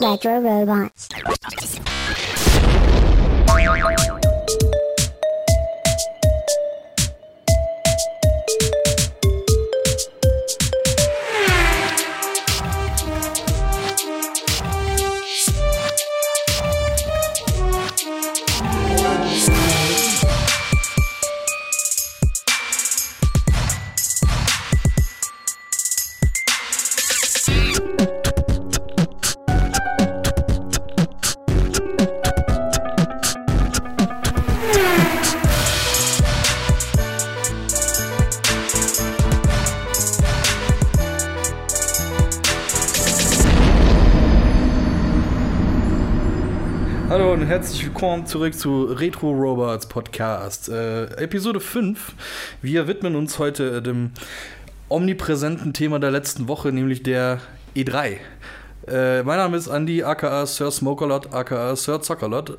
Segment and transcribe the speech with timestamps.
[0.00, 0.92] Retro Robot.
[47.96, 50.68] Willkommen zurück zu Retro Robots Podcast.
[50.68, 52.12] Äh, Episode 5.
[52.60, 54.10] Wir widmen uns heute äh, dem
[54.90, 57.40] omnipräsenten Thema der letzten Woche, nämlich der
[57.74, 58.18] E3.
[58.86, 62.58] Äh, mein Name ist Andy, aka Sir Smokerlot, aka Sir Zuckerlot.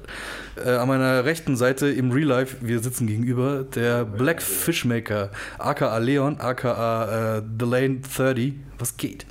[0.55, 5.95] Äh, an meiner rechten Seite im Real Life, wir sitzen gegenüber, der Black Fishmaker, aka
[5.99, 8.55] Leon, aka äh, The Lane 30.
[8.79, 9.27] Was geht?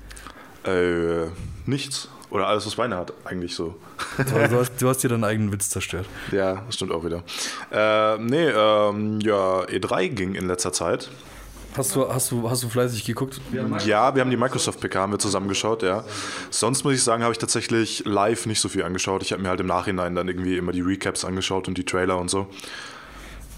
[0.65, 1.31] Äh,
[1.67, 2.09] nichts.
[2.31, 3.77] Oder alles, was Beine hat, eigentlich so.
[4.19, 6.07] Du, hast, du hast dir deinen eigenen Witz zerstört.
[6.33, 7.23] Ja, das stimmt auch wieder.
[7.71, 11.09] Äh, nee, ähm, ja, E3 ging in letzter Zeit.
[11.77, 13.39] Hast du, hast du, hast du fleißig geguckt?
[13.85, 16.05] Ja, wir haben die Microsoft PK haben wir zusammengeschaut, ja.
[16.51, 19.23] Sonst muss ich sagen, habe ich tatsächlich live nicht so viel angeschaut.
[19.23, 22.19] Ich habe mir halt im Nachhinein dann irgendwie immer die Recaps angeschaut und die Trailer
[22.19, 22.47] und so.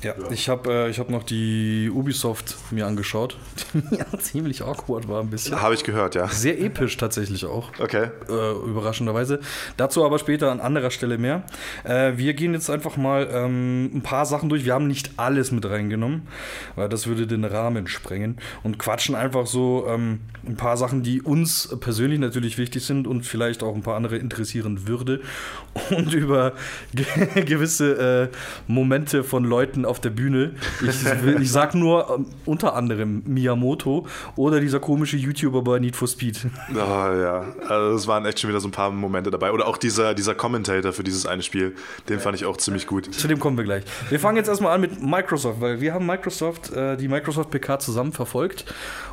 [0.02, 3.36] Ja, ich habe äh, ich hab noch die Ubisoft mir angeschaut,
[3.74, 5.60] die ja ziemlich awkward war ein bisschen.
[5.60, 6.28] Habe ich gehört, ja.
[6.28, 8.10] Sehr episch tatsächlich auch, Okay.
[8.28, 9.41] äh, überraschenderweise.
[9.76, 11.42] Dazu aber später an anderer Stelle mehr.
[11.82, 14.64] Äh, wir gehen jetzt einfach mal ähm, ein paar Sachen durch.
[14.64, 16.28] Wir haben nicht alles mit reingenommen,
[16.76, 18.38] weil das würde den Rahmen sprengen.
[18.62, 23.26] Und quatschen einfach so ähm, ein paar Sachen, die uns persönlich natürlich wichtig sind und
[23.26, 25.20] vielleicht auch ein paar andere interessieren würde.
[25.91, 26.52] Und über
[26.94, 27.06] ge
[27.44, 30.53] gewisse äh, Momente von Leuten auf der Bühne.
[30.82, 31.04] Ich,
[31.41, 34.06] ich sag nur ähm, unter anderem Miyamoto
[34.37, 36.47] oder dieser komische YouTuber bei Need for Speed.
[36.72, 39.53] Oh, ja, also es waren echt schon wieder so ein paar Momente dabei.
[39.53, 41.75] Oder auch dieser, dieser Commentator für dieses eine Spiel,
[42.09, 43.12] den fand ich auch ziemlich gut.
[43.15, 43.84] Zu dem kommen wir gleich.
[44.10, 47.78] Wir fangen jetzt erstmal an mit Microsoft, weil wir haben Microsoft, äh, die Microsoft PK
[47.81, 48.65] zusammen verfolgt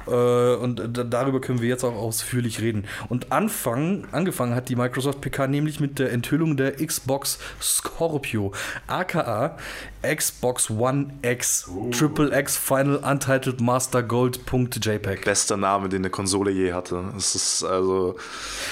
[0.08, 2.86] äh, und da- darüber können wir jetzt auch ausführlich reden.
[3.10, 8.52] Und anfangen, angefangen hat die Microsoft PK nämlich mit der Enthüllung der Xbox Scorpio,
[8.88, 9.58] aka
[10.04, 15.24] Xbox One X, Triple X Final Untitled Master Gold.jpg.
[15.26, 17.04] Bester Name, den eine Konsole je hatte.
[17.18, 18.18] Es ist also.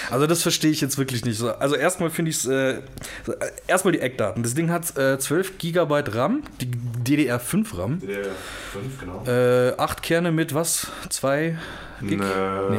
[0.10, 1.38] Also das verstehe ich jetzt wirklich nicht.
[1.38, 2.82] So, Also erstmal finde ich es, äh,
[3.68, 4.44] erstmal die Eckdaten.
[4.44, 6.72] Das Ding hat äh, 12 GB RAM, die
[7.06, 8.26] DDR5 RAM, Der
[8.72, 9.24] 5, genau.
[9.26, 10.88] äh, 8 Kerne mit was?
[11.10, 11.58] 2
[12.02, 12.20] Gig?
[12.20, 12.78] Ne, Nee,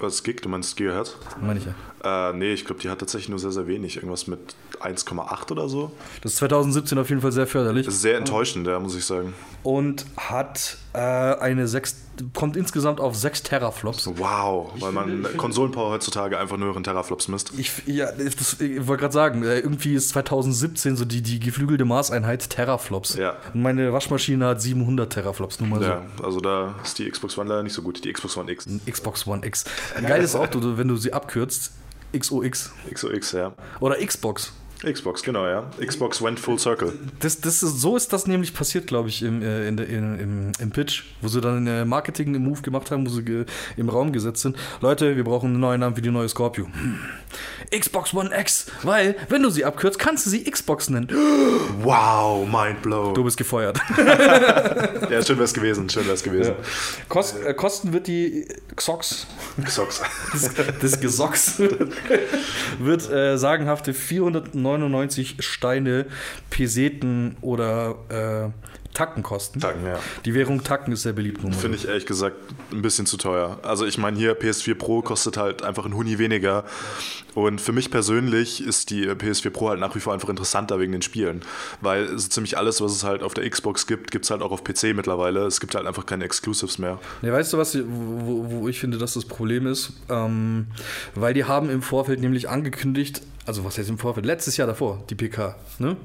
[0.00, 0.42] Was Gig?
[0.42, 1.16] Du meinst Gigahertz?
[1.40, 2.30] meine ich ja.
[2.30, 3.96] Äh, nee, ich glaube, die hat tatsächlich nur sehr, sehr wenig.
[3.96, 5.92] Irgendwas mit 1,8 oder so.
[6.22, 7.86] Das ist 2017 auf jeden Fall sehr förderlich.
[7.86, 9.34] Das ist sehr enttäuschend, ja, muss ich sagen.
[9.62, 11.96] Und hat eine 6,
[12.34, 14.10] kommt insgesamt auf 6 Teraflops.
[14.16, 17.52] Wow, weil man Konsolenpower heutzutage einfach nur in Teraflops misst.
[17.58, 21.84] Ich, ja, das, ich wollte gerade sagen, äh, irgendwie ist 2017 so die, die geflügelte
[21.84, 23.16] Maßeinheit Teraflops.
[23.16, 23.36] Ja.
[23.52, 25.86] Und meine Waschmaschine hat 700 Teraflops, nur mal so.
[25.86, 28.04] Ja, also da ist die Xbox One leider nicht so gut.
[28.04, 28.66] Die Xbox One X.
[28.90, 29.64] Xbox One X.
[30.00, 31.72] Geil ist auch, wenn du sie abkürzt,
[32.16, 33.52] XOX XOX, ja.
[33.80, 34.52] oder Xbox.
[34.86, 35.68] Xbox, genau, ja.
[35.84, 36.92] Xbox went full circle.
[37.18, 40.52] Das, das ist, so ist das nämlich passiert, glaube ich, im, äh, in, in, im,
[40.60, 43.88] im Pitch, wo sie dann äh, Marketing einen Move gemacht haben, wo sie äh, im
[43.88, 44.56] Raum gesetzt sind.
[44.80, 46.66] Leute, wir brauchen einen neuen Namen für die neue Scorpio.
[46.66, 47.00] Hm.
[47.76, 51.08] Xbox One X, weil, wenn du sie abkürzt, kannst du sie Xbox nennen.
[51.82, 53.12] Wow, mind blow.
[53.12, 53.80] Du bist gefeuert.
[55.10, 56.54] ja, schön wär's gewesen, schön wär's gewesen.
[56.56, 56.64] Ja.
[57.08, 59.26] Kost, äh, kosten wird die äh, Xox.
[59.64, 60.00] Xox.
[60.32, 61.58] Das, das Gesox
[62.78, 66.06] wird äh, sagenhafte 490 99 Steine,
[66.50, 69.60] Peseten oder äh, Tacken kosten.
[69.60, 69.98] Tacken, ja.
[70.24, 71.42] Die Währung Tacken ist sehr beliebt.
[71.54, 72.36] Finde ich ehrlich gesagt
[72.72, 73.58] ein bisschen zu teuer.
[73.62, 76.64] Also ich meine hier PS4 Pro kostet halt einfach ein Huni weniger
[77.36, 80.92] und für mich persönlich ist die PS4 Pro halt nach wie vor einfach interessanter wegen
[80.92, 81.42] den Spielen.
[81.82, 84.52] Weil so ziemlich alles, was es halt auf der Xbox gibt, gibt es halt auch
[84.52, 85.44] auf PC mittlerweile.
[85.44, 86.98] Es gibt halt einfach keine Exclusives mehr.
[87.20, 89.92] Ja, weißt du, was, wo, wo ich finde, dass das Problem ist?
[90.08, 90.68] Ähm,
[91.14, 94.24] weil die haben im Vorfeld nämlich angekündigt, also was heißt im Vorfeld?
[94.24, 95.98] Letztes Jahr davor, die PK, ne?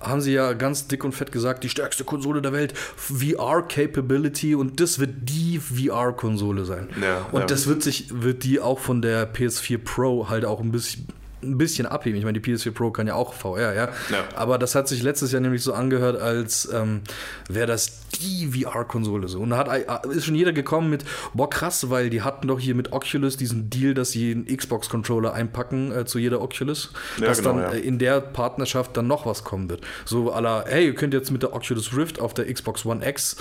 [0.00, 4.80] Haben sie ja ganz dick und fett gesagt, die stärkste Konsole der Welt, VR-Capability und
[4.80, 6.88] das wird die VR-Konsole sein.
[7.02, 7.46] Ja, und ja.
[7.46, 11.08] das wird sich, wird die auch von der PS4 Pro halt auch ein bisschen
[11.42, 12.18] ein bisschen abheben.
[12.18, 13.84] Ich meine, die PS4 Pro kann ja auch VR, ja.
[13.84, 13.90] Ja.
[14.34, 17.02] Aber das hat sich letztes Jahr nämlich so angehört, als ähm,
[17.48, 19.40] wäre das die VR-Konsole so.
[19.40, 21.04] Und da hat, äh, ist schon jeder gekommen mit,
[21.34, 25.32] boah, krass, weil die hatten doch hier mit Oculus diesen Deal, dass sie einen Xbox-Controller
[25.32, 26.92] einpacken äh, zu jeder Oculus.
[27.20, 27.70] Ja, dass genau, dann ja.
[27.70, 29.82] äh, in der Partnerschaft dann noch was kommen wird.
[30.04, 33.36] So la, hey, ihr könnt jetzt mit der Oculus Rift auf der Xbox One X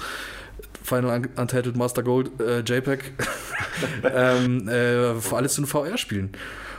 [0.83, 3.11] Final Un- Untitled Master Gold äh, JPEG
[4.03, 6.31] ähm, äh, für alles in VR spielen.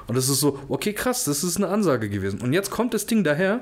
[0.09, 2.41] Und das ist so, okay, krass, das ist eine Ansage gewesen.
[2.41, 3.61] Und jetzt kommt das Ding daher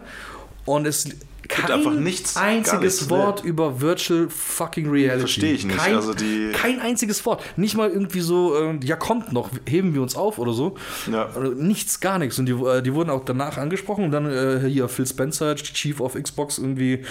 [0.64, 1.08] und es
[1.48, 5.20] kein einfach nichts, einziges nichts, Wort über Virtual fucking Reality.
[5.20, 5.78] Versteh ich nicht.
[5.78, 7.42] Kein, Also die- kein einziges Wort.
[7.56, 10.76] Nicht mal irgendwie so, äh, ja kommt noch, heben wir uns auf oder so.
[11.10, 11.26] Ja.
[11.34, 12.38] Also Nichts, gar nichts.
[12.38, 16.00] Und die, äh, die wurden auch danach angesprochen und dann äh, hier Phil Spencer, Chief
[16.00, 17.04] of Xbox, irgendwie,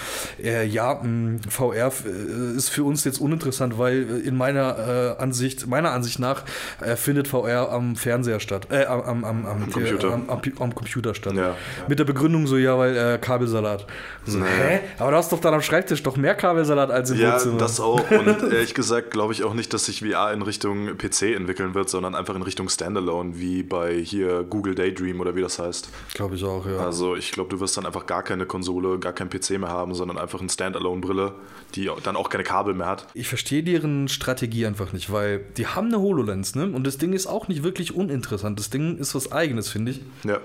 [0.44, 5.68] äh, ja, mh, VR äh, ist für uns jetzt uninteressant, weil äh, in meiner Ansicht,
[5.68, 6.44] meiner Ansicht nach,
[6.96, 10.14] findet VR am Fernseher statt, äh, am, am, am, am, Computer.
[10.14, 11.34] Am, am, am Computer statt.
[11.34, 11.56] Ja, ja.
[11.88, 13.86] Mit der Begründung so, ja, weil Kabelsalat.
[14.26, 14.80] So, hä?
[14.98, 17.58] Aber du hast doch dann am Schreibtisch doch mehr Kabelsalat als im Ja, Wohnzimmer.
[17.58, 18.00] das auch.
[18.12, 21.90] Und ehrlich gesagt glaube ich auch nicht, dass sich VR in Richtung PC entwickeln wird,
[21.90, 25.90] sondern einfach in Richtung Standalone, wie bei hier Google Daydream oder wie das heißt.
[26.14, 26.78] Glaube ich auch, ja.
[26.78, 29.94] Also ich glaube, du wirst dann einfach gar keine Konsole, gar kein PC mehr haben,
[29.94, 31.34] sondern einfach eine Standalone-Brille,
[31.76, 33.08] die dann auch keine Kabel mehr hat.
[33.14, 36.66] Ich verstehe deren Strategie einfach nicht, weil die haben eine HoloLens, ne?
[36.66, 38.58] Und das Ding ist auch nicht wirklich uninteressant.
[38.60, 40.02] Das Ding ist was Eigenes, finde ich.
[40.24, 40.40] Ja.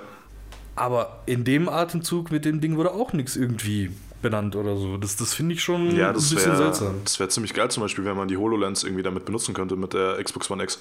[0.80, 3.90] Aber in dem Atemzug mit dem Ding wurde auch nichts irgendwie
[4.22, 4.96] benannt oder so.
[4.96, 6.94] Das, das finde ich schon Ja, ein das bisschen wäre seltsam.
[7.18, 10.22] wär ziemlich geil zum Beispiel, wenn man die HoloLens irgendwie damit benutzen könnte mit der
[10.22, 10.78] Xbox One X.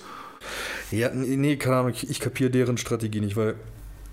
[0.91, 3.55] Ja, nee, keine Ahnung, ich, ich kapiere deren Strategie nicht, weil.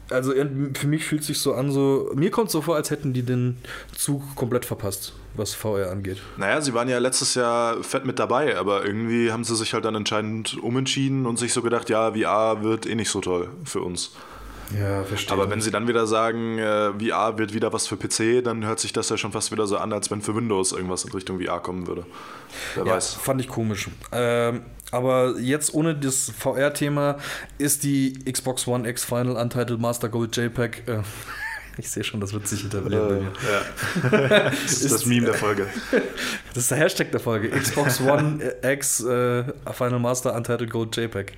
[0.09, 0.33] Also
[0.75, 2.11] für mich fühlt sich so an, so.
[2.15, 3.57] Mir kommt es so vor, als hätten die den
[3.97, 6.19] Zug komplett verpasst, was VR angeht.
[6.37, 9.85] Naja, sie waren ja letztes Jahr fett mit dabei, aber irgendwie haben sie sich halt
[9.85, 13.81] dann entscheidend umentschieden und sich so gedacht, ja, VR wird eh nicht so toll für
[13.81, 14.13] uns.
[14.79, 15.33] Ja, verstehe.
[15.33, 18.81] Aber wenn sie dann wieder sagen, äh, VR wird wieder was für PC, dann hört
[18.81, 21.41] sich das ja schon fast wieder so an, als wenn für Windows irgendwas in Richtung
[21.41, 22.05] VR kommen würde.
[22.75, 23.15] Wer Ja, weiß.
[23.15, 23.89] fand ich komisch.
[24.13, 27.17] Ähm, aber jetzt ohne das VR-Thema
[27.59, 30.83] ist die Xbox One X Final Untitled Master Gold JPEG.
[30.89, 30.99] Äh,
[31.79, 34.31] ich sehe schon, das wird sich etablieren bei mir.
[34.33, 34.51] ja.
[34.51, 35.67] das ist das Meme der Folge.
[36.55, 37.51] Das ist der Hashtag der Folge.
[37.51, 39.45] Xbox One X äh,
[39.75, 41.35] Final Master Untitled Gold JPEG.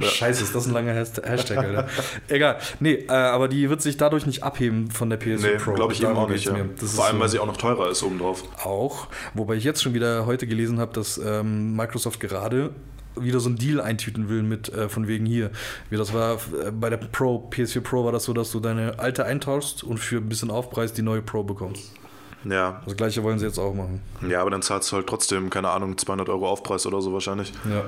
[0.00, 1.88] Scheiße, ist das ein langer Hasht- Hashtag, Alter.
[2.28, 2.58] Egal.
[2.78, 5.72] Nee, äh, aber die wird sich dadurch nicht abheben von der PS4 Nee, Pro.
[5.72, 6.44] glaube ich eben auch nicht.
[6.46, 6.54] Ja.
[6.54, 8.44] Vor ist allem, so- weil sie auch noch teurer ist obendrauf.
[8.64, 9.08] auch.
[9.34, 12.70] Wobei ich jetzt schon wieder heute gelesen habe, dass ähm, Microsoft gerade
[13.16, 15.50] wieder so einen Deal eintüten will mit äh, von wegen hier.
[15.88, 18.98] Wie das war äh, bei der Pro, PS4 Pro war das so, dass du deine
[18.98, 21.92] alte eintauschst und für ein bisschen Aufpreis die neue Pro bekommst.
[22.44, 22.82] Ja.
[22.86, 24.00] Das gleiche wollen sie jetzt auch machen.
[24.28, 27.52] ja, aber dann zahlst du halt trotzdem, keine Ahnung, 200 Euro Aufpreis oder so wahrscheinlich.
[27.68, 27.84] Ja.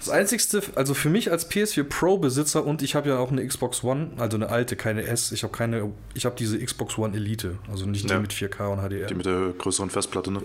[0.00, 3.46] Das einzigste, also für mich als PS4 Pro Besitzer und ich habe ja auch eine
[3.46, 5.30] Xbox One, also eine alte, keine S.
[5.30, 8.18] Ich habe keine, ich habe diese Xbox One Elite, also nicht die Ja.
[8.18, 9.06] mit 4K und HDR.
[9.08, 10.40] Die mit der größeren Festplatte, ne?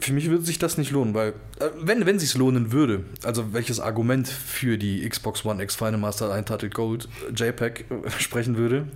[0.00, 3.52] Für mich würde sich das nicht lohnen, weil, äh, wenn, wenn sich lohnen würde, also
[3.52, 8.86] welches Argument für die Xbox One X Final Master Untitled Gold JPEG äh, sprechen würde,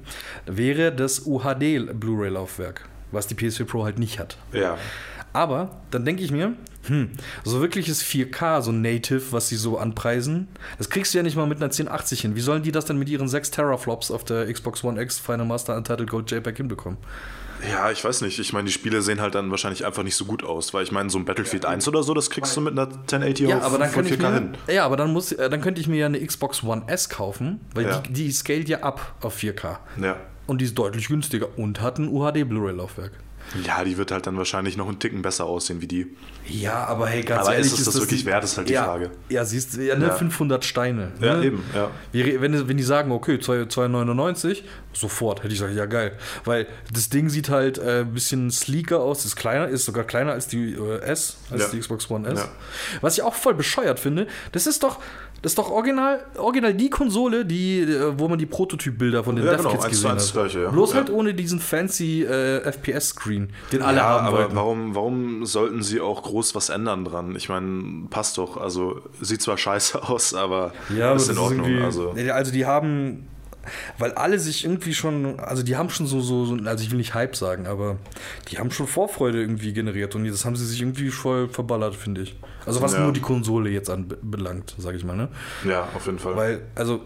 [0.46, 4.38] wäre das UHD Blu-ray-Laufwerk, was die PS4 Pro halt nicht hat.
[4.52, 4.78] Ja.
[5.32, 6.54] Aber dann denke ich mir,
[6.86, 7.10] hm,
[7.44, 10.48] so wirkliches 4K, so Native, was sie so anpreisen,
[10.78, 12.36] das kriegst du ja nicht mal mit einer 1080 hin.
[12.36, 15.46] Wie sollen die das denn mit ihren 6 Teraflops auf der Xbox One X Final
[15.46, 16.98] Master Untitled Gold JPEG hinbekommen?
[17.72, 18.38] Ja, ich weiß nicht.
[18.38, 20.92] Ich meine, die Spiele sehen halt dann wahrscheinlich einfach nicht so gut aus, weil ich
[20.92, 23.64] meine, so ein Battlefield 1 oder so, das kriegst du mit einer 1080 Ja, auf
[23.64, 24.56] aber dann von könnte ich 4K mir, hin.
[24.68, 27.60] ja, aber dann muss, äh, dann könnte ich mir ja eine Xbox One S kaufen,
[27.74, 28.00] weil Ja.
[28.00, 29.78] die, die scaled ja ab auf 4K.
[30.02, 30.16] Ja.
[30.46, 33.12] Und die ist deutlich günstiger und hat ein UHD Blu-ray-Laufwerk.
[33.64, 36.16] Ja, die wird halt dann wahrscheinlich noch einen Ticken besser aussehen wie die.
[36.48, 38.84] Ja, aber hey, ganz Aber ehrlich, ist es das wirklich wert, ist halt die ja,
[38.84, 39.10] Frage.
[39.28, 40.14] Ja, siehst du, ja, ne, Ja.
[40.14, 41.12] 500 Steine.
[41.20, 41.44] Ja, ne?
[41.46, 41.90] eben, ja.
[42.12, 44.62] Wie- Wenn, wenn die sagen, okay, 2 2,99,
[44.92, 46.12] sofort hätte ich gesagt, ja geil.
[46.44, 50.32] Weil das Ding sieht halt äh, ein bisschen sleeker aus, ist kleiner, ist sogar kleiner
[50.32, 51.68] als die äh, S, als Ja.
[51.68, 52.40] die Xbox One S.
[52.40, 52.48] Ja.
[53.00, 54.98] Was ich auch voll bescheuert finde, das ist doch,
[55.42, 59.44] das ist doch original, original die Konsole, die, äh, wo man die Prototypbilder von den
[59.44, 60.32] Ja, Dev genau, gesehen eins hat.
[60.34, 60.70] Gleiche, ja.
[60.70, 60.96] Bloß Ja.
[60.96, 64.56] halt ohne diesen fancy äh, FPS-Screen, den alle ja, haben aber wollten.
[64.56, 67.36] warum, warum sollten sie auch groß was ändern dran?
[67.36, 68.56] Ich meine, passt doch.
[68.56, 71.66] Also, sieht zwar scheiße aus, aber Ja, aber ist das in Ordnung.
[71.66, 73.28] irgendwie- also, also die haben,
[73.98, 76.98] weil alle sich irgendwie schon, also die haben schon so, so, so, also ich will
[76.98, 77.96] nicht Hype sagen, aber
[78.50, 82.22] die haben schon Vorfreude irgendwie generiert und das haben sie sich irgendwie voll verballert, finde
[82.22, 82.36] ich.
[82.64, 83.00] Also was Ja.
[83.00, 85.28] nur die Konsole jetzt anbelangt, sage ich mal, ne?
[85.64, 86.36] ja, auf jeden Fall.
[86.36, 87.00] Weil, also,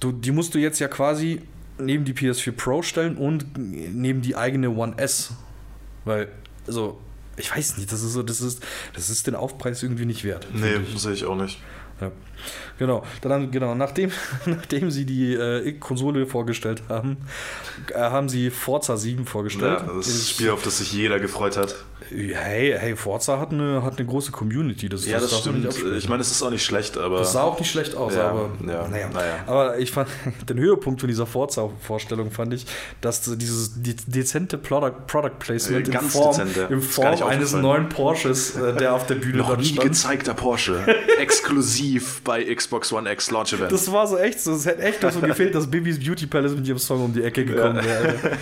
[0.00, 1.42] du, die musst du jetzt ja quasi
[1.78, 5.32] neben die PS4 Pro stellen und neben die eigene One S.
[6.04, 6.28] Weil,
[6.66, 6.98] also,
[7.36, 8.62] ich weiß nicht, das ist so, das ist,
[8.94, 10.46] das ist den Aufpreis irgendwie nicht wert.
[10.52, 11.58] nee, sehe ich auch nicht.
[12.02, 12.12] Ja.
[12.78, 14.10] Genau, dann, genau nachdem,
[14.46, 17.18] nachdem sie die äh, Konsole vorgestellt haben,
[17.94, 19.80] äh, haben sie Forza 7 vorgestellt.
[19.86, 21.76] Ja, das ist ein Spiel, auf das sich jeder gefreut hat.
[22.10, 24.88] Hey, hey, Forza hat eine, hat eine große Community.
[24.88, 25.66] Das, Ja, das nicht stimmt.
[25.96, 27.18] Ich meine, es ist auch nicht schlecht, aber.
[27.20, 29.08] Das sah auch nicht schlecht aus, Ja, aber ja, naja.
[29.12, 29.34] naja.
[29.46, 30.08] Aber ich fand
[30.48, 32.66] den Höhepunkt von dieser Forza-Vorstellung fand ich,
[33.00, 36.66] dass dieses de dezente Product, Product Placement in ganz Form, dezent, ja.
[36.66, 39.88] in Form eines neuen Porsches, äh, der auf der Bühne noch nie stand.
[39.88, 40.84] gezeigter Porsche.
[41.18, 41.91] Exklusiv
[42.24, 43.72] bei Xbox One X Launch Event.
[43.72, 44.52] Das war so echt so.
[44.52, 47.44] Es hätte echt so gefehlt, dass Bibis Beauty Palace mit ihrem Song um die Ecke
[47.44, 48.08] gekommen wäre.
[48.08, 48.38] Alter.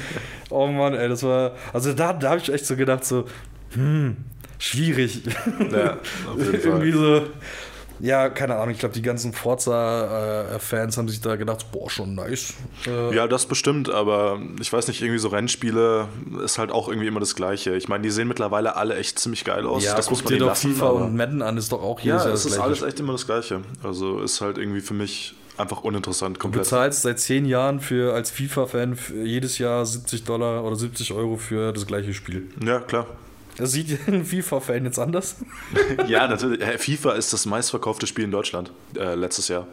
[0.51, 1.53] Oh Mann, ey, das war.
[1.73, 3.27] Also da, da habe ich echt so gedacht, so,
[3.75, 4.17] hm,
[4.59, 5.23] schwierig.
[5.73, 5.99] ja,
[6.37, 7.27] Irgendwie so.
[8.01, 8.71] Ja, keine Ahnung.
[8.71, 12.55] Ich glaube, die ganzen Forza-Fans haben sich da gedacht, boah, schon nice.
[12.87, 16.09] Äh, Ja, das bestimmt, aber ich weiß nicht, irgendwie so Rennspiele
[16.45, 17.75] ist halt auch irgendwie immer das Gleiche.
[17.77, 19.85] Ich meine, die sehen mittlerweile alle echt ziemlich geil aus.
[19.85, 20.75] ja das guck muss man dir doch lassen.
[20.75, 23.13] FIFA und Madden an, ist doch auch ja, jedes Jahr es ist alles echt immer
[23.13, 23.61] das Gleiche.
[23.83, 26.65] Also ist halt irgendwie für mich einfach uninteressant Du komplett.
[26.65, 31.73] bezahlst seit zehn Jahren für als FIFA-Fan jedes Jahr 70 Dollar oder 70 Euro für
[31.73, 32.49] das gleiche Spiel.
[32.65, 33.07] Ja, klar.
[33.61, 35.37] Das sieht ein FIFA-Fan jetzt anders.
[36.09, 36.61] Ja, natürlich.
[36.67, 39.67] Hä, FIFA ist das meistverkaufte Spiel in Deutschland äh, letztes Jahr.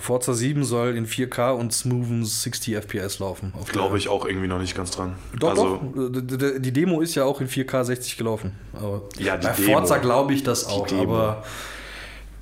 [0.00, 3.52] Forza 7 soll in 4K und smoothen 60 FPS laufen.
[3.70, 5.14] Glaube ich auch irgendwie noch nicht ganz dran.
[5.38, 6.20] Doch, also, doch.
[6.20, 8.52] D- Die Demo ist ja auch in 4K 60 gelaufen.
[8.74, 9.72] Aber Ja, die bei Demo.
[9.78, 11.44] Forza glaube ich das auch, aber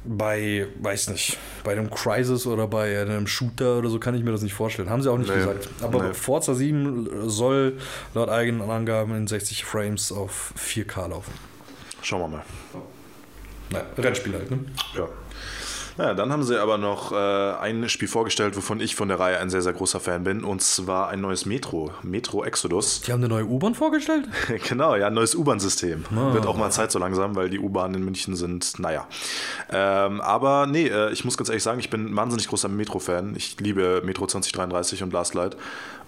[0.04, 4.32] bei, weiß nicht, bei einem Crisis oder bei einem Shooter oder so kann ich mir
[4.32, 4.90] das nicht vorstellen.
[4.90, 5.68] Haben sie auch nicht Nee, gesagt.
[5.80, 6.14] Aber nee.
[6.14, 7.78] Forza 7 soll
[8.14, 11.32] laut eigenen Angaben in 60 Frames auf 4K laufen.
[12.02, 12.44] schauen wir mal.
[13.70, 14.58] Nein, Rennspiel halt, ne?
[14.96, 15.08] Ja.
[15.98, 19.38] Ja, dann haben sie aber noch äh, ein Spiel vorgestellt, wovon ich von der Reihe
[19.38, 23.02] ein sehr, sehr großer Fan bin, und zwar ein neues Metro, Metro Exodus.
[23.02, 24.26] Die haben eine neue U-Bahn vorgestellt?
[24.68, 26.04] genau, ja, ein neues U-Bahn-System.
[26.16, 26.32] Ah.
[26.32, 29.06] Wird auch mal Zeit so langsam, weil die U-Bahnen in München sind, naja.
[29.70, 33.34] Ähm, aber nee, äh, ich muss ganz ehrlich sagen, ich bin ein wahnsinnig großer Metro-Fan.
[33.36, 35.56] Ich liebe Metro 2033 und Last Light.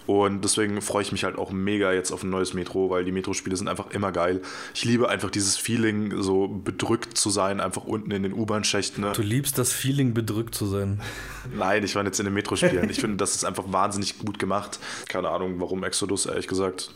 [0.07, 3.13] Und deswegen freue ich mich halt auch mega jetzt auf ein neues Metro, weil die
[3.13, 4.43] Metro-Spiele sind einfach immer geil.
[4.75, 9.03] Ich liebe einfach dieses Feeling, so bedrückt zu sein, einfach unten in den U-Bahn-Schächten.
[9.03, 9.13] Ne?
[9.15, 11.01] Du liebst das Feeling, bedrückt zu sein.
[11.57, 12.91] Nein, ich war jetzt in den Metro-Spielen.
[12.91, 14.79] Ich finde, das ist einfach wahnsinnig gut gemacht.
[15.09, 16.91] Keine Ahnung, warum Exodus, ehrlich gesagt.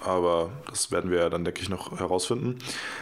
[0.00, 2.58] Aber das werden wir ja dann, denke ich, noch herausfinden.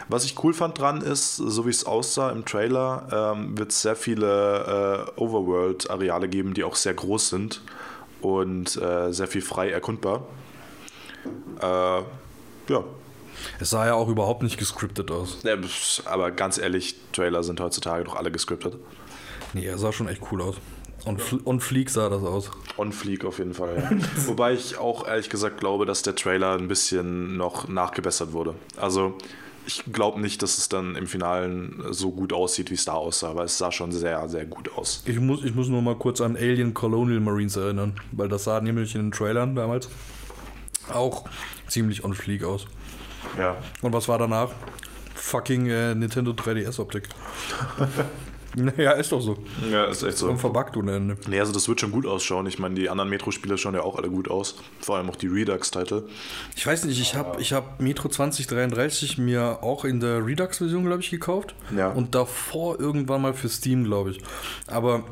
[0.09, 3.81] Was ich cool fand dran ist, so wie es aussah im Trailer, ähm, wird es
[3.81, 7.61] sehr viele äh, Overworld-Areale geben, die auch sehr groß sind
[8.25, 10.23] und äh, sehr viel frei erkundbar.
[11.61, 12.83] Äh, ja.
[13.59, 15.39] Es sah ja auch überhaupt nicht gescriptet aus.
[15.43, 15.55] Ja,
[16.05, 18.75] aber ganz ehrlich, Trailer sind heutzutage doch alle gescriptet.
[19.53, 20.55] Nee, er sah schon echt cool aus.
[21.05, 22.49] Und, Fl und Fleek sah das aus.
[22.77, 24.07] On Fleek auf jeden Fall, ja.
[24.27, 28.55] Wobei ich auch ehrlich gesagt glaube, dass der Trailer ein bisschen noch nachgebessert wurde.
[28.75, 29.17] Also
[29.65, 33.31] ich glaube nicht, dass es dann im Finalen so gut aussieht, wie es da aussah,
[33.31, 35.03] aber es sah schon sehr, sehr gut aus.
[35.05, 38.61] Ich muss, ich muss nur mal kurz an Alien Colonial Marines erinnern, weil das sah
[38.61, 39.89] nämlich in den Trailern damals
[40.93, 41.25] auch
[41.67, 42.67] ziemlich on fleek aus.
[43.37, 43.57] Ja.
[43.81, 44.51] Und was war danach?
[45.15, 47.09] Fucking äh, Nintendo 3DS-Optik.
[48.77, 49.37] naja, ist doch so.
[49.69, 50.29] Ja, ist echt so.
[50.29, 51.17] Und verbuggt ohne Ende.
[51.27, 52.45] Nee, also das wird schon gut ausschauen.
[52.47, 54.55] Ich meine, die anderen Metro-Spiele schauen ja auch alle gut aus.
[54.79, 56.03] Vor allem auch die Redux-Titel.
[56.55, 61.01] Ich weiß nicht, ich habe ich hab Metro 2033 mir auch in der Redux-Version, glaube
[61.01, 61.55] ich, gekauft.
[61.75, 61.89] Ja.
[61.89, 64.21] Und davor irgendwann mal für Steam, glaube ich.
[64.67, 65.03] Aber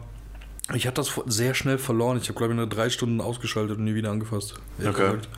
[0.73, 2.17] ich hatte das sehr schnell verloren.
[2.17, 4.55] Ich habe, glaube ich, nur drei Stunden ausgeschaltet und nie wieder angefasst.
[4.79, 4.91] Okay.
[4.91, 5.29] gesagt.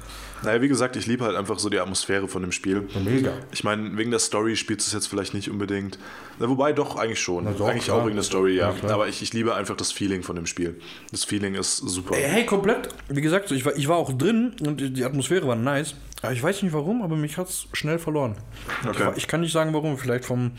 [0.43, 2.87] Naja, wie gesagt, ich liebe halt einfach so die Atmosphäre von dem Spiel.
[3.03, 3.31] Mega.
[3.51, 5.97] Ich meine, wegen der Story spielt es jetzt vielleicht nicht unbedingt.
[6.39, 7.45] Na, wobei doch, eigentlich schon.
[7.45, 7.97] Na doch, eigentlich klar.
[8.01, 8.71] auch wegen der Story, ja.
[8.71, 8.91] Ja, klar.
[8.93, 10.79] Aber ich, ich liebe einfach das Feeling von dem Spiel.
[11.11, 12.15] Das Feeling ist super.
[12.15, 12.89] Ey, Hey, komplett.
[13.09, 15.95] Wie gesagt, ich war, ich war auch drin und die- Atmosphäre war nice.
[16.21, 18.35] Aber ich weiß nicht warum, aber mich hat es schnell verloren.
[18.83, 19.05] Ich, Okay.
[19.05, 19.97] war- ich kann nicht sagen warum.
[19.97, 20.51] Vielleicht vom,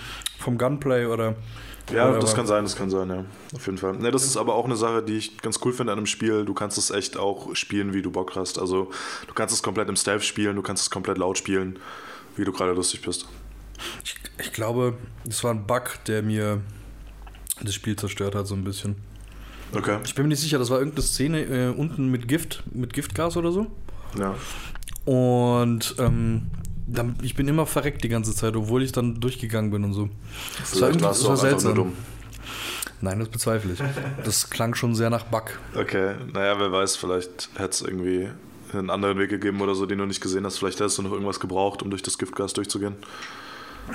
[0.46, 1.34] vom Gunplay oder.
[1.92, 3.24] Ja, oder das kann sein, das kann sein, ja.
[3.54, 3.96] Auf jeden Fall.
[3.96, 6.44] Ne, das ist aber auch eine Sache, die ich ganz cool finde an einem Spiel.
[6.44, 8.58] Du kannst es echt auch spielen, wie du Bock hast.
[8.58, 8.90] Also
[9.26, 11.78] du kannst es komplett im Stealth spielen, du kannst es komplett laut spielen,
[12.36, 13.26] wie du gerade lustig bist.
[14.04, 16.60] Ich, ich glaube, das war ein Bug, der mir
[17.60, 18.96] das Spiel zerstört hat, so ein bisschen.
[19.74, 19.98] Okay.
[20.04, 23.36] Ich bin mir nicht sicher, das war irgendeine Szene äh, unten mit Gift, mit Giftgas
[23.36, 23.66] oder so.
[24.18, 24.34] Ja.
[25.04, 26.50] Und ähm,
[26.86, 30.08] dann, ich bin immer verreckt die ganze Zeit, obwohl ich dann durchgegangen bin und so.
[30.58, 31.74] Das war, warst das du war auch einfach nur seltsam.
[31.74, 31.92] dumm.
[33.00, 33.78] Nein, das bezweifle ich.
[34.24, 35.58] Das klang schon sehr nach Bug.
[35.74, 38.28] Okay, naja, wer weiß, vielleicht hätte es irgendwie
[38.72, 40.58] einen anderen Weg gegeben oder so, den du nicht gesehen hast.
[40.58, 42.94] Vielleicht hättest du noch irgendwas gebraucht, um durch das Giftgas durchzugehen.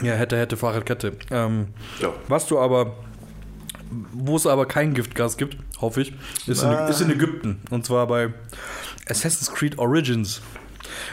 [0.02, 1.14] Ja, hätte, hätte, Fahrradkette.
[1.32, 1.68] Ähm,
[2.00, 2.14] Ja.
[2.28, 2.96] was du aber,
[4.14, 6.14] wo es aber kein Giftgas gibt, hoffe ich,
[6.48, 7.60] ist in, ist in Ägypten.
[7.72, 8.34] Und zwar bei
[9.10, 10.42] Assassin's Creed Origins.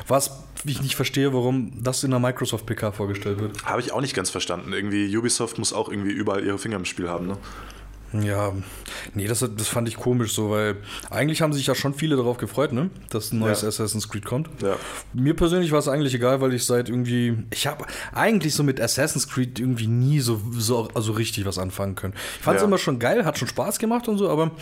[0.06, 3.64] Was ich nicht verstehe, warum das in der Microsoft PK vorgestellt wird.
[3.64, 4.72] Habe ich auch nicht ganz verstanden.
[4.72, 7.36] Irgendwie Ubisoft muss auch irgendwie überall ihre Finger im Spiel haben, ne?
[8.14, 8.52] Ja,
[9.12, 10.76] nee, das, das fand ich komisch so, weil
[11.10, 12.88] eigentlich haben sich ja schon viele darauf gefreut, ne?
[13.10, 13.68] Dass ein neues Ja.
[13.68, 14.48] Assassin's Creed kommt.
[14.62, 14.76] Ja.
[15.12, 17.36] Mir persönlich war es eigentlich egal, weil ich seit irgendwie.
[17.50, 17.84] Ich habe
[18.14, 22.14] eigentlich so mit Assassin's Creed irgendwie nie so, so also richtig was anfangen können.
[22.38, 22.66] Ich fand es Ja.
[22.66, 24.52] immer schon geil, hat schon Spaß gemacht und so, aber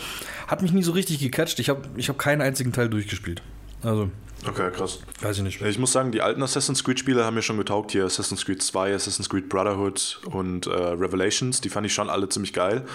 [0.47, 1.57] hat mich nie so richtig gecatcht.
[1.59, 3.41] Ich habe ich hab keinen einzigen Teil durchgespielt.
[3.81, 4.09] Also,
[4.45, 4.99] Okay, krass.
[5.21, 5.61] weiß ich nicht.
[5.61, 7.91] Ich muss sagen, die alten Assassin's Creed-Spiele haben mir schon getaugt.
[7.91, 11.59] Hier Assassin's Creed 2, Assassin's Creed Brotherhood und äh, Revelations.
[11.61, 12.85] Die fand ich schon alle ziemlich geil.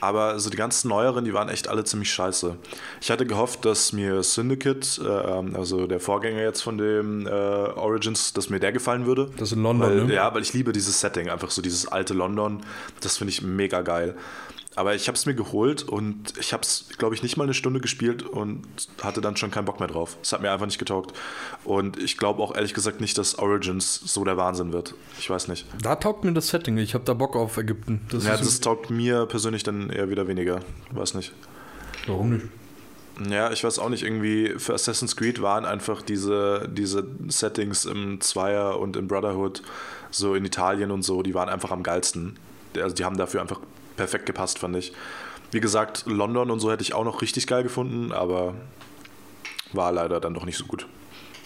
[0.00, 2.56] Aber also die ganzen neueren, die waren echt alle ziemlich scheiße.
[3.02, 5.08] Ich hatte gehofft, dass mir Syndicate, äh,
[5.56, 9.30] also der Vorgänger jetzt von dem äh, Origins, dass mir der gefallen würde.
[9.36, 10.14] Das in London, weil, ne?
[10.14, 12.62] Ja, weil ich liebe dieses Setting, einfach so dieses alte London.
[13.02, 14.16] Das finde ich mega geil.
[14.76, 17.54] Aber ich habe es mir geholt und ich habe es, glaube ich, nicht mal eine
[17.54, 18.62] Stunde gespielt und
[19.02, 20.16] hatte dann schon keinen Bock mehr drauf.
[20.22, 21.12] Es hat mir einfach nicht getaugt.
[21.64, 24.94] Und ich glaube auch ehrlich gesagt nicht, dass Origins so der Wahnsinn wird.
[25.18, 25.66] Ich weiß nicht.
[25.82, 26.78] Da taugt mir das Setting.
[26.78, 28.00] Ich habe da Bock auf Ägypten.
[28.10, 30.60] Das Ja, das taugt mir persönlich dann eher wieder weniger.
[30.92, 31.32] Weiß nicht.
[32.06, 32.46] warum nicht?
[33.28, 38.20] Ja, ich weiß auch nicht, irgendwie für Assassin's Creed waren einfach diese, diese Settings im
[38.20, 39.62] Zweier und im Brotherhood,
[40.10, 42.38] so in Italien und so, die waren einfach am geilsten.
[42.76, 43.60] Also die haben dafür einfach
[44.00, 44.92] perfekt gepasst, fand ich.
[45.50, 48.54] Wie gesagt, London und so hätte ich auch noch richtig geil gefunden, aber
[49.74, 50.86] war leider dann doch nicht so gut.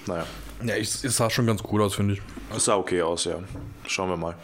[0.07, 0.25] Naja,
[0.63, 2.23] Ja, es sah schon ganz cool aus, finde ich.
[2.55, 3.37] es sah okay aus, ja.
[3.89, 4.37] Schauen wir mal.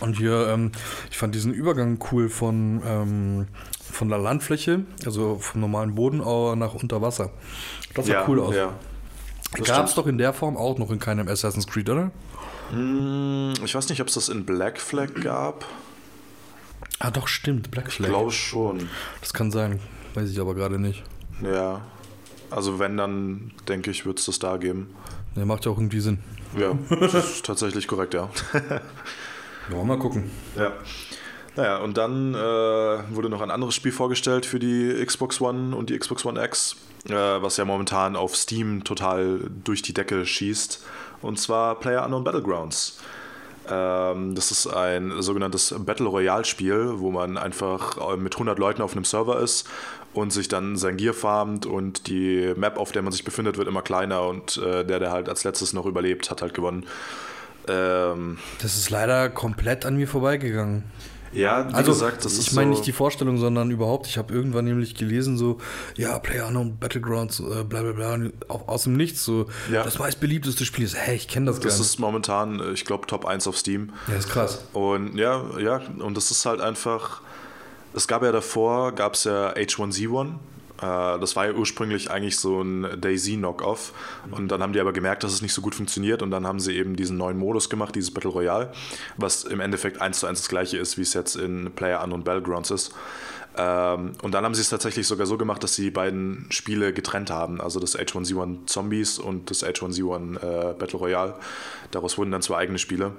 [0.00, 0.72] Und hier, ähm,
[1.10, 3.46] ich fand diesen Übergang cool von, ähm,
[3.92, 6.18] von der Landfläche, also vom normalen Boden
[6.58, 7.30] nach Unterwasser.
[7.94, 8.56] Das sah ja, cool aus.
[8.56, 8.74] Ja.
[9.62, 12.10] Gab es doch in der Form auch noch in keinem Assassin's Creed, oder?
[12.70, 15.64] Hm, Ich weiß nicht, ob es das in Black Flag gab.
[17.04, 18.08] Ah, doch, stimmt, Black Ich Flag.
[18.10, 18.88] glaube schon.
[19.20, 19.80] Das kann sein,
[20.14, 21.02] weiß ich aber gerade nicht.
[21.42, 21.80] Ja.
[22.48, 24.94] Also wenn, dann denke ich, wird es das da geben.
[25.34, 26.18] Der macht ja auch irgendwie Sinn.
[26.56, 28.28] Ja, das ist tatsächlich korrekt, ja.
[29.70, 30.30] Ja, mal gucken.
[30.56, 30.72] ja.
[31.56, 35.90] Naja, und dann äh, wurde noch ein anderes Spiel vorgestellt für die Xbox One und
[35.90, 36.76] die Xbox One X,
[37.08, 40.84] äh, was ja momentan auf Steam total durch die Decke schießt.
[41.20, 43.00] Und zwar Player Unknown Battlegrounds.
[43.70, 48.82] Ähm, das ist ein sogenanntes Battle Royale Spiel, wo man einfach äh, mit 100 Leuten
[48.82, 49.68] auf einem Server ist
[50.14, 53.68] und sich dann sein Gear farmt und die Map, auf der man sich befindet, wird
[53.68, 56.86] immer kleiner und äh, der, der halt als letztes noch überlebt, hat halt gewonnen.
[57.68, 60.84] Ähm, Das ist leider komplett an mir vorbeigegangen.
[61.32, 64.06] Ja, wie Also, gesagt, das ich ist meine so, nicht die Vorstellung, sondern überhaupt.
[64.06, 65.58] Ich habe irgendwann nämlich gelesen, so,
[65.96, 69.82] ja, PlayerUnknown Battlegrounds, äh, bla bla bla, und au- aus dem Nichts, so, Ja.
[69.82, 73.06] das meistbeliebteste Spiel ist, hey, ich kenne das, Das gar ist momentan, äh, ich glaube,
[73.06, 73.86] Top 1 auf Steam.
[73.86, 73.94] nicht.
[74.08, 74.64] Ja, ist krass.
[74.72, 77.20] Und ja, ja, und das ist halt einfach.
[77.94, 80.34] Es gab ja davor, gab es ja H1Z1.
[80.82, 83.92] Äh, Das war ja ursprünglich eigentlich so ein Daisy-Knockoff.
[84.30, 86.22] Und dann haben die aber gemerkt, dass es nicht so gut funktioniert.
[86.22, 88.72] Und dann haben sie eben diesen neuen Modus gemacht, dieses Battle Royale,
[89.16, 92.24] was im Endeffekt eins zu eins das gleiche ist, wie es jetzt in Player Unknown
[92.24, 92.94] Battlegrounds ist.
[93.56, 96.92] Ähm, und dann haben sie es tatsächlich sogar so gemacht, dass sie die beiden Spiele
[96.92, 97.60] getrennt haben.
[97.60, 101.34] Also das H1Z1 Zombies und das H1Z1 äh, Battle Royale.
[101.90, 103.12] Daraus wurden dann zwei eigene Spiele.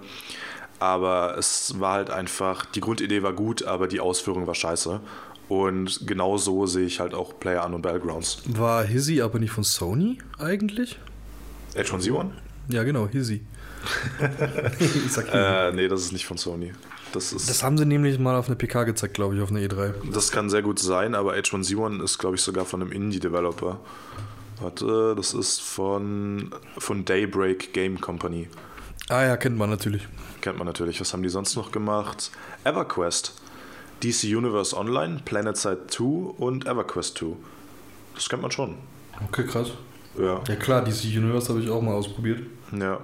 [0.80, 5.00] Aber es war halt einfach, die Grundidee war gut, aber die Ausführung war scheiße.
[5.50, 8.42] Und genau so sehe ich halt auch Player Unknown Battlegrounds.
[8.48, 10.98] War Hizzy aber nicht von Sony eigentlich?
[11.76, 12.30] H1Z1?
[12.70, 13.42] Ja, genau, Hizzy.
[14.80, 15.38] ich sag Hizzy.
[15.38, 16.72] Äh, nee, das ist nicht von Sony.
[17.12, 19.60] Das, ist, Das haben sie nämlich mal auf einer PK gezeigt, glaube ich, auf einer
[19.60, 20.12] E E3.
[20.12, 23.80] das kann sehr gut sein, aber H1Z1 ist, glaube ich, sogar von einem Indie-Developer.
[24.60, 28.48] Warte, das ist von, von Daybreak Game Company.
[29.10, 30.08] Ah ja, kennt man natürlich.
[30.42, 31.00] Kennt man natürlich.
[31.02, 32.32] Was haben die sonst noch gemacht?
[32.64, 33.34] EverQuest.
[34.04, 36.04] DC Universe Online, PlanetSide 2
[36.38, 37.36] und EverQuest 2.
[38.16, 38.78] Das kennt man schon.
[39.30, 39.72] Okay, krass.
[40.18, 40.42] Ja.
[40.48, 42.42] Ja klar, DC Universe habe ich auch mal ausprobiert.
[42.72, 43.00] Ja.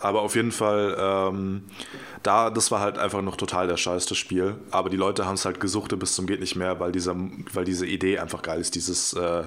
[0.00, 1.64] Aber auf jeden Fall, ähm,
[2.22, 4.54] da, das war halt einfach noch total der Scheiß, das Spiel.
[4.70, 7.16] Aber die Leute haben es halt gesuchtet bis zum geht nicht mehr, weil, dieser,
[7.52, 8.76] weil diese Idee einfach geil ist.
[8.76, 9.44] Dieses äh,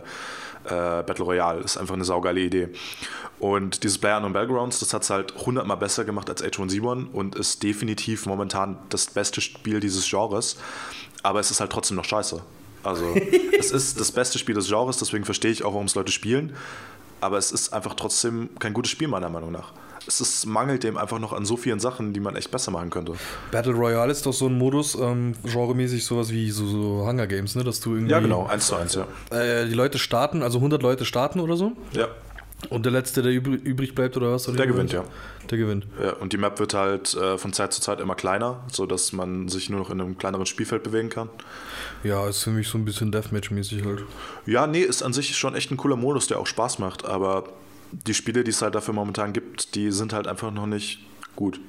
[0.66, 2.70] äh, Battle Royale ist einfach eine saugeile Idee.
[3.40, 7.36] Und dieses Player und Battlegrounds, das hat es halt hundertmal besser gemacht als H1Z1 und
[7.36, 10.58] ist definitiv momentan das beste Spiel dieses Genres.
[11.24, 12.42] Aber es ist halt trotzdem noch scheiße.
[12.84, 13.16] Also,
[13.60, 16.56] es ist das beste Spiel des Genres, deswegen verstehe ich auch, warum es Leute spielen.
[17.20, 19.74] Aber es ist einfach trotzdem kein gutes Spiel, meiner Meinung nach.
[20.08, 22.90] Es ist, mangelt dem einfach noch an so vielen Sachen, die man echt besser machen
[22.90, 23.14] könnte.
[23.52, 27.56] Battle Royale ist doch so ein Modus, ähm, genremäßig sowas wie so, so Hunger Games,
[27.56, 27.64] ne?
[27.64, 29.06] Dass du irgendwie Ja, genau, eins zu eins, ja.
[29.38, 31.74] äh, die Leute starten, also 100 Leute starten oder so.
[31.94, 32.08] Ja,
[32.70, 34.48] Und der Letzte, der übrig, bleibt oder was?
[34.48, 35.06] Oder Der gewinnt, war's?
[35.50, 35.86] Der gewinnt.
[36.04, 36.14] ja.
[36.14, 39.70] Und die Map wird halt äh, von Zeit zu Zeit immer kleiner, sodass man sich
[39.70, 41.30] nur noch in einem kleineren Spielfeld bewegen kann.
[42.04, 44.04] Ja, ist für mich so ein bisschen Deathmatch-mäßig halt.
[44.48, 47.46] Ja, nee, ist an sich schon echt ein cooler Modus, der auch Spaß macht, aber
[47.92, 51.00] die Spiele, die es halt dafür momentan gibt, die sind halt einfach noch nicht
[51.36, 51.60] gut.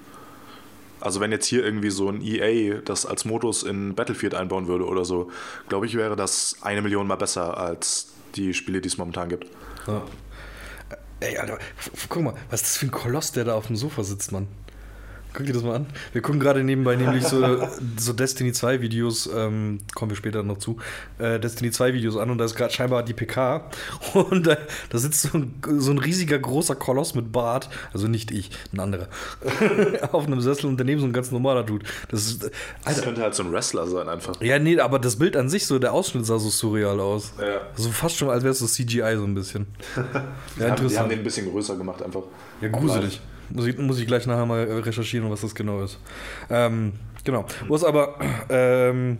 [1.01, 4.87] Also wenn jetzt hier irgendwie so ein EA das als Modus in Battlefield einbauen würde
[4.87, 5.31] oder so,
[5.69, 9.49] glaube ich, wäre das eine Million mal besser als die Spiele, die es momentan gibt.
[9.87, 10.03] Ja.
[11.19, 11.59] Ey, Alter,
[12.09, 14.49] guck mal, was ist das für ein Koloss, der da auf dem Sofa sitzt, Mann?
[15.35, 15.87] Guck dir das mal an.
[16.13, 17.67] Wir gucken gerade nebenbei nämlich so,
[17.97, 20.77] so Destiny 2 Videos, ähm, kommen wir später noch zu,
[21.19, 23.71] äh, Destiny 2 Videos an und da ist gerade scheinbar die PK
[24.15, 24.57] und äh,
[24.91, 28.81] da sitzt so ein, so ein riesiger großer Koloss mit Bart, also nicht ich, ein
[28.81, 29.09] anderer,
[30.13, 31.87] auf einem Sessel und daneben so ein ganz normaler Dude.
[32.11, 32.51] Das ist, Das
[32.85, 34.41] Alter, könnte halt so ein Wrestler sein einfach.
[34.41, 37.33] ja, nee, aber das Bild an sich, so der Ausschnitt sah so surreal aus.
[37.41, 37.63] Ja.
[37.75, 39.67] So fast schon, als wäre es so CGI so ein bisschen.
[39.97, 40.13] Ja, haben,
[40.57, 41.11] die haben interessant.
[41.11, 42.23] den ein bisschen größer gemacht einfach.
[42.61, 43.21] Ja, gruselig.
[43.55, 45.99] Muss ich, muss ich gleich nachher mal recherchieren, was das genau ist.
[46.51, 46.93] Ähm,
[47.25, 47.45] genau.
[47.69, 49.19] Was aber ähm,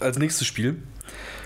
[0.00, 0.82] als nächstes Spiel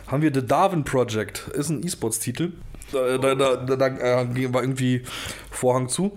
[0.07, 1.49] haben wir The Darwin Project.
[1.49, 2.53] Ist ein E-Sports-Titel.
[2.93, 5.03] Da, da, da, da, da äh, war irgendwie
[5.51, 6.17] Vorhang zu.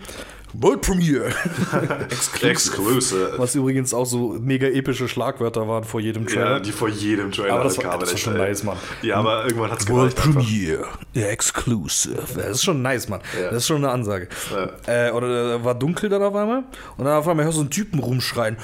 [0.54, 1.32] World Premiere.
[2.42, 3.34] Exclusive.
[3.38, 6.52] Was übrigens auch so mega epische Schlagwörter waren vor jedem Trailer.
[6.54, 8.48] Ja, die vor jedem Trailer Aber das war- kamen, das war echt, schon ey.
[8.50, 8.78] nice, Mann.
[9.02, 10.36] Ja, aber irgendwann hat es World gereicht.
[10.36, 10.86] Premiere.
[11.14, 12.16] Ja, exclusive.
[12.36, 13.22] Das ist schon nice, Mann.
[13.40, 13.48] Ja.
[13.50, 14.28] Das ist schon eine Ansage.
[14.88, 16.64] Äh, oder war dunkel dann auf einmal
[16.98, 18.58] und dann auf einmal hörst du einen Typen rumschreien.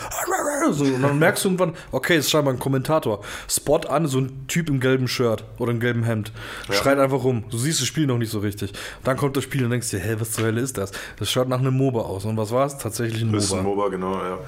[0.71, 3.23] So, und dann merkst du irgendwann, okay, ist scheinbar ein Kommentator.
[3.49, 6.31] Spot an, so ein Typ im gelben Shirt oder im gelben Hemd.
[6.69, 7.45] Schreit einfach rum.
[7.49, 8.73] Du siehst das Spiel noch nicht so richtig.
[9.03, 10.91] Dann kommt das Spiel und denkst dir, hä, was zur Hölle ist das?
[11.19, 12.25] Das schaut nach einem MOBA aus.
[12.25, 12.77] Und was war es?
[12.77, 13.75] Tatsächlich ein Das ist ein MOBA.
[13.83, 14.39] MOBA, genau, ja.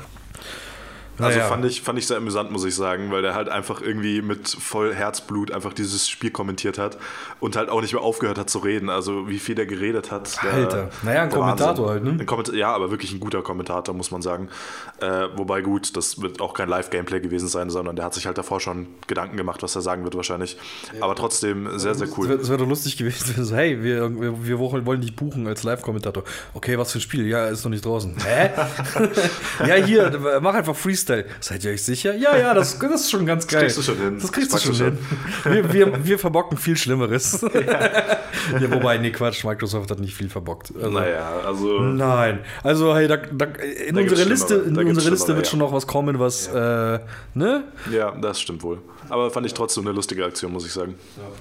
[1.20, 1.50] Also Naja.
[1.50, 4.48] fand, ich, fand ich sehr amüsant, muss ich sagen, weil der halt einfach irgendwie mit
[4.48, 6.98] voll Herzblut einfach dieses Spiel kommentiert hat
[7.40, 8.90] und halt auch nicht mehr aufgehört hat zu reden.
[8.90, 10.42] Also wie viel der geredet hat.
[10.44, 10.90] Der, Alter.
[11.04, 12.08] Naja, ein Kommentator Wahnsinn.
[12.08, 12.26] halt, ne?
[12.26, 14.50] Komment ja, aber wirklich ein guter Kommentator, muss man sagen.
[15.02, 18.38] Äh, wobei gut, das wird auch kein Live-Gameplay gewesen sein, sondern der hat sich halt
[18.38, 20.58] davor schon Gedanken gemacht, was er sagen wird wahrscheinlich.
[21.02, 22.30] Aber trotzdem sehr, sehr Es cool.
[22.30, 25.64] wäre wär doch lustig gewesen, wenn so, hey, wir, wir, wir wollen dich buchen als
[25.64, 26.24] Live-Kommentator.
[26.54, 27.28] Okay, was für ein Spiel?
[27.28, 28.16] Ja, ist noch nicht draußen.
[28.24, 28.50] Hä?
[29.68, 31.09] ja, hier, mach einfach Freestyle.
[31.40, 32.16] Seid ihr euch sicher?
[32.16, 33.62] Ja, ja, das, das ist schon ganz geil.
[33.62, 34.20] kriegst du schon hin.
[34.20, 35.54] Das kriegst du Das schon packst hin.
[35.54, 37.42] Wir, wir, wir verbocken viel Schlimmeres.
[37.54, 38.72] ja.
[38.72, 40.72] wobei, nee, Quatsch, Microsoft hat nicht viel verbockt.
[40.76, 44.84] Also, Naja, also Nein, also hey, da, da, in Da gibt's unsere Liste, in Da
[44.84, 45.52] gibt's unsere Liste wird ja.
[45.52, 47.00] schon noch was kommen, was, äh,
[47.34, 47.64] ne?
[47.92, 48.80] ja, das stimmt wohl.
[49.10, 50.96] Aber fand ich trotzdem eine lustige Aktion, muss ich sagen.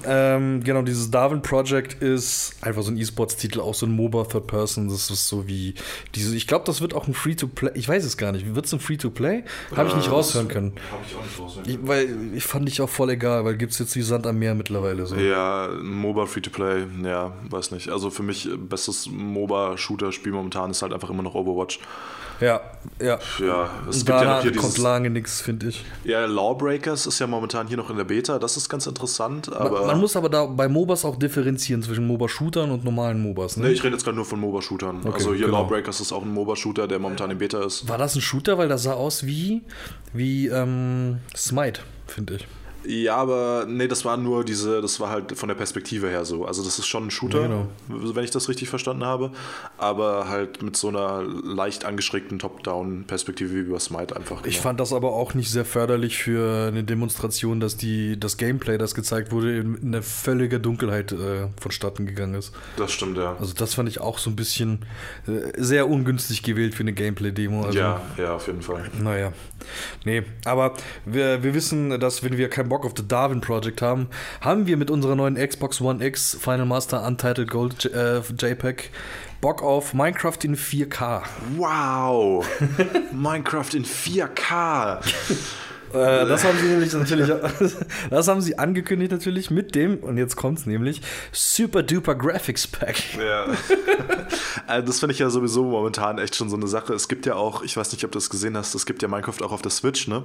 [0.05, 4.47] Ähm, genau, dieses Darwin Project ist einfach so ein E-Sports-Titel, auch so ein MOBA Third
[4.47, 4.89] Person.
[4.89, 5.75] Das ist so wie
[6.15, 6.35] diese.
[6.37, 7.73] Ich glaube, das wird auch ein Free-to-Play.
[7.75, 8.55] Ich weiß es gar nicht.
[8.55, 9.45] Wird es ein Free-to-Play?
[9.77, 10.73] Habe ich nicht Äh, raushören können.
[10.91, 13.73] Habe ich auch nicht raushören Ich, weil ich fand ich auch voll egal, weil gibt
[13.73, 15.17] es jetzt wie Sand am Meer mittlerweile so.
[15.17, 17.89] Ja, MOBA Free-to-Play, ja, weiß nicht.
[17.91, 21.81] Also für mich äh, bestes MOBA-Shooter-Spiel momentan ist halt einfach immer noch Overwatch.
[22.41, 22.61] Ja,
[23.01, 23.19] ja.
[23.41, 24.79] Ja, es gibt ja noch hier kommt dieses...
[24.79, 25.85] lange nichts, finde ich.
[26.05, 29.79] Ja, Lawbreakers ist ja momentan hier noch in der Beta, das ist ganz interessant, aber...
[29.81, 33.57] Man, man muss aber da bei MOBAs auch differenzieren zwischen MOBA-Shootern und normalen MOBAs.
[33.57, 33.67] Ne?
[33.67, 35.01] Nee, ich rede jetzt gerade nur von MOBA-Shootern.
[35.13, 35.63] also hier genau.
[35.63, 37.89] Lawbreakers ist auch ein MOBA-Shooter, der momentan in Beta ist.
[37.89, 38.59] War das ein Shooter?
[38.59, 39.63] Weil das sah aus wie,
[40.13, 42.47] wie ähm, Smite, finde ich.
[42.89, 46.47] Ja, aber nee, das war nur diese, das war halt von der Perspektive her so.
[46.47, 49.31] Also das ist schon ein Shooter, Ja, wenn ich das richtig verstanden habe,
[49.77, 54.39] aber halt mit so einer leicht angeschrägten Top-Down-Perspektive wie bei Smite einfach.
[54.47, 54.63] Ich genau.
[54.63, 58.95] fand das aber auch nicht sehr förderlich für eine Demonstration, dass die, das Gameplay, das
[58.95, 62.55] gezeigt wurde, in, in völlige Dunkelheit äh, vonstatten gegangen ist.
[62.79, 63.37] Das stimmt, ja.
[63.39, 64.87] Also das fand ich auch so ein bisschen
[65.27, 67.67] äh, sehr ungünstig gewählt für eine Gameplay-Demo.
[67.67, 68.91] Also, ja, ja, auf jeden Fall.
[68.99, 69.35] Naja.
[70.07, 70.73] Nee, aber
[71.05, 74.09] wir, wir wissen, dass wenn wir keinen Bock auf The Darwin Project haben,
[74.41, 78.91] haben wir mit unserer neuen Xbox One X Final Master Untitled Gold äh, JPEG
[79.41, 81.23] Bock auf Minecraft in 4K.
[81.57, 82.45] Wow!
[83.13, 85.01] Minecraft in 4K!
[85.93, 87.29] Äh, das haben sie nämlich natürlich,
[88.11, 91.01] das haben sie angekündigt natürlich mit dem, und jetzt kommt's nämlich,
[91.33, 92.97] Super Duper Graphics Pack.
[93.17, 93.47] Ja.
[94.67, 96.93] also das finde ich ja sowieso momentan echt schon so eine Sache.
[96.95, 99.09] Es gibt ja auch, ich weiß nicht, ob du das gesehen hast, es gibt ja
[99.09, 100.23] Minecraft auch auf der Switch, ne?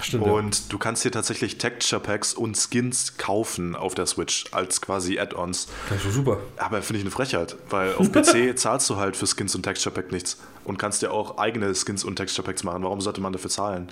[0.00, 0.32] Stimmt, ja.
[0.32, 5.18] Und du kannst hier tatsächlich Texture Packs und Skins kaufen auf der Switch als quasi
[5.18, 5.68] Add-ons.
[5.88, 6.38] Das ist doch super.
[6.56, 9.94] Aber finde ich eine Frechheit, weil auf PC zahlst du halt für Skins und Texture
[9.94, 12.82] Pack nichts und kannst dir auch eigene Skins und Texture Packs machen.
[12.82, 13.88] Warum sollte man dafür zahlen?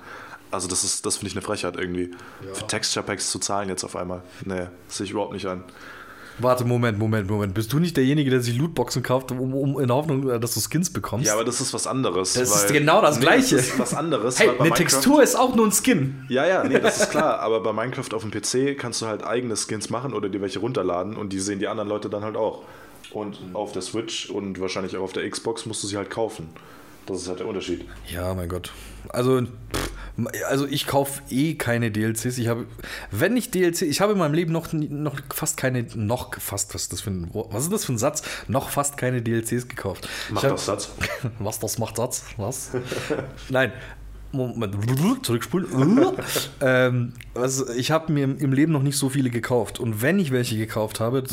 [0.50, 2.10] Also das ist, das finde ich eine Frechheit irgendwie.
[2.52, 4.22] Für Texture Packs zu zahlen jetzt auf einmal.
[4.44, 5.64] Nee, das sehe ich überhaupt nicht an.
[6.42, 7.52] Warte, Moment, Moment, Moment.
[7.52, 10.54] Bist du nicht derjenige, der sich Lootboxen kauft, um, um in der Hoffnung, äh, dass
[10.54, 11.26] du Skins bekommst?
[11.26, 12.32] Ja, aber das ist was anderes.
[12.32, 13.56] Das ist genau das Nee, Gleiche.
[13.56, 14.38] Das ist was anderes.
[14.40, 16.24] hey, eine Minecraft- Textur ist auch nur ein Skin.
[16.30, 17.40] Ja, ja, nee, das ist klar.
[17.40, 20.60] Aber bei Minecraft auf dem PC kannst du halt eigene Skins machen oder dir welche
[20.60, 22.62] runterladen und die sehen die anderen Leute dann halt auch.
[23.12, 26.48] Und auf der Switch und wahrscheinlich auch auf der Xbox musst du sie halt kaufen.
[27.04, 27.84] Das ist halt der Unterschied.
[28.10, 28.72] Ja, mein Gott.
[29.10, 29.90] Also, pff,
[30.48, 32.38] Also ich kaufe eh keine DLCs.
[32.38, 32.66] Ich habe,
[33.10, 36.82] wenn ich DLC, ich habe in meinem Leben noch, noch fast keine, noch fast, was
[36.82, 38.22] ist das für ein, was ist das für ein Satz?
[38.48, 40.08] Noch fast keine DLCs gekauft.
[40.30, 40.90] Mach ich hab, doch Satz.
[41.38, 42.24] Was, das macht Satz?
[42.36, 42.70] Was?
[43.48, 43.72] Nein.
[44.32, 44.76] Moment,
[45.26, 46.14] zurückspulen.
[46.60, 49.80] ähm, also ich habe mir im Leben noch nicht so viele gekauft.
[49.80, 51.24] Und wenn ich welche gekauft habe,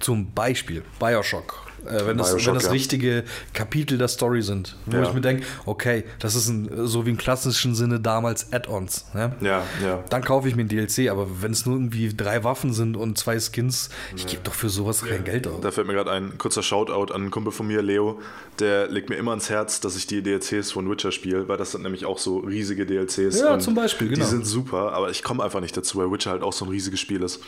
[0.00, 2.70] zum Beispiel Bioshock, äh, wenn, das, Bioshock, wenn das ja.
[2.70, 5.02] richtige Kapitel der Story sind, wo Ja.
[5.04, 9.06] ich mir denke, okay, das ist ein, so wie im klassischen Sinne damals Add-ons.
[9.14, 9.32] Ne?
[9.40, 10.02] Ja, ja.
[10.10, 13.18] Dann kaufe ich mir ein DLC, aber wenn es nur irgendwie drei Waffen sind und
[13.18, 15.60] zwei Skins, ich gebe doch für sowas kein Geld aus.
[15.60, 18.20] Da fällt mir gerade ein kurzer Shoutout an einen Kumpel von mir, Leo.
[18.58, 21.72] Der legt mir immer ans Herz, dass ich die DLCs von Witcher spiele, weil das
[21.72, 23.38] sind nämlich auch so riesige DLCs.
[23.40, 24.24] Ja, zum Beispiel, genau.
[24.24, 26.70] Die sind super, aber ich komme einfach nicht dazu, weil Witcher halt auch so ein
[26.70, 27.40] riesiges Spiel ist.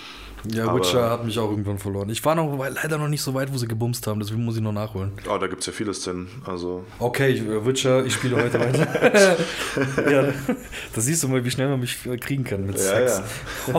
[0.49, 2.09] Ja, Aber- Witcher hat mich auch irgendwann verloren.
[2.11, 4.63] Ich war noch leider noch nicht so weit, wo sie gebumst haben, deswegen muss ich
[4.63, 5.13] noch nachholen.
[5.29, 6.29] Oh, da gibt es ja viele Szenen.
[6.47, 9.37] Also, Okay, ich, äh, Witcher, ich spiele heute weiter.
[10.11, 10.33] ja,
[10.95, 13.23] da siehst du mal, wie schnell man mich kriegen kann mit Ja, Sex.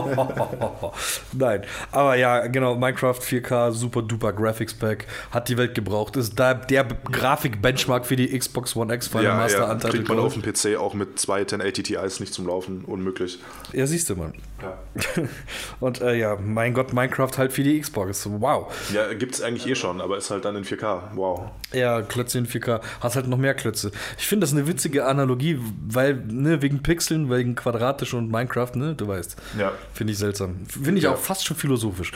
[1.34, 6.38] Nein, aber ja, genau, Minecraft 4K, super duper Graphics Pack, hat die Welt gebraucht, ist
[6.38, 10.34] da der Grafik-Benchmark für die Xbox One X Final ja, Master ja, kriegt man auf
[10.34, 12.84] dem PC auch mit zwei 1080 Ti's nicht zum Laufen.
[12.86, 13.40] Unmöglich.
[13.74, 14.34] Ja, siehst du mal.
[14.62, 14.78] Ja,
[15.80, 18.28] Und äh, ja, mein Gott, Minecraft halt für die Xbox.
[18.30, 18.74] Wow.
[18.94, 21.02] ja gibt es eigentlich eh schon, aber ist halt dann in 4K.
[21.16, 21.52] Wow.
[21.74, 22.82] Ja, Klötze in 4K.
[23.00, 23.92] Hast halt noch mehr Klötze.
[24.18, 28.96] Ich finde das eine witzige Analogie, weil, ne, wegen Pixeln, wegen quadratisch und Minecraft, ne,
[28.96, 29.36] du weißt.
[29.60, 29.72] Ja.
[29.94, 30.66] Finde ich seltsam.
[30.68, 31.12] Finde ich Ja.
[31.12, 32.12] auch fast schon philosophisch.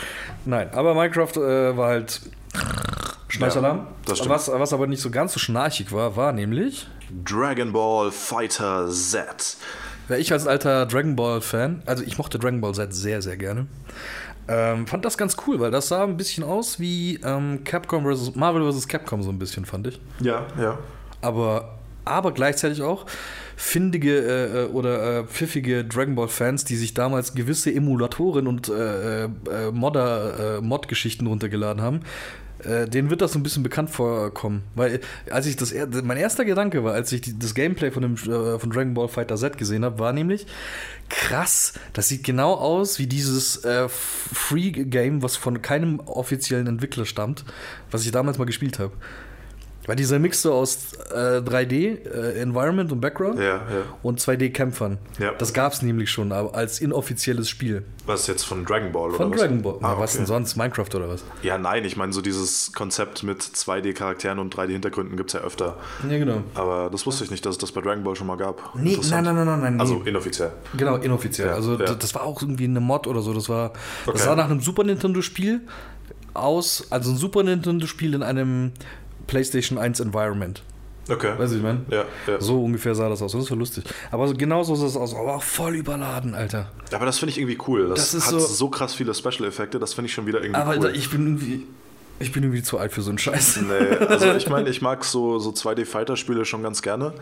[0.45, 2.21] Nein, aber Minecraft äh, war halt
[3.28, 3.88] Schnarchalarm.
[4.08, 6.88] Ja, was, was aber nicht so ganz so schnarchig war, war nämlich,
[7.23, 9.58] Dragon Ball Fighter Z.
[10.08, 13.38] weil ich als alter Dragon Ball Fan, also ich mochte Dragon Ball Z sehr, sehr
[13.38, 13.67] gerne.
[14.47, 18.36] Ähm, fand das ganz cool, weil das sah ein bisschen aus wie ähm, Capcom vs.
[18.36, 18.88] Marvel vs.
[18.88, 19.99] Capcom so ein bisschen, fand ich.
[20.19, 20.77] Ja, ja.
[21.21, 23.05] aber, aber gleichzeitig auch
[23.55, 28.69] findige äh, äh, oder äh, pfiffige Dragon Ball Fans, die sich damals gewisse Emulatoren und
[28.69, 29.29] äh, äh,
[29.71, 32.01] Modder, äh, Mod-Geschichten runtergeladen haben.
[32.65, 34.63] Äh, denen wird das so ein bisschen bekannt vorkommen.
[34.73, 34.99] Weil,
[35.30, 35.73] als ich das,
[36.04, 39.08] mein erster Gedanke war, als ich die, das Gameplay von, dem, äh, von Dragon Ball
[39.08, 40.47] Fighter Z gesehen habe, war nämlich
[41.10, 47.45] krass, das sieht genau aus wie dieses äh, Free-Game, was von keinem offiziellen Entwickler stammt,
[47.91, 48.93] was ich damals mal gespielt habe.
[49.88, 53.62] Weil dieser Mix so aus äh, 3D, äh, Environment und Background Ja, ja.
[54.04, 54.98] und 2D-Kämpfern.
[55.19, 55.32] Ja.
[55.38, 57.84] Das gab es nämlich schon als inoffizielles Spiel.
[58.06, 59.41] Was jetzt von Dragon Ball Von oder was?
[59.41, 59.74] Dragon Ball.
[59.76, 60.17] Ah, Na, was okay.
[60.19, 60.56] denn sonst?
[60.56, 61.24] Minecraft oder was?
[61.41, 65.78] Ja, nein, ich meine, so dieses Konzept mit 2D-Charakteren und 3D-Hintergründen gibt es ja öfter.
[66.10, 66.41] Ja, genau.
[66.54, 68.76] Aber das wusste ich nicht, dass es das bei Dragon Ball schon mal gab.
[68.76, 69.80] Nee, nein, nein, nein, nein, nein.
[69.82, 70.52] Also inoffiziell.
[70.78, 71.50] Genau, inoffiziell.
[71.50, 73.34] Also das war auch irgendwie eine Mod oder so.
[73.34, 73.71] Das war,
[74.06, 74.12] Okay.
[74.13, 75.62] das sah nach einem Super Nintendo-Spiel
[76.34, 78.71] aus, also ein Super Nintendo-Spiel in einem
[79.28, 80.62] PlayStation 1 Environment.
[81.08, 81.34] Okay.
[81.38, 81.82] Weißt du, wie ich meine?
[81.92, 82.42] Ja, ja.
[82.42, 83.34] So ungefähr sah das aus.
[83.34, 83.84] Das war lustig.
[84.10, 85.14] Aber so, genau so sah es aus.
[85.14, 86.72] Aber auch voll überladen, Alter.
[86.94, 87.90] Aber das finde ich irgendwie cool.
[87.90, 90.60] Das, Das ist hat so- so, krass viele Special-Effekte, das finde ich schon wieder irgendwie
[90.60, 90.86] Aber cool.
[90.88, 91.68] Alter, ich bin irgendwie.
[92.17, 93.58] Ich bin irgendwie zu alt für so einen Scheiß.
[93.62, 97.13] Nee, also ich meine, ich mag so, so 2D-Fighter-Spiele schon ganz gerne.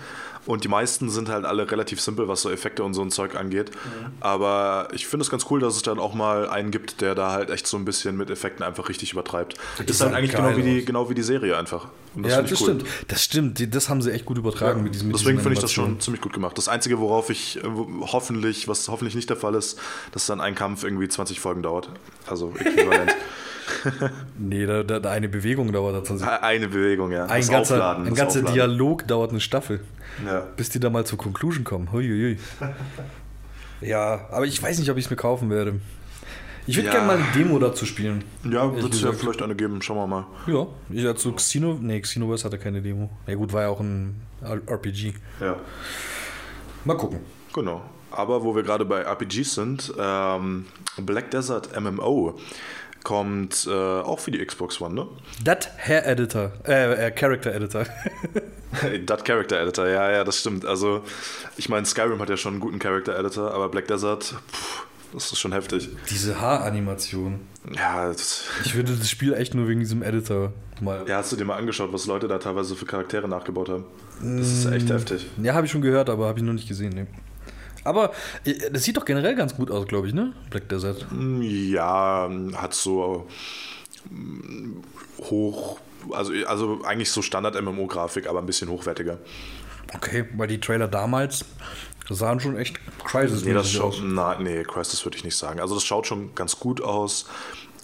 [0.46, 3.36] Und die meisten sind halt alle relativ simpel, was so Effekte und so ein Zeug
[3.36, 3.72] angeht.
[4.20, 7.32] Aber ich finde es ganz cool, dass es dann auch mal einen gibt, der da
[7.32, 9.56] halt echt so ein bisschen mit Effekten einfach richtig übertreibt.
[9.80, 11.88] Die ist halt eigentlich genau wie, die, genau wie die Serie einfach.
[12.14, 12.58] Und ja, das cool.
[12.58, 12.86] stimmt.
[13.08, 13.76] Das stimmt.
[13.76, 16.22] Das haben sie echt gut übertragen mit diesem mit Deswegen finde ich das schon ziemlich
[16.22, 16.58] gut gemacht.
[16.58, 17.62] Das Einzige, worauf ich äh,
[18.02, 19.80] hoffentlich, was hoffentlich nicht der Fall ist,
[20.12, 21.90] dass dann ein Kampf irgendwie 20 Folgen dauert.
[22.28, 23.16] Also äquivalent.
[24.38, 26.28] Nee, da, da eine Bewegung dauert das 20.
[26.28, 27.26] eine Bewegung, ja.
[27.26, 28.54] Ein Das ganzer, Aufladen, ein ganzer Aufladen.
[28.56, 29.82] Dialog dauert eine Staffel,
[30.26, 30.42] Ja.
[30.58, 31.92] bis die da mal zur Conclusion kommen.
[31.92, 32.38] Huiuiui.
[33.82, 35.80] ja, aber ich weiß nicht, ob ich es mir kaufen werde.
[36.66, 36.94] Ich würde Ja.
[36.94, 38.24] gerne mal eine Demo dazu spielen.
[38.50, 39.82] Ja, wird es ja vielleicht eine geben.
[39.82, 40.26] Schauen wir mal.
[40.48, 43.10] Ja, ich dazu Xeno, nee, Xenoverse hatte keine Demo.
[43.28, 44.22] Ja gut, war ja auch ein
[44.68, 45.14] RPG.
[45.42, 45.58] Ja.
[46.86, 47.20] Mal gucken.
[47.54, 47.82] Genau.
[48.12, 50.66] Aber wo wir gerade bei RPGs sind, ähm,
[50.98, 52.40] Black Desert MMO
[53.04, 55.08] kommt äh, auch für die Xbox One, ne?
[55.44, 57.86] Dat Hair Editor, äh, äh Character Editor.
[59.06, 60.66] Dat Character Editor, ja, ja, das stimmt.
[60.66, 61.04] Also,
[61.58, 65.32] ich meine, Skyrim hat ja schon einen guten Character Editor, aber Black Desert, pff, das
[65.32, 65.90] ist schon heftig.
[66.10, 67.42] Diese Haaranimation.
[67.76, 71.06] Ja, das, Ich würde das Spiel echt nur wegen diesem Editor mal.
[71.08, 73.86] ja, hast du dir mal angeschaut, was Leute da teilweise für Charaktere nachgebaut haben?
[74.22, 75.30] Das ist echt heftig.
[75.42, 76.94] Ja, habe ich schon gehört, aber habe ich noch nicht gesehen.
[76.94, 77.06] Nee.
[77.84, 78.12] Aber
[78.46, 80.34] äh, das sieht doch generell ganz gut aus, glaube ich, ne?
[80.50, 81.06] Black Desert.
[81.42, 83.28] Ja, hat so
[84.10, 84.78] mm,
[85.30, 85.80] hoch,
[86.12, 89.20] also, also eigentlich so Standard-MMO-Grafik, aber ein bisschen hochwertiger.
[89.96, 91.46] Okay, weil die Trailer damals
[92.10, 94.00] sahen schon echt Crisis Nee, das aus.
[94.04, 95.60] na, nee, Crisis würde ich nicht sagen.
[95.60, 97.28] Also das schaut schon ganz gut aus,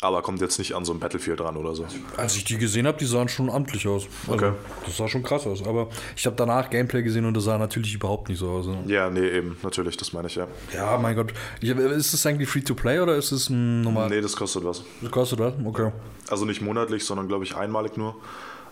[0.01, 1.85] Aber kommt jetzt nicht an so ein Battlefield dran oder so.
[2.15, 4.07] Als ich die gesehen habe, die sahen schon amtlich aus.
[4.27, 4.53] Also, Okay.
[4.85, 5.65] Das sah schon krass aus.
[5.67, 8.67] Aber ich habe danach Gameplay gesehen und das sah natürlich überhaupt nicht so aus.
[8.67, 8.81] ne?
[8.87, 10.47] Ja, nee, eben, natürlich, das meine ich, ja.
[10.73, 11.33] Ja, mein Gott.
[11.59, 14.09] Ich, ist es eigentlich Free-to-Play oder ist es ein normal?
[14.09, 14.83] Nee, das kostet was.
[15.01, 15.53] Das kostet was?
[15.65, 15.91] Okay.
[16.29, 18.15] Also nicht monatlich, sondern glaube ich einmalig nur.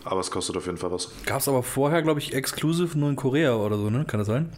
[0.06, 1.10] Aber es kostet auf jeden Fall was.
[1.26, 4.06] Gab es aber vorher, glaube ich, exclusive nur in Korea oder so, ne?
[4.06, 4.50] Kann das sein?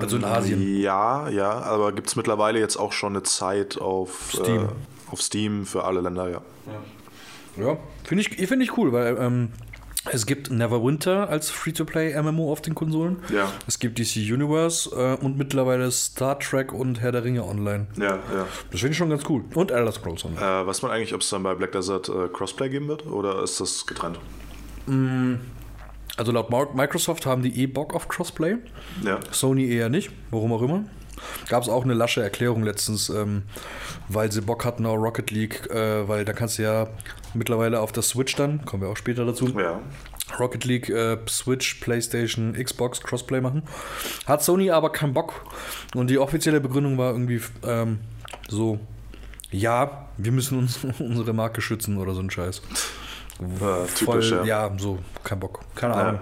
[0.00, 0.80] also in Asien.
[0.80, 4.68] Ja, ja, aber gibt es mittlerweile jetzt auch schon eine Zeit auf Steam.
[5.12, 6.40] Auf Steam für alle Länder, ja.
[7.56, 9.50] Ja, finde ich, find ich cool, weil ähm,
[10.10, 13.18] es gibt Neverwinter als Free-to-Play-MMO auf den Konsolen.
[13.32, 13.52] Ja.
[13.68, 17.86] Es gibt DC Universe äh, und mittlerweile Star Trek und Herr der Ringe online.
[17.96, 18.46] Ja, ja.
[18.70, 19.44] Das finde ich schon ganz cool.
[19.54, 20.40] Und Elder Scrolls online.
[20.40, 23.42] Äh, weiß man eigentlich, ob es dann bei Black Desert äh, Crossplay geben wird oder
[23.42, 24.18] ist das getrennt?
[26.16, 28.56] Also laut Microsoft haben die eh Bock auf Crossplay.
[29.04, 29.20] Ja.
[29.30, 30.84] Sony eher nicht, warum auch immer.
[31.48, 33.42] Gab es auch eine lasche Erklärung letztens, ähm,
[34.08, 36.88] weil sie Bock hatten auf Rocket League, äh, weil da kannst du ja
[37.34, 39.80] mittlerweile auf der Switch dann, kommen wir auch später dazu, Ja.
[40.38, 43.62] Rocket League, äh, Switch, PlayStation, Xbox Crossplay machen.
[44.26, 45.44] Hat Sony aber keinen Bock.
[45.94, 47.98] Und die offizielle Begründung war irgendwie ähm,
[48.48, 48.78] so,
[49.50, 52.62] ja, wir müssen uns unsere Marke schützen oder so ein Scheiß.
[53.38, 54.68] Typisch, Voll, ja.
[54.68, 54.72] ja.
[54.78, 55.60] so, kein Bock.
[55.74, 56.00] Keine Ja.
[56.00, 56.20] Ahnung.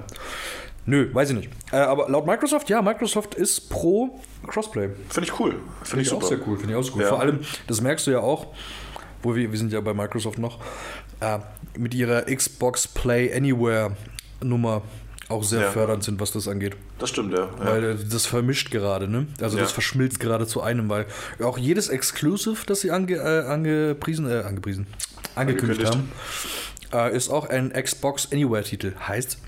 [0.86, 1.50] Nö, weiß ich nicht.
[1.70, 4.90] Äh, aber laut Microsoft, ja, Microsoft ist pro Crossplay.
[5.08, 5.50] Finde ich cool.
[5.52, 6.36] Finde Finde ich, ich auch super.
[6.36, 6.56] sehr cool.
[6.58, 7.02] Finde ich auch sehr cool.
[7.02, 7.08] Ja.
[7.08, 8.48] Vor allem, das merkst du ja auch,
[9.22, 10.58] wo wir, wir sind ja bei Microsoft noch,
[11.20, 11.38] äh,
[11.78, 13.96] mit ihrer Xbox Play Anywhere
[14.42, 14.82] Nummer
[15.28, 15.70] auch sehr Ja.
[15.70, 16.74] fördernd sind, was das angeht.
[16.98, 17.40] Das stimmt, ja.
[17.40, 17.50] ja.
[17.58, 19.26] Weil äh, das vermischt gerade, ne?
[19.40, 19.62] Also Ja.
[19.62, 21.06] das verschmilzt gerade zu einem, weil
[21.42, 24.86] auch jedes Exclusive, das sie ange, äh, angepriesen, äh, angepriesen,
[25.36, 26.10] angekündigt haben,
[26.92, 28.94] äh, ist auch ein Xbox Anywhere-Titel.
[29.06, 29.38] Heißt,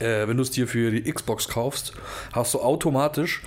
[0.00, 1.92] äh, wenn du es dir für die Xbox kaufst,
[2.32, 3.42] hast du automatisch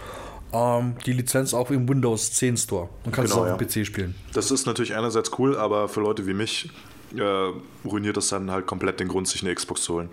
[0.53, 3.81] ähm, die Lizenz auch im Windows 10 Store und kannst Genau, es auf dem ja.
[3.83, 4.15] PC spielen.
[4.33, 6.69] Das ist natürlich einerseits cool, aber für Leute wie mich
[7.15, 7.51] äh,
[7.85, 10.09] ruiniert das dann halt komplett den Grund, sich eine Xbox zu holen.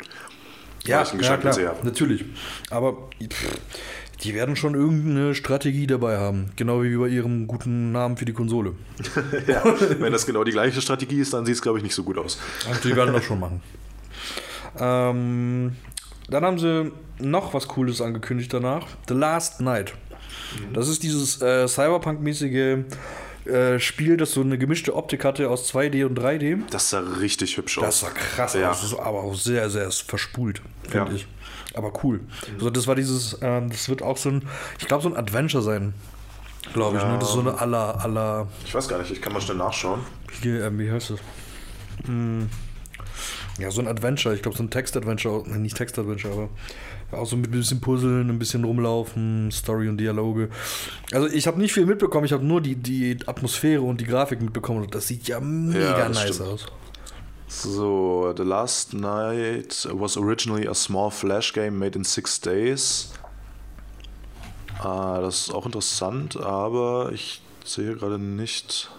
[0.84, 1.84] Gescheiten PC habe.
[1.84, 2.24] natürlich.
[2.70, 3.58] Aber pff,
[4.22, 6.50] die werden schon irgendeine Strategie dabei haben.
[6.56, 8.74] Genau wie bei ihrem guten Namen für die Konsole.
[9.46, 9.62] ja,
[9.98, 12.18] wenn das genau die gleiche Strategie ist, dann sieht es, glaube ich, nicht so gut
[12.18, 12.38] aus.
[12.68, 13.62] Also die werden das schon machen.
[14.78, 15.76] Ähm,
[16.28, 18.86] dann haben sie noch was Cooles angekündigt danach.
[19.08, 19.94] The Last Night.
[20.72, 22.84] Das ist dieses äh, Cyberpunk-mäßige
[23.46, 26.58] äh, Spiel, das so eine gemischte Optik hatte aus 2D und 3D.
[26.70, 28.00] Das sah richtig hübsch Das aus.
[28.00, 28.70] sah krass Ja.
[28.70, 31.16] aus, das aber auch sehr, sehr verspult, finde Ja.
[31.16, 31.26] ich.
[31.74, 32.20] Aber cool.
[32.54, 34.48] Also das war dieses, ähm, das wird auch so ein,
[34.80, 35.94] ich glaube, so ein Adventure sein.
[36.74, 37.12] Glaube ich, Ja.
[37.12, 37.18] ne?
[37.18, 40.00] Das ist so eine aller, aller, Ich weiß gar nicht, ich kann mal schnell nachschauen.
[40.42, 41.20] hier, ähm, wie heißt das?
[42.04, 42.48] Hm,
[43.58, 44.34] ja, so ein Adventure.
[44.34, 45.48] Ich glaube, so ein Text-Adventure.
[45.48, 46.48] ne, Nicht Text-Adventure, aber
[47.12, 50.50] auch so mit ein bisschen Puzzeln, ein bisschen rumlaufen, Story und Dialoge.
[51.12, 52.26] Also ich habe nicht viel mitbekommen.
[52.26, 54.82] Ich habe nur die, die Atmosphäre und die Grafik mitbekommen.
[54.82, 56.50] Und das sieht ja mega das nice stimmt.
[56.50, 56.66] aus.
[57.50, 63.12] So, The Last Night was originally a small flash game made in six days.
[64.80, 68.90] Ah, das ist auch interessant, aber ich sehe gerade nicht,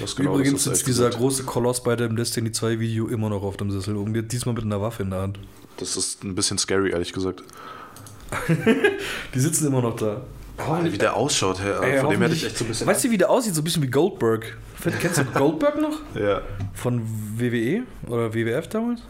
[0.00, 3.56] was genau Übrigens sitzt dieser große Koloss bei dem Destiny 2 Video immer noch auf
[3.56, 3.96] dem Sessel.
[3.96, 5.38] Und diesmal mit einer Waffe in der Hand.
[5.82, 7.42] Das ist ein bisschen scary, ehrlich gesagt.
[9.34, 10.22] Die sitzen immer noch da.
[10.84, 12.86] Wie der ausschaut, Herr, Ey, von dem hätte ich echt so ein bisschen.
[12.86, 13.54] Weißt du, wie der aussieht?
[13.54, 14.56] So ein bisschen wie Goldberg.
[15.00, 15.98] Kennst du Goldberg noch?
[16.14, 16.42] Ja.
[16.74, 17.02] Von
[17.36, 19.02] WWE oder WWF damals?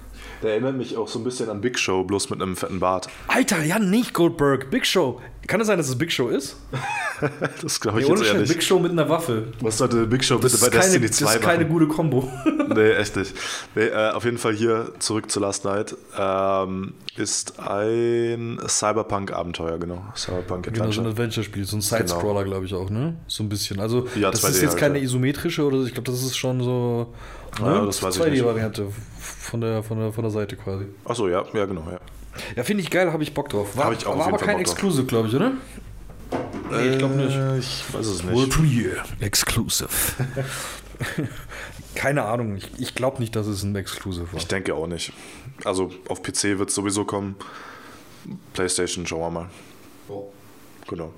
[0.43, 3.09] Der erinnert mich auch so ein bisschen an Big Show, bloß mit einem fetten Bart.
[3.29, 4.71] Alter, ja, nicht Goldberg.
[4.71, 5.21] Big Show.
[5.47, 6.57] Kann es sein, dass es Big Show ist?
[7.63, 8.53] Das glaube Nee, ich ohne jetzt eher nicht.
[8.53, 9.45] Big Show mit einer Waffe.
[9.61, 11.73] Was sollte Big Show Das bitte bei keine, Destiny das 2 ist keine machen?
[11.73, 12.29] gute Kombo.
[12.75, 13.35] Nee, echt nicht.
[13.77, 15.95] Nee, äh, auf jeden Fall hier zurück zu Last Night.
[16.19, 20.03] Ähm, ist ein Cyberpunk-Abenteuer, genau.
[20.17, 21.09] Cyberpunk Genau, so ein Adventure.
[21.11, 21.65] Adventure-Spiel.
[21.65, 23.15] So ein Side-Scroller, glaube ich auch, ne?
[23.29, 23.79] So ein bisschen.
[23.79, 25.87] Also, Ja, das 2D ist jetzt halt, keine isometrische oder so.
[25.87, 27.13] Ich glaube, das ist schon so.
[27.61, 27.67] ne?
[27.67, 28.43] Ja, das weiß ich nicht.
[28.43, 28.87] 2D-Variante
[29.21, 30.87] von der, von, der, von der Seite quasi.
[31.05, 31.87] Achso, ja, ja, genau.
[31.91, 32.01] Ja.
[32.57, 33.77] Ja, finde ich geil, habe ich Bock drauf.
[33.77, 34.59] War, Hab ich auch war aber kein.
[34.59, 35.53] Exclusive, glaube ich, oder?
[36.71, 37.37] Nee, ich glaube nicht.
[37.37, 38.51] Äh, Ich weiß es World nicht.
[38.57, 39.03] Premiere.
[39.21, 39.89] Exclusive.
[41.95, 42.57] Keine Ahnung.
[42.57, 44.39] Ich, ich glaube nicht, dass es ein Exclusive war.
[44.39, 45.13] Ich denke auch nicht.
[45.65, 47.37] Also auf PC wird es sowieso kommen.
[48.55, 49.51] PlayStation, schauen wir mal.
[50.89, 51.13] Genau.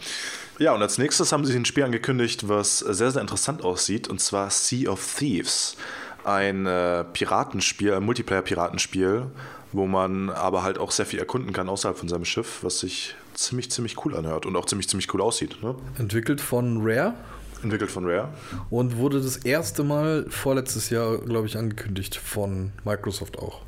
[0.59, 4.20] Ja, und als nächstes haben sie ein Spiel angekündigt, was sehr, sehr interessant aussieht, und
[4.20, 5.77] zwar Sea of Thieves.
[6.24, 9.27] Ein äh, Piratenspiel, ein Multiplayer-Piratenspiel,
[9.75, 13.17] wo man aber halt auch sehr viel erkunden kann außerhalb von seinem Schiff, was sich
[13.35, 15.63] ziemlich, ziemlich cool anhört und auch ziemlich, ziemlich cool aussieht.
[15.63, 15.75] Ne?
[15.99, 17.15] Entwickelt von Rare
[17.63, 18.29] Entwickelt von Rare.
[18.71, 23.63] und wurde das erste Mal vorletztes Jahr, glaube ich, angekündigt von Microsoft auch.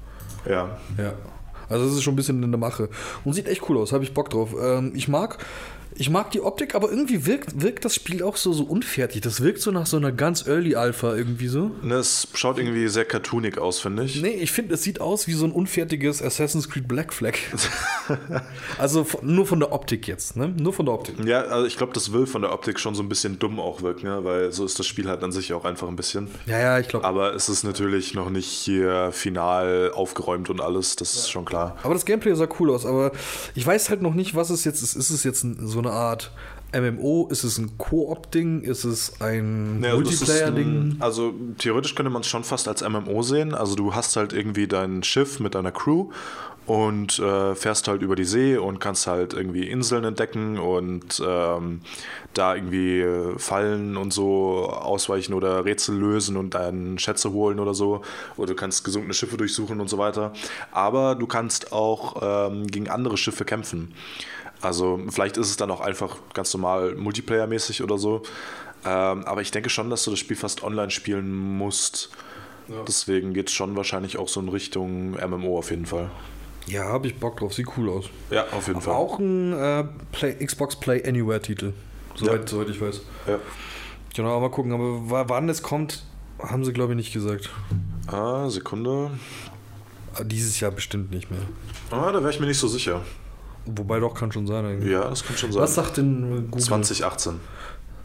[0.45, 0.79] Ja.
[0.99, 1.15] Ja.
[1.69, 2.89] Also es ist schon ein bisschen in der Mache.
[3.25, 4.55] Und sieht echt cool aus, habe ich Bock drauf.
[4.61, 5.39] Ähm, ich mag,
[5.99, 9.23] Ich mag die Optik, aber irgendwie wirkt, wirkt das Spiel auch so, so unfertig.
[9.23, 11.71] Das wirkt so nach so einer ganz Early Alpha irgendwie so.
[11.83, 14.21] Ne, es schaut irgendwie sehr cartoonig aus, finde ich.
[14.21, 17.35] Nee, ich finde, es sieht aus wie so ein unfertiges Assassin's Creed Black Flag.
[18.79, 20.49] also von, nur von der Optik jetzt, ne?
[20.49, 21.15] Nur von der Optik.
[21.25, 23.81] Ja, also ich glaube, das will von der Optik schon so ein bisschen dumm auch
[23.81, 24.25] wirken, ne?
[24.25, 26.29] weil so ist das Spiel halt an sich auch einfach ein bisschen.
[26.47, 27.07] Ja, ja, ich glaube.
[27.07, 31.79] Aber es ist natürlich noch nicht hier final aufgeräumt und alles, das ist schon klar.
[31.83, 33.13] Aber das Gameplay sah cool aus, aber
[33.55, 34.95] ich weiß halt noch nicht, was es jetzt ist.
[34.95, 36.31] Ist es jetzt so eine Art
[36.75, 37.29] MMO?
[37.31, 38.63] Ist es ein Koop-Ding?
[38.63, 40.97] Ist es ein Ja, das ist Multiplayer-Ding?
[41.01, 43.55] Also theoretisch könnte man es schon fast als MMO sehen.
[43.55, 46.11] Also du hast halt irgendwie dein Schiff mit deiner Crew
[46.67, 51.81] und äh, fährst halt über die See und kannst halt irgendwie Inseln entdecken und ähm,
[52.35, 57.73] da irgendwie äh, Fallen und so ausweichen oder Rätsel lösen und dann Schätze holen oder
[57.73, 58.03] so.
[58.37, 60.33] Oder du kannst gesunkene Schiffe durchsuchen und so weiter.
[60.73, 63.95] Aber du kannst auch ähm, gegen andere Schiffe kämpfen.
[64.67, 68.23] Also vielleicht ist es dann auch einfach ganz normal Multiplayer-mäßig oder so.
[68.85, 72.11] Ähm, aber ich denke schon, dass du das Spiel fast online spielen musst.
[72.89, 76.11] Deswegen geht es schon wahrscheinlich auch so in Richtung MMO auf jeden Fall.
[76.67, 77.55] Ja, habe ich Bock drauf.
[77.55, 78.07] Sieht cool aus.
[78.31, 81.73] Ja, auf jeden Aber auch ein äh, Play, Xbox Play Anywhere-Titel.
[82.17, 82.47] Soweit, Ja.
[82.49, 83.03] soweit ich weiß.
[83.29, 83.39] Ja.
[84.17, 84.73] Genau, mal gucken.
[84.73, 86.03] Aber wa- wann es kommt,
[86.41, 87.51] haben sie, glaube ich, nicht gesagt.
[88.09, 89.13] Ah, Sekunde.
[90.25, 91.43] Dieses Jahr bestimmt nicht mehr.
[91.93, 93.03] Ah, da wäre ich mir nicht so sicher.
[93.67, 94.91] Wobei doch, kann schon sein eigentlich.
[94.93, 95.63] Ja, das kann schon sein.
[95.63, 96.61] Was sagt denn äh, Google?
[96.63, 97.35] 2018.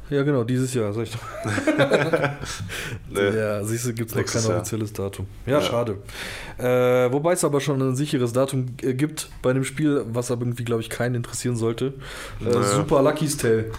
[0.09, 1.21] Ja, genau, dieses Jahr, sag ich doch.
[3.09, 3.29] Nee.
[3.37, 5.25] Ja, siehst du, gibt es noch kein offizielles Datum.
[5.45, 5.61] Ja, Ja.
[5.61, 5.97] schade.
[6.57, 10.41] Äh, wobei es aber schon ein sicheres Datum äh, gibt bei dem Spiel, was aber
[10.43, 11.93] irgendwie, glaube ich, keinen interessieren sollte.
[12.41, 12.61] Äh, Naja.
[12.63, 13.71] Super Lucky's Tale.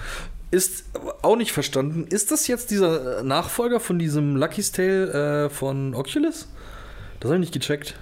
[0.50, 0.84] Ist
[1.22, 2.06] auch nicht verstanden.
[2.08, 6.48] Ist das jetzt dieser äh, Nachfolger von diesem Lucky's Tale äh, von Oculus?
[7.20, 7.94] Das habe ich nicht gecheckt.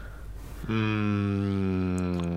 [0.66, 2.36] Hm,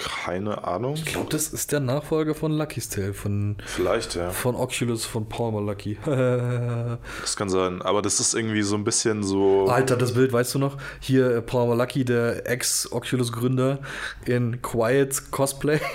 [0.00, 0.94] keine Ahnung.
[0.94, 4.30] Ich glaube, das ist der Nachfolger von Lucky's Tale, von, Vielleicht, ja.
[4.30, 5.98] von Oculus, von Palmer Lucky.
[7.20, 7.82] Das kann sein.
[7.82, 9.66] Aber das ist irgendwie so ein bisschen so.
[9.68, 10.76] Alter, das Bild, weißt du noch?
[11.00, 13.78] Hier äh, Paul Lucky, der Ex-Oculus-Gründer
[14.26, 15.80] in Quiet Cosplay.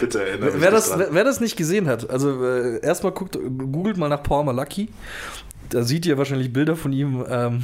[0.00, 3.96] Bitte erinnere wer, das, wer, wer das nicht gesehen hat, also äh, erstmal guckt, googelt
[3.96, 4.90] mal nach Paul Lucky.
[5.72, 7.62] Da seht ihr wahrscheinlich Bilder von ihm ähm,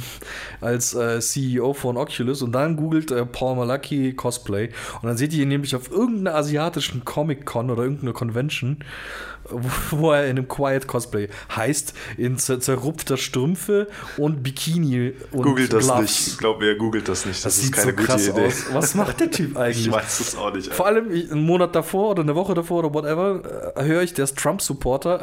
[0.61, 4.69] als äh, CEO von Oculus und dann googelt äh, Paul Malaki Cosplay
[5.01, 8.77] und dann seht ihr ihn nämlich auf irgendeiner asiatischen Comic-Con oder irgendeiner Convention,
[9.91, 13.87] wo, er in einem Quiet Cosplay heißt, in zer zerrupfter Strümpfe
[14.17, 16.01] und Bikini und Googelt das Gloves.
[16.27, 16.37] nicht.
[16.39, 17.37] Glaub mir, googelt das nicht.
[17.45, 18.45] Das, Das, ist sieht keine so gute krass Idee.
[18.45, 18.65] aus.
[18.73, 19.87] Was macht der Typ eigentlich?
[19.87, 20.73] Ich weiß es auch nicht.
[20.73, 24.13] Vor allem ich- einen Monat davor oder eine Woche davor oder whatever äh, höre ich,
[24.13, 25.21] der ist Trump-Supporter.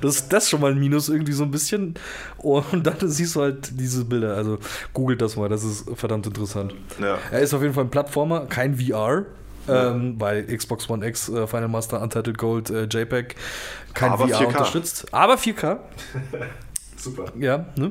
[0.00, 1.94] Das ist das schon mal ein Minus irgendwie so ein bisschen.
[2.38, 4.36] Und dann siehst du halt diese Bilder.
[4.36, 4.58] Also
[4.92, 6.74] googelt das mal, das ist verdammt interessant.
[7.00, 7.18] Ja.
[7.30, 9.24] Er ist auf jeden Fall ein Plattformer, kein VR.
[9.68, 13.36] Ähm, weil Xbox One X, äh, Final Master, Untitled Gold, äh, JPEG
[13.94, 14.46] kein Aber VR 4K.
[14.48, 15.06] unterstützt.
[15.12, 15.78] Aber 4K,
[17.02, 17.24] Super.
[17.38, 17.66] ja.
[17.76, 17.90] Ne?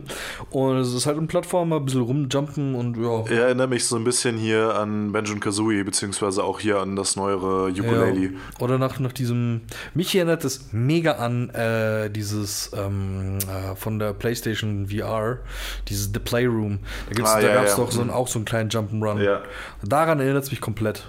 [0.49, 3.23] Und es ist halt ein Plattformer, ein bisschen rumjumpen und ja.
[3.35, 7.15] Er erinnert mich so ein bisschen hier an Benjamin Kazooie, beziehungsweise auch hier an das
[7.15, 8.25] neuere Ukulele.
[8.25, 9.61] Ja, oder nach, nach diesem.
[9.93, 15.39] Mich erinnert es mega an äh, dieses ähm, äh, von der PlayStation VR,
[15.89, 16.79] dieses The Playroom.
[17.09, 17.77] Da, gibt's- Ah, da ja, gab es ja.
[17.77, 19.21] doch so einen, auch so einen kleinen Jump'n'Run.
[19.21, 19.41] Ja.
[19.83, 21.03] Daran erinnert es mich komplett.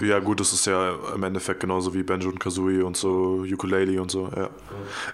[0.00, 4.00] Ja, gut, das ist ja im Endeffekt genauso wie Banjo und Kazooie und so, Ukulele
[4.00, 4.50] und so, ja.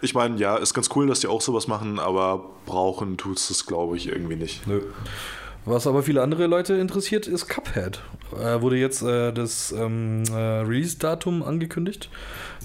[0.03, 3.67] Ich meine, ja, ist ganz cool, dass die auch sowas machen, aber brauchen tut es,
[3.67, 4.67] glaube ich, irgendwie nicht.
[4.67, 4.81] Nö.
[5.65, 8.01] Was aber viele andere Leute interessiert, ist Cuphead.
[8.41, 12.09] Äh, wurde jetzt äh, das ähm, äh, Release-Datum angekündigt,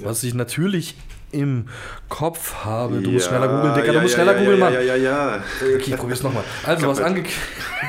[0.02, 0.96] was ich natürlich
[1.34, 1.68] im
[2.10, 3.02] Kopf habe.
[3.02, 4.74] Du musst schneller googeln, Dicker, du musst schneller googeln, Mann.
[4.74, 5.44] Ja, ja, ja.
[5.62, 6.44] Okay, ich probier's nochmal.
[6.66, 7.38] Also, was angekündigt.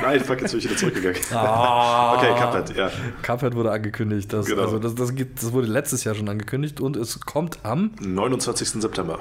[0.02, 1.20] Nein, fuck, jetzt bin ich wieder zurückgegangen.
[1.34, 2.14] Ah.
[2.16, 2.90] Okay, Cuphead, ja.
[3.22, 4.32] Cuphead wurde angekündigt.
[4.32, 4.62] Das, Genau.
[4.62, 7.92] also das, das, geht, das wurde letztes Jahr schon angekündigt und es kommt am.
[8.00, 8.68] 29.
[8.82, 9.18] September.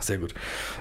[0.00, 0.34] Sehr gut.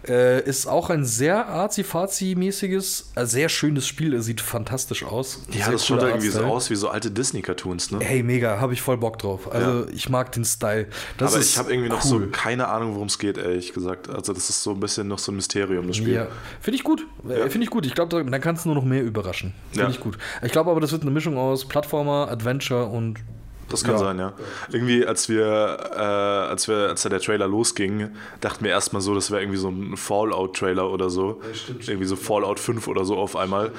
[0.08, 4.14] Äh, ist auch ein sehr arzi-fazi-mäßiges, äh, sehr schönes Spiel.
[4.14, 5.44] Es sieht fantastisch aus.
[5.52, 8.00] Ja, das schaut cooler irgendwie so aus wie so alte Disney-Cartoons, ne?
[8.02, 9.52] Hey, mega, habe ich voll Bock drauf.
[9.52, 10.88] Also, ich mag den Style.
[11.18, 12.30] Das Aber ich habe irgendwie noch so cool.
[12.60, 14.10] Keine Ahnung, worum es geht, ehrlich gesagt.
[14.10, 16.14] Also das ist so ein bisschen noch so ein Mysterium, das Spiel.
[16.14, 16.28] Ja,
[16.60, 17.06] finde ich gut.
[17.28, 17.50] Äh, Ja.
[17.50, 17.86] Finde ich gut.
[17.86, 19.54] Ich glaube, dann kannst du nur noch mehr überraschen.
[19.72, 19.90] Finde Ja.
[19.90, 20.18] ich gut.
[20.44, 23.20] Ich glaube aber, das wird eine Mischung aus Plattformer, Adventure und
[23.70, 23.98] Das kann Ja.
[24.00, 24.34] sein, ja.
[24.72, 25.46] Irgendwie, als wir,
[25.96, 28.10] äh, als wir, als da der Trailer losging,
[28.42, 31.40] dachten wir erstmal so, das wäre irgendwie so ein Fallout-Trailer oder so.
[31.86, 33.72] irgendwie so Fallout 5 oder so auf einmal,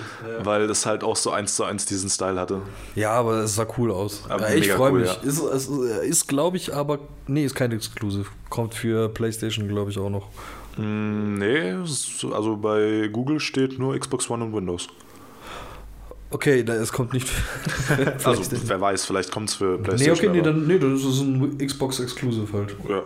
[0.42, 2.62] weil das halt auch so eins zu eins diesen Style hatte.
[2.94, 4.22] Ja, aber es sah cool aus.
[4.28, 5.08] Aber ja, ich freue cool, mich.
[5.22, 5.28] ja.
[5.28, 6.98] Ist, ist, ist glaube ich, aber.
[7.26, 8.26] Nee, ist kein Exclusive.
[8.48, 10.28] Kommt für PlayStation, glaube ich, auch noch.
[10.76, 11.74] Mm, nee,
[12.32, 14.88] also bei Google steht nur Xbox One und Windows.
[16.30, 17.28] Okay, es kommt nicht.
[18.24, 20.16] Also, wer weiß, vielleicht kommt es für nee, PlayStation.
[20.16, 22.76] okay, nee, dann, nee, das ist ein Xbox Exclusive halt.
[22.88, 23.02] ja.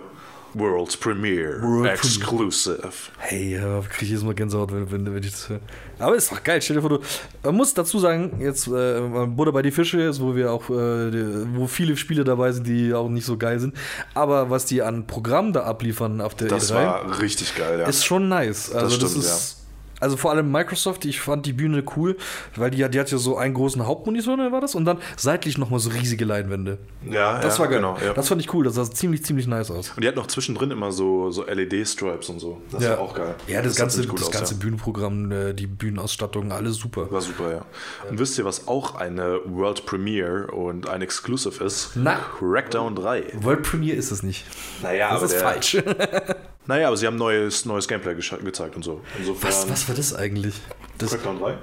[0.54, 2.92] World Premiere World Exclusive.
[3.18, 5.60] Hey, ja, krieg ich jetzt mal Gänsehaut, wenn, wenn, wenn ich das höre.
[5.98, 7.00] Aber ist doch geil, stell dir vor, du.
[7.42, 11.10] Man muss dazu sagen, jetzt äh, Butter bei die Fische, jetzt, wo wir auch, äh,
[11.10, 13.74] die, wo viele Spiele dabei sind, die auch nicht so geil sind.
[14.14, 17.86] Aber was die an Programm da abliefern auf der Das E3, war richtig geil, ja.
[17.86, 18.72] ist schon nice.
[18.72, 19.63] Also das, stimmt, ist.
[20.04, 22.16] Also vor allem Microsoft, ich fand die Bühne cool,
[22.56, 24.74] weil die, hat- die hat ja so einen großen Hauptmonitor, ne, war das?
[24.74, 26.78] Und dann seitlich nochmal so riesige Leinwände.
[27.10, 27.78] ja, Das ja, war geil.
[27.78, 28.12] Genau, ja.
[28.12, 29.90] Das fand ich cool, das sah ziemlich, ziemlich nice aus.
[29.96, 32.60] Und die hat noch zwischendrin immer so, so LED-Stripes und so.
[32.70, 33.34] Das war auch geil.
[33.48, 34.60] Ja, das, sah ganze, gut das aus, ganze ja.
[34.60, 37.10] Bühnenprogramm, äh, die Bühnenausstattung, alles super.
[37.10, 37.64] War super, ja.
[38.10, 41.92] Und wisst ihr, was auch eine World Premiere und ein Exclusive ist?
[41.94, 42.18] Na.
[42.38, 43.24] Crackdown 3.
[43.40, 44.44] World Premiere ist es nicht.
[44.82, 45.78] Naja, Das ist falsch.
[46.66, 49.02] Naja, aber sie haben neues, neues Gameplay gezeigt und so.
[49.18, 49.48] Insofern.
[49.50, 50.54] Was, was war das eigentlich?
[50.98, 51.58] Das, Crackdown 3?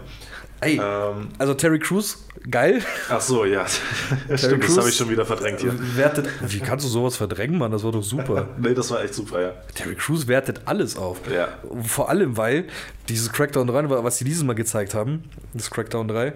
[0.61, 2.81] Ey, Ähm, also Terry Crews, geil.
[3.09, 3.65] ach so, ja.
[4.35, 5.73] Stimmt, das Crews- habe ich schon wieder verdrängt hier.
[5.97, 7.71] Wertet, wie kannst du sowas verdrängen, Mann?
[7.71, 8.47] Das war doch super.
[8.57, 9.53] Nee, das war echt super, ja.
[9.75, 11.19] Terry Crews wertet alles auf.
[11.33, 11.47] Ja.
[11.83, 12.65] Vor allem, weil
[13.09, 16.33] dieses Crackdown 3, was sie dieses Mal gezeigt haben, das Crackdown 3,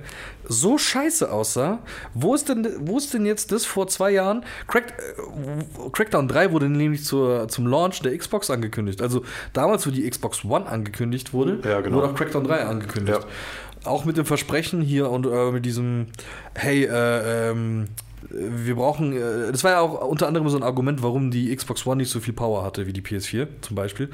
[0.47, 1.79] so scheiße aussah.
[2.13, 4.43] Wo ist denn, wo ist denn jetzt das vor zwei Jahren?
[4.67, 9.01] Crack, äh, Crackdown 3 wurde nämlich zur, zum Launch der Xbox angekündigt.
[9.01, 9.23] Also
[9.53, 11.97] damals, wo die Xbox One angekündigt wurde, Ja, genau.
[11.97, 13.19] wurde auch Crackdown 3 angekündigt.
[13.85, 16.07] Auch mit dem Versprechen hier und äh, mit diesem,
[16.55, 17.87] hey, äh, ähm,
[18.29, 21.85] wir brauchen, äh, das war ja auch unter anderem so ein Argument, warum die Xbox
[21.85, 24.09] One nicht so viel Power hatte wie die PS4 zum Beispiel.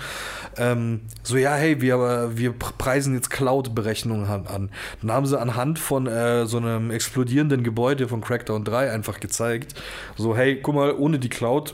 [0.57, 4.69] Ähm, so, ja, hey, wir, äh, wir pr- preisen jetzt Cloud-Berechnungen an, an.
[5.01, 9.75] Dann haben sie anhand von äh, so einem explodierenden Gebäude von Crackdown 3 einfach gezeigt,
[10.17, 11.73] so, hey, guck mal, ohne die Cloud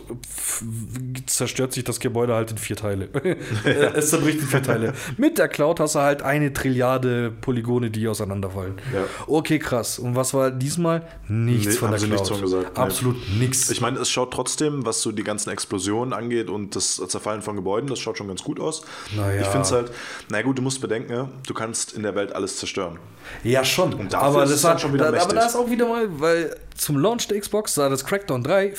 [1.26, 3.10] zerstört sich das Gebäude halt in vier Teile.
[3.96, 4.94] es zerbricht in vier Teile.
[5.18, 8.76] Mit der Cloud hast du halt eine Trilliarde Polygone, die auseinanderfallen.
[8.94, 9.04] Ja.
[9.28, 10.00] Okay, krass.
[10.00, 11.04] Und was war diesmal?
[11.28, 12.27] Nichts Nee, von der Cloud.
[12.30, 12.84] Von gesagt, nee.
[12.84, 13.70] Absolut nichts.
[13.70, 17.56] Ich meine, es schaut trotzdem, was so die ganzen Explosionen angeht und das Zerfallen von
[17.56, 18.84] Gebäuden, das schaut schon ganz gut aus.
[19.16, 19.42] Naja.
[19.42, 19.92] Ich finde es halt,
[20.30, 23.00] na gut, du musst bedenken, du kannst in der Welt alles zerstören.
[23.44, 23.92] Ja, schon.
[24.10, 26.08] dafür aber ist das war dann schon wieder da, aber da ist auch wieder mal,
[26.20, 28.74] weil zum Launch der Xbox sah das Crackdown 3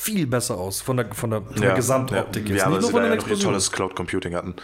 [0.00, 2.48] viel besser aus von der, von der, von der Gesamtoptik.
[2.48, 2.60] Ja, jetzt.
[2.64, 3.44] ja weil Nicht nur von ja Explosionen.
[3.44, 4.54] tolles Cloud Computing hatten.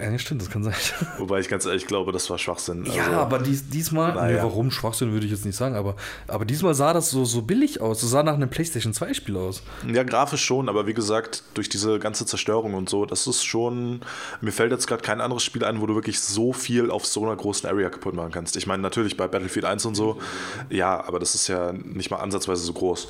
[0.00, 0.74] Ja, stimmt, das kann sein.
[1.18, 2.84] Wobei ich ganz ehrlich glaube, das war Schwachsinn.
[2.86, 4.36] Ja, Also, aber dies, diesmal, Naja.
[4.36, 5.96] nee, warum Schwachsinn würde ich jetzt nicht sagen, aber,
[6.28, 8.00] aber diesmal sah das so, so billig aus.
[8.00, 9.62] Das sah nach einem PlayStation 2 Spiel aus.
[9.90, 14.00] Ja, grafisch schon, aber wie gesagt, durch diese ganze Zerstörung und so, das ist schon.
[14.40, 17.24] Mir fällt jetzt gerade kein anderes Spiel ein, wo du wirklich so viel auf so
[17.24, 18.56] einer großen Area kaputt machen kannst.
[18.56, 20.18] Ich meine, natürlich bei Battlefield 1 und so,
[20.70, 23.08] ja, aber das ist ja nicht mal ansatzweise so groß.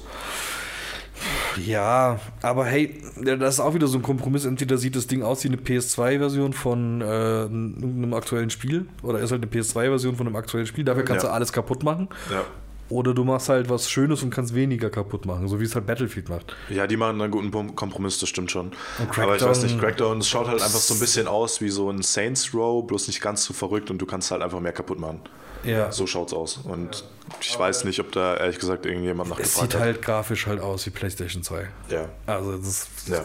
[1.65, 4.45] Ja, aber hey, das ist auch wieder so ein Kompromiss.
[4.45, 7.05] Entweder sieht das Ding aus wie eine PS2-Version von äh,
[7.43, 10.85] irgendeinem aktuellen Spiel oder ist halt eine PS2-Version von einem aktuellen Spiel.
[10.85, 11.31] Dafür kannst Ja.
[11.31, 12.09] du alles kaputt machen.
[12.31, 12.45] Ja.
[12.89, 15.87] Oder du machst halt was Schönes und kannst weniger kaputt machen, so wie es halt
[15.87, 16.55] Battlefield macht.
[16.71, 18.71] Ja, die machen einen guten Kompromiss, das stimmt schon.
[19.17, 21.69] Aber ich weiß nicht, Crackdown- Crackdown es schaut halt einfach so ein bisschen aus wie
[21.69, 24.71] so ein Saints Row, bloß nicht ganz so verrückt und du kannst halt einfach mehr
[24.71, 25.19] kaputt machen.
[25.65, 25.91] Ja.
[25.91, 26.59] So schaut's aus.
[26.59, 27.03] Und
[27.41, 29.87] ich weiß nicht, ob da ehrlich gesagt irgendjemand Es nachgefragt sieht hat.
[29.87, 31.69] halt grafisch halt aus wie PlayStation 2.
[31.91, 32.09] Ja.
[32.27, 33.25] Also das ist, Ja.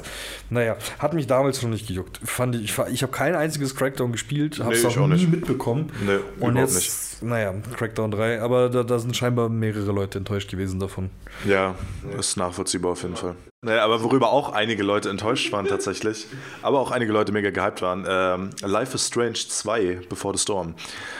[0.49, 2.19] naja, hat mich damals schon nicht gejuckt.
[2.23, 5.29] Fand ich, ich, habe kein einziges Crackdown gespielt, habe es Nee, auch, auch nie nicht.
[5.31, 5.91] mitbekommen.
[6.05, 10.49] Nee, Und überhaupt jetzt, naja, Crackdown 3, aber da, da sind scheinbar mehrere Leute enttäuscht
[10.51, 11.09] gewesen davon.
[11.45, 11.75] Ja,
[12.17, 13.35] ist nachvollziehbar auf jeden Fall.
[13.63, 16.25] Naja, aber worüber auch einige Leute enttäuscht waren tatsächlich,
[16.63, 20.73] aber auch einige Leute mega gehypt waren, ähm, Life is Strange 2 Before the Storm.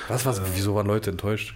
[0.07, 1.53] Was, was, wieso waren Leute enttäuscht?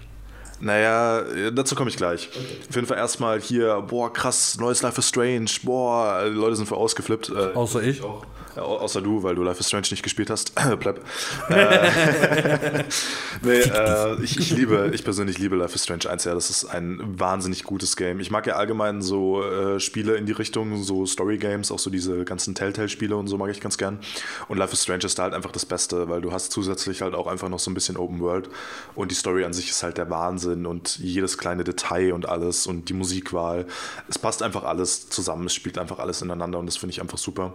[0.61, 2.29] Naja, dazu komme ich gleich.
[2.69, 6.65] Auf jeden Fall erstmal hier, boah, krass, neues Life is Strange, boah, die Leute sind
[6.65, 7.29] voll ausgeflippt.
[7.29, 7.99] Äh, Außer ich.
[7.99, 8.21] Ja, au-
[8.55, 10.53] außer du, weil du Life is Strange nicht gespielt hast.
[10.79, 11.01] Pleb.
[11.49, 12.83] Äh,
[13.43, 16.65] nee, äh, ich, ich liebe, ich persönlich liebe Life is Strange 1, ja, das ist
[16.65, 18.19] ein wahnsinnig gutes Game.
[18.19, 22.25] Ich mag ja allgemein so äh, Spiele in die Richtung, so Story-Games, auch so diese
[22.25, 23.99] ganzen Telltale-Spiele und so mag ich ganz gern.
[24.47, 27.15] Und Life is Strange ist da halt einfach das Beste, weil du hast zusätzlich halt
[27.15, 28.49] auch einfach noch so ein bisschen Open World
[28.95, 32.67] und die Story an sich ist halt der Wahnsinn und jedes kleine Detail und alles
[32.67, 33.65] und die Musikwahl.
[34.07, 37.17] Es passt einfach alles zusammen, es spielt einfach alles ineinander und das finde ich einfach
[37.17, 37.53] super.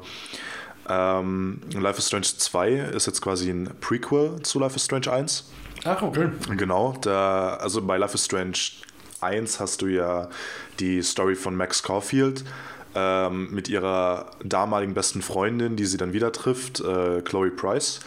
[0.91, 5.49] Ähm, Life is Strange 2 ist jetzt quasi ein Prequel zu Life is Strange 1.
[5.85, 6.31] Ach, okay.
[6.57, 8.59] Genau, da, also bei Life is Strange
[9.21, 10.29] 1 hast du ja
[10.81, 12.45] die Story von Max Caulfield
[12.97, 18.01] ähm, mit ihrer damaligen besten Freundin, die sie dann wieder trifft, äh, Chloe Price.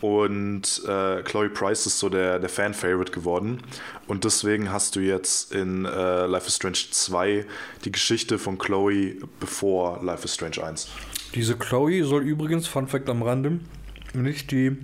[0.00, 3.62] Und äh, Chloe Price ist so der, der Fan-Favorite geworden.
[4.06, 7.46] Und deswegen hast du jetzt in äh, Life is Strange 2
[7.84, 10.88] die Geschichte von Chloe bevor Life is Strange 1.
[11.34, 13.60] Diese Chloe soll übrigens, Fun Fact am Rande,
[14.12, 14.76] nicht die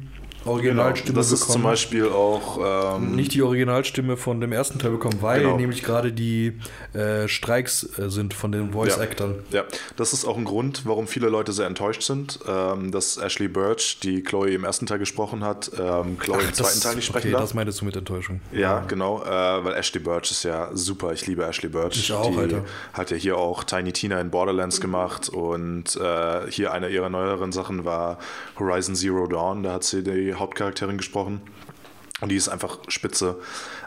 [0.45, 1.53] Originalstimme das ist bekommen.
[1.55, 2.97] zum Beispiel auch.
[2.97, 5.57] Ähm, nicht die Originalstimme von dem ersten Teil bekommen, weil Genau.
[5.57, 6.59] nämlich gerade die
[6.95, 9.35] äh, Streiks äh, sind von den Voice-Actern.
[9.51, 9.65] Ja,
[9.97, 13.99] das ist auch ein Grund, warum viele Leute sehr enttäuscht sind, ähm, dass Ashley Birch,
[14.03, 17.33] die Chloe im ersten Teil gesprochen hat, ähm, Chloe im zweiten Teil nicht sprechen okay,
[17.33, 17.43] darf.
[17.43, 18.41] das meintest du mit Enttäuschung.
[18.53, 19.27] Ja, genau, äh,
[19.65, 21.13] weil Ashley Birch ist ja super.
[21.13, 21.97] Ich liebe Ashley Birch.
[21.97, 22.65] Ich auch, die Alter.
[22.93, 27.53] hat ja hier auch Tiny Tina in Borderlands gemacht und äh, hier eine ihrer neueren
[27.53, 28.19] Sachen war
[28.59, 29.63] Horizon Zero Dawn.
[29.63, 31.41] Da hat sie die Hauptcharakterin gesprochen
[32.21, 33.39] und die ist einfach spitze.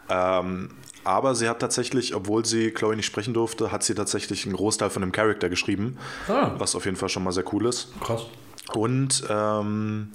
[0.10, 0.72] Ähm,
[1.04, 4.89] aber sie hat tatsächlich, obwohl sie Chloe nicht sprechen durfte, hat sie tatsächlich einen Großteil
[4.92, 6.52] von dem Charakter geschrieben, Ah.
[6.58, 7.92] was auf jeden Fall schon mal sehr cool ist.
[8.02, 8.26] Krass.
[8.74, 10.12] Und ähm,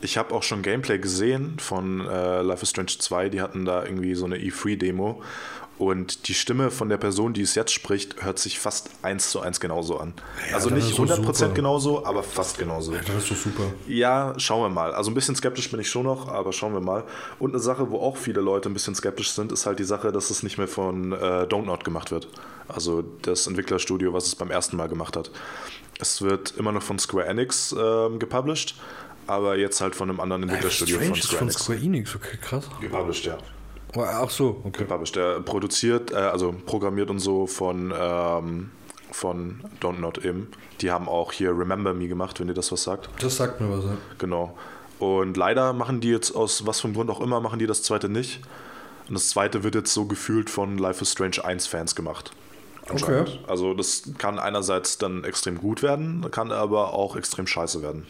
[0.00, 3.28] ich habe auch schon Gameplay gesehen von äh, Life is Strange 2.
[3.28, 5.22] Die hatten da irgendwie so eine E3-Demo.
[5.76, 9.40] Und die Stimme von der Person, die es jetzt spricht, hört sich fast eins zu
[9.40, 10.14] eins genauso an.
[10.48, 11.52] Ja, also nicht ist doch 100% super.
[11.52, 12.92] genauso, aber fast genauso.
[12.92, 13.64] Das ist doch super.
[13.88, 14.94] Ja, schauen wir mal.
[14.94, 17.02] Also ein bisschen skeptisch bin ich schon noch, aber schauen wir mal.
[17.40, 20.12] Und eine Sache, wo auch viele Leute ein bisschen skeptisch sind, ist halt die Sache,
[20.12, 22.28] dass es nicht mehr von äh, Don't Not gemacht wird.
[22.68, 25.30] Also das Entwicklerstudio, was es beim ersten Mal gemacht hat.
[25.98, 28.76] Es wird immer noch von Square Enix ähm, gepublished,
[29.26, 31.62] aber jetzt halt von einem anderen Entwicklerstudio von ist Square von Enix.
[31.62, 32.68] Square Enix, okay, krass.
[32.80, 33.38] Gepublished, ja.
[33.96, 34.84] Oh, Ach so, okay.
[34.84, 35.16] Gepublished.
[35.16, 38.70] Der produziert, äh, also programmiert und so von, ähm,
[39.12, 40.48] von Don't Not eben.
[40.80, 43.08] Die haben auch hier Remember Me gemacht, wenn ihr das was sagt.
[43.20, 43.84] Das sagt mir was.
[43.84, 43.96] Ja.
[44.18, 44.56] Genau.
[44.98, 47.82] Und leider machen die jetzt aus was für einem Grund auch immer, machen die das
[47.82, 48.40] zweite nicht.
[49.08, 52.32] Und das zweite wird jetzt so gefühlt von Life is Strange 1 Fans gemacht.
[52.90, 53.24] Okay.
[53.46, 58.06] Also das kann einerseits dann extrem gut werden, kann aber auch extrem scheiße werden.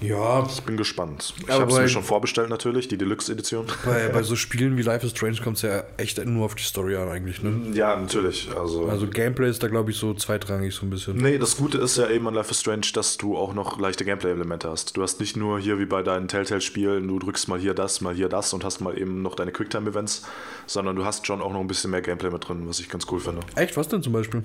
[0.00, 1.34] Ja, Ich bin gespannt.
[1.42, 3.66] Ich habe es mir schon vorbestellt natürlich, die Deluxe-Edition.
[3.84, 6.62] bei, bei so Spielen wie Life is Strange kommt es ja echt nur auf die
[6.62, 7.42] Story an eigentlich.
[7.42, 7.72] Ne?
[7.74, 8.48] Ja, natürlich.
[8.56, 11.16] Also, Also Gameplay ist da glaube ich so zweitrangig so ein bisschen.
[11.16, 14.04] Nee, das Gute ist ja eben an Life is Strange, dass du auch noch leichte
[14.04, 14.96] Gameplay-Elemente hast.
[14.96, 18.14] Du hast nicht nur hier wie bei deinen Telltale-Spielen, du drückst mal hier das, mal
[18.14, 20.22] hier das und hast mal eben noch deine Quicktime-Events,
[20.66, 23.06] sondern du hast schon auch noch ein bisschen mehr Gameplay mit drin, was ich ganz
[23.10, 23.40] cool finde.
[23.54, 24.42] Echt, was denn zum Beispiel?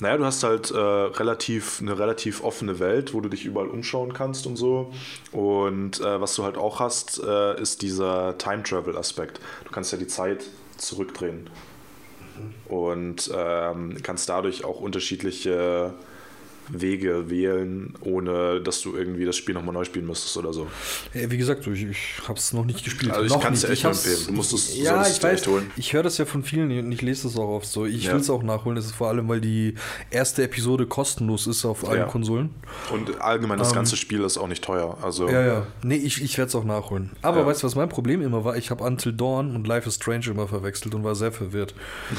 [0.00, 4.12] Naja, du hast halt äh, relativ, eine relativ offene Welt, wo du dich überall umschauen
[4.12, 4.92] kannst und so.
[5.32, 9.40] Und äh, was du halt auch hast, äh, ist dieser Time-Travel-Aspekt.
[9.64, 10.44] Du kannst ja die Zeit
[10.76, 11.48] zurückdrehen.
[12.68, 15.94] Und ähm, kannst dadurch auch unterschiedliche
[16.68, 20.66] Wege wählen, ohne dass du irgendwie das Spiel nochmal neu spielen müsstest oder so.
[21.12, 23.12] Ja, wie gesagt, ich, ich habe es noch nicht gespielt.
[23.12, 23.84] Also ich kann's dir nicht.
[23.84, 24.26] echt empfehlen.
[24.28, 25.32] Du musst es- ja, ich es weiß.
[25.40, 25.70] echt holen.
[25.76, 27.84] Ich höre das ja von vielen und ich lese das auch oft so.
[27.86, 28.12] Ich Ja.
[28.14, 28.76] will es auch nachholen.
[28.76, 29.74] Das ist vor allem, weil die
[30.10, 32.06] erste Episode kostenlos ist auf allen Ja.
[32.06, 32.50] Konsolen.
[32.92, 34.96] Und allgemein das ganze Spiel ist auch nicht teuer.
[35.02, 35.34] Also Ähm.
[35.34, 35.66] Ja, ja.
[35.82, 37.10] Nee, ich, ich werde es auch nachholen.
[37.22, 37.46] Aber Ja.
[37.46, 38.56] weißt du, was mein Problem immer war?
[38.56, 41.74] Ich habe Until Dawn und Life is Strange immer verwechselt und war sehr verwirrt.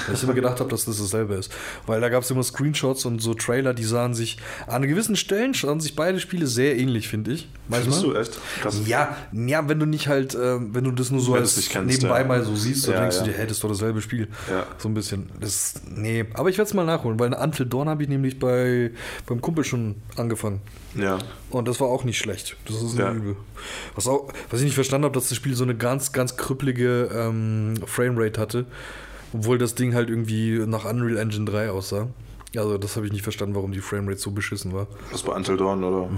[0.08, 1.52] Weil ich immer gedacht habe, dass das dasselbe ist.
[1.88, 4.35] Weil da gab es immer Screenshots und so Trailer, die sahen sich
[4.68, 7.48] an gewissen Stellen sahen sich beide Spiele sehr ähnlich, finde ich.
[7.70, 8.38] Findest du echt?
[8.62, 8.82] Krass.
[8.86, 12.22] Ja, ja, wenn du nicht halt, ähm, wenn du das nur so als kennst, nebenbei
[12.22, 12.28] ja.
[12.28, 13.24] mal so siehst, dann Ja, denkst ja.
[13.24, 14.28] du dir, hey, das ist doch dasselbe Spiel.
[14.50, 14.66] Ja.
[14.78, 15.30] So ein bisschen.
[15.40, 18.38] Das, nee, aber ich werde es mal nachholen, weil eine Until Dawn habe ich nämlich
[18.40, 18.92] bei,
[19.26, 20.62] beim Kumpel schon angefangen.
[20.96, 21.18] Ja.
[21.50, 22.56] Und das war auch nicht schlecht.
[22.68, 23.12] Das ist Ja.
[23.12, 23.36] übel.
[23.96, 27.10] Was, auch, was ich nicht verstanden habe, dass das Spiel so eine ganz, ganz krüppelige
[27.14, 28.66] ähm, Framerate hatte.
[29.34, 32.08] Obwohl das Ding halt irgendwie nach Unreal Engine 3 aussah.
[32.60, 34.88] Also das habe ich nicht verstanden, warum die Framerate so beschissen war.
[35.12, 36.10] Das bei Until Dawn, oder?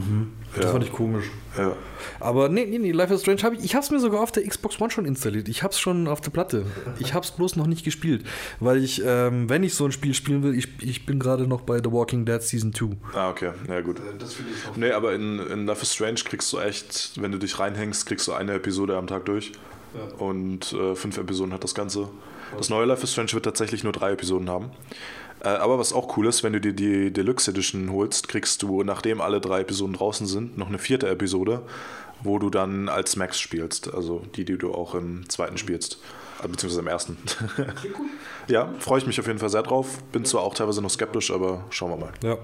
[0.56, 0.72] Das Ja.
[0.72, 1.26] fand ich komisch.
[1.58, 1.74] ja.
[2.20, 3.64] Aber nee, nee, nee, Life is Strange habe ich.
[3.64, 5.48] Ich habe es mir sogar auf der Xbox One schon installiert.
[5.50, 6.66] Ich habe es schon auf der Platte.
[7.00, 8.26] Ich habe es bloß noch nicht gespielt.
[8.60, 11.62] Weil ich, ähm, wenn ich so ein Spiel spielen will, ich, ich bin gerade noch
[11.62, 12.90] bei The Walking Dead Season 2.
[13.14, 13.52] Ah, okay.
[13.68, 13.98] Ja, gut.
[14.76, 18.28] Nee, aber in, in Life is Strange kriegst du echt, wenn du dich reinhängst, kriegst
[18.28, 19.52] du eine Episode am Tag durch.
[20.20, 22.10] Und äh, fünf Episoden hat das Ganze.
[22.58, 24.70] Das neue Life is Strange wird tatsächlich nur drei Episoden haben.
[25.44, 28.84] Äh, aber was auch cool ist, wenn du dir die Deluxe Edition holst, kriegst du,
[28.84, 31.62] nachdem alle drei Episoden draußen sind, noch eine vierte Episode,
[32.24, 33.94] wo du dann als Max spielst.
[33.94, 36.00] Also die, die du auch im zweiten spielst.
[36.44, 37.18] Äh, Beziehungsweise im ersten.
[38.48, 40.02] ja, freue ich mich auf jeden Fall sehr drauf.
[40.12, 42.14] Bin zwar auch teilweise noch skeptisch, aber schauen wir mal.
[42.24, 42.38] Ja.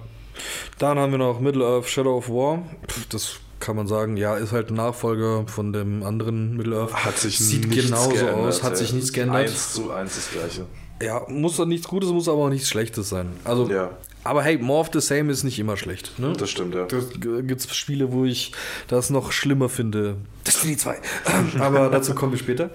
[0.80, 2.64] Dann haben wir noch Middle-earth Shadow of War.
[2.88, 6.94] Pff, Das kann man sagen, ja, ist halt ein Nachfolger von dem anderen Middle-earth.
[7.06, 8.78] Hat sich Sieht genauso geändert, aus, hat ey.
[8.80, 9.48] sich nichts geändert.
[9.48, 10.66] Eins zu eins das gleiche.
[11.04, 13.30] Ja, muss doch nichts Gutes, muss aber auch nichts Schlechtes sein.
[13.43, 13.91] Also, Ja.
[14.24, 16.18] aber hey, more of the same ist nicht immer schlecht.
[16.20, 16.34] Ne?
[16.38, 16.86] Das stimmt, ja.
[16.86, 18.51] Das gibt es Spiele, wo ich
[18.88, 20.16] das noch schlimmer finde.
[20.45, 20.97] Destiny 2.
[21.60, 22.66] Aber dazu kommen wir später.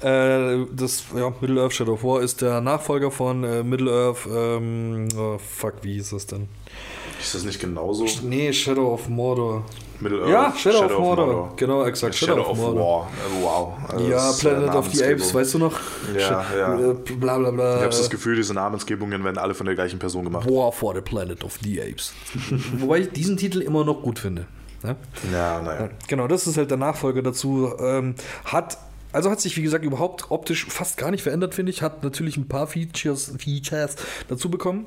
[0.00, 5.38] Äh, das, ja, Middle-earth Shadow of War ist der Nachfolger von äh, Middle-earth, ähm, oh,
[5.38, 6.48] fuck, wie hieß das denn?
[7.20, 8.06] Ist das nicht genauso?
[8.22, 9.64] Nee, Shadow of Mordor.
[10.02, 11.52] Middle Ja, Shadow, of, Mordor.
[11.56, 12.14] Genau, exakt.
[12.14, 13.08] Shadow, of War.
[13.10, 13.72] Äh, Wow.
[13.88, 15.04] Also Ja, Planet of the.
[15.04, 15.78] Apes, weißt du noch?
[16.18, 16.78] Ja, ja.
[16.78, 17.76] äh, Bla bla bla.
[17.76, 20.48] Ich habe das Gefühl, diese Namensgebungen werden alle von der gleichen Person gemacht.
[20.48, 22.12] War for the Planet of the Apes.
[22.78, 24.46] Wobei ich diesen Titel immer noch gut finde.
[24.82, 24.96] Ne?
[25.32, 25.90] Ja, naja.
[26.08, 27.72] Genau, das ist halt der Nachfolger dazu.
[27.78, 28.78] Ähm, hat
[29.12, 31.82] also hat sich, wie gesagt, überhaupt optisch fast gar nicht verändert, finde ich.
[31.82, 33.96] Hat natürlich ein paar Features, Features
[34.28, 34.86] dazu bekommen.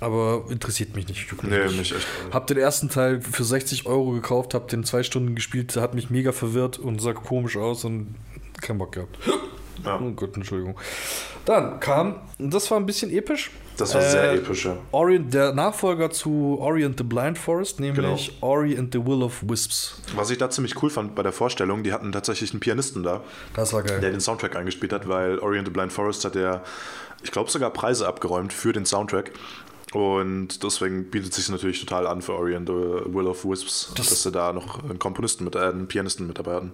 [0.00, 1.26] Aber interessiert mich nicht.
[1.42, 2.06] Nee, mich echt nicht.
[2.32, 6.08] Hab den ersten Teil für 60 Euro gekauft, hab den zwei Stunden gespielt, hat mich
[6.10, 8.14] mega verwirrt und sah komisch aus und
[8.62, 9.18] keinen Bock gehabt.
[9.84, 10.00] Ja.
[10.00, 10.76] Oh Gott, Entschuldigung.
[11.44, 13.50] Dann kam, das war ein bisschen episch.
[13.76, 14.76] Das war sehr äh, episch, ja.
[14.90, 18.46] Orient, der Nachfolger zu Ori and the Blind Forest, nämlich Genau.
[18.46, 20.02] Ori and the Will of Wisps.
[20.16, 23.22] Was ich da ziemlich cool fand bei der Vorstellung, die hatten tatsächlich einen Pianisten da,
[23.54, 24.00] Das war geil.
[24.00, 26.62] der den Soundtrack eingespielt hat, weil Orient the Blind Forest hat ja,
[27.22, 29.30] ich glaube, sogar Preise abgeräumt für den Soundtrack.
[29.94, 34.08] Und deswegen bietet sich natürlich total an für Ori and the Will of Wisps, Das-
[34.10, 36.72] dass sie da noch einen Komponisten mit, äh, einen Pianisten mit dabei hatten.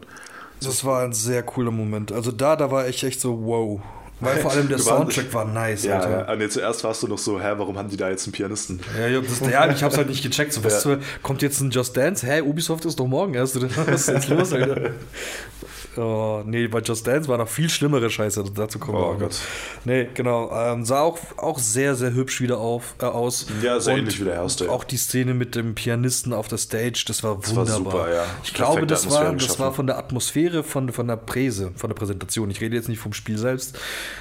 [0.61, 2.11] Das war ein sehr cooler Moment.
[2.13, 3.81] Also da, da war ich echt so, wow.
[4.21, 6.29] Weil vor allem der Soundtrack war nice, Ja, Alter.
[6.29, 6.37] ja.
[6.37, 8.81] Nee, zuerst warst du noch so, hä, warum haben die da jetzt einen Pianisten?
[8.99, 10.53] Ja, ja, das, ja ich hab's halt nicht gecheckt.
[10.53, 10.99] So, was Ja.
[11.23, 12.27] kommt jetzt ein Just Dance?
[12.27, 13.61] Hä, Ubisoft ist doch morgen erst.
[13.87, 14.93] Was ist jetzt los, Alter?
[15.97, 18.43] Oh, nee, bei Just Dance war noch viel schlimmere Scheiße.
[18.55, 19.19] Dazu kommen wir Oh auch.
[19.19, 19.39] Gott.
[19.85, 20.51] Nee, genau.
[20.53, 23.47] Ähm, sah auch, auch sehr, sehr hübsch wieder auf, äh, aus.
[23.63, 24.71] Ja, sehr Und ähnlich wie der erste.
[24.71, 27.77] Auch die Szene mit dem Pianisten auf der Stage, das war war wunderbar.
[27.77, 28.25] super, ja.
[28.43, 31.95] Ich glaube, das war, das war von der Atmosphäre, von, von der Präse, von der
[31.95, 32.51] Präsentation.
[32.51, 33.79] Ich rede jetzt nicht vom Spiel selbst,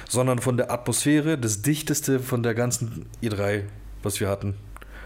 [0.08, 3.62] sondern von der Atmosphäre, das dichteste von der ganzen E3,
[4.02, 4.54] was wir hatten.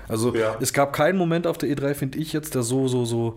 [0.09, 0.57] Also Ja.
[0.61, 3.37] es gab keinen Moment auf der E3, finde ich jetzt, der so, so, so,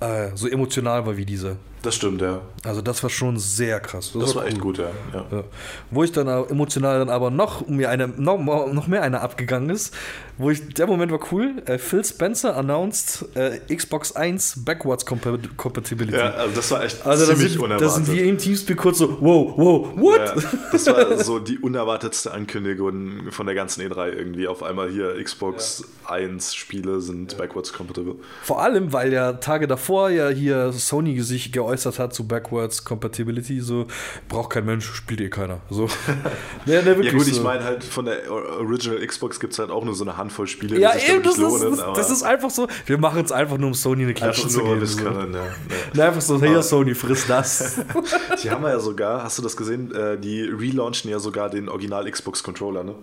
[0.00, 1.56] äh, so emotional war wie dieser.
[1.82, 2.40] Das stimmt, ja.
[2.64, 4.10] Also das war schon sehr krass.
[4.12, 4.62] Das war echt cool.
[4.62, 4.90] gut, ja.
[5.14, 5.24] ja.
[5.30, 5.44] Ja.
[5.92, 8.38] Wo ich dann emotional dann aber noch mir eine noch,
[8.72, 9.94] noch mehr eine abgegangen ist,
[10.36, 11.62] wo ich der Moment war cool.
[11.66, 16.18] Äh, Phil Spencer announced äh, Xbox 1 backwards Compa Compatibility.
[16.18, 18.06] Ja, also das war echt also da ziemlich sind, da unerwartet.
[18.06, 20.18] sind wir im Teamspeak kurz so, wow, wow, what?
[20.18, 20.34] Ja,
[20.72, 24.48] das war so die unerwartetste Ankündigung von der ganzen E3 irgendwie.
[24.48, 28.16] Auf einmal hier Xbox 1 Spiele sind backwards compatible.
[28.42, 33.60] Vor allem, weil ja Tage davor ja hier Sony sich geäußert hat zu Backwards Compatibility,
[33.60, 33.86] so
[34.28, 35.60] braucht kein Mensch, spielt eh keiner.
[35.68, 35.86] So.
[36.66, 37.30] ja, ne, Ja wirklich gut, so.
[37.32, 40.46] ich meine halt von der Original Xbox gibt es halt auch nur so eine Handvoll
[40.46, 41.76] Spiele, Ja, die sich eben, da das ist, lohnen.
[41.76, 44.62] das, das ist einfach so, wir machen es einfach nur, um Sony eine Klatsche zu
[44.62, 44.86] geben.
[44.86, 45.02] So.
[45.02, 45.34] können.
[45.34, 45.52] Ja, ja.
[45.94, 47.80] Na, einfach so, hier Sony, friss das.
[48.42, 52.10] Die haben ja sogar, hast du das gesehen, äh, die relaunchen ja sogar den Original
[52.10, 52.94] Xbox Controller, ne?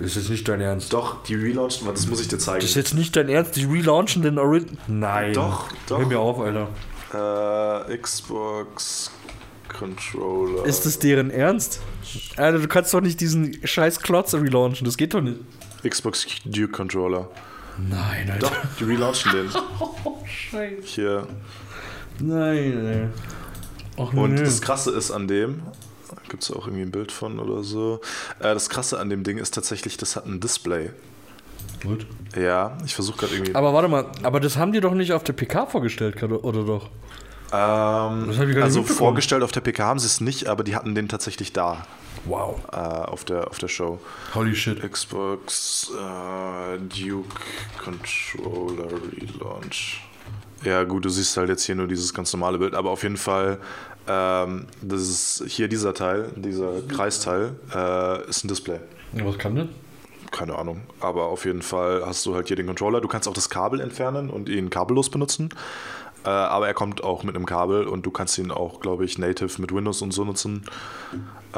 [0.00, 0.92] Das ist jetzt nicht dein Ernst.
[0.92, 2.60] Doch, die relaunchen, das muss ich dir zeigen.
[2.60, 4.78] Das ist jetzt nicht dein Ernst, die relaunchen den Origin.
[4.86, 5.32] Nein.
[5.32, 5.98] Doch, doch.
[5.98, 6.68] Hör mir auf, Alter.
[7.12, 9.10] Äh, Xbox
[9.68, 10.64] Controller.
[10.64, 11.80] Ist das deren Ernst?
[12.36, 15.40] Alter, du kannst doch nicht diesen scheiß Klotz relaunchen, das geht doch nicht.
[15.88, 17.30] Xbox Duke Controller.
[17.78, 18.48] Nein, Alter.
[18.48, 19.48] Doch, die relaunchen den.
[20.26, 20.82] Scheiße.
[20.82, 21.26] Hier.
[22.18, 23.12] Nein.
[23.96, 24.44] Ach, Und nö.
[24.44, 25.62] das Krasse ist an dem,
[26.28, 28.00] gibt es auch irgendwie ein Bild von oder so.
[28.40, 30.90] Äh, das Krasse an dem Ding ist tatsächlich, das hat ein Display.
[31.82, 32.06] Gut.
[32.36, 33.54] Ja, ich versuche gerade irgendwie.
[33.54, 36.88] Aber warte mal, aber das haben die doch nicht auf der PK vorgestellt, oder doch?
[37.50, 40.64] Ähm, hab ich gar nicht also vorgestellt auf der PK haben sie es nicht, aber
[40.64, 41.86] die hatten den tatsächlich da
[42.26, 42.60] Wow.
[42.72, 43.98] äh, auf, der, auf der Show.
[44.34, 44.82] Holy shit.
[44.82, 47.34] Xbox äh, Duke
[47.82, 50.02] Controller Relaunch.
[50.64, 53.16] Ja, gut, du siehst halt jetzt hier nur dieses ganz normale Bild, aber auf jeden
[53.16, 53.58] Fall,
[54.06, 58.80] ähm, das ist hier dieser Teil, dieser Kreisteil, äh, ist ein Display.
[59.12, 59.68] Was kann denn?
[60.30, 63.00] Keine Ahnung, aber auf jeden Fall hast du halt hier den Controller.
[63.00, 65.50] Du kannst auch das Kabel entfernen und ihn kabellos benutzen.
[66.24, 69.18] Äh, aber er kommt auch mit einem Kabel und du kannst ihn auch, glaube ich,
[69.18, 70.64] native mit Windows und so nutzen.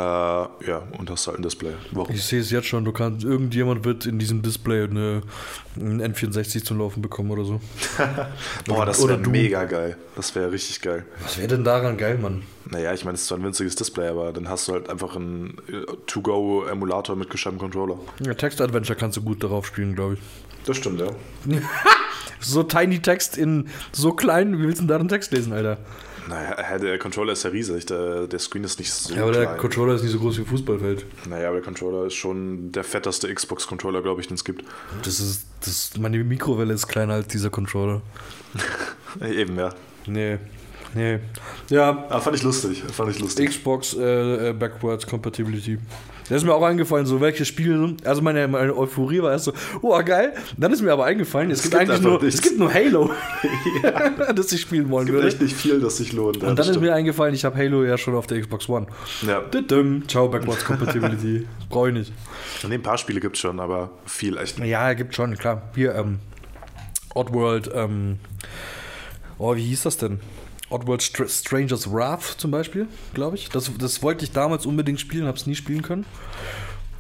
[0.01, 1.73] Äh, ja, und hast halt ein Display.
[1.93, 2.15] Warum?
[2.15, 5.21] Ich sehe es jetzt schon, du kannst, irgendjemand wird in diesem Display eine,
[5.77, 7.61] ein N64 zum Laufen bekommen oder so.
[8.67, 9.97] Boah, das wäre mega geil.
[10.17, 11.05] Das wäre richtig geil.
[11.23, 12.45] Was wäre denn daran geil, Mann?
[12.71, 15.17] Naja, ich meine, es ist zwar ein winziges Display, aber dann hast du halt einfach
[15.17, 17.99] einen äh, To-Go-Emulator mit gescheitem Controller.
[18.25, 20.21] Ja, Text-Adventure kannst du gut darauf spielen, glaube ich.
[20.65, 21.09] Das stimmt, ja.
[22.43, 25.77] So tiny Text in so klein, wie willst du denn da einen Text lesen, Alter?
[26.31, 27.87] Naja, der Controller ist ja riesig.
[27.87, 29.59] Der, der Screen ist nicht so Ja, aber der klein.
[29.59, 31.05] Controller ist nicht so groß wie ein Fußballfeld.
[31.29, 34.65] naja, aber der Controller ist schon der fetteste Xbox-Controller, glaube ich, den es gibt.
[35.03, 38.01] Das ist, das, meine Mikrowelle ist kleiner als dieser Controller.
[39.21, 39.75] Eben, ja.
[40.07, 40.39] Nee,
[40.95, 41.19] nee.
[41.69, 42.83] Ja, Ah, fand ich lustig.
[42.93, 43.51] Fand ich lustig.
[43.51, 45.79] Xbox äh, äh, Backwards Compatibility.
[46.31, 47.97] Da ist mir auch eingefallen, so welche Spiele.
[48.05, 49.53] Also meine, meine Euphorie war erst so,
[49.83, 50.33] oh geil.
[50.57, 52.37] Dann ist mir aber eingefallen, es, gibt, gibt eigentlich nur, nichts.
[52.37, 53.11] es gibt nur Halo,
[54.37, 55.27] das ich spielen wollen Es gibt würde.
[55.27, 56.37] echt nicht viel, das sich lohnt.
[56.45, 58.87] Und dann ist mir eingefallen, ich habe Halo ja schon auf der Xbox One.
[59.27, 59.41] Ja.
[59.41, 60.07] Düdüm.
[60.07, 61.49] Ciao, Backwards Compatibility.
[61.69, 62.13] Brauche ich nicht.
[62.69, 64.69] Nee, ein paar Spiele gibt es schon, aber viel echt nicht.
[64.69, 65.63] Ja, gibt schon, klar.
[65.75, 66.21] Hier, ähm,
[67.13, 68.21] Oddworld, ähm,
[69.37, 70.21] oh, wie hieß das denn?
[70.71, 73.49] Oddworld Str Strangers Wrath zum Beispiel, glaube ich.
[73.51, 76.07] Das, das wollte ich damals unbedingt spielen, habe es nie spielen können.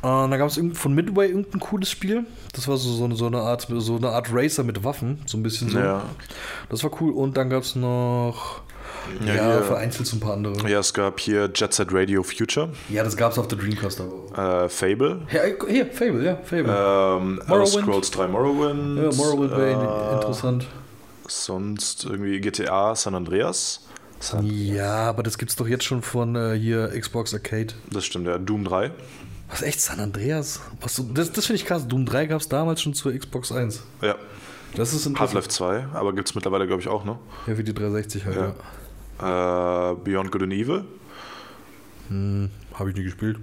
[0.03, 2.25] da gab es von Midway irgendein cooles Spiel.
[2.53, 5.37] Das war so, so, eine, so, eine Art, so eine Art Racer mit Waffen, so
[5.39, 5.79] ein bisschen so.
[5.79, 6.03] Ja.
[6.68, 7.12] Das war cool.
[7.12, 8.62] Und dann gab es noch.
[9.25, 10.68] Ja, Ja, hier- vereinzelt so ein paar andere.
[10.68, 14.01] Ja, es gab hier Jet Set Radio Future, Ja, das gab es auf der Dreamcast
[14.01, 14.64] aber.
[14.64, 16.64] äh, Fable, Ja, hier, Fable, ja, Fable.
[16.68, 17.68] ähm, Morrowind.
[17.85, 18.99] Scrolls 3 Morrowind.
[18.99, 20.66] ja, Morrowind wäre äh, interessant.
[21.31, 23.87] Sonst irgendwie GTA San Andreas.
[24.18, 27.68] San Ja, aber das gibt's doch jetzt schon von äh, hier Xbox Arcade.
[27.91, 28.37] Das stimmt, ja.
[28.39, 28.91] Doom 3.
[29.49, 30.61] Was, echt San Andreas?
[30.81, 31.87] Was, das das finde ich krass.
[31.87, 33.83] Doom 3 gab es damals schon zur Xbox 1.
[34.03, 34.16] Ja.
[34.74, 35.20] Das ist interessant.
[35.20, 37.18] Half-Life 2, aber gibt es mittlerweile, glaube ich, auch, ne?
[37.47, 38.55] Ja, wie die 360 halt, ja.
[39.20, 39.91] Ja.
[39.93, 40.85] Äh, Beyond Good and Evil.
[42.74, 43.39] Habe ich nie gespielt.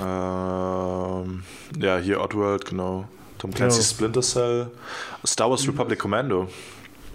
[0.00, 1.42] Ähm,
[1.80, 3.08] ja, hier Oddworld, genau.
[3.38, 3.94] Tom Clancy's Genau.
[3.94, 4.70] Splinter Cell.
[5.26, 6.48] Star Wars Republic Commando.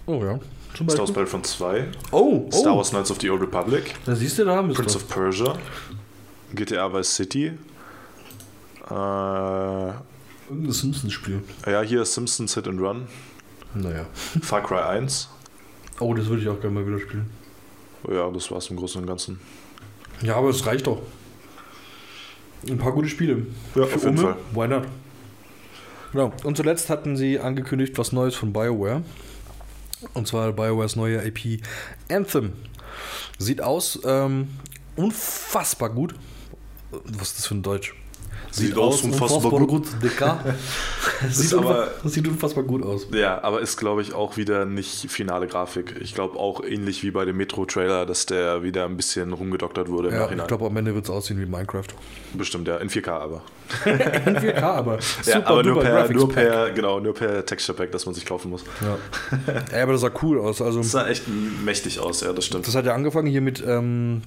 [0.06, 0.38] Oh ja.
[0.74, 1.14] Zum Star Wars Beispiel.
[1.14, 1.88] Battlefront 2.
[2.12, 2.50] Oh, oh.
[2.52, 3.94] Star Wars Knights of the Old Republic.
[4.06, 5.54] Da siehst du, da haben wir Prince of Persia.
[6.54, 7.46] GTA Vice City.
[8.88, 10.02] Äh, ja,
[10.48, 11.42] Irgendein Simpsons-Spiel.
[11.86, 13.06] hier Simpsons Hit and Run.
[13.74, 14.06] Naja.
[14.42, 15.28] Far Cry 1.
[16.00, 17.30] Oh, das würde ich auch gerne mal wieder spielen.
[18.08, 19.38] Ja, das war's im Großen und Ganzen.
[20.22, 21.00] Ja, aber es reicht doch.
[22.68, 23.46] Ein paar gute Spiele.
[23.74, 24.68] Ja, Für auf jeden Umme, Fall.
[24.68, 24.88] Why not?
[26.12, 26.32] Genau.
[26.44, 29.02] Und zuletzt hatten sie angekündigt, was Neues von BioWare.
[30.14, 31.62] Und zwar BioWares neue IP
[32.10, 32.52] Anthem.
[33.38, 34.48] Sieht aus ähm,
[34.96, 36.14] unfassbar gut.
[36.90, 37.94] Was ist das für ein Deutsch?
[38.50, 39.86] Sieht aus unfassbar gut.
[40.02, 40.38] Dicker.
[41.30, 43.06] sieht, aber- sieht unfassbar gut aus.
[43.12, 45.96] Ja, aber ist, glaube ich, auch wieder nicht finale Grafik.
[46.00, 50.08] Ich glaube auch ähnlich wie bei dem Metro-Trailer, dass der wieder ein bisschen rumgedoktert wurde
[50.08, 51.84] im Ja, ich glaube, am Ende wird es aussehen wie Minecraft.
[52.34, 52.76] Bestimmt, ja.
[52.78, 53.42] In 4K aber.
[53.84, 58.04] In 4K, aber ja, aber nur per, nur per, genau, nur per Texture Pack, das
[58.06, 58.64] man sich kaufen muss.
[58.80, 58.98] Ja.
[59.76, 60.60] ja, aber das sah cool aus.
[60.60, 61.24] Also, Das sah echt
[61.64, 62.66] mächtig aus, ja, das stimmt.
[62.66, 64.22] Das hat ja angefangen hier mit, ähm,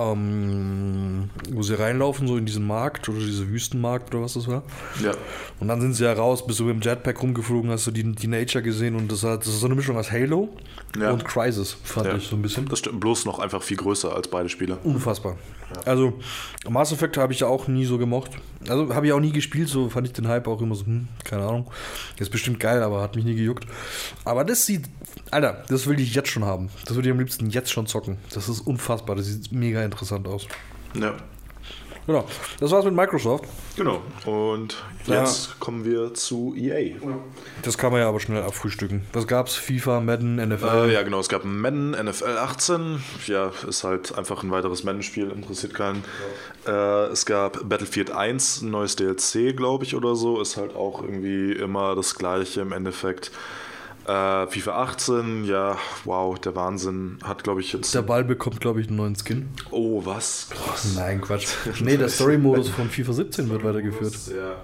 [0.00, 4.62] ähm, wo sie reinlaufen, so in diesen Markt oder diese Wüstenmarkt oder was das war.
[5.02, 5.12] Ja.
[5.60, 8.12] Und dann sind sie ja raus, bist du mit dem Jetpack rumgeflogen, hast du die,
[8.12, 10.48] die Nature gesehen und das, hat, das ist so eine Mischung aus Halo
[10.98, 11.10] Ja.
[11.10, 12.16] und Crisis, fand ja.
[12.16, 12.66] ich so ein bisschen.
[12.68, 14.78] Das stimmt, bloß noch einfach viel größer als beide Spiele.
[14.84, 15.36] Unfassbar.
[15.84, 16.14] Also,
[16.68, 18.32] Mass Effect habe ich ja auch nie so gemocht.
[18.68, 21.06] Also, habe ich auch nie gespielt, so fand ich den Hype auch immer so, hm,
[21.24, 21.70] keine Ahnung.
[22.18, 23.66] Ist bestimmt geil, aber hat mich nie gejuckt.
[24.24, 24.86] Aber das sieht,
[25.30, 26.70] Alter, das will ich jetzt schon haben.
[26.86, 28.18] Das würde ich am liebsten jetzt schon zocken.
[28.34, 30.46] Das ist unfassbar, das sieht mega interessant aus.
[30.94, 31.14] Ja.
[32.06, 32.24] Genau,
[32.58, 33.44] das war's mit Microsoft.
[33.76, 34.00] Genau.
[34.24, 35.20] Und Ja.
[35.22, 36.96] jetzt kommen wir zu EA.
[37.62, 39.02] Das kann man ja aber schnell abfrühstücken.
[39.12, 39.54] Was gab's?
[39.54, 40.88] FIFA, Madden, NFL.
[40.88, 41.20] Äh, ja, genau.
[41.20, 43.00] Es gab Madden NFL 18.
[43.26, 46.02] Ja, ist halt einfach ein weiteres Madden-Spiel, interessiert keinen.
[46.66, 46.72] Äh,
[47.12, 50.40] es gab Battlefield 1, ein neues DLC, glaube ich, oder so.
[50.40, 53.30] Ist halt auch irgendwie immer das Gleiche im Endeffekt.
[54.06, 57.18] Äh, FIFA 18, ja, wow, der Wahnsinn.
[57.22, 57.94] Hat, glaube ich, jetzt.
[57.94, 59.48] Der Ball bekommt, glaube ich, einen neuen Skin.
[59.70, 60.48] Oh, was?
[60.50, 60.94] Krass.
[60.96, 61.46] Nein, Quatsch.
[61.80, 64.14] Nee, der Story-Modus von FIFA 17 wird weitergeführt.
[64.34, 64.56] Ja,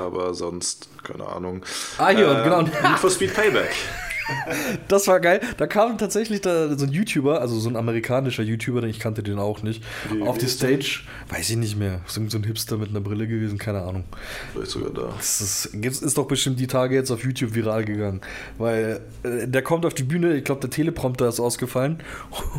[0.00, 1.62] aber sonst, keine Ahnung.
[1.98, 2.62] Ah, hier, Äh, genau.
[2.62, 3.74] Need for Speed Payback.
[4.88, 5.40] Das war geil.
[5.56, 9.22] Da kam tatsächlich da so ein YouTuber, also so ein amerikanischer YouTuber, denn ich kannte
[9.22, 10.48] den auch nicht, Wie- auf die?
[10.48, 11.00] Stage.
[11.28, 12.00] Weiß ich nicht mehr.
[12.06, 14.04] So ein Hipster mit einer Brille gewesen, keine Ahnung.
[14.52, 15.14] Vielleicht sogar da.
[15.16, 18.20] Das ist, jetzt ist doch bestimmt die Tage jetzt auf YouTube viral gegangen.
[18.58, 21.98] Weil äh, der kommt auf die Bühne, ich glaube, der Teleprompter ist ausgefallen.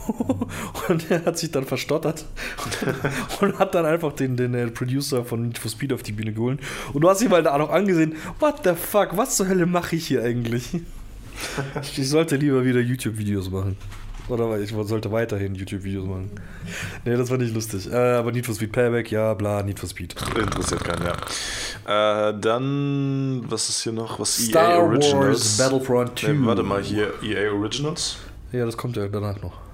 [0.89, 2.25] und er hat sich dann verstottert
[3.41, 6.33] und hat dann einfach den, den äh, Producer von Need for Speed auf die Bühne
[6.33, 6.59] geholt.
[6.93, 9.95] Und du hast ihm halt da noch angesehen, what the fuck, was zur Hölle mache
[9.95, 10.69] ich hier eigentlich?
[11.81, 13.77] ich sollte lieber wieder YouTube-Videos machen.
[14.27, 16.31] Oder ich sollte weiterhin YouTube-Videos machen.
[17.03, 17.91] Nee, das war nicht lustig.
[17.91, 20.15] Äh, aber Need for Speed Payback, ja, bla, Need for Speed.
[20.35, 22.29] Interessiert keinen, ja.
[22.29, 24.19] Äh, dann, was ist hier noch?
[24.19, 25.13] Was EA Star Originals?
[25.13, 26.27] Wars Battlefront 2.
[26.29, 28.17] Nee, warte mal, hier EA Originals.
[28.51, 29.64] Ja, das kommt ja danach noch.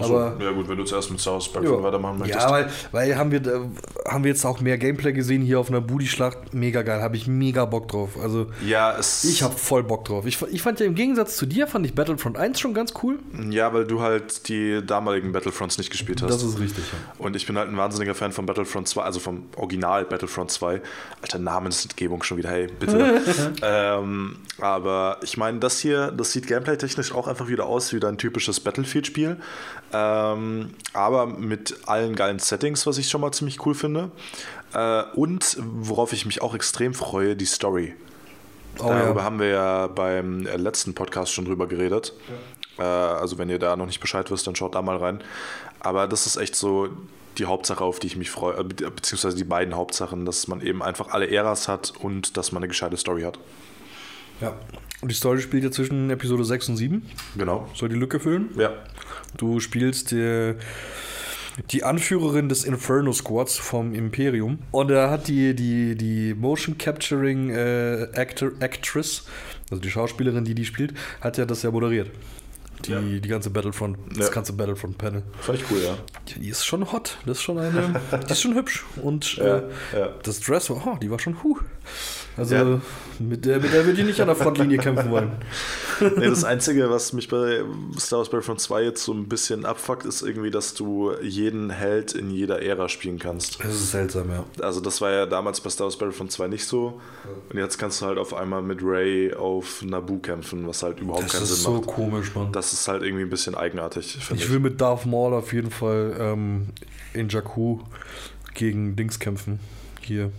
[0.00, 2.44] Achso, Aber- ja gut, wenn du zuerst mit Wars Battlefront weitermachen möchtest.
[2.44, 3.60] Ja, weil, weil haben, wir, da-
[4.06, 6.54] haben wir jetzt auch mehr Gameplay gesehen hier auf einer Booty-Schlacht.
[6.54, 8.10] Mega geil, habe ich mega Bock drauf.
[8.22, 10.26] Also ja, es, ich habe voll Bock drauf.
[10.26, 13.18] Ich, ich fand ja im Gegensatz zu dir, fand ich Battlefront 1 schon ganz cool.
[13.50, 16.30] ja, weil du halt die damaligen Battlefronts nicht gespielt hast.
[16.32, 16.84] Das ist richtig.
[16.92, 17.24] Ja.
[17.24, 20.80] Und ich bin halt ein wahnsinniger Fan von Battlefront 2, also vom Original Battlefront 2.
[21.22, 23.20] Alter, Namensgebung schon wieder, hey, bitte.
[23.62, 28.18] ähm, aber ich meine, das hier, das sieht gameplay-technisch auch einfach wieder aus wie ein
[28.18, 29.36] typisches Battlefield-Spiel.
[29.92, 34.10] Ähm, aber mit allen geilen Settings, was ich schon mal ziemlich cool finde.
[34.74, 37.94] Äh, und worauf ich mich auch extrem freue, die Story.
[38.80, 39.24] Oh, Darüber ja.
[39.24, 42.12] haben wir ja beim äh, letzten Podcast schon drüber geredet.
[42.78, 45.20] Äh, also wenn ihr da noch nicht Bescheid wisst, dann schaut da mal rein.
[45.80, 46.88] Aber das ist echt so
[47.38, 50.60] die Hauptsache, auf die ich mich freue, äh, be- beziehungsweise die beiden Hauptsachen, dass man
[50.60, 53.38] eben einfach alle Äras hat und dass man eine gescheite Story hat.
[54.40, 54.54] ja.
[55.00, 57.08] Und die Story spielt ja zwischen Episode 6 und 7.
[57.36, 57.68] Genau.
[57.76, 58.48] Soll die Lücke füllen?
[58.58, 58.72] Ja.
[59.38, 60.54] Du spielst äh,
[61.70, 64.58] die Anführerin des Inferno Squads vom Imperium.
[64.70, 69.24] Und da hat die, die, die Motion Capturing äh, Actor, Actress,
[69.70, 72.10] also die Schauspielerin, die die spielt, hat ja das ja moderiert.
[72.84, 73.00] Die, Ja.
[73.00, 74.32] die ganze Battlefront, das Ja.
[74.34, 75.22] ganze Battlefront-Panel.
[75.40, 75.98] Fand ich cool, ja.
[76.36, 77.18] Die ist schon hot.
[77.26, 78.00] Das ist schon eine.
[78.28, 78.84] die ist schon hübsch.
[79.02, 79.62] Und Ja, äh,
[80.22, 81.58] das Dress war, oh, die war schon huh.
[82.38, 82.80] Also Ja.
[83.18, 85.32] mit der, mit der würde ich nicht an der Frontlinie kämpfen wollen.
[86.00, 87.62] Nee, das Einzige, was mich bei
[87.98, 92.12] Star Wars Battlefront 2 jetzt so ein bisschen abfuckt, ist irgendwie, dass du jeden Held
[92.12, 93.58] in jeder Ära spielen kannst.
[93.64, 94.44] Das ist seltsam, ja.
[94.64, 97.00] Also das war ja damals bei Star Wars Battlefront 2 nicht so.
[97.50, 101.24] Und jetzt kannst du halt auf einmal mit Ray auf Naboo kämpfen, was halt überhaupt
[101.24, 101.86] Das keinen ist Sinn so macht.
[101.88, 102.52] komisch, Mann.
[102.52, 104.50] Das ist halt irgendwie ein bisschen eigenartig, Ich ich.
[104.50, 106.68] will mit Darth Maul auf jeden Fall ähm,
[107.14, 107.80] in Jakku
[108.54, 109.58] gegen Dings kämpfen.
[110.00, 110.30] Hier.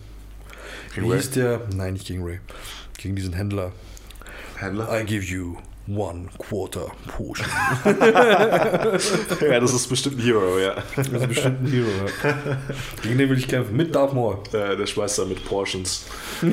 [0.93, 1.19] Gegen Wie Ray?
[1.19, 1.61] hieß der?
[1.75, 2.39] Nein, nicht gegen Ray.
[2.97, 3.71] Gegen diesen Händler.
[4.57, 4.99] Händler?
[4.99, 5.57] I give you
[5.87, 7.47] one quarter potion.
[7.85, 10.75] ja, das ist bestimmt ein Hero, ja.
[10.95, 12.57] Das ist bestimmt ein Hero, ja.
[13.01, 13.75] Gegen den will ich kämpfen.
[13.75, 14.37] Mit Darth Maul.
[14.53, 16.05] Äh, der schmeißt da mit Portions.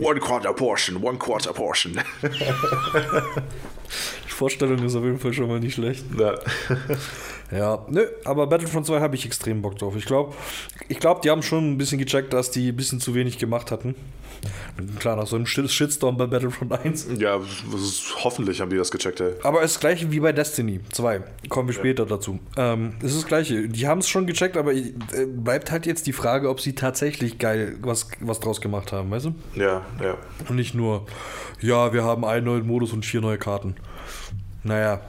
[0.00, 1.98] one quarter portion, one quarter portion.
[2.22, 6.04] Die Vorstellung ist auf jeden Fall schon mal nicht schlecht.
[6.18, 6.38] Ja.
[7.52, 9.96] Ja, nö, aber Battlefront 2 habe ich extrem Bock drauf.
[9.96, 10.34] Ich glaube,
[10.88, 13.70] ich glaub, die haben schon ein bisschen gecheckt, dass die ein bisschen zu wenig gemacht
[13.72, 13.94] hatten.
[15.00, 17.08] Klar, nach so einem Shit- Shitstorm bei Battlefront 1.
[17.18, 17.38] ja,
[18.24, 19.32] hoffentlich haben die das gecheckt, ey.
[19.42, 21.20] Aber es ist das gleiche wie bei Destiny 2.
[21.48, 22.38] Kommen wir später dazu.
[22.56, 23.68] Ähm, es ist das gleiche.
[23.68, 24.92] Die haben es schon gecheckt, aber äh,
[25.26, 29.26] bleibt halt jetzt die Frage, ob sie tatsächlich geil was, was draus gemacht haben, weißt
[29.26, 29.34] du?
[29.56, 30.16] Ja, ja.
[30.48, 31.04] Und nicht nur,
[31.60, 33.74] ja, wir haben einen neuen Modus und vier neue Karten.
[34.62, 35.00] Naja.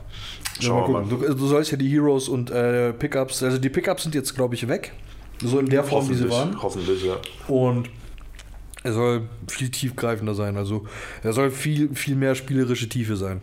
[0.61, 1.19] Schauen wir mal gucken.
[1.27, 4.55] Du, du sollst ja die Heroes und äh, Pickups, also die Pickups sind jetzt, glaube
[4.55, 4.93] ich, weg.
[5.43, 6.61] So in der Form, wie sie waren.
[6.61, 7.17] hoffentlich, ja.
[7.47, 7.89] Und
[8.83, 10.57] er soll viel tiefgreifender sein.
[10.57, 10.85] Also
[11.23, 13.41] er soll viel, viel mehr spielerische Tiefe sein.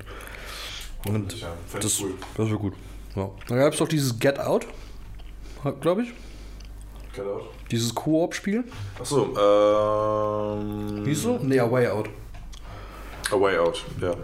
[1.07, 1.49] Und ja.
[1.81, 2.15] Das, ich cool.
[2.37, 2.75] das wäre gut.
[3.15, 3.31] Ja.
[3.49, 4.67] Dann gab es doch dieses Get Out,
[5.81, 6.13] glaube ich.
[7.15, 7.43] Get out.
[7.71, 8.65] Dieses Koop-Spiel.
[8.99, 11.05] Achso, ähm.
[11.05, 11.39] Hieß so?
[11.43, 12.11] Nee, A Way Out.
[13.31, 14.15] A Way Out, ja.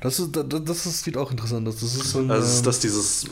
[0.00, 1.80] Das, ist, das, das ist, sieht auch interessant aus.
[1.80, 2.30] Das ist so ein.
[2.30, 3.26] Also ist ähm, das dieses.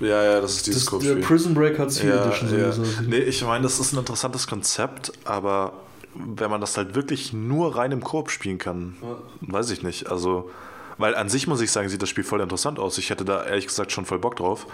[0.00, 1.20] Ja, ja, das ist dieses das, Kopfspiel.
[1.20, 2.58] Prison Break hat Seal Ja, Edition.
[2.58, 2.72] Ja.
[2.72, 2.82] so.
[3.06, 5.72] Nee, ich meine, das ist ein interessantes Konzept, aber
[6.14, 8.96] wenn man das halt wirklich nur rein im Koop spielen kann,
[9.40, 10.10] weiß ich nicht.
[10.10, 10.50] Also,
[10.98, 12.98] weil an sich muss ich sagen, sieht das Spiel voll interessant aus.
[12.98, 14.66] Ich hätte da ehrlich gesagt schon voll Bock drauf.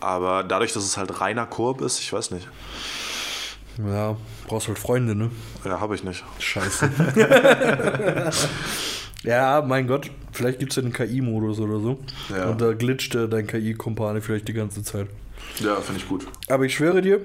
[0.00, 2.48] Aber dadurch, dass es halt reiner Koop ist, ich weiß nicht.
[3.84, 4.16] Ja,
[4.46, 5.30] brauchst halt Freunde, ne?
[5.64, 6.24] Ja, habe ich nicht.
[6.38, 6.90] Scheiße.
[9.24, 11.98] ja, mein Gott, vielleicht gibt es ja einen KI-Modus oder so.
[12.30, 12.50] Ja.
[12.50, 15.08] Und da glitscht äh, dein KI-Kumpane vielleicht die ganze Zeit.
[15.60, 16.26] Ja, finde ich gut.
[16.48, 17.20] Aber ich schwöre dir,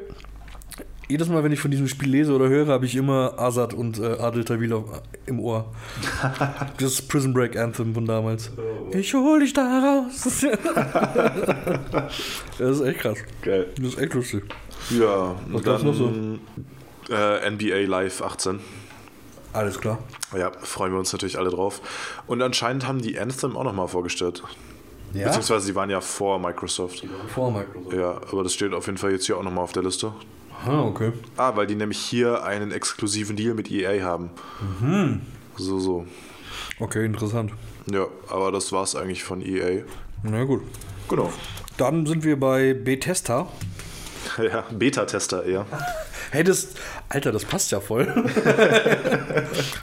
[1.09, 3.99] jedes Mal, wenn ich von diesem Spiel lese oder höre, habe ich immer Azad und
[3.99, 4.83] äh, Adel Tawil
[5.25, 5.71] im Ohr.
[6.79, 8.51] das Prison Break Anthem von damals.
[8.91, 10.23] Ich hol dich da raus.
[12.57, 13.17] das ist echt krass.
[13.41, 13.67] Geil.
[13.75, 14.43] Das ist echt lustig.
[14.89, 16.11] Ja, Was gab's noch so?
[17.09, 18.59] Äh, NBA Live 18.
[19.53, 19.99] Alles klar.
[20.35, 21.81] Ja, freuen wir uns natürlich alle drauf.
[22.27, 24.43] Und anscheinend haben die Anthem auch nochmal vorgestellt.
[25.13, 25.25] Ja?
[25.25, 27.05] Beziehungsweise die waren ja vor Microsoft.
[27.33, 27.95] Vor Microsoft.
[27.95, 30.11] Ja, aber das steht auf jeden Fall jetzt hier auch nochmal auf der Liste.
[30.65, 31.11] Ah, okay.
[31.37, 34.31] Ah, weil die nämlich hier einen exklusiven Deal mit EA haben.
[34.79, 35.21] Mhm.
[35.55, 36.07] So, so.
[36.79, 37.51] Okay, interessant.
[37.91, 39.83] Ja, aber das war's eigentlich von EA.
[40.23, 40.61] Na gut.
[41.09, 41.31] Genau.
[41.77, 43.47] Dann sind wir bei Bethesda.
[44.37, 45.65] Ja, Beta-Tester eher.
[46.31, 46.69] Hey, das.
[47.09, 48.05] Alter, das passt ja voll.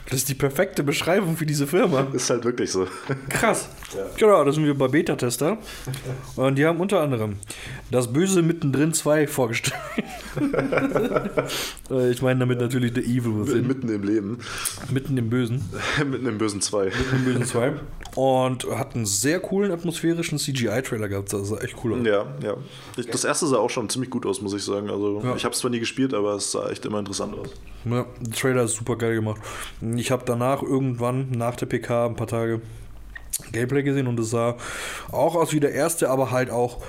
[0.06, 2.08] das ist die perfekte Beschreibung für diese Firma.
[2.12, 2.86] Ist halt wirklich so.
[3.28, 3.68] Krass.
[4.16, 5.58] Genau, da sind wir bei Beta-Tester.
[6.36, 7.36] Und die haben unter anderem
[7.90, 9.80] das Böse mittendrin 2 vorgestellt.
[11.90, 13.66] Äh, ich meine damit natürlich The Evil Within.
[13.66, 14.38] Mitten im Leben.
[14.92, 15.68] Mitten im Bösen.
[16.08, 16.86] Mitten im bösen 2.
[16.86, 17.72] Im Bösen 2.
[18.14, 21.32] Und hat einen sehr coolen atmosphärischen CGI-Trailer gehabt.
[21.32, 22.06] Das sah echt cool aus.
[22.06, 22.56] Ja, ja.
[22.96, 24.88] Ich, das erste sah auch schon ziemlich gut aus, muss ich sagen.
[24.88, 25.34] Also, Ja.
[25.34, 27.50] ich habe es zwar nie gespielt, aber es sah echt immer interessant aus.
[27.84, 29.40] Ja, der Trailer ist super geil gemacht.
[29.96, 32.60] Ich habe danach irgendwann, nach der PK, ein paar Tage
[33.52, 34.56] Gameplay gesehen und es sah
[35.10, 36.82] auch aus wie der erste, aber halt auch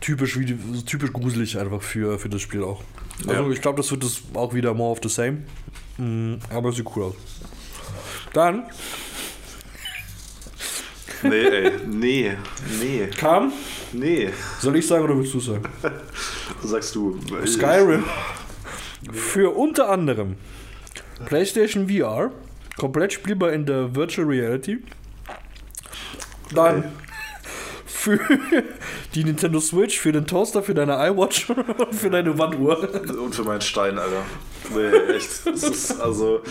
[0.00, 0.46] typisch, wie,
[0.84, 2.82] typisch gruselig einfach für, für das Spiel auch.
[3.26, 3.50] Also Ja.
[3.50, 5.38] ich glaube, das wird das auch wieder more of the same.
[5.96, 7.14] Mm, Aber es sieht cool aus.
[8.32, 8.64] Dann
[11.22, 11.72] Nee, ey.
[11.88, 12.32] Nee.
[12.80, 13.08] Nee.
[13.16, 13.52] kam,
[13.92, 14.30] Nee.
[14.60, 15.64] soll ich sagen oder willst du sagen?
[16.62, 17.18] Sagst du.
[17.44, 18.04] Skyrim
[19.12, 20.36] für unter anderem
[21.26, 22.30] PlayStation VR,
[22.76, 24.78] komplett spielbar in der Virtual Reality.
[26.54, 26.92] Dann
[27.86, 28.20] für
[29.14, 32.78] die Nintendo Switch, für den Toaster, für deine iWatch und für deine Wanduhr.
[33.20, 34.22] Und für meinen Stein, Alter.
[34.74, 35.46] Nee, echt.
[35.46, 36.42] Ist, also,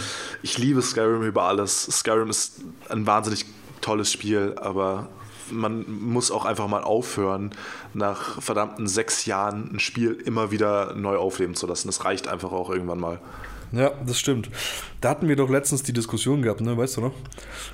[0.42, 1.84] ich liebe Skyrim über alles.
[1.84, 3.46] Skyrim ist ein wahnsinnig
[3.82, 5.10] tolles Spiel, aber
[5.52, 7.52] man muss auch einfach mal aufhören,
[7.94, 11.88] nach verdammten sechs Jahren ein Spiel immer wieder neu aufleben zu lassen.
[11.88, 13.20] Das reicht einfach auch irgendwann mal.
[13.74, 14.50] Ja, das stimmt.
[15.02, 16.78] Da hatten wir doch letztens die Diskussion gehabt, ne?
[16.78, 17.14] Weißt du noch?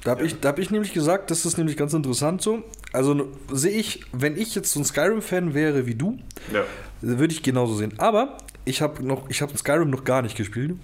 [0.03, 2.63] Da habe ich, da hab ich nämlich gesagt, das ist nämlich ganz interessant so.
[2.93, 6.17] Also sehe ich, wenn ich jetzt so ein Skyrim-Fan wäre wie du,
[6.51, 6.63] Ja.
[7.01, 7.93] würde ich genauso sehen.
[7.99, 10.77] Aber ich habe ich habe Skyrim noch gar nicht gespielt.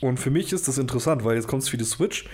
[0.00, 2.24] Und für mich ist das interessant, weil jetzt kommt es für die Switch.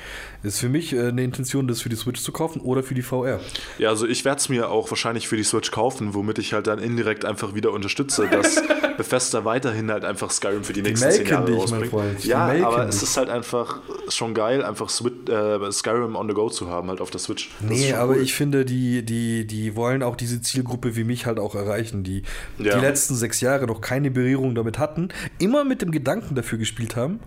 [0.45, 3.03] Ist für mich äh, eine Intention, das für die Switch zu kaufen oder für die
[3.03, 3.41] VR.
[3.79, 6.69] Ja, also ich werde es mir auch wahrscheinlich für die Switch kaufen, womit ich halt
[6.69, 8.63] dann indirekt einfach wieder unterstütze, dass
[8.97, 12.23] Bethesda weiterhin halt einfach Skyrim für die nächsten zehn Jahre dich, rausbringt.
[12.23, 12.95] Die Ja, aber dich.
[12.95, 16.89] es ist halt einfach schon geil, einfach Switch, äh, Skyrim on the go zu haben,
[16.89, 17.51] halt auf der Switch.
[17.61, 18.23] Das Nee, aber cool.
[18.23, 22.23] ich finde, die, die, die wollen auch diese Zielgruppe wie mich halt auch erreichen, die
[22.59, 22.77] Ja.
[22.77, 25.09] die letzten sechs Jahre noch keine Berührung damit hatten,
[25.41, 27.19] immer mit dem Gedanken dafür gespielt haben.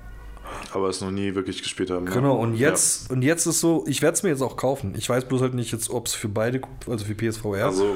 [0.73, 2.05] Aber es noch nie wirklich gespielt haben.
[2.05, 2.11] ne?
[2.11, 4.93] Genau, und jetzt, und jetzt ist so, ich werde es mir jetzt auch kaufen.
[4.97, 7.57] Ich weiß bloß halt nicht jetzt, ob es für beide, also für PSVR.
[7.57, 7.65] Ja.
[7.67, 7.95] Also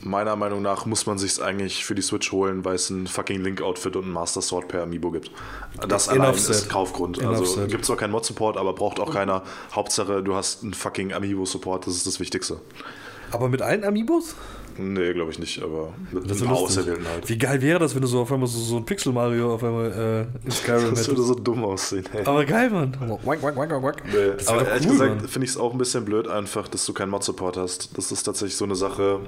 [0.00, 3.42] meiner Meinung nach muss man sich eigentlich für die Switch holen, weil es ein fucking
[3.42, 5.30] Link-Outfit und ein Master Sword per Amiibo gibt.
[5.88, 7.18] Das allein Enough ist Kaufgrund.
[7.18, 9.42] Enough Also gibt zwar keinen Mod-Support, aber braucht auch keiner.
[9.72, 12.60] Hauptsache, du hast einen fucking Amiibo-Support, das ist das Wichtigste.
[13.32, 14.36] aber mit allen Amiibos?
[14.78, 16.40] Nee, glaube ich nicht, aber mit Das.
[16.42, 17.28] Auserwählten halt.
[17.28, 19.64] Wie geil wäre das, wenn du so auf einmal so, so ein Pixel Mario auf
[19.64, 21.26] einmal äh, in Skyrim Das würde hättest.
[21.26, 22.04] so dumm aussehen.
[22.12, 22.24] Ey.
[22.24, 22.96] Aber geil, Mann.
[23.24, 24.02] Wack, wack, wack, wack.
[24.06, 26.86] Nee, Das aber ehrlich cool, gesagt finde ich es auch ein bisschen blöd einfach, dass
[26.86, 27.96] du keinen Mod-Support hast.
[27.98, 29.20] Das ist tatsächlich so eine Sache.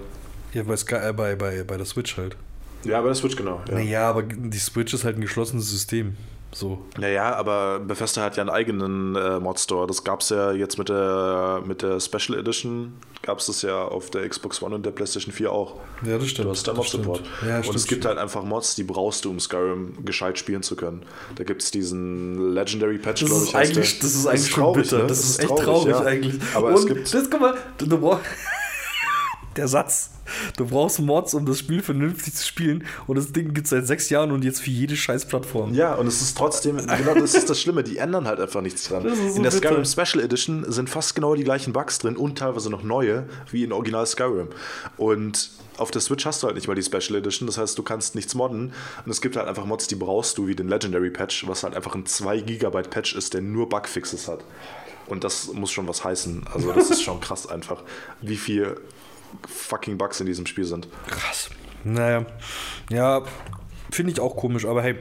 [0.54, 2.36] Ja, bei, Sky, äh, bei, bei, bei der Switch halt.
[2.84, 3.60] Ja, bei der Switch genau.
[3.68, 3.74] Ja.
[3.74, 6.16] Naja, aber die Switch ist halt ein geschlossenes System.
[6.52, 6.78] So.
[6.98, 9.86] Naja, aber Bethesda hat ja einen eigenen äh, Mod-Store.
[9.86, 13.84] Das gab es ja jetzt mit der, mit der Special Edition, gab es das ja
[13.84, 15.76] auf der Xbox One und der PlayStation 4 auch.
[16.04, 16.46] Ja, das stimmt.
[16.46, 16.78] Du hast da das.
[16.78, 17.22] Mod-Support.
[17.46, 18.04] Ja, und stimmt, es gibt stimmt.
[18.06, 21.02] halt einfach Mods, die brauchst du, um Skyrim gescheit spielen zu können.
[21.36, 23.56] Da gibt es diesen Legendary Patch, Das glaube ist, ich.
[23.56, 24.98] eigentlich, das ist eigentlich schon bitter.
[24.98, 25.06] ne?
[25.06, 26.00] Das, ist echt traurig, ja.
[26.00, 26.40] eigentlich.
[26.54, 27.14] Aber Und es gibt.
[27.14, 28.24] Das, guck mal, du, du brauchst.
[29.56, 30.10] Der Satz.
[30.56, 32.84] Du brauchst Mods, um das Spiel vernünftig zu spielen.
[33.08, 35.74] Und das Ding gibt es seit sechs Jahren und jetzt für jede scheiß Plattform.
[35.74, 38.84] Ja, und es ist trotzdem, genau das ist das Schlimme, die ändern halt einfach nichts
[38.84, 39.02] dran.
[39.02, 39.68] So in der bitter.
[39.68, 43.64] Skyrim Special Edition sind fast genau die gleichen Bugs drin und teilweise noch neue, wie
[43.64, 44.48] in Original Skyrim.
[44.96, 47.82] Und auf der Switch hast du halt nicht mal die Special Edition, das heißt, du
[47.82, 48.72] kannst nichts modden.
[49.04, 51.74] Und es gibt halt einfach Mods, die brauchst du, wie den Legendary Patch, was halt
[51.74, 54.44] einfach ein 2 GB Patch ist, der nur Bugfixes hat.
[55.06, 56.44] Und das muss schon was heißen.
[56.54, 57.82] Also, das ist schon krass einfach,
[58.20, 58.76] wie viel
[59.48, 60.88] fucking Bugs in diesem Spiel sind.
[61.08, 61.50] Krass.
[61.84, 62.26] Naja.
[62.90, 63.22] Ja,
[63.90, 64.96] finde ich auch komisch, aber hey.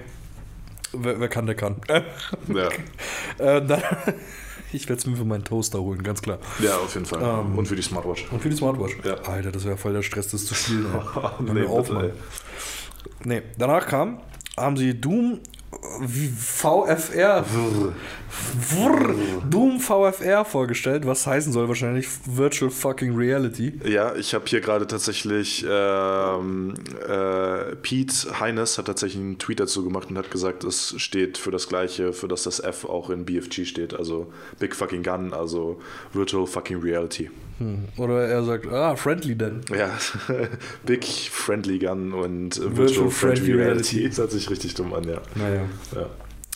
[0.91, 1.75] Wer, wer kann, der kann.
[2.47, 2.69] Ja,
[3.37, 3.81] äh, dann,
[4.73, 6.39] ich werde es mir für meinen Toaster holen, ganz klar.
[6.59, 7.21] ja auf jeden Fall.
[7.55, 8.25] und für die Smartwatch.
[8.31, 8.93] Und für die Smartwatch.
[9.03, 9.15] Ja.
[9.21, 10.87] Alter, das wäre voll der Stress, das zu spielen.
[11.39, 12.11] Nee, auf, bitte, Mann.
[13.23, 14.19] Nee, danach kam,
[14.57, 15.39] haben sie Doom
[16.01, 17.45] wie VFR
[18.69, 19.15] Wurr,
[19.49, 23.79] Doom VFR vorgestellt, was heißen soll wahrscheinlich Virtual Fucking Reality.
[23.85, 26.73] Ja, ich habe hier gerade tatsächlich, ähm,
[27.07, 31.51] äh, Pete Heines hat tatsächlich einen Tweet dazu gemacht und hat gesagt, es steht für
[31.51, 35.79] das Gleiche, für das das F auch in BFG steht, also Big Fucking Gun, also
[36.13, 37.29] Virtual Fucking Reality.
[37.97, 39.61] Oder er sagt, ah, friendly denn.
[39.75, 39.91] Ja,
[40.85, 43.97] Big Friendly Gun und Virtual, Virtual Friendly Friendly Reality.
[43.97, 44.09] Reality.
[44.09, 45.21] Das hört sich richtig dumm an, ja.
[45.35, 45.65] Naja.
[45.93, 46.09] Ja.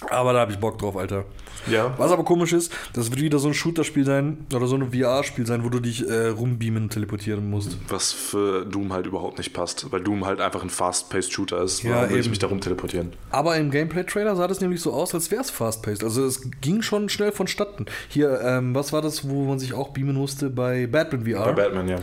[0.09, 1.25] Aber da habe ich Bock drauf, Alter.
[1.69, 1.93] Ja.
[1.97, 5.45] Was aber komisch ist, das wird wieder so ein Shooter-Spiel sein oder so ein VR-Spiel
[5.45, 7.77] sein, wo du dich äh, rumbeamen teleportieren musst.
[7.89, 11.83] Was für Doom halt überhaupt nicht passt, weil Doom halt einfach ein Fast-Paced Shooter ist.
[11.83, 13.13] Ja, Warum will ich mich darum teleportieren?
[13.31, 16.03] Aber im Gameplay-Trailer sah das nämlich so aus, als wäre es fast-paced.
[16.03, 17.85] Also es ging schon schnell vonstatten.
[18.09, 21.45] Hier, ähm, was war das, wo man sich auch beamen musste bei Batman VR?
[21.45, 21.99] Bei Batman, ja.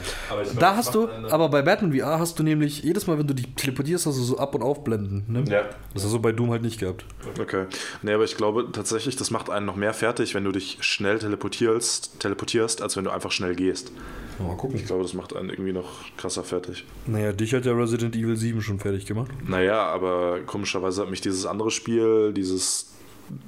[0.58, 3.54] da hast du, aber bei Batman VR hast du nämlich jedes Mal, wenn du dich
[3.54, 5.24] teleportierst, hast du so Ab- und Aufblenden.
[5.28, 5.44] Ne?
[5.48, 5.64] Ja.
[5.94, 7.04] Das hast du bei Doom halt nicht gehabt.
[7.40, 7.66] Okay.
[8.02, 11.18] Nee, aber ich glaube tatsächlich, das macht einen noch mehr fertig, wenn du dich schnell
[11.18, 13.92] teleportierst, teleportierst als wenn du einfach schnell gehst.
[14.38, 14.76] Mal gucken.
[14.76, 16.84] Ich glaube, das macht einen irgendwie noch krasser fertig.
[17.07, 19.30] Naja, dich hat ja Resident Evil 7 schon fertig gemacht.
[19.46, 22.92] Naja, aber komischerweise hat mich dieses andere Spiel, dieses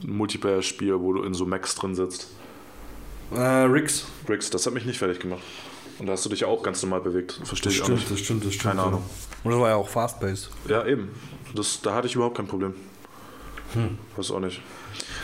[0.07, 2.29] Multiplayer-Spiel, wo du in so Max drin sitzt,
[3.35, 4.05] Äh, Rix.
[4.27, 5.41] Bricks, das hat mich nicht fertig gemacht.
[5.99, 7.41] Und da hast du dich ja auch ganz normal bewegt.
[7.45, 8.11] Verstehe Das ich auch stimmt, nicht.
[8.11, 8.75] das stimmt, das stimmt.
[8.75, 9.03] Keine Ahnung.
[9.45, 10.51] Und das war ja auch fast-paced.
[10.69, 11.09] Ja, eben.
[11.55, 12.75] Das, da hatte ich überhaupt kein Problem.
[13.73, 13.99] Hm.
[14.17, 14.61] Weiß auch nicht.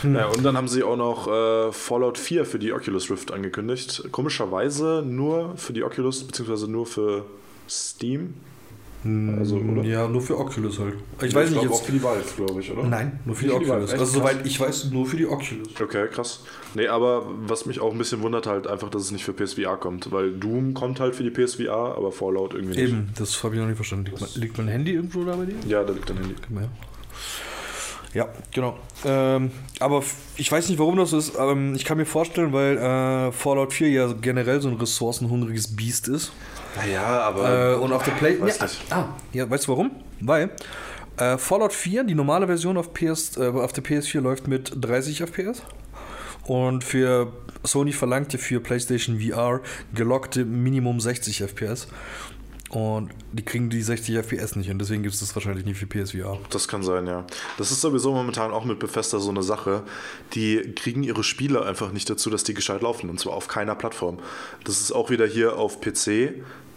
[0.04, 4.04] Ja, und dann haben sie auch noch äh, Fallout 4 für die Oculus Rift angekündigt.
[4.12, 7.24] Komischerweise nur für die Oculus, beziehungsweise nur für
[7.68, 8.34] Steam.
[9.04, 9.82] Also, oder?
[9.84, 10.94] Ja, nur für Oculus halt.
[11.22, 11.72] Ich weiß nicht glaub, jetzt.
[11.82, 12.82] auch für die Valve, glaube ich, oder?
[12.82, 13.90] Nein, nur für die Nicht die Oculus.
[13.92, 15.68] Valve, Also soweit ich weiß, nur für die Oculus.
[15.80, 16.40] Okay, krass.
[16.74, 19.76] Nee, aber was mich auch ein bisschen wundert, halt einfach, dass es nicht für PSVR
[19.76, 20.10] kommt.
[20.10, 22.88] Weil Doom kommt halt für die PSVR, aber Fallout irgendwie nicht.
[22.90, 24.06] Eben, das habe ich noch nicht verstanden.
[24.06, 25.54] Liegt, mein- liegt mein Handy irgendwo da bei dir?
[25.68, 26.34] Ja, da liegt dein Handy.
[26.46, 26.68] Komm her.
[28.14, 28.78] Ja, genau.
[29.04, 30.02] Ähm, aber
[30.36, 31.34] ich weiß nicht, warum das so ist.
[31.38, 36.08] Ähm, ich kann mir vorstellen, weil äh, Fallout 4 ja generell so ein ressourcenhungriges Biest
[36.08, 36.32] ist.
[36.76, 37.72] Naja, aber.
[37.72, 38.40] Äh, und auf der Play.
[38.40, 39.90] Weiß ja, ah, ja, weißt du warum?
[40.20, 40.50] Weil
[41.18, 45.22] äh, Fallout 4, die normale Version auf, PS, äh, auf der PS4 läuft mit 30
[45.22, 45.62] FPS.
[46.46, 47.32] Und für
[47.62, 49.60] Sony verlangte für PlayStation VR
[49.94, 51.88] gelockte Minimum 60 FPS.
[52.70, 55.86] Und die kriegen die 60 FPS nicht und deswegen gibt es das wahrscheinlich nicht für
[55.86, 56.38] PSVR.
[56.50, 57.26] Das kann sein, ja.
[57.56, 59.84] Das ist sowieso momentan auch mit Bethesda so eine Sache.
[60.34, 63.08] Die kriegen ihre Spiele einfach nicht dazu, dass die gescheit laufen.
[63.08, 64.18] Und zwar auf keiner Plattform.
[64.64, 66.06] Das ist auch wieder hier auf PC.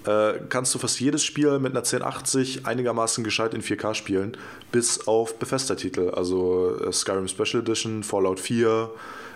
[0.05, 4.37] Äh, kannst du fast jedes Spiel mit einer 1080 einigermaßen gescheit in 4K spielen,
[4.71, 6.11] bis auf Bethesda-Titel.
[6.15, 8.89] Also äh, Skyrim Special Edition, Fallout 4,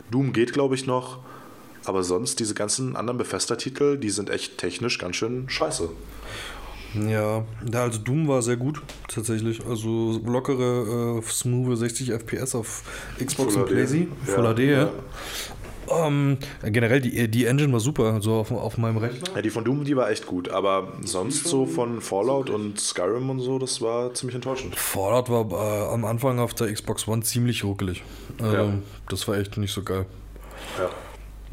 [0.10, 1.19] Doom geht, glaube ich, noch.
[1.84, 5.90] Aber sonst, diese ganzen anderen Bethesda-Titel, die sind echt technisch ganz schön scheiße.
[7.09, 9.65] Ja, ja, also Doom war sehr gut, tatsächlich.
[9.65, 12.84] Also lockere, äh, smooth 60 FPS auf
[13.23, 13.69] Xbox Full und.
[13.69, 14.11] PlayStation.
[14.26, 14.81] Full Ja, HD, ja.
[14.84, 14.89] ja.
[15.88, 19.27] Ähm, generell, die, die Engine war super, so auf, auf meinem Rechner.
[19.35, 23.30] Ja, die von Doom, die war echt gut, aber sonst so von Fallout und Skyrim
[23.30, 24.76] und so, das war ziemlich enttäuschend.
[24.76, 28.03] Fallout war äh, am Anfang auf der Xbox One ziemlich ruckelig.
[28.41, 28.73] Also, Ja.
[29.09, 30.05] Das war echt nicht so geil.
[30.80, 30.89] Ja.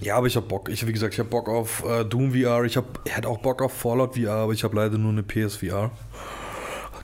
[0.02, 0.68] Ja, aber ich hab Bock.
[0.68, 2.64] Ich, wie gesagt, ich hab Bock auf äh, Doom VR.
[2.64, 5.22] Ich, hab, ich hätte auch Bock auf Fallout VR, aber ich habe leider nur eine
[5.22, 5.92] PSVR.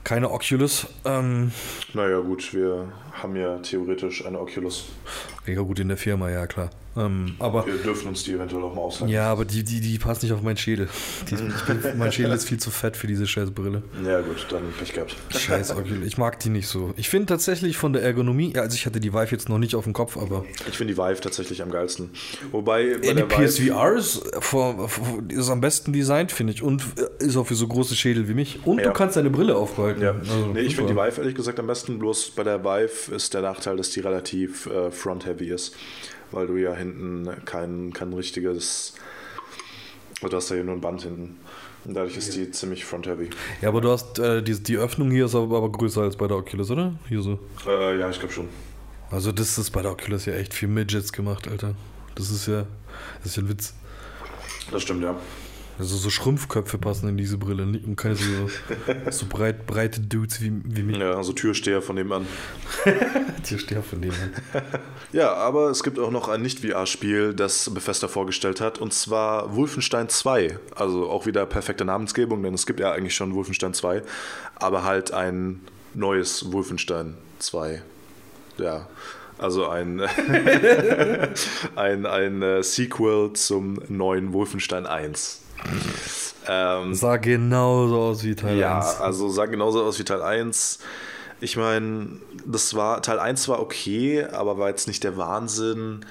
[0.03, 0.87] Keine Oculus.
[1.05, 1.51] Ähm,
[1.93, 4.85] Naja, gut, wir haben ja theoretisch eine Oculus.
[5.53, 6.69] Ja, gut, in der Firma, ja, klar.
[6.97, 7.65] Ähm, aber.
[7.67, 9.11] Wir dürfen uns die eventuell auch mal ausleihen.
[9.13, 10.89] Ja, aber die, die, die passt nicht auf meinen Schädel.
[11.29, 11.53] Die bin,
[11.97, 13.83] mein Schädel ist viel zu fett für diese scheiß Brille.
[14.05, 15.15] Ja, gut, dann Pech gehabt.
[15.29, 16.05] Scheiß Oculus.
[16.05, 16.93] Ich mag die nicht so.
[16.97, 19.83] Ich finde tatsächlich von der Ergonomie, also ich hatte die Vive jetzt noch nicht auf
[19.83, 22.09] dem Kopf, aber Ich finde die Vive tatsächlich am geilsten.
[22.51, 24.89] Wobei bei Ja, die PSVR ist, vor,
[25.29, 26.63] ist am besten designt, finde ich.
[26.63, 26.83] Und
[27.19, 28.59] ist auch für so große Schädel wie mich.
[28.65, 28.85] Und Ja.
[28.85, 30.01] du kannst deine Brille aufbehalten.
[30.01, 30.15] ja.
[30.19, 30.99] Also, nee, ich finde die.
[30.99, 31.99] Vive ehrlich gesagt am besten.
[31.99, 35.75] Bloß bei der Vive ist der Nachteil, dass die relativ äh, front-heavy ist.
[36.31, 38.93] Weil du ja hinten kein, kein richtiges.
[40.21, 41.37] Du hast ja hier nur ein Band hinten.
[41.85, 43.29] Und dadurch ist die ziemlich front-heavy.
[43.61, 46.27] Ja, aber du hast, äh, die, die Öffnung hier ist aber, aber größer als bei
[46.27, 46.93] der Oculus, oder?
[47.07, 47.39] Hier so.
[47.65, 48.49] Äh, ja, ich glaube schon.
[49.09, 51.75] Also das ist bei der Oculus ja echt für Midgets gemacht, Alter.
[52.15, 52.65] Das ist ja,
[53.23, 53.73] das ist ja ein Witz.
[54.71, 55.15] Das stimmt, ja.
[55.79, 58.49] Also so Schrumpfköpfe passen in diese Brille nicht- und keine so,
[59.09, 60.97] so breit, breite Dudes wie, wie mich.
[60.97, 62.27] Ja, also Türsteher von nebenan.
[63.45, 64.15] Hier steht von denen.
[65.11, 70.07] Ja, aber es gibt auch noch ein Nicht-VR-Spiel, das Bethesda vorgestellt hat, und zwar Wolfenstein
[70.07, 70.59] 2.
[70.75, 74.03] Also auch wieder perfekte Namensgebung, denn es gibt ja eigentlich schon Wolfenstein 2,
[74.53, 75.61] aber halt ein
[75.95, 77.81] neues Wolfenstein 2.
[78.59, 78.87] Ja,
[79.39, 80.01] also ein,
[81.75, 85.41] ein, ein äh, Sequel zum neuen Wolfenstein 1.
[86.47, 89.01] Ähm, Sah genauso aus wie Teil ja, 1.
[89.01, 90.79] also sah genauso aus wie Teil 1.
[91.41, 96.05] Ich meine, das war, Teil 1 war okay, aber war jetzt nicht der Wahnsinn.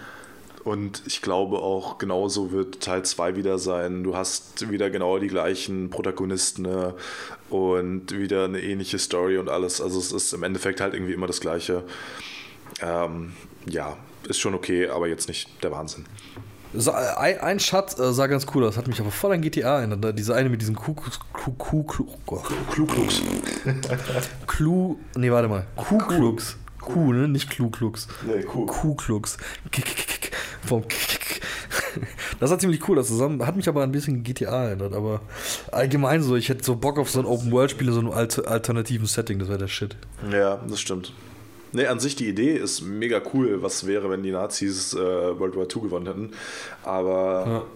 [0.65, 4.05] Und ich glaube auch, genauso wird Teil 2 wieder sein.
[4.05, 6.95] Du hast wieder genau die gleichen Protagonisten ne?
[7.51, 9.81] und wieder eine ähnliche Story und alles.
[9.81, 11.85] Also es ist im Endeffekt halt irgendwie immer das Gleiche.
[12.81, 13.33] Ähm,
[13.66, 13.97] ja,
[14.29, 16.05] ist schon okay, aber jetzt nicht der Wahnsinn.
[16.74, 19.78] So, ein, ein Schatz äh, sah ganz cool aus, hat mich aber voll an GTA
[19.78, 20.05] erinnert.
[20.05, 23.23] Da Diese eine mit diesem Kuh, Kuh, Kluglux.
[24.47, 25.66] Klu, nee, warte mal.
[25.77, 26.57] Kuhklux.
[26.81, 27.28] Kuh, ne?
[27.28, 28.09] Nicht Kluklux.
[28.27, 28.66] Nee, Kuh.
[28.66, 29.36] Kuhklux.
[29.70, 30.36] K- k- k- k-
[30.66, 30.82] Vom
[32.40, 33.45] Das sah ziemlich cool aus zusammen.
[33.47, 35.20] Hat mich aber ein bisschen GTA erinnert, aber
[35.73, 39.07] allgemein so, ich hätte so Bock auf so ein Open-World-Spiel in so einem alter- alternativen
[39.07, 39.97] Setting, das wäre der Shit.
[40.31, 41.12] Ja, das stimmt.
[41.73, 45.57] Nee, an sich die Idee ist mega cool, was wäre, wenn die Nazis äh, World
[45.57, 46.31] War II gewonnen hätten.
[46.82, 47.66] Aber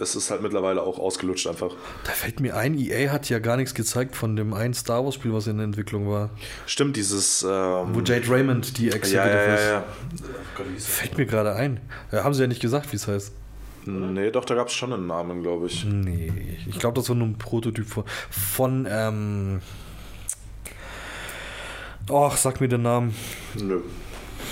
[0.00, 1.74] es ist halt mittlerweile auch ausgelutscht einfach.
[2.04, 5.32] Da fällt mir ein, EA hat ja gar nichts gezeigt von dem einen Star Wars-Spiel,
[5.32, 6.30] was in der Entwicklung war.
[6.66, 7.42] Stimmt, dieses.
[7.42, 9.66] Ähm, Wo Jade Raymond die Executive ja, ja, ja, ist.
[9.66, 9.84] ja.
[10.78, 11.80] Fällt mir gerade ein.
[12.10, 13.32] Ja, haben sie ja nicht gesagt, wie es heißt.
[13.84, 15.84] Nee, doch, da gab es schon einen Namen, glaube ich.
[15.84, 16.32] Nee,
[16.68, 19.60] ich glaube, das war nur ein Prototyp von, von ähm.
[22.08, 23.14] Och, sag mir den Namen.
[23.54, 23.80] Nö.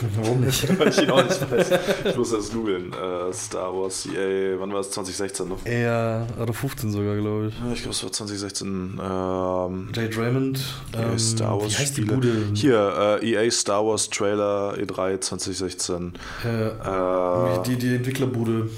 [0.16, 0.66] Warum nicht?
[0.78, 1.70] Weil ich ihn auch nicht weiß.
[2.04, 2.92] Ich muss erst googeln.
[2.92, 4.90] Äh, Star Wars EA, wann war es?
[4.92, 5.66] 2016 noch?
[5.66, 7.54] Ja, oder 15 sogar, glaube ich.
[7.58, 8.66] Ja, Ich glaube, es war 2016.
[9.02, 10.60] Ähm, Jade Raymond.
[10.94, 12.14] EA Ähm, Star Wars wie heißt die Spiele.
[12.16, 12.32] Bude?
[12.54, 16.12] Hier, äh, EA Star Wars Trailer E E3 2016.
[16.44, 18.70] Äh, die, die Entwicklerbude.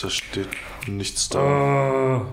[0.00, 0.48] da steht
[0.88, 1.38] nichts da.
[1.40, 2.26] Ah,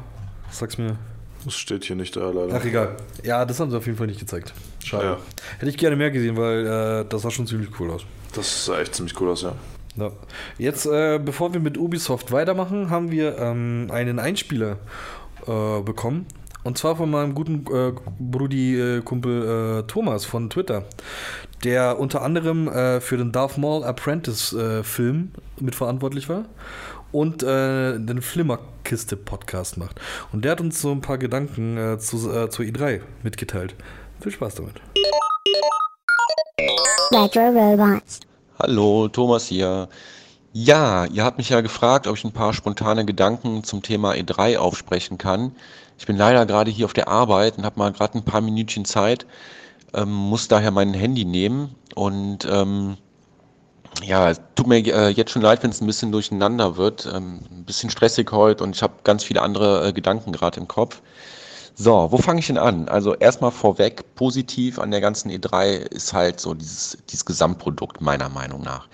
[0.51, 0.97] sag's mir.
[1.45, 2.53] Das steht hier nicht da, leider.
[2.53, 2.97] Ach, egal.
[3.23, 4.53] Ja, das haben sie auf jeden Fall nicht gezeigt.
[4.83, 5.05] Schade.
[5.05, 5.17] Ja.
[5.57, 8.03] Hätte ich gerne mehr gesehen, weil äh, das sah schon ziemlich cool aus.
[8.35, 9.53] Das sah echt ziemlich cool aus, ja.
[9.95, 10.11] Ja.
[10.57, 14.77] Jetzt, äh, bevor wir mit Ubisoft weitermachen, haben wir ähm, einen Einspieler
[15.47, 16.25] äh, bekommen.
[16.63, 20.83] Und zwar von meinem guten äh, Brudi-Kumpel äh, Thomas von Twitter,
[21.63, 26.45] der unter anderem äh, für den Darth Maul Apprentice-Film mitverantwortlich war
[27.11, 27.97] und äh,
[28.89, 29.99] den Flimmerkiste-Podcast macht.
[30.31, 33.75] Und der hat uns so ein paar Gedanken äh, zu, äh, zur E3 mitgeteilt.
[34.19, 34.75] Viel Spaß damit.
[38.59, 39.87] Hallo, Thomas hier.
[40.51, 44.57] Ja, ihr habt mich ja gefragt, ob ich ein paar spontane Gedanken zum Thema E3
[44.57, 45.55] aufsprechen kann.
[45.97, 48.85] Ich bin leider gerade hier auf der Arbeit und habe mal gerade ein paar Minütchen
[48.85, 49.27] Zeit,
[49.93, 52.97] ähm, muss daher mein Handy nehmen und ähm,
[54.03, 57.05] ja, es tut mir äh, jetzt schon leid, wenn es ein bisschen durcheinander wird.
[57.05, 60.67] Ähm, ein bisschen stressig heute und ich habe ganz viele andere äh, Gedanken gerade im
[60.67, 61.01] Kopf.
[61.75, 62.89] So, wo fange ich denn an?
[62.89, 68.27] Also erstmal vorweg, positiv an der ganzen E3 ist halt so dieses, dieses Gesamtprodukt meiner
[68.27, 68.87] Meinung nach.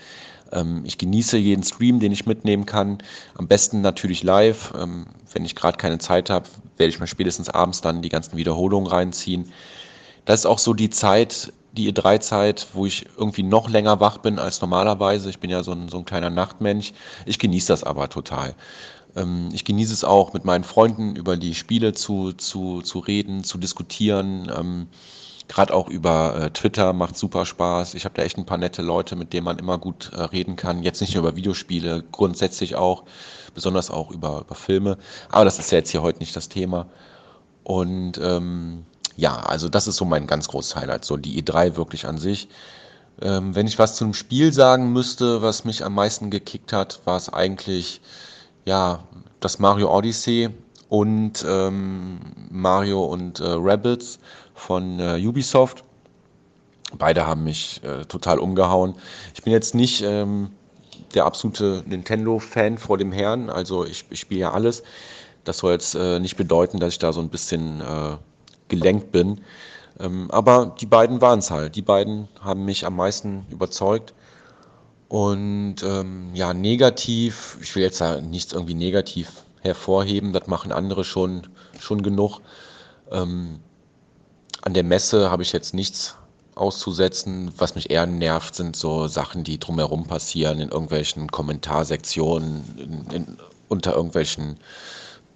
[0.52, 2.98] Ähm, ich genieße jeden Stream, den ich mitnehmen kann.
[3.34, 4.72] Am besten natürlich live.
[4.78, 6.46] Ähm, wenn ich gerade keine Zeit habe,
[6.76, 9.52] werde ich mir spätestens abends dann die ganzen Wiederholungen reinziehen.
[10.24, 14.38] Das ist auch so die Zeit, die E3-Zeit, wo ich irgendwie noch länger wach bin
[14.38, 15.30] als normalerweise.
[15.30, 16.92] Ich bin ja so ein, so ein kleiner Nachtmensch.
[17.26, 18.54] Ich genieße das aber total.
[19.16, 23.44] Ähm, ich genieße es auch, mit meinen Freunden über die Spiele zu, zu, zu reden,
[23.44, 24.50] zu diskutieren.
[24.56, 24.88] Ähm,
[25.48, 27.94] Gerade auch über äh, Twitter macht super Spaß.
[27.94, 30.56] Ich habe da echt ein paar nette Leute, mit denen man immer gut äh, reden
[30.56, 30.82] kann.
[30.82, 33.04] Jetzt nicht nur über Videospiele, grundsätzlich auch,
[33.54, 34.98] besonders auch über, über Filme.
[35.30, 36.88] Aber das ist ja jetzt hier heute nicht das Thema.
[37.62, 38.86] Und ähm,
[39.16, 42.48] ja, also das ist so mein ganz großes Highlight, so die E3 wirklich an sich.
[43.22, 47.00] Ähm, wenn ich was zu einem Spiel sagen müsste, was mich am meisten gekickt hat,
[47.06, 48.00] war es eigentlich
[48.66, 49.04] ja,
[49.40, 50.50] das Mario Odyssey
[50.88, 52.20] und ähm,
[52.50, 54.18] Mario und äh, Rabbids
[54.54, 55.84] von äh, Ubisoft.
[56.98, 58.94] Beide haben mich äh, total umgehauen.
[59.34, 60.50] Ich bin jetzt nicht ähm,
[61.14, 64.82] der absolute Nintendo-Fan vor dem Herrn, also ich, ich spiele ja alles.
[65.44, 68.16] Das soll jetzt äh, nicht bedeuten, dass ich da so ein bisschen äh,
[68.68, 69.40] gelenkt bin.
[69.98, 71.76] Ähm, aber die beiden waren es halt.
[71.76, 74.14] Die beiden haben mich am meisten überzeugt.
[75.08, 79.30] Und ähm, ja, negativ, ich will jetzt da nichts irgendwie negativ
[79.60, 81.46] hervorheben, das machen andere schon,
[81.78, 82.40] schon genug.
[83.10, 83.60] Ähm,
[84.62, 86.16] an der Messe habe ich jetzt nichts
[86.56, 87.52] auszusetzen.
[87.56, 93.38] Was mich eher nervt, sind so Sachen, die drumherum passieren, in irgendwelchen Kommentarsektionen, in, in,
[93.68, 94.58] unter irgendwelchen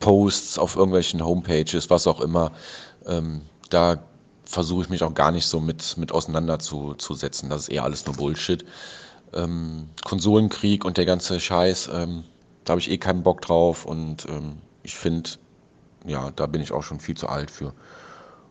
[0.00, 2.50] Posts, auf irgendwelchen Homepages, was auch immer.
[3.06, 4.02] Ähm, da
[4.44, 7.50] versuche ich mich auch gar nicht so mit, mit auseinanderzusetzen.
[7.50, 8.64] Das ist eher alles nur Bullshit
[9.32, 12.24] ähm, Konsolenkrieg und der ganze Scheiß, ähm,
[12.64, 15.30] da habe ich eh keinen Bock drauf und ähm, ich finde,
[16.06, 17.72] ja, da bin ich auch schon viel zu alt für.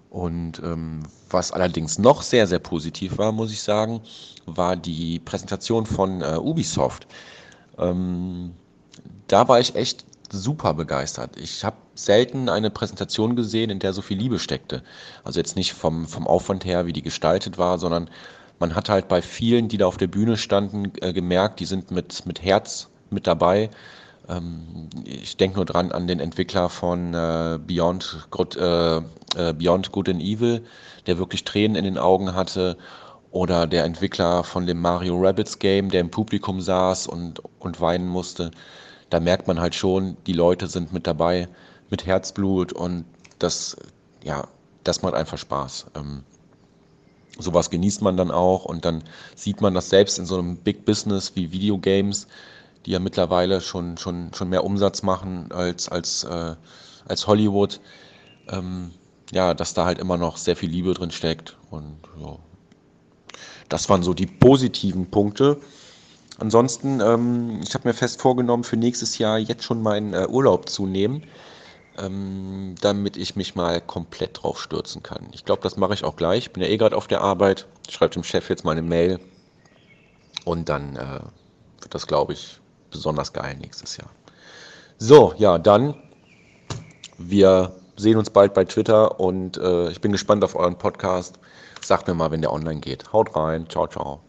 [0.10, 4.02] Und ähm, was allerdings noch sehr, sehr positiv war, muss ich sagen,
[4.46, 7.06] war die Präsentation von äh, Ubisoft.
[7.78, 8.54] Ähm,
[9.28, 11.38] da war ich echt super begeistert.
[11.38, 14.84] Ich habe selten eine Präsentation gesehen, in der so viel Liebe steckte.
[15.24, 18.10] Also jetzt nicht vom, vom Aufwand her, wie die gestaltet war, sondern
[18.60, 21.92] man hat halt bei vielen, die da auf der Bühne standen, äh, gemerkt, die sind
[21.92, 23.70] mit, mit Herz mit dabei.
[24.28, 29.92] Ähm, ich denke nur dran an den Entwickler von äh, Beyond, Good, äh, äh, Beyond
[29.92, 30.64] Good and Evil,
[31.08, 32.78] der wirklich Tränen in den Augen hatte.
[33.32, 38.08] Oder der Entwickler von dem Mario Rabbits Game, der im Publikum saß und, und weinen
[38.08, 38.52] musste.
[39.10, 41.48] Da merkt man halt schon, die Leute sind mit dabei,
[41.90, 43.06] mit Herzblut und
[43.40, 43.76] das,
[44.24, 44.48] ja,
[44.84, 45.88] das macht einfach Spaß.
[45.96, 46.24] Ähm,
[47.38, 49.04] sowas genießt man dann auch und dann
[49.36, 52.28] sieht man das selbst in so einem Big Business wie Videogames,
[52.86, 56.56] die ja mittlerweile schon, schon, schon mehr Umsatz machen als, als, äh,
[57.08, 57.80] als Hollywood.
[58.50, 58.92] Ähm,
[59.32, 62.38] ja, dass da halt immer noch sehr viel Liebe drin steckt und ja.
[63.70, 65.62] Das waren so die positiven Punkte.
[66.40, 70.70] Ansonsten, ähm, ich habe mir fest vorgenommen, für nächstes Jahr jetzt schon meinen äh, Urlaub
[70.70, 71.24] zu nehmen
[72.00, 75.28] ähm, damit ich mich mal komplett drauf stürzen kann.
[75.34, 76.46] Ich glaube, das mache ich auch gleich.
[76.46, 77.68] Ich bin ja eh gerade auf der Arbeit.
[77.90, 79.20] Schreibe dem Chef jetzt mal eine Mail
[80.46, 81.20] und dann äh,
[81.82, 82.60] wird das, glaube ich,
[82.92, 84.10] besonders geil nächstes Jahr.
[84.98, 85.96] So, ja, dann.
[87.18, 91.38] Wir sehen uns bald bei Twitter und äh, ich bin gespannt auf euren Podcast.
[91.82, 93.12] Sagt mir mal, wenn der online geht.
[93.12, 93.68] Haut rein.
[93.70, 94.22] Ciao, ciao.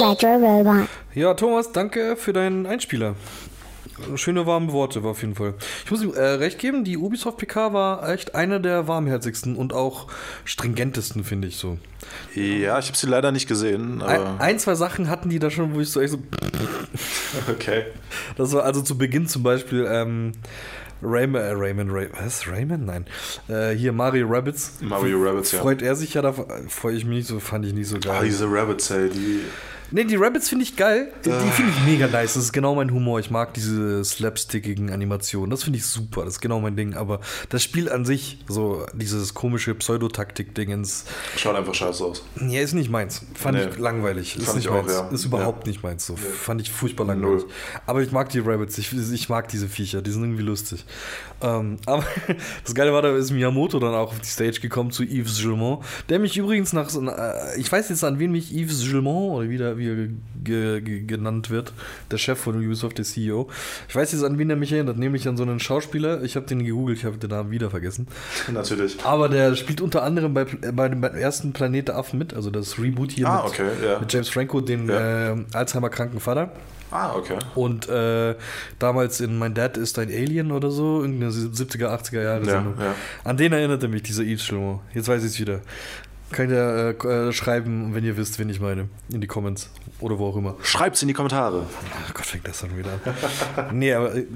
[0.00, 0.88] Retro Robot.
[1.14, 3.16] Ja, Thomas, danke für deinen Einspieler.
[4.14, 5.52] Schöne warme Worte war auf jeden Fall.
[5.84, 9.74] Ich muss ihm äh, recht geben, die Ubisoft PK war echt eine der warmherzigsten und
[9.74, 10.06] auch
[10.44, 11.76] stringentesten, finde ich so.
[12.34, 14.00] Ja, ich habe sie leider nicht gesehen.
[14.00, 16.18] Ein, ein, zwei Sachen hatten die da schon, wo ich so echt so.
[17.50, 17.84] okay.
[18.36, 19.86] Das war also zu Beginn zum Beispiel.
[19.86, 20.32] Ähm,
[21.02, 22.48] Rayman, äh, Rayman, Ray, was?
[22.48, 22.86] Rayman?
[22.86, 23.06] Nein.
[23.48, 24.78] Äh, hier Mario Rabbits.
[24.80, 25.60] Mario Rabbits, ja.
[25.60, 26.32] Freut er sich ja, da
[26.68, 28.16] freue ich mich nicht so, fand ich nicht so geil.
[28.18, 29.40] Ah, diese Rabbits, ey, die
[29.92, 31.12] Nee, die Rabbits finde ich geil.
[31.24, 32.34] Die, die finde ich mega nice.
[32.34, 33.18] Das ist genau mein Humor.
[33.20, 35.50] Ich mag diese slapstickigen Animationen.
[35.50, 36.24] Das finde ich super.
[36.24, 36.94] Das ist genau mein Ding.
[36.94, 41.04] Aber das Spiel an sich, so dieses komische Pseudotaktik-Dingens,
[41.36, 42.22] Schaut einfach scheiße aus.
[42.48, 43.22] ja, ist nicht meins.
[43.34, 43.64] Fand Nee.
[43.70, 44.36] ich langweilig.
[44.36, 44.92] Ist Fand nicht ich auch, meins.
[44.92, 45.08] ja.
[45.08, 45.70] Ist überhaupt Ja.
[45.72, 46.06] nicht meins.
[46.06, 46.16] So.
[46.16, 47.44] Fand ich furchtbar langweilig.
[47.86, 48.78] Aber ich mag die Rabbits.
[48.78, 50.02] Ich, ich mag diese Viecher.
[50.02, 50.84] Die sind irgendwie lustig.
[51.42, 52.04] Ähm, aber
[52.64, 55.84] das Geile war, da ist Miyamoto dann auch auf die Stage gekommen zu Yves Gilmont,
[56.08, 57.16] der mich übrigens nach so einer,
[57.56, 60.08] ich weiß jetzt an wen mich Yves Gilmont oder wie, der, wie er
[60.44, 61.72] ge, ge, genannt wird,
[62.12, 63.48] der Chef von Ubisoft, der CEO.
[63.88, 66.22] Ich weiß jetzt an wen er mich erinnert, nämlich an so einen Schauspieler.
[66.22, 68.06] Ich habe den gegoogelt, ich habe den Namen wieder vergessen.
[68.52, 68.96] Natürlich.
[69.04, 72.78] Aber der spielt unter anderem bei, bei dem ersten Planet der Affen mit, also das
[72.78, 73.98] Reboot hier Ah, mit, okay, ja.
[73.98, 75.32] mit James Franco, den Ja.
[75.32, 76.52] äh, Alzheimer-kranken Vater.
[76.92, 77.38] Ah, okay.
[77.54, 78.34] Und äh,
[78.80, 82.74] damals in Mein Dad ist ein Alien oder so, irgendeine 70er, 80er Jahre Ja, Sendung.
[82.80, 82.96] ja.
[83.22, 84.80] An den erinnerte mich dieser Yves Schlimmer.
[84.92, 85.60] Jetzt weiß ich es wieder.
[86.32, 90.18] Könnt ihr äh, äh, schreiben, wenn ihr wisst, wen ich meine, in die Comments oder
[90.18, 90.54] wo auch immer.
[90.62, 91.66] Schreibt's in die Kommentare.
[92.06, 93.66] Ach Gott, fängt das dann wieder an.
[93.78, 94.26] nee, aber äh,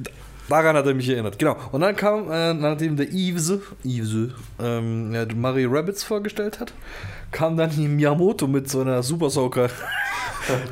[0.49, 1.39] daran hat er mich erinnert.
[1.39, 1.57] Genau.
[1.73, 3.53] Und dann kam, äh, nachdem der Yves,
[3.85, 6.73] Yves ähm, Mario Rabbits vorgestellt hat,
[7.31, 9.69] kam dann die Miyamoto mit so einer Super Soaker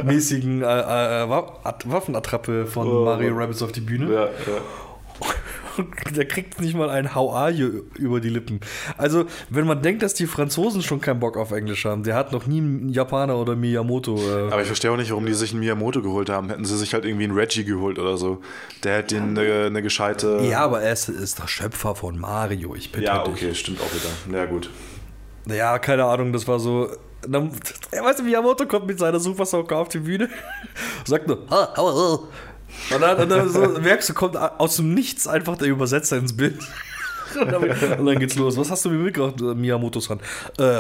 [0.05, 3.05] mäßigen äh, Wa- At- Waffenattrappe von Oh.
[3.05, 4.13] Mario Rabbits auf die Bühne.
[4.13, 5.31] Ja, ja.
[6.17, 8.61] Der kriegt nicht mal ein How are you über die Lippen.
[8.97, 12.33] Also, wenn man denkt, dass die Franzosen schon keinen Bock auf Englisch haben, der hat
[12.33, 14.17] noch nie einen Japaner oder Miyamoto.
[14.17, 16.49] Äh, Aber ich verstehe auch nicht, warum die sich einen Miyamoto geholt haben.
[16.51, 18.41] Hätten sie sich halt irgendwie einen Reggie geholt oder so.
[18.85, 20.41] Der hätte ihnen eine, eine gescheite.
[20.49, 22.75] ja, aber er ist, ist der Schöpfer von Mario.
[22.75, 23.33] Ich bitte Ja, dich.
[23.35, 24.39] okay, stimmt auch wieder.
[24.39, 24.71] Ja, gut.
[25.47, 26.89] Ja, keine Ahnung, das war so.
[27.27, 27.53] Dann,
[27.93, 30.29] er weiß, Miyamoto kommt mit seiner Super Soaker auf die Bühne,
[31.05, 32.19] sagt nur, ha, ha, ha.
[32.91, 36.37] Und dann, und dann so, merkst du, kommt aus dem Nichts einfach der Übersetzer ins
[36.37, 36.59] Bild.
[37.37, 37.63] Und dann,
[38.01, 38.57] und dann geht's los.
[38.57, 40.23] Was hast du mir mitgebracht, äh, Miyamotos Hand?
[40.59, 40.79] Äh,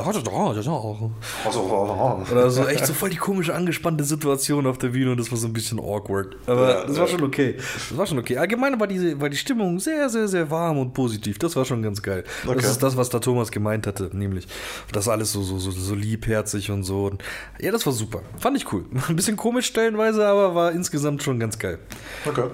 [2.24, 2.30] das.
[2.32, 5.38] Oder so echt so voll die komische, angespannte Situation auf der Bühne und das war
[5.38, 6.36] so ein bisschen awkward.
[6.46, 7.12] Aber das war ja.
[7.12, 7.56] schon okay.
[7.56, 8.36] Das war schon okay.
[8.38, 11.38] Allgemein war, diese, war die Stimmung sehr, sehr, sehr warm und positiv.
[11.38, 12.24] Das war schon ganz geil.
[12.44, 12.66] Das Okay.
[12.66, 14.46] ist das, was da Thomas gemeint hatte, nämlich
[14.92, 17.06] das alles so, so, so, so liebherzig und so.
[17.06, 17.22] Und
[17.60, 18.20] ja, das war super.
[18.38, 18.84] Fand ich cool.
[19.08, 21.78] Ein bisschen komisch stellenweise, aber war insgesamt schon ganz geil.
[22.26, 22.44] Okay.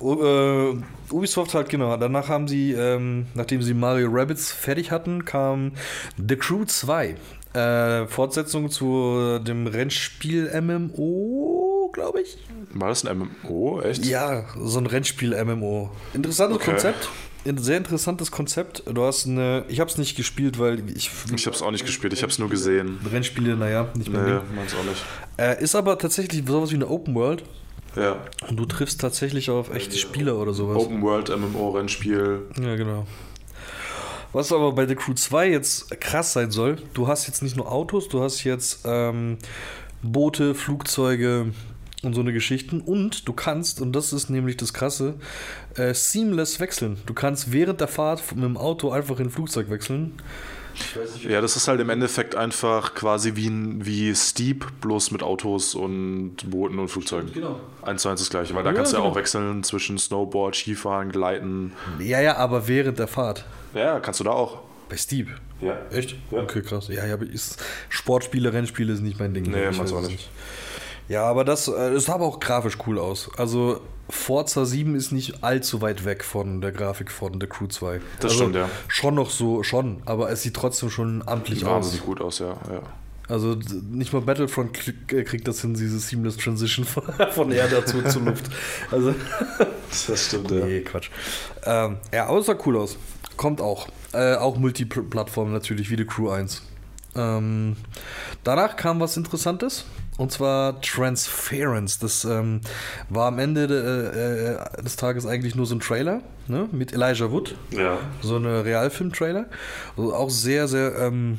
[0.00, 0.76] U- äh,
[1.10, 1.96] Ubisoft halt, genau.
[1.96, 5.72] Danach haben sie, ähm, nachdem sie Mario Rabbits fertig hatten, kam
[6.16, 7.14] The Crew 2.
[7.54, 12.36] Äh, Fortsetzung zu dem Rennspiel MMO, glaube ich.
[12.74, 13.80] War das ein MMO?
[13.80, 14.04] Echt?
[14.04, 15.90] Ja, so ein Rennspiel MMO.
[16.12, 16.70] Interessantes Okay.
[16.72, 17.08] Konzept.
[17.46, 18.82] Ein sehr interessantes Konzept.
[18.92, 19.64] Du hast eine.
[19.68, 21.10] Ich habe es nicht gespielt, weil ich.
[21.34, 22.98] Ich hab's auch nicht gespielt, ich hab's nur gesehen.
[23.10, 24.42] Rennspiele, naja, nicht mehr.
[24.50, 25.02] Nee, meins auch nicht.
[25.38, 27.44] Äh, ist aber tatsächlich sowas wie eine Open World.
[27.96, 28.18] Ja.
[28.48, 30.76] Und du triffst tatsächlich auf echte Spieler oder sowas.
[30.76, 32.42] Open World MMO Rennspiel.
[32.60, 33.06] Ja, genau.
[34.32, 37.72] Was aber bei The Crew 2 jetzt krass sein soll, du hast jetzt nicht nur
[37.72, 39.38] Autos, du hast jetzt ähm,
[40.02, 41.52] Boote, Flugzeuge
[42.02, 45.14] und so eine Geschichten und du kannst, und das ist nämlich das Krasse,
[45.76, 46.98] äh, seamless wechseln.
[47.06, 50.12] Du kannst während der Fahrt mit dem Auto einfach in ein Flugzeug wechseln.
[51.28, 53.50] Ja, das ist halt im Endeffekt einfach quasi wie,
[53.84, 57.32] wie Steep, bloß mit Autos und Booten und Flugzeugen.
[57.32, 57.60] Genau.
[57.82, 59.12] Eins zu eins das gleiche, weil da Ja, kannst du ja genau.
[59.12, 61.72] auch wechseln zwischen Snowboard, Skifahren, Gleiten.
[61.98, 63.44] Ja, ja, aber während der Fahrt.
[63.74, 64.60] Ja, kannst du da auch.
[64.88, 65.28] Bei Steep.
[65.60, 65.76] Ja.
[65.90, 66.14] Echt?
[66.30, 66.42] Ja.
[66.42, 66.88] Okay, krass.
[66.88, 69.44] Ja, ja, aber ist, Sportspiele, Rennspiele ist nicht mein Ding.
[69.50, 70.28] Nee, weiß auch es nicht.
[71.08, 73.30] Ja, aber das, äh, das sah aber auch grafisch cool aus.
[73.36, 78.00] Also Forza 7 ist nicht allzu weit weg von der Grafik von The Crew 2.
[78.20, 78.68] Das also, stimmt, ja.
[78.88, 81.70] Schon noch so, schon, aber es sieht trotzdem schon amtlich aus.
[81.70, 82.56] Wahnsinnig gut aus, ja.
[82.70, 82.82] ja.
[83.28, 83.56] Also
[83.90, 84.78] nicht mal Battlefront
[85.12, 87.02] äh, kriegt das hin, diese Seamless Transition von,
[87.32, 88.46] von Erde zu, zu Luft.
[88.90, 89.14] Also,
[90.06, 91.10] Das stimmt, nee, Quatsch.
[91.64, 92.96] Ähm, ja, aber es sah cool aus.
[93.36, 93.88] Kommt auch.
[94.12, 96.62] Äh, auch Multiplattform natürlich, wie The Crew 1.
[97.14, 97.76] Ähm,
[98.44, 99.84] danach kam was Interessantes.
[100.18, 101.98] Und zwar Transference.
[101.98, 102.60] Das ähm,
[103.10, 106.68] war am Ende de, äh, des Tages eigentlich nur so ein Trailer ne?
[106.72, 107.54] mit Elijah Wood.
[107.70, 107.98] Ja.
[108.22, 109.46] So eine Realfilm-Trailer.
[109.96, 111.38] Also auch sehr, sehr ähm,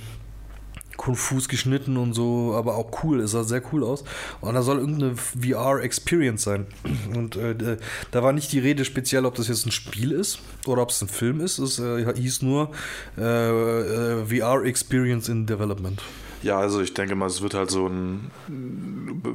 [0.97, 3.21] konfus geschnitten und so, aber auch cool.
[3.21, 4.03] Es sah sehr cool aus.
[4.41, 6.65] Und da soll irgendeine VR-Experience sein.
[7.15, 7.77] Und äh,
[8.11, 11.01] da war nicht die Rede speziell, ob das jetzt ein Spiel ist oder ob es
[11.01, 11.59] ein Film ist.
[11.59, 12.71] Es äh, hieß nur
[13.17, 16.01] äh, äh, VR-Experience in Development.
[16.43, 18.31] Ja, also ich denke mal, es wird halt so ein,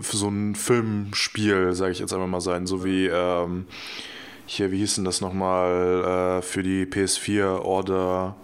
[0.01, 3.67] so ein Filmspiel, sage ich jetzt einfach mal sein, so wie ähm,
[4.47, 8.37] hier, wie hieß denn das nochmal äh, für die PS4 Order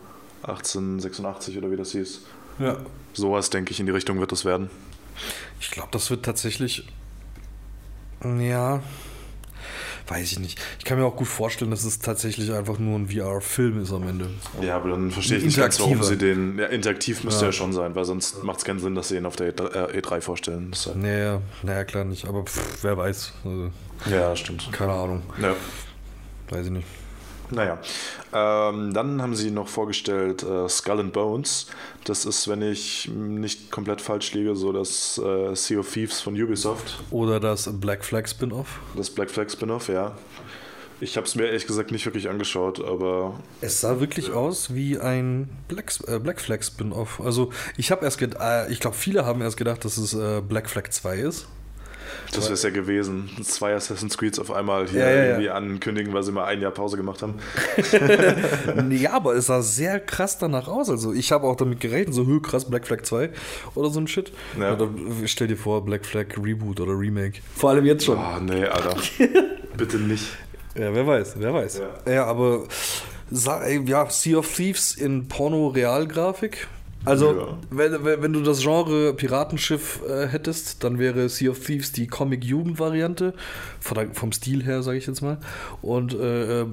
[0.43, 2.22] 1886 oder wie das hieß.
[2.59, 2.76] Ja.
[3.12, 4.70] Sowas, denke ich, in die Richtung wird das werden.
[5.60, 6.86] Ich glaube, das wird tatsächlich.
[8.24, 8.82] Ja.
[10.09, 10.59] Weiß ich nicht.
[10.78, 14.09] Ich kann mir auch gut vorstellen, dass es tatsächlich einfach nur ein VR-Film ist am
[14.09, 14.30] Ende.
[14.62, 16.59] Ja, aber dann verstehe ich nicht ganz, warum sie den.
[16.59, 17.52] Ja, interaktiv müsste ja.
[17.52, 20.01] schon sein, weil sonst macht es keinen Sinn, dass sie ihn auf der E3, äh,
[20.01, 20.72] E3 vorstellen.
[20.86, 23.32] Halt- Naja, naja, klar nicht, aber pff, wer weiß.
[23.44, 23.70] Also,
[24.10, 24.68] ja, stimmt.
[24.72, 25.55] keine Ahnung, Ja.
[26.51, 26.86] weiß ich nicht.
[27.50, 27.78] Naja,
[28.32, 31.66] ähm, dann haben sie noch vorgestellt äh, Skull and Bones.
[32.04, 36.40] Das ist, wenn ich nicht komplett falsch liege, so das äh, Sea of Thieves von
[36.40, 36.98] Ubisoft.
[37.10, 38.80] Oder das Black Flag Spin-Off.
[38.96, 40.16] Das Black Flag Spin-off, ja.
[41.00, 44.98] Ich habe es mir ehrlich gesagt nicht wirklich angeschaut, aber Es sah wirklich aus wie
[44.98, 47.20] ein Black, äh, Black Flag Spin-Off.
[47.20, 50.40] Also ich habe erst gedacht, äh, ich glaube viele haben erst gedacht, dass es äh,
[50.40, 51.46] Black Flag 2 ist.
[52.32, 53.30] Das wäre es ja gewesen.
[53.43, 55.24] Zwei Assassin's Creeds auf einmal hier Ja, ja, ja.
[55.26, 57.35] irgendwie ankündigen, weil sie mal ein Jahr Pause gemacht haben.
[58.90, 60.89] ja, aber es sah sehr krass danach aus.
[60.90, 63.30] Also ich habe auch damit gerechnet, so höh krass Black Flag 2
[63.74, 64.32] oder so ein Shit.
[64.59, 64.74] Ja.
[64.74, 64.89] Oder
[65.26, 67.40] stell dir vor, Black Flag Reboot oder Remake.
[67.56, 68.18] Vor allem jetzt schon.
[68.18, 68.97] Oh, nee, Alter.
[69.76, 70.24] Bitte nicht.
[70.74, 71.80] Ja, wer weiß, wer weiß.
[72.06, 72.12] Ja.
[72.12, 72.64] Ja, aber
[73.85, 76.68] ja, Sea of Thieves in Porno-Realgrafik.
[77.09, 77.59] Also, Ja.
[77.70, 83.35] wenn, wenn du das Genre Piratenschiff äh, hättest, dann wäre Sea of Thieves die Comic-Jugend-Variante,
[83.80, 85.39] vom Stil her, sage ich jetzt mal.
[85.82, 86.64] Und äh, äh,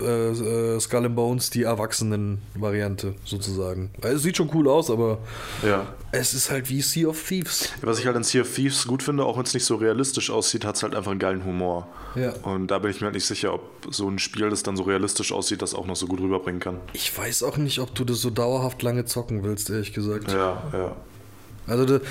[0.76, 3.91] äh, Skull and Bones die Erwachsenen-Variante, sozusagen.
[4.02, 5.20] Es sieht schon cool aus, aber
[5.66, 5.88] Ja.
[6.16, 7.70] Es ist halt wie Sea of Thieves.
[7.82, 10.30] Was ich halt an Sea of Thieves gut finde, auch wenn es nicht so realistisch
[10.30, 11.88] aussieht, hat es halt einfach einen geilen Humor.
[12.16, 12.34] Ja.
[12.44, 14.84] Und da bin ich mir halt nicht sicher, ob so ein Spiel, das dann so
[14.84, 16.80] realistisch aussieht, das auch noch so gut rüberbringen kann.
[16.94, 20.32] Ich weiß auch nicht, ob du das so dauerhaft lange zocken willst, ehrlich gesagt.
[20.32, 20.96] Ja, ja.
[21.68, 22.02] Also de,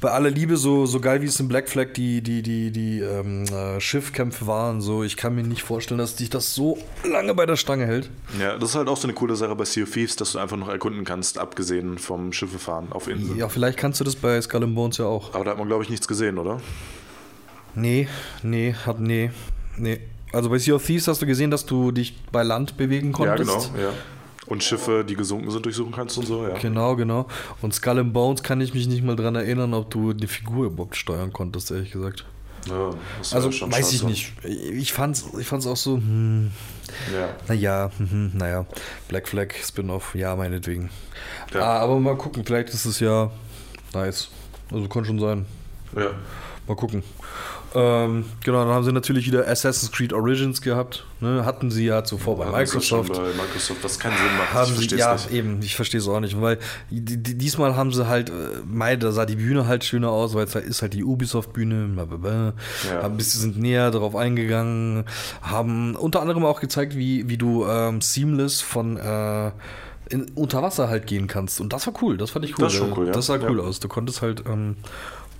[0.00, 3.00] bei aller Liebe, so, so geil wie es in Black Flag die, die, die, die
[3.00, 7.34] ähm, äh, Schiffkämpfe waren, so ich kann mir nicht vorstellen, dass dich das so lange
[7.34, 8.08] bei der Stange hält.
[8.38, 10.38] Ja, das ist halt auch so eine coole Sache bei Sea of Thieves, dass du
[10.38, 13.36] einfach noch erkunden kannst, abgesehen vom Schiffefahren auf Inseln.
[13.36, 15.34] Ja, vielleicht kannst du das bei Skull and Bones ja auch.
[15.34, 16.60] Aber da hat man, glaube ich, nichts gesehen, oder?
[17.74, 18.08] Nee,
[18.42, 19.30] nee, hat nee,
[19.76, 20.00] nee.
[20.32, 23.50] Also bei Sea of Thieves hast du gesehen, dass du dich bei Land bewegen konntest.
[23.50, 23.82] Ja, genau.
[23.82, 23.92] Ja.
[24.50, 26.58] Und Schiffe, die gesunken sind, durchsuchen kannst und so, ja.
[26.58, 27.26] Genau, genau.
[27.62, 30.66] Und Skull and Bones kann ich mich nicht mal dran erinnern, ob du die Figur
[30.66, 32.26] überhaupt steuern konntest, ehrlich gesagt.
[32.66, 32.90] ja
[33.32, 34.32] Also schon weiß ich nicht.
[34.44, 36.50] Ich fand's, ich fand's auch so, hm,
[37.14, 37.28] Ja.
[37.46, 38.66] Naja, mhm, naja.
[39.08, 40.90] Black Flag Spin-off, ja, meinetwegen.
[41.54, 41.60] Ja.
[41.60, 43.30] Ah, aber mal gucken, vielleicht ist es ja
[43.94, 44.28] nice.
[44.72, 45.46] Also kann schon sein.
[45.96, 46.10] ja.
[46.66, 47.02] Mal gucken.
[47.72, 51.04] Ähm, genau, dann haben sie natürlich wieder Assassin's Creed Origins gehabt.
[51.20, 51.44] Ne?
[51.44, 53.12] Hatten sie ja zuvor bei schon Microsoft.
[53.12, 54.52] Bei Microsoft, was keinen Sinn macht.
[54.54, 55.30] Haben ich sie, ja, nicht.
[55.30, 56.58] eben, ich verstehe es auch nicht, weil
[56.90, 58.32] die, die, diesmal haben sie halt, äh,
[58.66, 61.88] mei, da sah die Bühne halt schöner aus, weil es halt, ist halt die Ubisoft-Bühne,
[61.94, 62.54] blablabla.
[62.88, 63.02] Ja.
[63.02, 65.04] haben ein bisschen sind näher darauf eingegangen,
[65.42, 69.52] haben unter anderem auch gezeigt, wie, wie du ähm, seamless von äh,
[70.08, 71.60] in, unter Wasser halt gehen kannst.
[71.60, 72.64] Und das war cool, das fand ich cool.
[72.64, 73.12] Das schon cool, ja.
[73.12, 73.64] Das sah cool Ja.
[73.64, 73.78] aus.
[73.78, 74.76] Du konntest halt ähm,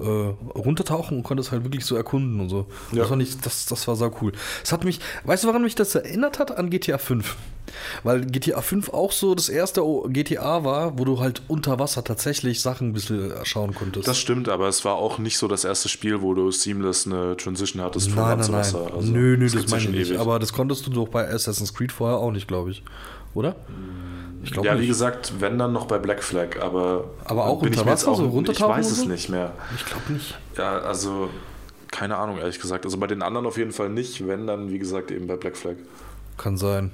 [0.01, 2.67] äh, runtertauchen und konntest halt wirklich so erkunden und so.
[2.93, 3.01] Ja.
[3.01, 4.33] Das fand ich, das, das war sau cool.
[4.63, 6.57] Es hat mich, weißt du, woran mich das erinnert hat?
[6.57, 7.37] An GTA 5.
[8.03, 12.61] Weil GTA 5 auch so das erste GTA war, wo du halt unter Wasser tatsächlich
[12.61, 14.09] Sachen ein bisschen schauen konntest.
[14.09, 17.37] Das stimmt, aber es war auch nicht so das erste Spiel, wo du seamless eine
[17.37, 18.85] Transition hattest von nein, Land nein, zu nein.
[18.87, 18.97] Wasser.
[18.97, 20.11] Also, nö, nö, das, ja meine ich nicht.
[20.11, 20.21] ewig.
[20.21, 22.83] Aber das konntest du doch bei Assassin's Creed vorher auch nicht, glaube ich.
[23.35, 23.55] Oder?
[24.43, 24.89] Ich glaube ja, wie nicht.
[24.89, 28.33] gesagt, wenn dann noch bei Black Flag, aber Aber auch ich unter Wasser, so Ich
[28.33, 29.05] runtertauchen weiß und es so?
[29.09, 29.53] nicht mehr.
[29.77, 30.39] Ich glaube nicht.
[30.57, 31.29] Ja, also
[31.91, 32.85] keine Ahnung, ehrlich gesagt.
[32.85, 35.57] Also bei den anderen auf jeden Fall nicht, wenn dann, wie gesagt, eben bei Black
[35.57, 35.75] Flag.
[36.39, 36.91] Kann sein.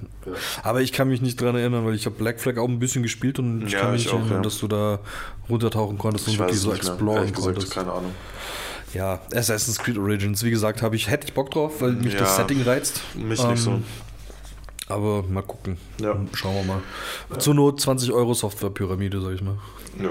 [0.65, 3.05] Aber ich kann mich nicht dran erinnern, weil ich habe Black Flag auch ein bisschen
[3.05, 4.43] gespielt und ich Ja, kann mich ich nicht auch, erinnern, ja.
[4.43, 4.99] dass du da
[5.49, 7.73] runtertauchen konntest und Ich wirklich weiß so exploren konntest.
[7.73, 8.13] keine Ahnung.
[8.93, 12.31] Ja, Assassin's Creed Origins, wie gesagt, habe ich, hätte ich Bock drauf, weil mich das
[12.31, 13.01] Ja, Setting reizt.
[13.15, 13.81] Mich Ähm, nicht so.
[14.89, 15.79] Aber mal gucken.
[16.01, 16.17] Ja.
[16.35, 16.81] Schauen wir mal.
[17.41, 19.57] Zur Not 20 Euro Softwarepyramide, sag ich mal.
[19.99, 20.11] Ja.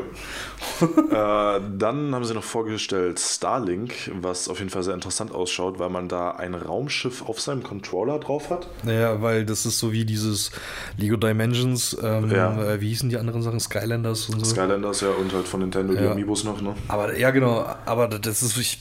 [1.57, 5.89] äh, dann haben sie noch vorgestellt Starlink, was auf jeden Fall sehr interessant ausschaut, weil
[5.91, 8.67] man da ein Raumschiff auf seinem Controller drauf hat.
[8.83, 10.51] Naja, weil das ist so wie dieses
[10.97, 12.59] Lego Dimensions, ähm, Ja.
[12.73, 13.59] äh, wie hießen die anderen Sachen?
[13.59, 14.45] Skylanders und so.
[14.55, 15.99] Skylanders ja und halt von Nintendo die.
[16.05, 16.75] Amiibos noch, ne?
[16.87, 18.79] Aber ja, genau, aber das ist, ich,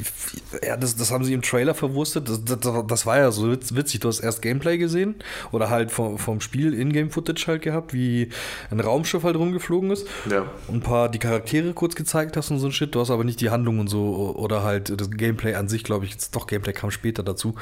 [0.66, 2.28] ja, das, das haben sie im Trailer verwurstet.
[2.30, 4.00] Das, das, das war ja so witz- witzig.
[4.00, 5.16] Du hast erst Gameplay gesehen
[5.52, 8.28] oder halt vom, vom Spiel Ingame-Footage halt gehabt, wie
[8.70, 10.06] ein Raumschiff halt rumgeflogen ist.
[10.30, 10.46] Ja.
[10.68, 12.94] Und ein paar die Charaktere kurz gezeigt hast und so ein Shit.
[12.94, 16.04] Du hast aber nicht die Handlung und so oder halt das Gameplay an sich, glaube
[16.04, 16.12] ich.
[16.12, 17.54] Jetzt doch, Gameplay kam später dazu.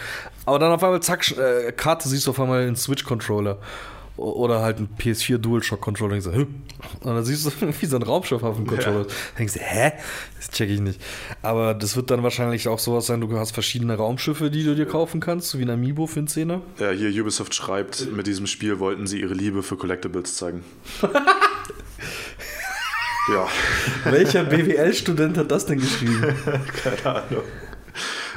[0.47, 3.59] Aber dann auf einmal, zack, äh, Karte siehst du auf einmal einen Switch-Controller.
[4.17, 6.15] Oder halt ein PS4 DualShock-Controller.
[6.17, 6.47] Und, so, "Hä?"
[7.01, 9.07] und dann siehst du, wie so ein Raumschiff auf dem Controller.
[9.07, 9.15] ist.
[9.39, 9.93] Denkst du, hä?
[10.37, 11.01] Das check ich nicht.
[11.41, 14.87] Aber das wird dann wahrscheinlich auch sowas sein, du hast verschiedene Raumschiffe, die du dir
[14.87, 16.61] kaufen kannst, so wie ein Amiibo für einen Zehner.
[16.79, 20.63] Ja, hier Ubisoft schreibt, mit diesem Spiel wollten sie ihre Liebe für Collectibles zeigen.
[23.33, 23.49] ja,
[24.05, 26.35] Welcher BWL-Student hat das denn geschrieben?
[26.83, 27.43] keine Ahnung.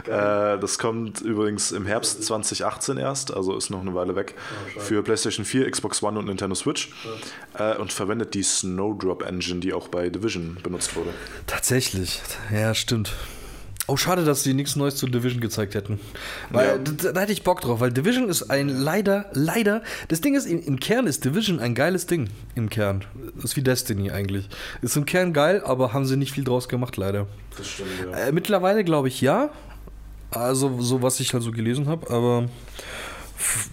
[0.08, 4.36] Äh, das kommt übrigens im Herbst 2018 erst, also ist noch eine Weile weg,
[4.78, 6.90] für PlayStation 4, Xbox One und Nintendo Switch
[7.58, 11.12] äh, und verwendet die Snowdrop Engine, die auch bei Division benutzt wurde.
[11.48, 12.22] Tatsächlich.
[12.54, 13.14] Ja, stimmt.
[13.88, 16.00] Oh, schade, dass sie nichts Neues zu Division gezeigt hätten.
[16.50, 16.78] Weil Ja.
[16.80, 19.84] da, da hätte ich Bock drauf, weil Division ist ein leider, leider.
[20.08, 22.32] Das Ding ist, im, im Kern ist Division ein geiles Ding.
[22.56, 23.06] Im Kern.
[23.44, 24.50] Ist wie Destiny eigentlich.
[24.82, 27.28] Ist im Kern geil, aber haben sie nicht viel draus gemacht, leider.
[27.58, 28.18] Das stimmt, ja.
[28.18, 29.52] Äh, mittlerweile glaube ich ja.
[30.36, 32.50] Also, so was ich halt so gelesen habe, aber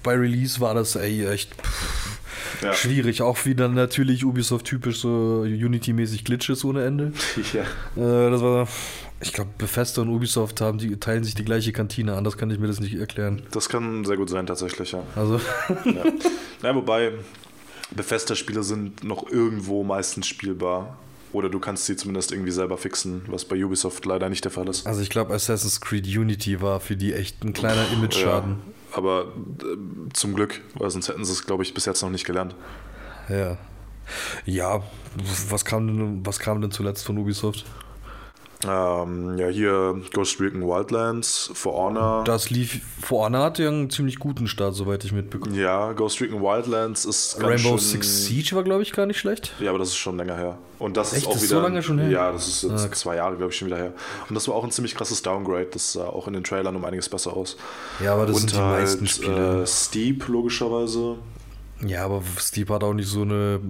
[0.03, 2.19] bei Release war das ey, echt pff,
[2.63, 2.73] Ja.
[2.75, 3.23] schwierig.
[3.23, 7.13] Auch wieder natürlich Ubisoft-typisch so Unity-mäßig Glitches ohne Ende.
[7.53, 7.63] ja.
[7.97, 8.69] Äh, das war,
[9.21, 12.15] ich glaube, Bethesda und Ubisoft haben die, teilen sich die gleiche Kantine.
[12.15, 13.43] Anders kann ich mir das nicht erklären.
[13.51, 15.03] Das kann sehr gut sein, tatsächlich, ja.
[15.17, 15.41] Also,
[15.85, 16.05] ja.
[16.63, 17.13] ja wobei
[17.95, 20.97] Bethesda-Spiele sind noch irgendwo meistens spielbar.
[21.33, 24.69] Oder du kannst sie zumindest irgendwie selber fixen, was bei Ubisoft leider nicht der Fall
[24.69, 24.87] ist.
[24.87, 28.51] also ich glaube, Assassin's Creed Unity war für die echt ein kleiner Image-Schaden.
[28.51, 29.33] Ja, aber
[29.63, 32.55] äh, zum Glück, weil sonst hätten sie es, glaube ich, bis jetzt noch nicht gelernt.
[33.29, 33.57] Ja.
[34.45, 34.83] Ja,
[35.49, 37.65] was kam denn, was kam denn zuletzt von Ubisoft?
[38.65, 42.23] Ähm, ja, hier Ghost Recon Wildlands, For Honor.
[42.25, 45.57] Das lief, For Honor hatte ja einen ziemlich guten Start, soweit ich mitbekomme.
[45.57, 49.19] ja, Ghost Recon Wildlands ist ganz Rainbow schön, Six Siege war, glaube ich, gar nicht
[49.19, 49.53] schlecht.
[49.59, 50.59] Ja, aber das ist schon länger her.
[50.79, 51.23] Und das Echt?
[51.23, 51.61] ist auch Das ist wieder.
[51.61, 52.09] so lange schon her?
[52.11, 53.93] Ja, das ist jetzt Ah, zwei Jahre, glaube ich, schon wieder her.
[54.29, 55.67] Und das war auch ein ziemlich krasses Downgrade.
[55.73, 57.57] Das sah auch in den Trailern um einiges besser aus.
[58.03, 59.63] Ja, aber das Und sind die halt, meisten Spiele.
[59.63, 61.17] Äh, Steep, logischerweise.
[61.85, 63.61] Ja, aber Steep hat auch nicht so eine.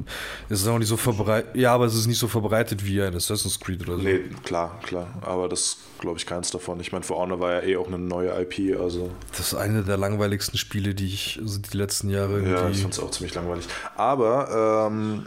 [0.49, 1.57] Es ist auch nicht so verbreitet.
[1.57, 4.03] Ja, aber es ist nicht so verbreitet wie ein Assassin's Creed oder so.
[4.03, 5.09] Nee, klar, klar.
[5.23, 6.79] Aber das glaube ich keins davon.
[6.81, 8.79] Ich meine, For Honor war ja eh auch eine neue IP.
[8.79, 12.83] Also, Das ist eine der langweiligsten Spiele, die ich also die letzten Jahre ja, ich
[12.83, 13.67] fand es auch ziemlich langweilig.
[13.97, 14.89] Aber.
[14.91, 15.27] Ähm,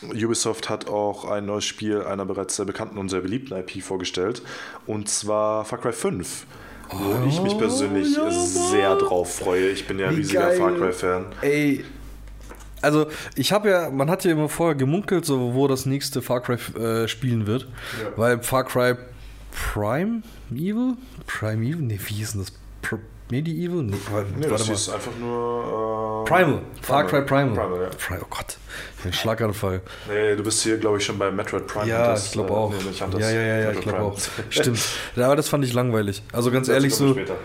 [0.00, 4.42] Ubisoft hat auch ein neues Spiel einer bereits sehr bekannten und sehr beliebten IP vorgestellt.
[4.86, 6.46] Und zwar Far Cry 5.
[6.90, 9.70] Wo ich mich persönlich ja, sehr drauf freue.
[9.70, 10.56] Ich bin ja ein riesiger geil.
[10.56, 11.26] Far Cry-Fan.
[11.42, 11.84] Ey.
[12.82, 16.40] Also, ich habe ja, man hat ja immer vorher gemunkelt, so wo das nächste Far
[16.42, 17.62] Cry äh, spielen wird.
[18.02, 18.10] Ja.
[18.16, 18.94] Weil Far Cry
[19.72, 20.22] Prime
[20.52, 20.94] Evil?
[21.26, 21.76] Prime Evil?
[21.82, 22.52] Nee, wie hieß denn das?
[22.82, 22.98] Pr
[23.30, 23.82] Medieval?
[23.82, 23.96] Nee,
[24.38, 24.72] Nee, das mal.
[24.74, 26.24] ist einfach nur.
[26.26, 26.62] Äh, Primal.
[26.80, 27.54] Far Cry Primal.
[27.54, 27.88] Primal ja.
[27.90, 28.56] Pri- oh Gott,
[29.12, 29.80] Schlaganfall.
[30.08, 31.86] Nee, du bist hier, glaube ich, schon bei Metroid Prime.
[31.88, 32.70] Ja, Das, ich glaube äh, auch.
[32.72, 34.18] nee, ja, ja, ja, ja, ich glaube auch.
[34.50, 34.80] Stimmt.
[35.16, 36.22] Aber das fand ich langweilig.
[36.32, 37.12] Also ganz Dazu ehrlich so.
[37.12, 37.36] später.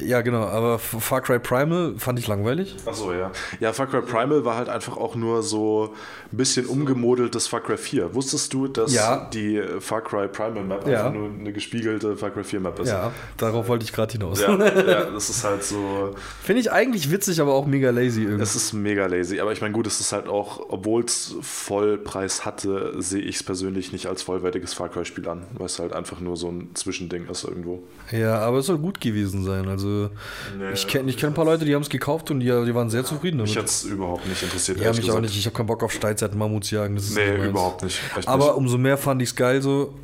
[0.00, 0.44] Ja, genau.
[0.46, 2.76] Aber Far Cry Primal fand ich langweilig.
[2.86, 3.30] Achso, ja.
[3.60, 5.94] Ja, Far Cry Primal war halt einfach auch nur so
[6.32, 8.14] ein bisschen umgemodeltes Far Cry 4.
[8.14, 9.28] Wusstest du, dass Ja.
[9.32, 11.00] die äh, Far Cry Primal Map Ja.
[11.06, 12.88] einfach nur eine gespiegelte Far Cry 4 Map ist?
[12.88, 14.40] Ja, darauf wollte ich gerade hinaus.
[14.40, 16.14] Ja, ja, das ist halt so.
[16.42, 18.42] Finde ich eigentlich witzig, aber auch mega lazy irgendwie.
[18.42, 22.44] Es ist mega lazy, aber ich meine, gut, es ist halt auch, obwohl es Vollpreis
[22.44, 26.20] hatte, sehe ich es persönlich nicht als vollwertiges Far Cry-Spiel an, weil es halt einfach
[26.20, 27.82] nur so ein Zwischending ist irgendwo.
[28.10, 29.68] Ja, aber es soll gut gewesen sein.
[29.68, 30.10] Also
[30.58, 32.74] Nee, ich kenne ich kenn ein paar Leute, die haben es gekauft und die, die
[32.74, 33.50] waren sehr zufrieden damit.
[33.50, 34.80] Mich hat es überhaupt nicht interessiert.
[34.80, 35.22] ja, mich auch gesagt.
[35.22, 35.36] nicht.
[35.36, 36.96] Ich habe keinen Bock auf Steinzeit-Mammuts jagen.
[36.96, 38.00] Das ist Nee, nicht überhaupt nicht.
[38.16, 38.56] Echt Aber nicht.
[38.56, 39.94] umso mehr fand ich es geil so.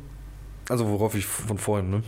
[0.69, 2.03] Also worauf ich von vorhin, ne?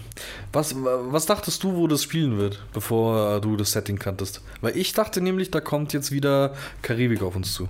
[0.54, 4.42] Was, was dachtest du, wo das spielen wird, bevor du das Setting kanntest?
[4.62, 7.68] Weil ich dachte nämlich, da kommt jetzt wieder Karibik auf uns zu.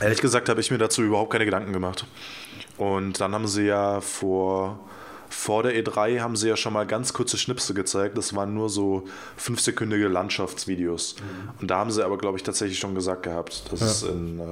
[0.00, 2.06] Ehrlich gesagt habe ich mir dazu überhaupt keine Gedanken gemacht.
[2.78, 4.78] Und dann haben sie ja vor,
[5.28, 8.16] vor der E3 haben sie ja schon mal ganz kurze Schnipsel gezeigt.
[8.18, 9.04] Das waren nur so
[9.36, 11.16] fünfsekündige Landschaftsvideos.
[11.60, 13.86] Und da haben sie aber, glaube ich, tatsächlich schon gesagt gehabt, dass Ja.
[13.86, 14.42] es in äh,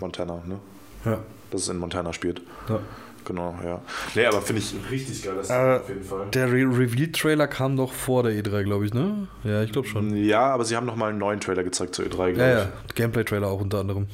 [0.00, 0.58] Montana, ne?
[1.04, 1.18] Ja.
[1.50, 2.40] Dass es in Montana spielt.
[2.68, 2.78] ja.
[3.26, 3.80] Genau, ja.
[4.14, 6.26] Nee, aber finde ich richtig geil, das Äh, auf jeden Fall.
[6.34, 9.28] Der Re Reveal-Trailer kam doch vor der E3, glaube ich, ne?
[9.44, 10.14] Ja, ich glaube schon.
[10.14, 12.68] Ja, aber sie haben noch mal einen neuen Trailer gezeigt zur E3, glaube Ja, ja.
[12.86, 12.94] ich.
[12.96, 14.08] Gameplay-Trailer auch unter anderem.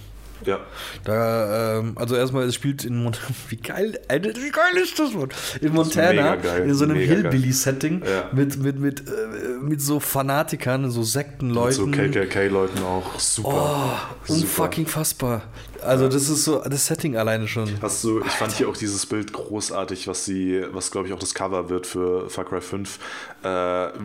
[0.46, 0.58] Ja.
[1.04, 3.26] Da, ähm, also erstmal, es spielt in Montana.
[3.48, 5.28] Wie geil, Alter, wie geil ist das, Mann?
[5.60, 6.96] In Montana, geil, in so einem.
[6.96, 8.30] Hillbilly-Setting Ja.
[8.32, 9.12] mit, mit, mit, äh,
[9.60, 11.72] mit so Fanatikern, so Mit Sektenleuten.
[11.72, 14.10] so KKK-Leuten auch super.
[14.28, 15.42] Oh, unfucking fassbar.
[15.82, 17.69] Also, das ist so, das Setting alleine schon.
[17.81, 21.19] Hast du, ich fand hier auch dieses Bild großartig, was sie, was glaube ich auch
[21.19, 22.98] das Cover wird für Far Cry 5,
[23.43, 23.48] äh,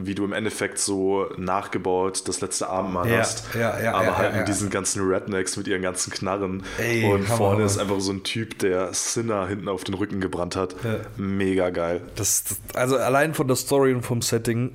[0.03, 4.35] wie du im Endeffekt so nachgebaut das letzte Abendmahl Ja, hast, ja, ja, aber halt
[4.35, 8.23] mit diesen ganzen Rednecks, mit ihren ganzen Knarren Ey, und vorne ist einfach so ein
[8.23, 10.75] Typ, der Sinner hinten auf den Rücken gebrannt hat.
[11.17, 12.01] Mega geil.
[12.15, 14.71] Das, das, also, allein von der Story und vom Setting.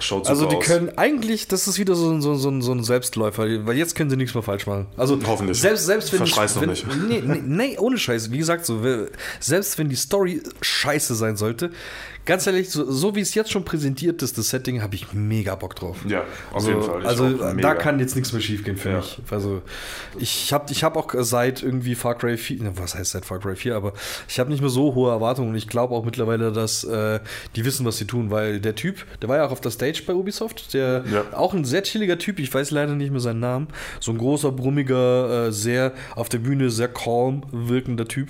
[0.00, 0.64] Schaut Also, die aus.
[0.64, 4.10] können eigentlich, das ist wieder so, ein- so, so, so ein Selbstläufer, weil jetzt können
[4.10, 4.86] sie nichts mehr falsch machen.
[4.96, 5.60] Also, Hoffentlich.
[5.60, 6.86] Selbst, selbst wenn Verschrei's die, noch nicht.
[7.08, 8.30] Nee, nee, nee, ohne Scheiß.
[8.30, 8.80] Wie gesagt, so,
[9.40, 11.70] selbst wenn die Story scheiße sein sollte,
[12.28, 15.54] ganz ehrlich, so, so wie es jetzt schon präsentiert ist, das Setting, habe ich mega
[15.56, 15.96] Bock drauf.
[16.06, 17.00] Ja, auf also, jeden Fall.
[17.02, 17.74] Ich Also da Mega.
[17.74, 18.96] kann jetzt nichts mehr schief gehen für Ja.
[18.98, 19.18] mich.
[19.30, 19.62] Also
[20.18, 23.40] ich habe ich hab auch seit irgendwie Far Cry 4, ne, was heißt seit Far
[23.40, 23.94] Cry 4, aber
[24.28, 27.18] ich habe nicht mehr so hohe Erwartungen und ich glaube auch mittlerweile, dass äh,
[27.56, 30.02] die wissen, was sie tun, weil der Typ, der war ja auch auf der Stage
[30.06, 31.24] bei Ubisoft, der Ja.
[31.32, 33.68] auch ein sehr chilliger Typ, ich weiß leider nicht mehr seinen Namen,
[34.00, 38.28] so ein großer, brummiger, äh, sehr auf der Bühne sehr calm wirkender Typ.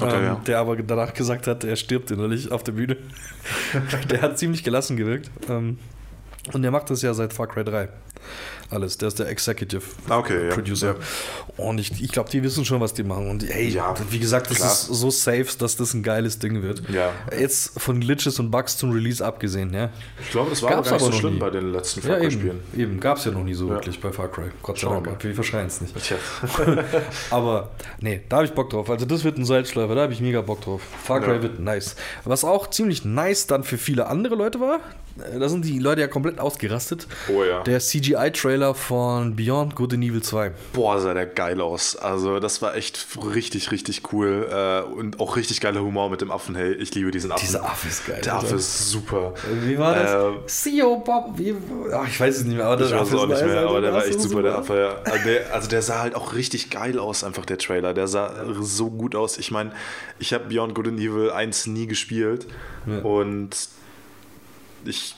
[0.00, 0.40] Okay, ähm, ja.
[0.46, 2.96] Der aber danach gesagt hat, er stirbt innerlich auf der Bühne.
[4.10, 5.30] der hat ziemlich gelassen gewirkt.
[5.48, 5.78] Ähm,
[6.52, 7.88] und der macht das ja seit Far Cry 3.
[8.70, 8.98] Alles.
[8.98, 10.54] Der ist der Executive Ah, okay, ja.
[10.54, 10.94] Producer.
[11.56, 13.28] Und ich, ich glaube, die wissen schon, was die machen.
[13.28, 14.70] Und ey, Ja, wie gesagt, das klar.
[14.70, 16.82] ist so safe, dass das ein geiles Ding wird.
[16.88, 17.10] Ja.
[17.38, 19.90] Jetzt von Glitches und Bugs zum Release abgesehen, ja.
[20.22, 21.40] Ich glaube, das war Gab's gar nicht aber so schlimm nie.
[21.40, 22.28] bei den letzten Ja, Far eben.
[22.30, 22.60] Cry-Spielen.
[22.76, 23.74] Eben, gab es ja noch nie so Ja.
[23.74, 24.50] wirklich bei Far Cry.
[24.62, 25.22] Gott sei Dank.
[25.24, 25.94] wir verschreien es nicht.
[27.30, 27.70] Aber
[28.00, 28.88] nee, da habe ich Bock drauf.
[28.90, 30.82] Also das wird ein Salzschleifer, da habe ich mega Bock drauf.
[31.02, 31.42] Far Cry Ja.
[31.42, 31.96] wird nice.
[32.24, 34.80] Was auch ziemlich nice dann für viele andere Leute war,
[35.38, 37.06] da sind die Leute ja komplett ausgerastet.
[37.28, 37.62] Oh ja.
[37.62, 40.52] Der CGI-Trailer von Beyond Good and Evil 2.
[40.72, 41.96] Boah, sah der geil aus.
[41.96, 44.48] Also, das war echt richtig, richtig cool.
[44.50, 46.54] Äh, und auch richtig geiler Humor mit dem Affen.
[46.54, 47.46] Hey, ich liebe diesen Affen.
[47.46, 49.34] Dieser Affe ist geil, Der Affe ist super.
[49.62, 50.12] Wie war das?
[50.12, 51.54] Ähm, CEO Bob, wie,
[51.92, 53.92] ach, ich weiß es nicht mehr, aber Ich weiß es auch nicht mehr, aber der
[53.92, 54.78] war echt super, der Affe.
[54.78, 55.10] Ja.
[55.10, 57.94] Also, der, also der sah halt auch richtig geil aus, einfach der Trailer.
[57.94, 59.38] Der sah so gut aus.
[59.38, 59.72] Ich meine,
[60.18, 62.46] ich habe Beyond Good and Evil 1 nie gespielt
[63.02, 63.50] und
[64.84, 65.14] ich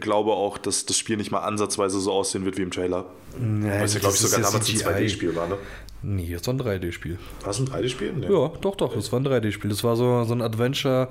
[0.00, 3.04] glaube auch, dass das Spiel nicht mal ansatzweise so aussehen wird wie im Trailer.
[3.38, 4.84] Nee, Was ja, glaube das ich, ist sogar damals ein CGI.
[4.86, 5.56] 2D-Spiel war, ne?
[6.02, 7.18] Nee, das war ein 3D-Spiel.
[7.42, 8.12] War es ein 3D-Spiel?
[8.12, 8.26] Nee.
[8.26, 9.70] Ja, doch, doch, das war ein 3D-Spiel.
[9.70, 11.08] Das war so, so ein Adventure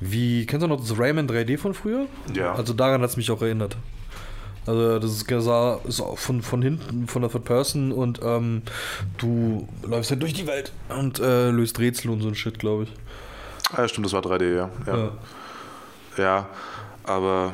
[0.00, 2.06] wie, kennst du noch das Rayman 3D von früher?
[2.34, 2.54] Ja.
[2.54, 3.76] Also daran hat es mich auch erinnert.
[4.66, 8.62] Also das ist, sah- ist auch von, von hinten, von der Third Person und ähm,
[9.18, 12.84] du läufst halt durch die Welt und äh, löst Rätsel und so ein Shit, glaube
[12.84, 12.92] ich.
[13.72, 14.70] Ah, ja, stimmt, das war 3D, ja.
[14.86, 15.10] Ja, Ja.
[16.16, 16.48] ja
[17.04, 17.52] aber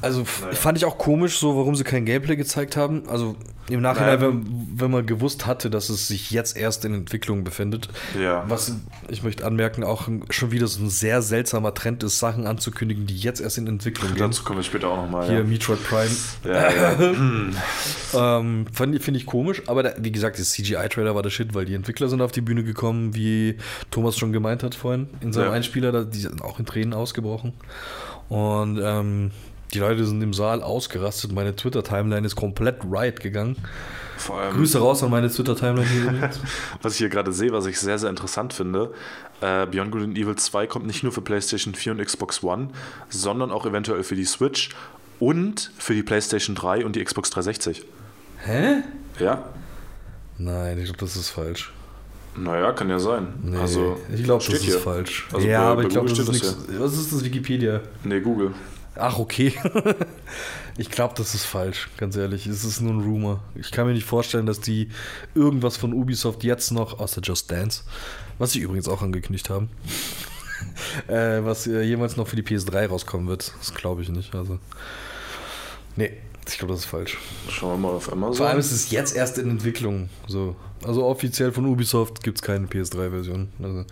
[0.00, 3.08] Also f- fand ich auch komisch, so warum sie kein Gameplay gezeigt haben.
[3.08, 3.36] Also
[3.68, 4.32] im Nachhinein, Naja.
[4.32, 7.88] wenn, wenn man gewusst hatte, dass es sich jetzt erst in Entwicklung befindet.
[8.20, 8.44] Ja.
[8.48, 8.74] Was
[9.08, 13.16] ich möchte anmerken, auch schon wieder so ein sehr seltsamer Trend ist, Sachen anzukündigen, die
[13.16, 14.18] jetzt erst in Entwicklung gehen.
[14.18, 15.28] dazu kommen wir später auch nochmal.
[15.28, 15.44] Hier Ja.
[15.44, 16.10] Metroid Prime.
[16.44, 17.12] Ja, ja.
[18.40, 21.54] Ähm, fand ich- Finde ich komisch, aber da, wie gesagt, das CGI-Trailer war der Shit,
[21.54, 23.56] weil die Entwickler sind auf die Bühne gekommen, wie
[23.90, 25.52] Thomas schon gemeint hat vorhin, in seinem.
[25.52, 27.52] Einspieler, da, die sind auch in Tränen ausgebrochen.
[28.32, 29.30] Und ähm,
[29.74, 31.32] die Leute sind im Saal ausgerastet.
[31.32, 33.56] Meine Twitter-Timeline ist komplett right gegangen.
[34.16, 36.30] Vor allem, Grüße raus an meine Twitter-Timeline
[36.82, 38.92] was ich hier gerade sehe, was ich sehr, sehr interessant finde,
[39.40, 42.68] äh, Beyond Good and Evil 2 kommt nicht nur für PlayStation 4 und Xbox One,
[43.08, 44.70] sondern auch eventuell für die Switch
[45.18, 47.84] und für die PlayStation 3 und die Xbox 360.
[48.44, 48.82] Hä?
[49.18, 49.44] Ja,
[50.38, 51.72] Nein, ich glaube, das ist falsch.
[52.36, 53.28] Naja, kann ja sein.
[53.42, 54.76] Nee, also, ich glaube, das hier.
[54.76, 55.28] ist falsch.
[55.32, 56.56] Also ja, bei- aber bei ich glaube, das ist nichts.
[56.78, 57.80] Was ist das Wikipedia?
[58.04, 58.52] Nee, Google.
[58.94, 59.54] Ach, okay.
[60.76, 62.46] ich glaube, das ist falsch, ganz ehrlich.
[62.46, 63.40] Es ist nur ein Rumor.
[63.54, 64.88] Ich kann mir nicht vorstellen, dass die
[65.34, 67.84] irgendwas von Ubisoft jetzt noch, außer Just Dance,
[68.38, 69.70] was sie übrigens auch angekündigt haben,
[71.08, 73.52] äh, was äh, jemals noch für die PS3 rauskommen wird.
[73.58, 74.34] Das glaube ich nicht.
[74.34, 74.58] Also,
[75.96, 76.12] nee,
[76.48, 77.18] ich glaube, das ist falsch.
[77.48, 78.36] Schauen wir mal auf Amazon.
[78.36, 80.08] Vor allem ist es jetzt erst in Entwicklung.
[80.26, 80.56] So.
[80.84, 83.48] Also offiziell von Ubisoft gibt es keine PS3-Version.
[83.62, 83.84] Also,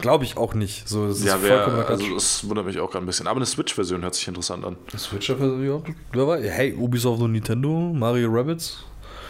[0.00, 0.86] glaube ich auch nicht.
[0.86, 3.26] So, das ja, wer, also das wundert mich auch gerade ein bisschen.
[3.26, 4.76] Aber eine Switch-Version hört sich interessant an.
[4.96, 5.80] Switcher, ja,
[6.12, 6.44] wer weiß.
[6.44, 8.84] Hey, Ubisoft und Nintendo, Mario Rabbids.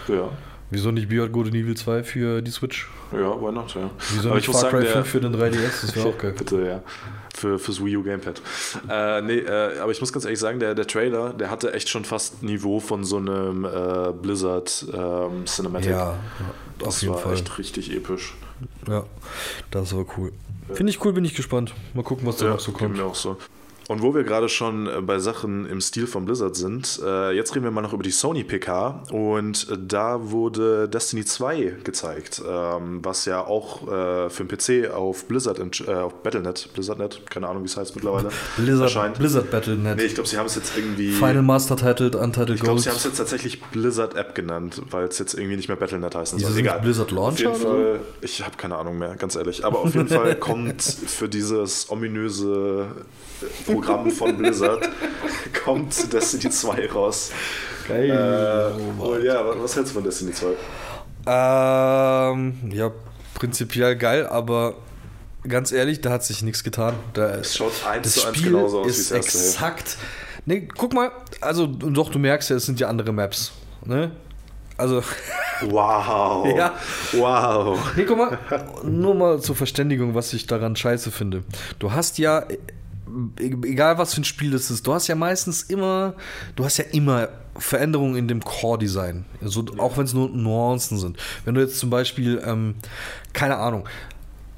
[0.08, 0.30] Ja,
[0.70, 2.88] Wieso nicht Beyond Good and Evil 2 für die Switch?
[3.12, 3.90] ja, why not, ja.
[4.12, 5.82] Wieso Aber nicht Far Cry 5 für den 3DS?
[5.82, 6.34] Das wäre auch geil.
[6.36, 6.82] Bitte, ja.
[7.36, 8.40] Für, fürs Wii U Gamepad.
[8.88, 11.88] Äh, nee, äh, aber ich muss ganz ehrlich sagen, der, der Trailer, der hatte echt
[11.88, 15.90] schon fast Niveau von so einem äh, Blizzard ähm, Cinematic.
[15.90, 16.16] Ja, ja, auf
[16.78, 17.34] das jeden war Fall.
[17.34, 18.34] echt richtig episch.
[18.88, 19.04] Ja,
[19.72, 20.32] das war cool.
[20.72, 21.74] Finde ich cool, bin ich gespannt.
[21.92, 22.96] Mal gucken, was da noch so kommt.
[22.96, 23.36] mir auch so.
[23.88, 27.54] Und wo wir gerade schon äh, bei Sachen im Stil von Blizzard sind, äh, jetzt
[27.54, 32.42] reden wir mal noch über die Sony PK und äh, da wurde Destiny 2 gezeigt,
[32.48, 37.62] ähm, was ja auch für den PC auf Blizzard, äh, auf Battle.net, Blizzard.net, keine Ahnung
[37.62, 39.18] wie es heißt mittlerweile, Blizzard, erscheint.
[39.18, 39.96] Blizzard Battle.net.
[39.96, 41.10] Nee, ich glaube, sie haben es jetzt irgendwie.
[41.12, 45.04] Final Master Titled, Untitled ich glaube, sie haben es jetzt tatsächlich Blizzard App genannt, weil
[45.04, 46.56] es jetzt irgendwie nicht mehr Battle.net heißen soll.
[46.56, 46.80] Egal.
[46.80, 49.64] Blizzard Auf Launcher jeden oder Fall, ich habe keine Ahnung mehr, ganz ehrlich.
[49.64, 52.86] Aber auf jeden Fall kommt für dieses ominöse
[53.66, 54.88] Programm von Blizzard
[55.64, 57.30] kommt Destiny 2 raus.
[57.88, 58.10] Geil.
[58.10, 60.46] Äh, und ja, was, hältst du von Destiny 2?
[61.26, 62.90] Ähm, ja,
[63.34, 64.74] prinzipiell geil, aber
[65.48, 66.94] ganz ehrlich, da hat sich nichts getan.
[67.14, 69.38] Da, Es schaut eins das zu eins Spiel genauso aus wie ist das erste.
[69.38, 69.96] exakt.
[70.46, 71.10] Nee, guck mal,
[71.40, 73.52] also doch, du merkst ja, es sind ja andere Maps.
[73.84, 74.10] Ne?
[74.76, 75.02] Also,
[75.62, 76.46] Wow.
[76.56, 76.74] Ja.
[77.12, 77.78] Wow.
[77.96, 78.38] nee, guck mal,
[78.82, 81.44] nur mal zur Verständigung, was ich daran scheiße finde.
[81.78, 82.44] Du hast ja
[83.38, 86.14] egal was für ein Spiel das ist, du hast ja meistens immer,
[86.56, 89.24] du hast ja immer Veränderungen in dem Core-Design.
[89.42, 91.16] Also, Auch wenn es nur Nuancen sind.
[91.44, 92.74] Wenn du jetzt zum Beispiel, ähm,
[93.32, 93.86] keine Ahnung,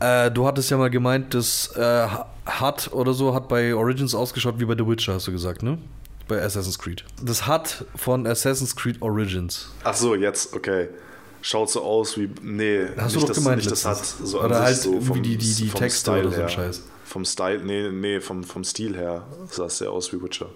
[0.00, 2.06] äh, du hattest ja mal gemeint, das äh,
[2.60, 5.78] HUD oder so hat bei Origins ausgeschaut wie bei The Witcher, hast du gesagt, ne?
[6.28, 7.04] Bei Assassin's Creed.
[7.22, 9.68] Das HUD von Assassin's Creed Origins.
[9.84, 10.88] Ach so, jetzt, okay.
[11.42, 12.28] Schaut so aus wie.
[12.42, 14.04] Nee, Hast du nicht doch das, gemeint nicht das hat.
[14.04, 16.48] So Oder halt so irgendwie die- die- die vom Texte Style oder so ein.
[16.48, 16.82] Scheiß.
[17.06, 20.50] Vom Style, nee, nee, vom, vom Stil her sah es sehr aus wie Witcher.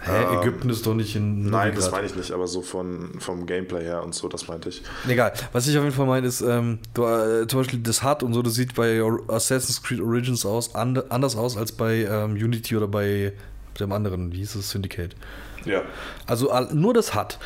[0.00, 3.18] Hä, Ägypten ist doch nicht in Ähm, Nein, das meine ich nicht, aber so von,
[3.18, 4.82] vom Gameplay her und so, das meinte ich.
[5.08, 5.32] Egal.
[5.52, 8.32] Was ich auf jeden Fall meine, ist, ähm, du, äh, zum Beispiel das HUD und
[8.32, 12.76] so, das sieht bei Assassin's Creed Origins aus, and, anders aus als bei ähm, Unity
[12.76, 13.32] oder bei
[13.80, 15.16] dem anderen, wie hieß es, Syndicate.
[15.64, 15.82] Ja.
[16.26, 17.38] Also nur das HUD.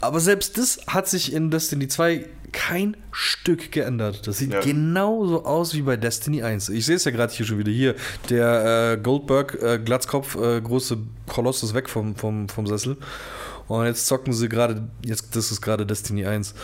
[0.00, 4.26] Aber selbst das hat sich in Destiny 2 kein Stück geändert.
[4.26, 4.60] Das sieht Ja.
[4.60, 6.68] genauso aus wie bei Destiny 1.
[6.68, 7.72] Ich sehe es ja gerade hier schon wieder.
[7.72, 7.94] Hier,
[8.30, 12.96] der äh, Goldberg, äh, Glatzkopf, äh, große Koloss ist weg vom, vom, vom Sessel.
[13.68, 16.54] Und jetzt zocken sie gerade, jetzt, das ist gerade Destiny 1.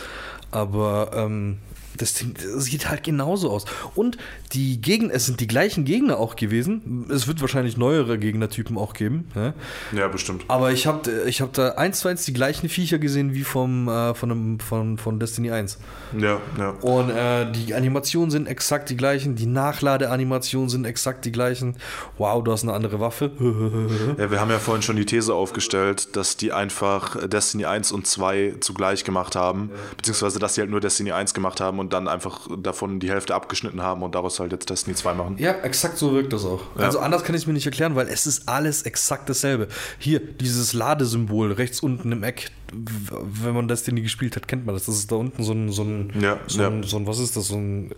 [0.51, 1.57] Aber ähm,
[1.99, 3.65] Destiny das sieht halt genauso aus.
[3.95, 4.17] Und
[4.53, 7.05] die Gegner, es sind die gleichen Gegner auch gewesen.
[7.09, 9.27] Es wird wahrscheinlich neuere Gegnertypen auch geben.
[9.35, 9.53] Ja?
[9.91, 10.43] Ja, bestimmt.
[10.47, 13.87] Aber ich habe ich hab da eins zu eins die gleichen Viecher gesehen wie vom,
[13.87, 15.79] äh, von, einem, von, von Destiny 1.
[16.17, 16.69] Ja, ja.
[16.81, 21.75] Und äh, die Animationen sind exakt die gleichen, die Nachladeanimationen sind exakt die gleichen.
[22.17, 23.31] Wow, du hast eine andere Waffe.
[24.17, 28.07] Ja, wir haben ja vorhin schon die These aufgestellt, dass die einfach Destiny 1 und
[28.07, 32.07] 2 zugleich gemacht haben, beziehungsweise dass sie halt nur Destiny 1 gemacht haben und dann
[32.07, 35.35] einfach davon die Hälfte abgeschnitten haben und daraus halt jetzt Destiny 2 machen.
[35.39, 36.61] Ja, exakt so wirkt das auch.
[36.75, 39.67] Also anders kann ich es mir nicht erklären, weil es ist alles exakt dasselbe.
[39.97, 44.85] Hier, dieses Ladesymbol rechts unten im Eck, wenn man Destiny gespielt hat, kennt man das.
[44.85, 46.67] Das ist da unten so ein, so ein, Ja, so, ja.
[46.67, 47.91] ein, so ein was ist das, so ein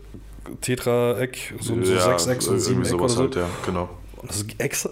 [0.61, 3.21] Tetraeck, so, ein- so ja, Sechseck, so ein Siebeneck oder so.
[3.21, 3.89] halt, ja, genau.
[4.17, 4.89] Und Das ist exa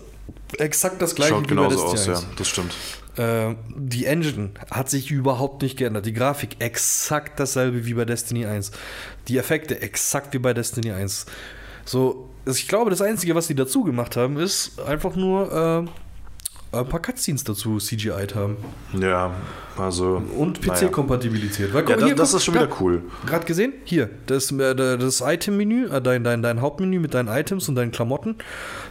[0.58, 2.28] exakt das gleiche Schaut wie bei genauso aus, Destiny ja, 1.
[2.38, 2.74] das stimmt.
[3.20, 6.06] Äh, die Engine hat sich überhaupt nicht geändert.
[6.06, 8.72] Die Grafik exakt dasselbe wie bei Destiny 1.
[9.28, 11.26] Die Effekte exakt wie bei Destiny 1.
[11.84, 15.90] So, ich glaube, das Einzige, was die dazu gemacht haben, ist einfach nur äh,
[16.72, 18.58] ein paar Cutscenes dazu CGI'd haben.
[19.00, 19.32] Ja,
[19.78, 20.22] also.
[20.38, 20.88] Und naja.
[20.88, 21.74] PC-Kompatibilität.
[21.74, 23.02] Weil, Ja, das, hier, das guck, ist schon da- wieder cool.
[23.26, 23.74] Gerade gesehen?
[23.86, 27.92] Hier, das, äh, das Item-Menü, äh, dein, dein, dein Hauptmenü mit deinen Items und deinen
[27.92, 28.36] Klamotten.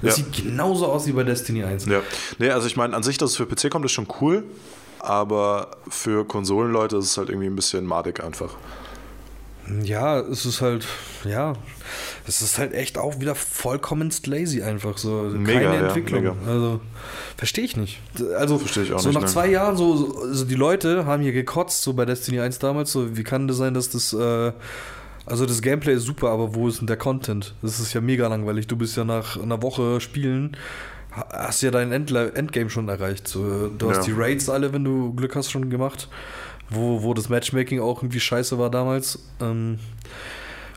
[0.02, 0.24] Das Ja.
[0.24, 1.86] sieht genauso aus wie bei Destiny 1.
[1.86, 2.00] Ja.
[2.38, 4.42] Nee, also ich meine, an sich, dass es für PC kommt, ist schon cool,
[4.98, 8.56] aber für Konsolenleute ist es halt irgendwie ein bisschen madig einfach.
[9.82, 10.86] Ja, es ist halt,
[11.24, 11.52] ja,
[12.26, 15.22] es ist halt echt auch wieder vollkommenst lazy einfach so.
[15.34, 16.22] Mega, Keine ja, Entwicklung.
[16.22, 16.34] mega.
[16.46, 16.80] Also,
[17.36, 18.00] verstehe ich nicht.
[18.38, 19.28] Also, Verstehe ich auch so nicht, nach ne.
[19.28, 22.92] zwei Jahren, so, so also die Leute haben hier gekotzt, so bei Destiny 1 damals,
[22.92, 24.52] so, wie kann das sein, dass das, äh,
[25.26, 27.54] also das Gameplay ist super, aber wo ist denn der Content?
[27.60, 28.66] Das ist ja mega langweilig.
[28.66, 30.56] Du bist ja nach einer Woche Spielen,
[31.14, 33.28] ha- hast ja dein Endgame schon erreicht.
[33.28, 34.14] So, du hast Ja.
[34.14, 36.08] die Raids alle, wenn du Glück hast, schon gemacht.
[36.70, 39.18] Wo, wo das Matchmaking auch irgendwie scheiße war damals.
[39.40, 39.78] Ähm,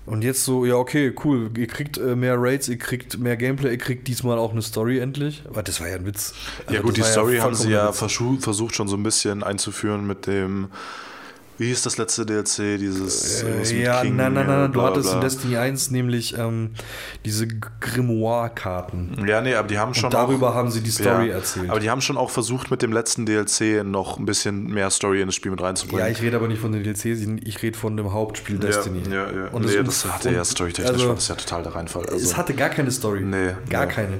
[0.05, 3.71] und jetzt so, ja, okay, cool, ihr kriegt äh, mehr Raids, ihr kriegt mehr Gameplay,
[3.71, 5.43] ihr kriegt diesmal auch eine Story endlich.
[5.47, 6.33] Aber das war ja ein Witz.
[6.65, 10.25] Ja Also gut, die Story haben sie ja versucht schon so ein bisschen einzuführen mit
[10.25, 10.69] dem,
[11.57, 15.13] wie hieß das letzte DLC, dieses Äh, ja, King, nein, nein, nein, du bla, hattest
[15.13, 16.71] in Destiny 1 nämlich ähm,
[17.23, 19.25] diese Grimoire-Karten.
[19.27, 21.69] Ja, nee, aber die haben schon darüber auch, haben sie die Story ja, erzählt.
[21.69, 25.21] Aber die haben schon auch versucht, mit dem letzten DLC noch ein bisschen mehr Story
[25.21, 26.03] in das Spiel mit reinzubringen.
[26.03, 27.05] Ja, ich rede aber nicht von den DLCs,
[27.43, 29.03] ich rede von dem Hauptspiel Destiny.
[29.09, 29.47] Ja, ja, ja.
[29.49, 32.05] Und nee, das, das hatte ja storytechnisch, also- war das ja total der Reinfall.
[32.07, 33.21] Also, es hatte gar keine Story.
[33.21, 33.91] Nee, Gar nee.
[33.93, 34.19] keine.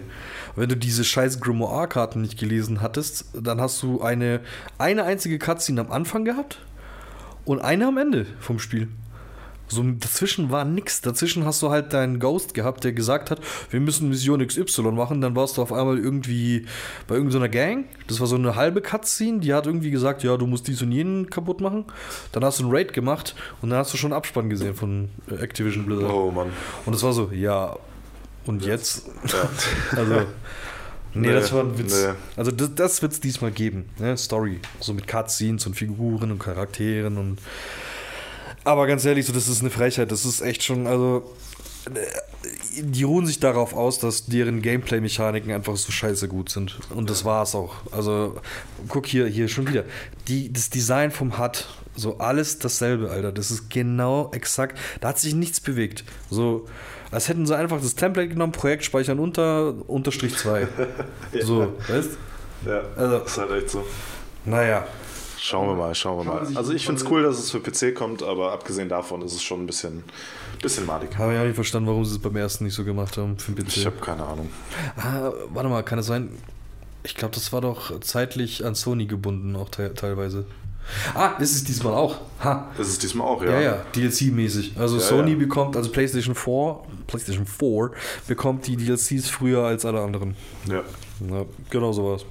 [0.56, 4.42] Wenn du diese scheiß Grimoire-Karten nicht gelesen hattest, dann hast du eine,
[4.78, 6.60] eine einzige Cutscene am Anfang gehabt
[7.46, 8.88] und eine am Ende vom Spiel.
[9.72, 11.00] So dazwischen war nix.
[11.00, 13.40] Dazwischen hast du halt deinen Ghost gehabt, der gesagt hat,
[13.70, 15.22] wir müssen Mission XY machen.
[15.22, 16.66] Dann warst du auf einmal irgendwie
[17.08, 17.86] bei irgendeiner Gang.
[18.08, 19.40] Das war so eine halbe Cutscene.
[19.40, 21.86] Die hat irgendwie gesagt, ja, du musst dies und jenen kaputt machen.
[22.34, 25.08] Dann hast du einen Raid gemacht und dann hast du schon Abspann gesehen von
[25.40, 26.12] Activision Blizzard.
[26.12, 26.50] oh Mann.
[26.86, 27.78] Und es war so, ja,
[28.46, 29.10] und jetzt?
[29.96, 30.16] also,
[31.14, 32.04] nee, Nee, das war ein Witz.
[32.04, 32.14] nee.
[32.36, 33.90] Also, das, das wird es diesmal geben.
[34.00, 34.18] Ne?
[34.18, 34.60] Story.
[34.80, 37.40] So mit Cutscenes und Figuren und Charakteren und.
[38.64, 40.12] Aber ganz ehrlich, so, das ist eine Frechheit.
[40.12, 41.34] Das ist echt schon, also.
[41.94, 46.80] äh, Die ruhen sich darauf aus, dass deren Gameplay-Mechaniken einfach so scheiße gut sind.
[46.96, 47.76] Und das war's auch.
[47.92, 48.40] Also,
[48.88, 49.84] guck hier, hier schon wieder.
[50.28, 53.32] Die, das Design vom HUD, so alles dasselbe, Alter.
[53.32, 54.78] Das ist genau exakt.
[55.02, 56.04] Da hat sich nichts bewegt.
[56.30, 56.68] So,
[57.12, 60.68] als hätten sie einfach das Template genommen, Projekt speichern unter, Unterstrich 2.
[61.42, 62.18] So, weißt
[62.66, 63.86] Ja, Also- ist halt echt so.
[64.46, 64.86] Naja.
[65.44, 66.48] Schauen wir mal, schauen wir mal.
[66.56, 69.42] Also ich finde es cool, dass es für PC kommt, aber abgesehen davon ist es
[69.42, 70.04] schon ein bisschen,
[70.62, 71.18] bisschen madig.
[71.18, 73.52] Habe ich auch nicht verstanden, warum sie es beim ersten nicht so gemacht haben für
[73.54, 73.78] den PC.
[73.78, 74.52] Ich habe keine Ahnung.
[74.98, 76.30] Ah, warte mal, kann es sein?
[77.02, 80.46] Ich glaube, das war doch zeitlich an Sony gebunden, auch te teilweise.
[81.16, 82.18] Ah, das ist diesmal auch.
[82.44, 82.70] Ha.
[82.78, 83.52] Das ist diesmal auch, ja.
[83.52, 84.78] Ja, ja, DLC-mäßig.
[84.78, 85.38] Also Ja, Sony ja.
[85.38, 87.92] bekommt, also PlayStation 4, PlayStation 4
[88.28, 90.36] bekommt die DLCs früher als alle anderen.
[90.68, 90.82] Ja.
[91.30, 92.26] Ja, genau sowas.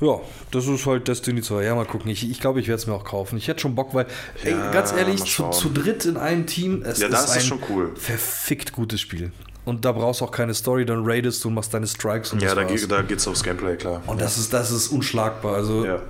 [0.00, 0.20] Ja,
[0.50, 1.62] das ist halt Destiny 2.
[1.62, 2.10] Ja, mal gucken.
[2.10, 3.36] Ich glaube, ich, glaub, ich werde es mir auch kaufen.
[3.38, 4.06] Ich hätte schon Bock, weil,
[4.42, 7.36] ey, Ja, ganz ehrlich, zu, zu dritt in einem Team, es Ja, da ist ist
[7.36, 7.92] ein schon cool.
[7.94, 9.30] verfickt gutes Spiel.
[9.64, 12.42] Und da brauchst du auch keine Story, dann raidest du und machst deine Strikes und
[12.42, 12.80] Ja, das da, war's.
[12.82, 14.02] geht, da geht's aufs Gameplay, klar.
[14.06, 15.54] Und das ist, das ist unschlagbar.
[15.54, 16.00] Also, Ja.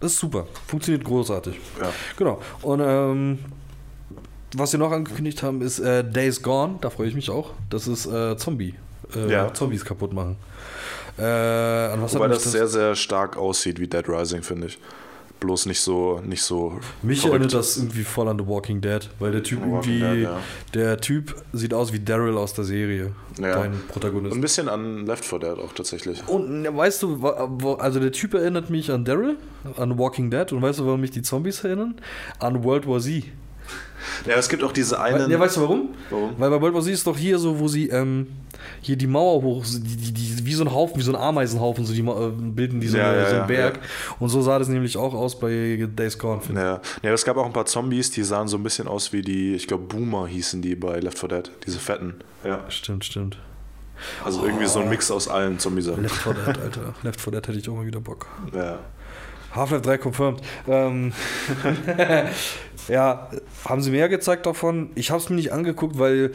[0.00, 0.46] Das ist super.
[0.66, 1.58] Funktioniert großartig.
[1.80, 1.90] Ja.
[2.16, 2.40] Genau.
[2.62, 3.38] Und ähm,
[4.54, 6.78] was sie noch angekündigt haben, ist äh, Days Gone.
[6.80, 7.50] Da freue ich mich auch.
[7.70, 8.74] Das ist äh, Zombie.
[9.14, 9.52] Äh, Ja.
[9.54, 10.36] Zombies kaputt machen.
[11.18, 14.78] Äh, Wobei mich das sehr, sehr stark aussieht wie Dead Rising, finde ich.
[15.38, 17.34] Bloß nicht so, nicht so Mich verrückt.
[17.34, 20.38] erinnert das irgendwie voll an The Walking Dead, weil der Typ irgendwie, Dead, ja.
[20.72, 23.60] der Typ sieht aus wie Daryl aus der Serie, Ja.
[23.62, 24.34] dein Protagonist.
[24.34, 26.26] ein bisschen an Left 4 Dead auch tatsächlich.
[26.26, 27.26] Und weißt du,
[27.78, 29.36] also der Typ erinnert mich an Daryl,
[29.76, 30.50] an Walking Dead.
[30.52, 31.96] Und weißt du, warum mich die Zombies erinnern?
[32.38, 33.24] An World War Z.
[34.26, 35.30] Ja, es gibt auch diese einen.
[35.30, 35.94] Ja, weißt du warum?
[36.10, 36.34] Warum?
[36.38, 38.28] Weil bei World War Z ist doch hier so, wo sie ähm,
[38.80, 41.84] hier die Mauer hoch, die, die, die, wie so ein Haufen, wie so ein Ameisenhaufen,
[41.84, 43.78] so die äh, bilden die so, Ja, eine, ja, so einen Berg.
[44.18, 46.40] Und so sah das nämlich auch aus bei Days Gone.
[46.54, 46.80] Ja.
[47.02, 49.54] ja, es gab auch ein paar Zombies, die sahen so ein bisschen aus wie die,
[49.54, 51.50] ich glaube, Boomer hießen die bei Left 4 Dead.
[51.66, 52.14] Diese fetten.
[52.44, 52.64] Ja.
[52.68, 53.38] Stimmt, stimmt.
[54.24, 55.86] Also irgendwie so ein Mix aus allen Zombies.
[55.86, 56.94] Left 4 Dead, Alter.
[57.02, 58.26] Left 4 Dead hätte ich auch mal wieder Bock.
[58.54, 58.78] Ja.
[59.54, 60.40] Half-Life 3 confirmed.
[60.68, 61.12] Ähm,
[62.88, 63.30] ja,
[63.64, 64.90] haben sie mehr gezeigt davon?
[64.94, 66.32] Ich habe es mir nicht angeguckt, weil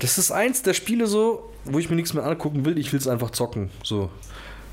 [0.00, 2.78] das ist eins der Spiele so, wo ich mir nichts mehr angucken will.
[2.78, 3.70] Ich will es einfach zocken.
[3.84, 4.10] So.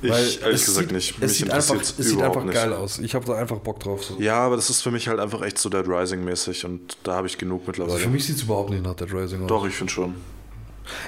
[0.02, 1.14] Ich Weil ehrlich es gesagt sieht, nicht.
[1.16, 2.54] Es Mich sieht einfach, es sieht einfach nicht.
[2.54, 2.98] geil aus.
[3.00, 4.02] Ich habe da einfach Bock drauf.
[4.02, 4.18] So.
[4.18, 7.16] Ja, aber das ist für mich halt einfach echt so Dead Rising mäßig und da
[7.16, 8.00] habe ich genug Also mittlerweile.
[8.00, 9.48] für mich sieht es überhaupt nicht nach Dead Rising aus.
[9.48, 10.14] Doch, ich finde schon.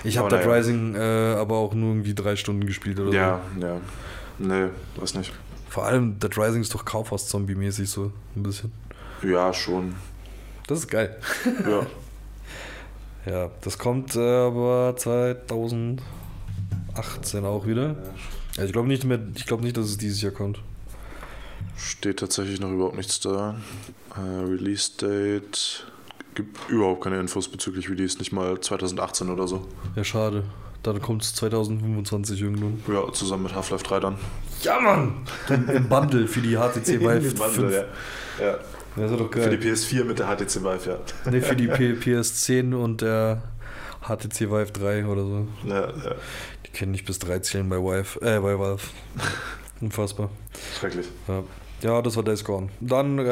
[0.05, 0.53] Ich habe Dead naja.
[0.59, 0.99] Rising äh,
[1.39, 3.81] aber auch nur irgendwie drei Stunden gespielt oder Ja, ja.
[4.39, 5.33] Nee, weiß nicht.
[5.33, 5.39] so.
[5.71, 8.71] Vor allem Dead Rising ist doch Kaufhaus-Zombie-mäßig so ein bisschen.
[9.23, 9.95] Ja, schon.
[10.67, 11.17] Das ist geil.
[11.69, 11.87] Ja.
[13.25, 16.03] Ja, das kommt äh, aber 2018
[17.45, 17.95] auch wieder.
[18.57, 20.59] Ja, ich glaube nicht mehr, ich glaube nicht, dass es dieses Jahr kommt.
[21.77, 23.55] Steht tatsächlich noch überhaupt nichts da.
[24.17, 25.87] Äh, Release Date.
[26.35, 29.69] Gibt überhaupt keine Infos bezüglich Release, nicht mal 2018 oder so.
[29.95, 30.45] Ja, schade.
[30.83, 32.83] Dann kommt es 2025 irgendwann.
[32.93, 34.17] Ja, zusammen mit Half-Life 3 dann.
[34.63, 35.23] Ja, Mann!
[35.49, 37.73] Im, Bundle für die HTC Vive Im Bundle, 5.
[38.41, 38.47] ja.
[38.47, 38.59] ja.
[38.97, 39.75] Das ist doch Für die geil.
[39.75, 40.91] PS4 mit der HTC Vive,
[41.25, 41.31] ja.
[41.31, 43.43] Ne, für die P PS10 und der
[44.03, 45.47] HTC Vive 3 oder so.
[45.67, 46.15] ja, ja.
[46.67, 48.83] Die können nicht bis 3 zählen bei Vive, äh, bei Valve.
[49.81, 50.31] Unfassbar.
[50.79, 51.07] Schrecklich.
[51.29, 51.43] Ja.
[51.83, 52.69] Ja, das war Days Gone.
[52.81, 53.25] Dann äh,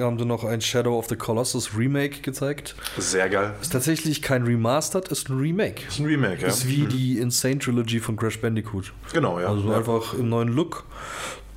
[0.00, 2.74] haben sie noch ein Shadow of the Colossus Remake gezeigt.
[2.98, 3.54] Sehr geil.
[3.62, 5.82] Ist tatsächlich kein Remastered, ist ein Remake.
[5.86, 6.48] Ist ein Remake, ja.
[6.48, 8.92] Ist wie die Insane Trilogy von Crash Bandicoot.
[9.12, 9.46] Genau, ja.
[9.46, 9.76] Also ja.
[9.76, 10.84] einfach im neuen Look.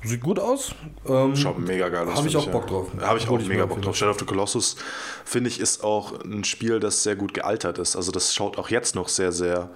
[0.06, 0.74] Sieht gut aus.
[1.06, 2.18] Ähm, Schaut mega geil aus.
[2.18, 2.88] Hab ich auch Bock drauf.
[3.00, 3.96] Habe ich Hol auch ich mega Bock auf drauf.
[3.96, 4.76] Shadow of the Colossus,
[5.24, 7.96] finde ich, ist auch ein Spiel, das sehr gut gealtert ist.
[7.96, 9.70] Also das schaut auch jetzt noch sehr, sehr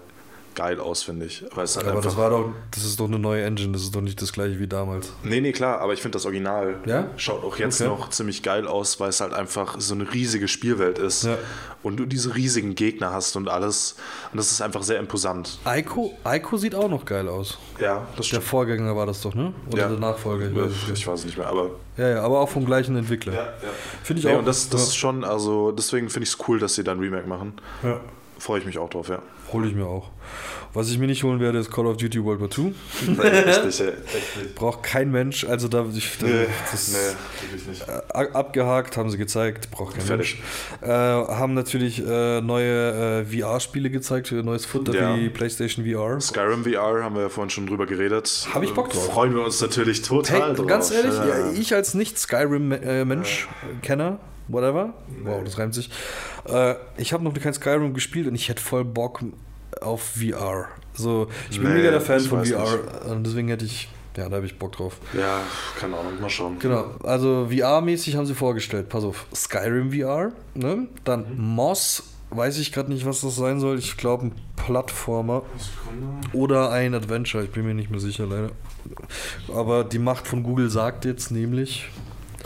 [0.54, 1.44] geil aus, finde ich.
[1.54, 3.82] Weil es halt aber einfach, das war doch, das ist doch eine neue Engine, das
[3.82, 5.12] ist doch nicht das gleiche wie damals.
[5.22, 7.06] Nee, nee, klar, aber ich finde das Original Ja?
[7.16, 7.88] schaut auch jetzt Okay.
[7.90, 11.24] noch ziemlich geil aus, weil es halt einfach so eine riesige Spielwelt ist.
[11.24, 11.36] Ja.
[11.82, 13.96] Und du diese riesigen Gegner hast und alles.
[14.32, 15.58] Und das ist einfach sehr imposant.
[15.66, 17.56] Ico, Ico sieht auch noch geil aus.
[17.80, 18.44] Ja, das Der stimmt.
[18.44, 19.54] Vorgänger war das doch, ne?
[19.72, 19.88] Oder Ja.
[19.88, 20.50] der Nachfolger?
[20.50, 21.06] Ich weiß es Ich, nicht.
[21.06, 21.70] weiß nicht mehr, aber.
[21.96, 23.32] Ja, ja, aber auch vom gleichen Entwickler.
[23.32, 23.52] Ja, ja.
[24.02, 24.38] Finde ich Nee, auch.
[24.40, 27.26] und das, das ist schon, also deswegen finde ich es cool, dass sie dann Remake
[27.26, 27.54] machen.
[27.82, 27.98] ja.
[28.38, 29.20] Freue ich mich auch drauf, ja.
[29.52, 30.10] Hole ich mir auch.
[30.72, 32.72] Was ich mir nicht holen werde, ist Call of Duty World War II.
[33.08, 33.88] Richtig, ey.
[33.88, 34.54] Echt nicht.
[34.54, 35.42] Braucht kein Mensch.
[35.44, 37.88] Also da, ich, da Nee, das nee, nicht.
[37.88, 40.38] a- abgehakt, haben sie gezeigt, braucht kein Fertig.
[40.80, 40.88] Mensch.
[40.88, 45.16] Äh, haben natürlich äh, neue äh, VR-Spiele gezeigt, äh, neues Futter Ja.
[45.16, 46.20] wie PlayStation VR.
[46.20, 48.46] Skyrim VR haben wir ja vorhin schon drüber geredet.
[48.54, 49.06] Hab ich Bock drauf.
[49.12, 50.66] Freuen wir uns natürlich total Hey, drauf.
[50.68, 51.50] ganz ehrlich, Ja.
[51.50, 53.48] ich als Nicht-Skyrim-Mensch,
[53.82, 54.20] Kenner,
[54.52, 54.94] whatever,
[55.24, 55.90] wow, das reimt sich,
[56.48, 59.20] äh, ich habe noch kein Skyrim gespielt und ich hätte voll Bock
[59.80, 60.68] auf VR.
[60.94, 64.36] So, ich bin Nee, mega der Fan von VR und deswegen hätte ich, ja, da
[64.36, 64.98] habe ich Bock drauf.
[65.16, 65.40] Ja,
[65.78, 66.58] keine Ahnung, mal schauen.
[66.58, 68.88] Genau, also VR-mäßig haben sie vorgestellt.
[68.88, 70.88] Pass auf, Skyrim VR, ne?
[71.04, 73.78] Dann Moss, weiß ich gerade nicht, was das sein soll.
[73.78, 75.42] Ich glaube ein Plattformer
[76.32, 78.50] oder ein Adventure, ich bin mir nicht mehr sicher leider.
[79.54, 81.88] Aber die Macht von Google sagt jetzt nämlich.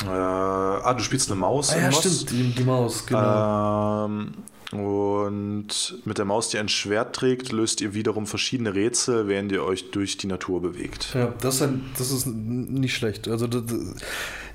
[0.02, 4.06] Äh, ah, du spielst eine Maus Ah ja, stimmt, die, die Maus, genau.
[4.06, 4.34] Ähm,
[4.72, 9.62] und mit der Maus, die ein Schwert trägt, löst ihr wiederum verschiedene Rätsel, während ihr
[9.62, 11.14] euch durch die Natur bewegt.
[11.14, 13.28] Ja, das ist, ein, das ist nicht schlecht.
[13.28, 13.62] Also das,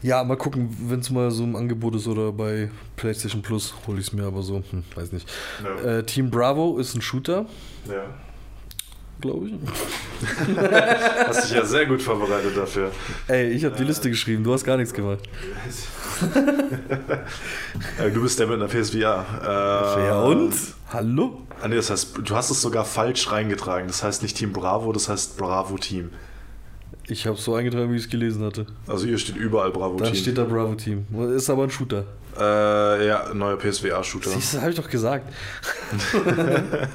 [0.01, 3.99] Ja, mal gucken, wenn es mal so im Angebot ist oder bei PlayStation Plus hole
[3.99, 5.29] ich es mir, aber so, hm, weiß nicht.
[5.63, 5.99] Ja.
[5.99, 7.45] Äh, Team Bravo ist ein Shooter,
[7.87, 8.03] Ja.
[9.21, 9.53] Glaube ich.
[11.27, 12.91] Hast dich ja sehr gut vorbereitet dafür.
[13.27, 15.19] Ey, ich habe die Liste geschrieben, du hast gar nichts gemacht.
[17.97, 19.25] Äh, Du bist der mit einer PSVR.
[19.41, 20.53] Äh, Ja und?
[20.91, 21.41] Hallo?
[21.61, 23.87] Ah, nee, das heißt, du hast es sogar falsch reingetragen.
[23.87, 26.09] Das heißt nicht Team Bravo, das heißt Bravo Team.
[27.07, 28.65] Ich habe so eingetragen, wie ich es gelesen hatte.
[28.87, 30.15] Also hier steht überall Bravo Da Team.
[30.15, 31.05] steht da Bravo Team.
[31.35, 32.03] Ist aber ein Shooter.
[32.37, 34.29] äh, ja, neuer PSVR-Shooter.
[34.31, 35.31] Siehst du, habe ich doch gesagt.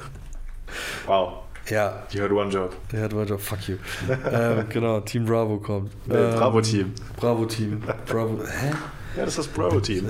[1.07, 1.44] Wow.
[1.69, 2.75] Ja, You had one job.
[2.91, 3.77] der hat weiter, fuck you.
[4.31, 5.91] ähm, genau, Team Bravo kommt.
[6.07, 6.93] Nee, Ähm, Bravo Team.
[7.17, 7.81] Bravo Team.
[8.05, 8.39] Bravo.
[8.45, 8.71] Hä?
[9.17, 10.05] Ja, das heißt Bravo Team.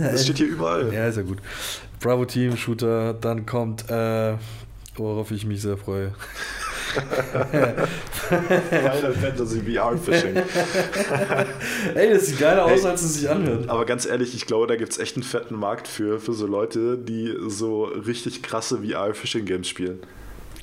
[0.00, 0.92] Das steht hier überall.
[0.92, 1.38] Ja, ist ja gut.
[2.00, 4.34] Bravo Team, Shooter, dann kommt, äh,
[4.96, 6.12] worauf ich mich sehr freue.
[8.28, 10.36] Final Fantasy VR Fishing.
[11.94, 12.90] Ey, das sieht geiler aus, Ey.
[12.90, 13.68] als es sich anhört.
[13.68, 16.46] Aber ganz ehrlich, ich glaube, da gibt es echt einen fetten Markt für, für so
[16.46, 20.00] Leute, die so richtig krasse VR-Fishing-Games spielen.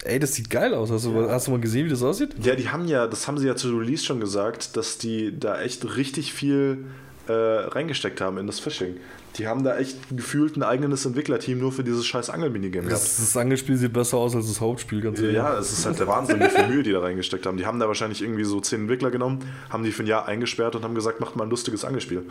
[0.04, 0.92] Ey, das sieht geil aus.
[0.92, 2.36] Hast du, mal- hast du mal gesehen, wie das aussieht?
[2.44, 5.60] Ja, die haben ja, das haben sie ja zu Release schon gesagt, dass die da
[5.62, 6.86] echt richtig viel
[7.28, 8.96] äh, reingesteckt haben in das Fishing.
[9.38, 13.04] Die haben da echt gefühlt ein eigenes Entwicklerteam nur für dieses scheiß Angelminigame gehabt.
[13.04, 15.36] Das, das Angelspiel sieht besser aus als das Hauptspiel, ganz ehrlich.
[15.36, 17.58] Ja, es ist halt der Wahnsinn, wie viel Mühe die da reingesteckt haben.
[17.58, 19.40] Die haben da wahrscheinlich irgendwie so zehn Entwickler genommen,
[19.70, 22.24] haben die für ein Jahr eingesperrt und haben gesagt, macht mal ein lustiges Angelspiel.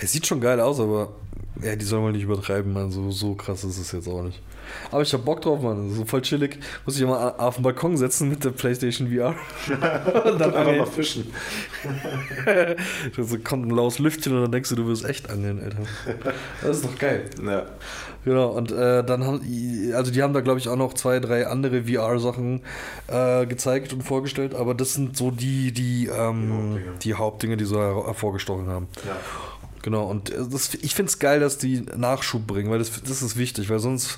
[0.00, 1.12] Es sieht schon geil aus, aber
[1.62, 2.90] ja, die sollen mal nicht übertreiben, man.
[2.90, 4.42] So, so krass ist es jetzt auch nicht.
[4.90, 5.92] Aber ich hab Bock drauf, Mann.
[5.92, 6.58] So voll chillig.
[6.86, 9.34] Muss ich mal auf den Balkon setzen mit der PlayStation VR.
[10.32, 11.32] und dann Einfach mal fischen.
[13.18, 15.78] so kommt ein laues Lüftchen und dann denkst du, du wirst echt angeln, Alter.
[16.62, 17.24] Das ist doch geil.
[17.44, 17.66] Ja.
[18.24, 19.40] Genau, und äh, dann haben
[19.94, 22.62] also die haben da glaube ich auch noch zwei, drei andere VR-Sachen
[23.08, 26.98] äh, gezeigt und vorgestellt, aber das sind so die, die, ähm, Hauptdinge.
[27.02, 28.88] die Hauptdinge, die so her- hervorgestochen haben.
[29.04, 29.16] ja.
[29.82, 33.20] Genau, und äh, das, ich finde es geil, dass die Nachschub bringen, weil das, das
[33.20, 34.16] ist wichtig, weil sonst,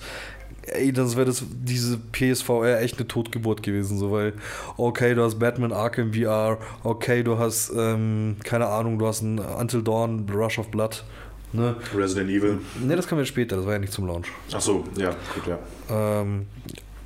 [0.66, 4.34] ey, das wäre das, diese PSVR echt eine Totgeburt gewesen, so, weil,
[4.76, 9.38] okay, du hast Batman Arkham VR, okay, du hast, ähm, keine Ahnung, du hast ein
[9.38, 11.04] Until Dawn, Rush of Blood,
[11.52, 11.76] ne?
[11.94, 12.58] Resident Evil.
[12.82, 14.28] Ne, das kam ja später, das war ja nicht zum Launch.
[14.52, 15.58] Ach so, ja, gut, ja.
[15.90, 16.46] Ähm,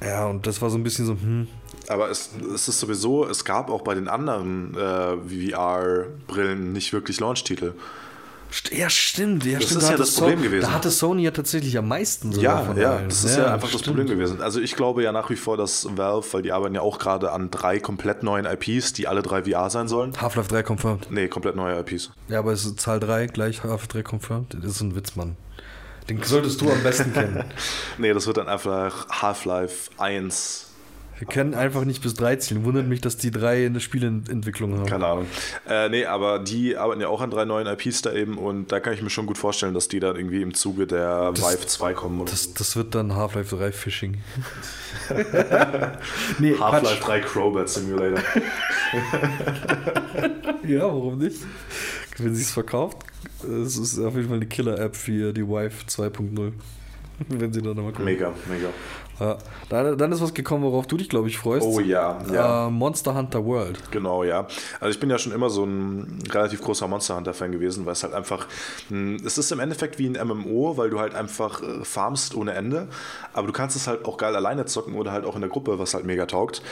[0.02, 1.46] ja, und das war so ein bisschen so, hm,
[1.88, 7.20] Aber es, es ist sowieso, es gab auch bei den anderen äh, VR-Brillen nicht wirklich
[7.20, 7.74] Launch-Titel.
[8.72, 9.82] Ja, stimmt, ja, Das stimmt.
[9.82, 10.62] ist ja das Problem So- gewesen.
[10.62, 13.08] Da hatte Sony ja tatsächlich am meisten Ja, ja, allen.
[13.08, 13.96] das ist ja, einfach das stimmt.
[13.96, 14.42] Problem gewesen.
[14.42, 17.32] Also ich glaube ja nach wie vor, dass Valve, weil die arbeiten ja auch gerade
[17.32, 20.20] an drei komplett neuen IPs, die alle drei VR sein sollen.
[20.20, 21.10] Half-Life 3 confirmed.
[21.10, 22.10] Nee, komplett neue IPs.
[22.28, 24.56] Ja, aber es ist Zahl 3 gleich Half-Life 3 confirmed.
[24.62, 25.36] Das ist ein Witz, Mann.
[26.08, 27.44] Den solltest du am besten kennen.
[27.98, 30.66] Nee, das wird dann einfach Half-Life 1.
[31.20, 32.64] Wir können einfach nicht bis 13.
[32.64, 34.86] Wundert mich, dass die drei eine Spieleentwicklung haben.
[34.86, 35.26] Keine Ahnung.
[35.68, 38.80] Äh, nee, aber die arbeiten ja auch an drei neuen IPs da eben und da
[38.80, 41.92] kann ich mir schon gut vorstellen, dass die dann irgendwie im Zuge der Vive 2
[41.92, 42.20] kommen.
[42.22, 44.16] Oder Das, das wird dann Half-Life 3 Phishing.
[46.38, 47.06] nee, Half-Life Quatsch.
[47.06, 48.20] 3 Crowbat Simulator.
[50.66, 51.38] Ja, warum nicht?
[52.18, 52.98] Wenn sie es verkauft,
[53.42, 56.52] es ist auf jeden Fall eine Killer-App für die Vive 2.0.
[57.28, 58.04] Wenn sie dann nochmal kommt.
[58.04, 58.68] mega, mega.
[59.20, 59.36] Ja.
[59.68, 61.66] Dann, dann ist was gekommen, worauf du dich, glaube ich, freust.
[61.66, 62.66] Oh ja, ja.
[62.66, 63.78] Äh, Monster Hunter World.
[63.90, 64.46] Genau, ja.
[64.80, 68.02] Also ich bin ja schon immer so ein relativ großer Monster Hunter-Fan gewesen, weil es
[68.02, 68.46] halt einfach,
[68.88, 72.52] mh, es ist im Endeffekt wie ein MMO, weil du halt einfach äh, farmst ohne
[72.54, 72.88] Ende,
[73.34, 75.78] aber du kannst es halt auch geil alleine zocken oder halt auch in der Gruppe,
[75.78, 76.62] was halt mega taugt.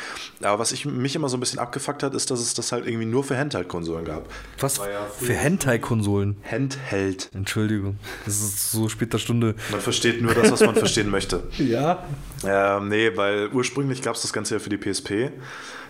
[0.42, 2.86] Aber was ich, mich immer so ein bisschen abgefuckt hat, ist, dass es das halt
[2.86, 4.24] irgendwie nur für Handheld-Konsolen gab.
[4.58, 6.36] Was ja für Hentai-Konsolen?
[6.50, 7.30] Handheld.
[7.34, 7.98] Entschuldigung.
[8.24, 9.54] Das ist so später Stunde.
[9.70, 11.42] Man versteht nur das, was man verstehen möchte.
[11.58, 12.04] Ja.
[12.44, 15.30] Ähm, nee, weil ursprünglich gab es das Ganze ja für die PSP.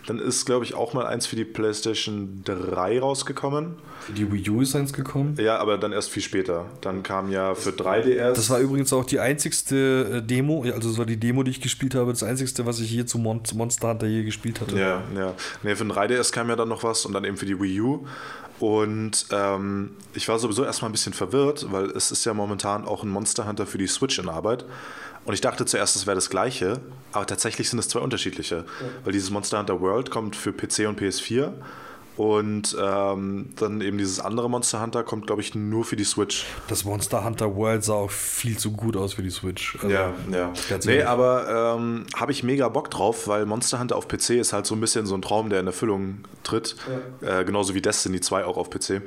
[0.07, 3.75] Dann ist, glaube ich, auch mal eins für die PlayStation 3 rausgekommen.
[4.01, 5.37] Für die Wii U ist eins gekommen.
[5.39, 6.65] Ja, aber dann erst viel später.
[6.81, 8.33] Dann kam ja für 3DS.
[8.33, 11.61] Das war übrigens auch die einzigste äh, Demo, also das war die Demo, die ich
[11.61, 14.79] gespielt habe, das einzigste, was ich je zu Mon Monster Hunter je gespielt hatte.
[14.79, 15.35] Ja, ja.
[15.63, 17.81] Nee, für den 3DS kam ja dann noch was und dann eben für die Wii
[17.83, 18.07] U.
[18.61, 23.05] Und ähm, ich war sowieso erstmal ein bisschen verwirrt, weil es ist ja momentan auch
[23.05, 24.65] ein Monster Hunter für die Switch in Arbeit.
[25.29, 26.81] Und ich dachte zuerst, es wäre das gleiche,
[27.13, 28.65] aber tatsächlich sind es zwei unterschiedliche.
[29.05, 31.53] Weil dieses Monster Hunter World kommt für PC und PS4
[32.17, 36.47] und ähm, dann eben dieses andere Monster Hunter kommt, glaube ich, nur für die Switch.
[36.69, 39.77] Das Monster Hunter World sah auch viel zu gut aus für die Switch.
[39.77, 40.51] Also, Ja, ja.
[40.71, 44.55] Ganz Nee, aber ähm, habe ich mega Bock drauf, weil Monster Hunter auf PC ist
[44.55, 46.75] halt so ein bisschen so ein Traum, der in Erfüllung tritt.
[47.21, 49.03] Äh, genauso wie Destiny 2 auch auf PC.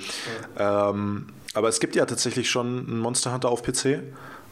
[0.60, 1.26] Ähm,
[1.56, 4.04] aber es gibt ja tatsächlich schon ein Monster Hunter auf PC.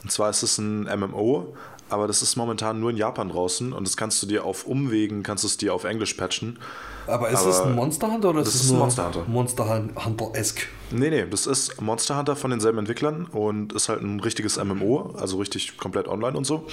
[0.04, 1.54] Und zwar ist es ein MMO.
[1.92, 5.24] aber das ist momentan nur in Japan draußen und das kannst du dir auf Umwegen,
[5.24, 6.60] kannst du es dir auf Englisch patchen.
[7.08, 9.24] Aber ist Aber es ein Monster Hunter oder ist ist es ein nur Monster Hunter.
[9.28, 9.68] Monster
[10.06, 10.68] Hunter-esque?
[10.92, 15.16] Nee, nee, das ist Monster Hunter von denselben Entwicklern und ist halt ein richtiges MMO,
[15.18, 16.68] also richtig komplett online und so.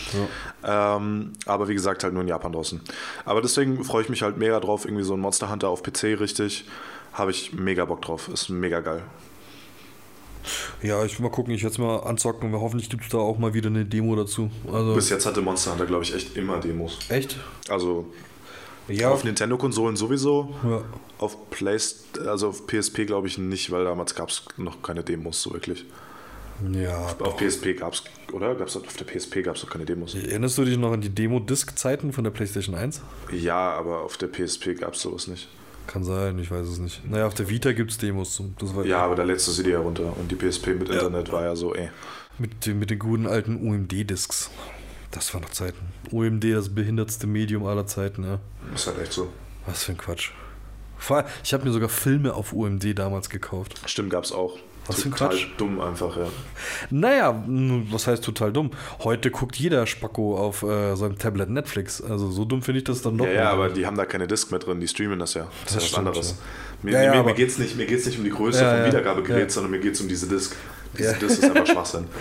[0.62, 2.82] Ähm, aber wie gesagt, halt nur in Japan draußen.
[3.24, 6.20] Aber deswegen freue ich mich halt mega drauf, irgendwie so ein Monster Hunter auf PC
[6.20, 6.66] richtig.
[7.14, 8.28] Habe ich mega Bock drauf.
[8.28, 9.02] Ist mega geil.
[10.82, 13.38] Ja, ich will mal gucken, ich werde es mal anzocken hoffentlich gibt es da auch
[13.38, 14.50] mal wieder eine Demo dazu.
[14.72, 16.98] Also, Bis jetzt hatte Monster Hunter, glaube ich, echt immer Demos.
[17.08, 17.36] echt?
[17.68, 18.06] Also
[18.88, 19.10] Ja.
[19.10, 20.54] auf Nintendo-Konsolen sowieso.
[20.64, 20.82] ja.
[21.18, 25.40] Auf Playst also auf PSP glaube ich nicht, weil damals gab es noch keine Demos
[25.42, 25.84] so wirklich.
[26.72, 27.14] Ja.
[27.20, 28.02] Auf PSP gab es,
[28.32, 28.54] oder?
[28.54, 30.14] Gab's, auf der PSP gab es noch keine Demos.
[30.14, 33.02] Erinnerst du dich noch an die Demo-Disc-Zeiten von der PlayStation 1?
[33.32, 35.48] Ja, aber auf der PSP gab es sowas nicht.
[35.86, 37.08] Kann sein, ich weiß es nicht.
[37.08, 38.42] Naja, auf der Vita gibt es Demos.
[38.58, 39.22] Das war Ja, aber da
[39.52, 40.16] sie dir ja runter.
[40.16, 41.90] Und die PSP mit Internet war ja so, ey.
[42.38, 44.50] Mit, den- mit den guten alten UMD-Discs.
[45.10, 45.78] Das war noch Zeiten.
[46.10, 48.38] UMD, das behindertste Medium aller Zeiten, ja.
[48.74, 49.28] Ist halt echt so.
[49.64, 50.30] Was für ein Quatsch.
[50.98, 53.80] Vor allem, Ich habe mir sogar Filme auf UMD damals gekauft.
[53.86, 54.58] Stimmt, gab's auch.
[54.88, 55.46] Was für ein Total Quatsch.
[55.58, 56.26] dumm einfach, ja.
[56.90, 57.42] Naja,
[57.90, 58.70] was heißt total dumm?
[59.02, 62.00] Heute guckt jeder Spacko auf äh, seinem Tablet Netflix.
[62.02, 64.26] Also so dumm finde ich das dann doch Ja, ja, aber die haben da keine
[64.26, 65.46] Disc mehr drin, die streamen das ja.
[65.64, 66.30] Das, Das ist was anderes.
[66.30, 66.36] ja.
[66.82, 69.50] Mir, Ja, mir, mir geht es nicht, mir geht's nicht um die Größe vom Wiedergabegerät,
[69.50, 70.54] sondern mir geht es um diese Disc.
[70.96, 71.18] Diese Ja.
[71.18, 72.06] Disc ist einfach Schwachsinn.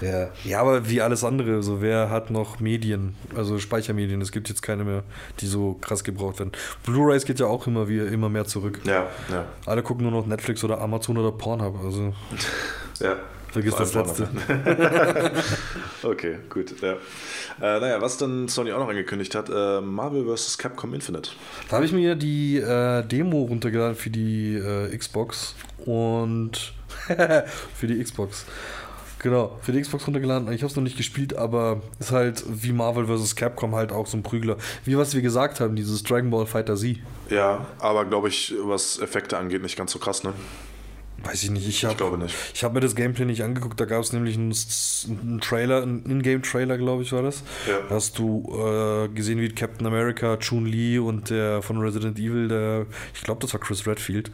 [0.00, 0.30] Ja.
[0.44, 4.62] ja, aber wie alles andere, so wer hat noch Medien, also Speichermedien, es gibt jetzt
[4.62, 5.02] keine mehr,
[5.40, 6.52] die so krass gebraucht werden.
[6.86, 8.80] Blu-rays geht ja auch immer, wie, immer mehr zurück.
[8.84, 9.44] Ja, ja.
[9.66, 12.14] Alle gucken nur noch Netflix oder Amazon oder Pornhub, also
[13.00, 13.16] ja.
[13.52, 14.26] vergiss das Letzte.
[16.02, 16.80] Okay, gut.
[16.80, 16.92] Ja.
[17.60, 20.56] Äh, naja, was dann Sony auch noch angekündigt hat, äh, Marvel vs.
[20.56, 21.32] Capcom Infinite.
[21.68, 25.54] Da habe ich mir die äh, Demo runtergeladen für die äh, Xbox
[25.84, 26.72] und
[27.74, 28.44] für die Xbox.
[29.22, 30.50] Genau, für die Xbox runtergeladen.
[30.50, 33.36] Ich habe es noch nicht gespielt, aber ist halt wie Marvel vs.
[33.36, 34.56] Capcom halt auch so ein Prügler.
[34.86, 36.96] Wie was wir gesagt haben, dieses Dragon Ball Fighter Z.
[37.28, 40.32] Ja, aber glaube ich, was Effekte angeht, nicht ganz so krass, ne?
[41.22, 41.68] Weiß ich nicht.
[41.68, 42.34] Ich, Ich hab, glaube nicht.
[42.54, 43.78] Ich habe mir das Gameplay nicht angeguckt.
[43.78, 44.54] Da gab es nämlich einen,
[45.06, 47.42] einen Trailer, einen Ingame-Trailer, glaube ich, war das.
[47.68, 47.80] Ja.
[47.88, 52.86] Da hast du äh, gesehen, wie Captain America, Chun-Li und der von Resident Evil, der,
[53.14, 54.30] ich glaube, das war Chris Redfield,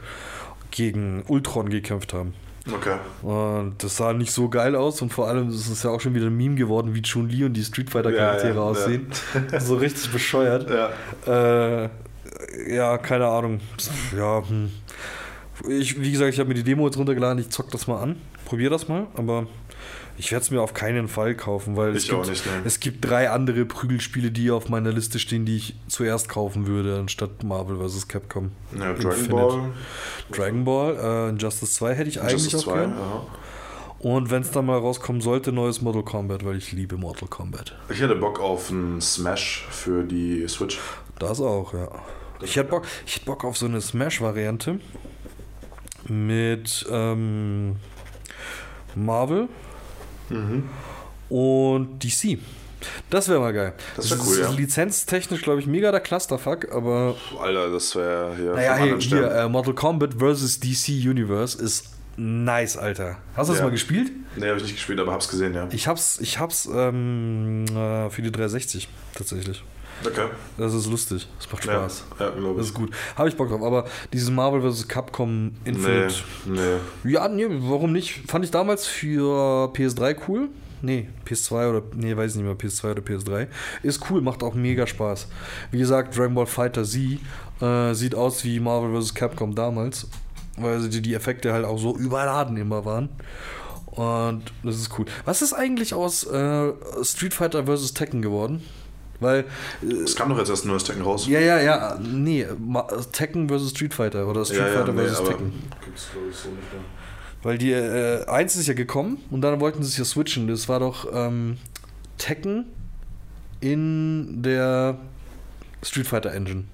[0.70, 2.34] gegen Ultron gekämpft haben.
[2.72, 2.96] Okay.
[3.22, 6.14] Und das sah nicht so geil aus und vor allem ist es ja auch schon
[6.14, 9.06] wieder ein Meme geworden, wie Chun-Li und die Street Fighter-Charaktere Ja, ja, aussehen.
[9.60, 10.68] so richtig bescheuert.
[10.68, 11.84] Ja.
[11.84, 11.88] Äh,
[12.68, 13.60] ja, keine Ahnung.
[14.16, 14.70] Ja, hm.
[15.68, 18.16] ich, wie gesagt, ich habe mir die Demo jetzt runtergeladen, ich zock das mal an,
[18.44, 19.46] probiere das mal, aber
[20.18, 23.30] ich werde es mir auf keinen Fall kaufen, weil es gibt, nicht, es gibt drei
[23.30, 28.08] andere Prügelspiele, die auf meiner Liste stehen, die ich zuerst kaufen würde, anstatt Marvel vs.
[28.08, 28.50] Capcom.
[28.72, 29.32] Ja, Dragon Infinite.
[29.32, 29.72] Ball.
[30.32, 32.90] Dragon Ball, äh, Injustice 2 hätte ich eigentlich Justice auch 2, gern.
[32.90, 33.26] ja.
[33.98, 37.74] Und wenn es dann mal rauskommen sollte, neues Mortal Kombat, weil ich liebe Mortal Kombat.
[37.88, 40.78] Ich hätte Bock auf einen Smash für die Switch.
[41.18, 41.88] Das auch, ja.
[42.42, 44.80] Ich hätte Bock, ich hätte Bock auf so eine Smash-Variante
[46.08, 47.76] mit ähm,
[48.94, 49.48] Marvel
[51.28, 52.38] und DC.
[53.10, 53.72] Das wäre mal geil.
[53.96, 54.50] Das wär cool, ist ja.
[54.50, 59.48] lizenztechnisch, glaube ich, mega der Clusterfuck, aber Alter, das wäre hier naja, vom hier, äh,
[59.48, 60.60] Mortal Kombat vs.
[60.60, 63.16] DC Universe ist nice, Alter.
[63.34, 63.64] Hast du das Ja.
[63.64, 64.12] mal gespielt?
[64.36, 65.68] Nee, habe ich nicht gespielt, aber hab's gesehen, ja.
[65.72, 69.64] Ich hab's, ich hab's ähm, äh, für die 360 tatsächlich.
[70.04, 70.26] Okay.
[70.58, 71.28] Das ist lustig.
[71.38, 72.04] Das macht Spaß.
[72.18, 72.72] Ja, ja glaube Das ich.
[72.72, 72.90] ist gut.
[73.16, 73.62] Habe ich Bock drauf.
[73.62, 74.88] Aber dieses Marvel vs.
[74.88, 76.14] Capcom Nee, Infinite.
[76.46, 77.10] nee.
[77.12, 78.30] Ja, nee, warum nicht?
[78.30, 80.48] Fand ich damals für PS3 cool.
[80.82, 83.48] Nee, PS2 oder, nee, weiß ich nicht mehr, PS2 oder PS3.
[83.82, 85.26] Ist cool, macht auch mega Spaß.
[85.70, 87.18] Wie gesagt, Dragon Ball Fighter Z
[87.62, 89.14] äh, sieht aus wie Marvel vs.
[89.14, 90.06] Capcom damals,
[90.58, 93.08] weil die, die Effekte halt auch so überladen immer waren.
[93.86, 95.06] Und das ist cool.
[95.24, 97.94] Was ist eigentlich aus äh, Street Fighter vs.
[97.94, 98.62] Tekken geworden?
[99.20, 99.44] Weil
[100.04, 101.26] Es kam doch jetzt erst ein neues Tekken raus.
[101.26, 102.46] ja, ja, ja, nee,
[103.12, 103.70] Tekken vs.
[103.70, 105.24] Street Fighter oder Street ja, ja Fighter nee, vs.
[105.24, 105.52] Tekken.
[105.84, 106.82] gibt's glaube ich so nicht mehr.
[107.42, 110.48] Weil die äh, eins ist ja gekommen und dann wollten sie es ja switchen.
[110.48, 111.58] Das war doch ähm,
[112.18, 112.66] Tekken
[113.60, 114.98] in der
[115.82, 116.64] Street Fighter Engine.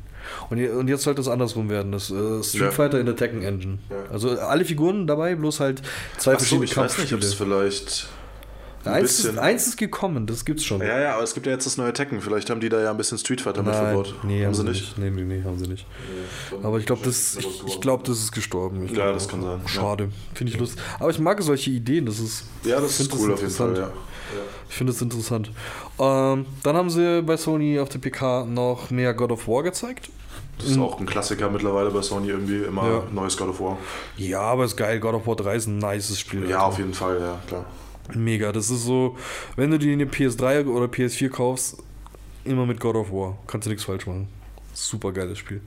[0.50, 2.70] Und, und jetzt sollte es andersrum werden, das äh, Street Ja.
[2.70, 3.78] Fighter in der Tekken Engine.
[3.90, 3.96] Ja.
[4.12, 5.82] Also alle Figuren dabei, bloß halt
[6.16, 7.46] zwei Achso, verschiedene ich weiß nicht, ob es Kampfstile.
[7.46, 8.08] vielleicht
[8.84, 10.80] ein Eins ist, eins ist gekommen, das gibt's schon.
[10.80, 12.20] Ja, ja, aber es gibt ja jetzt das neue Tekken.
[12.20, 14.14] Vielleicht haben die da ja ein bisschen Street Fighter mit Nein, verbaut.
[14.24, 14.98] nee, haben sie nicht?
[14.98, 15.86] Nee, nee, nee, haben sie nicht.
[16.62, 18.84] Aber ich glaube, das, ich, ich glaub, das ist gestorben.
[18.84, 19.68] Ich Ja, glaub, das kann sein, ja.
[19.68, 20.08] Schade.
[20.34, 20.80] Finde ich lustig.
[20.98, 22.06] Aber ich mag solche Ideen.
[22.06, 23.90] Das ist, Ja, das ist cool auf jeden Fall, ja.
[24.68, 25.50] Ich finde es interessant.
[25.98, 30.08] Ähm, dann haben sie bei Sony auf der PK noch mehr God of War gezeigt.
[30.58, 33.02] Das ist auch ein Klassiker mittlerweile bei Sony irgendwie, immer Ja.
[33.12, 33.78] neues God of War.
[34.16, 35.00] Ja, aber ist geil.
[35.00, 36.48] God of War 3 ist ein nices Spiel.
[36.48, 36.66] Ja, Alter.
[36.66, 37.64] auf jeden Fall, ja, klar.
[38.14, 38.52] Mega.
[38.52, 39.16] Das ist so,
[39.56, 41.78] wenn du dir eine PS3 oder PS4 kaufst,
[42.44, 43.38] immer mit God of War.
[43.46, 44.28] Kannst du nichts falsch machen.
[44.74, 45.60] Super geiles Spiel.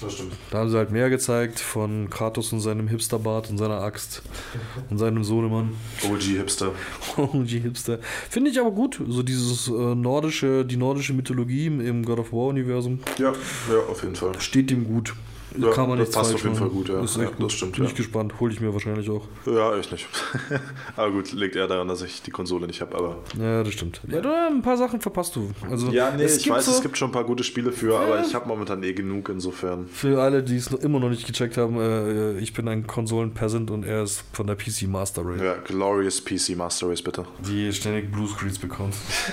[0.00, 0.34] Das stimmt.
[0.50, 4.22] Da haben sie halt mehr gezeigt von Kratos und seinem Hipsterbart und seiner Axt
[4.90, 5.70] und seinem Sohnemann.
[6.04, 6.72] OG-Hipster.
[7.16, 7.98] OG Hipster.
[8.28, 9.00] Finde ich aber gut.
[9.08, 13.32] So dieses äh, nordische, die nordische Mythologie im- im God of War Universum Ja,
[13.70, 14.38] ja, auf jeden Fall.
[14.38, 15.14] steht ihm gut.
[15.58, 16.68] Ja, Kann man das nicht passt falsch auf jeden machen.
[16.68, 17.00] Fall gut, ja.
[17.02, 17.52] Ist Ja, echt das gut.
[17.52, 17.90] stimmt, Bin ja.
[17.90, 18.34] ich gespannt.
[18.40, 19.26] Hole ich mir wahrscheinlich auch.
[19.46, 20.06] Ja, ich nicht.
[20.96, 22.96] aber gut, liegt eher daran, dass ich die Konsole nicht habe.
[22.96, 24.00] Aber Ja, das stimmt.
[24.08, 25.50] Ja, du, ein paar Sachen verpasst du.
[25.70, 28.20] Also, ja, nee, ich weiß, so, es gibt schon ein paar gute Spiele für, aber
[28.20, 29.88] ich habe momentan eh genug insofern.
[29.88, 33.70] Für alle, die es noch immer noch nicht gecheckt haben, äh, ich bin ein Konsolen-Peasant
[33.70, 35.40] und er ist von der PC Master Race.
[35.42, 37.24] Ja, Glorious PC Master Race, bitte.
[37.46, 38.94] Die ständig Bluescreens bekommt.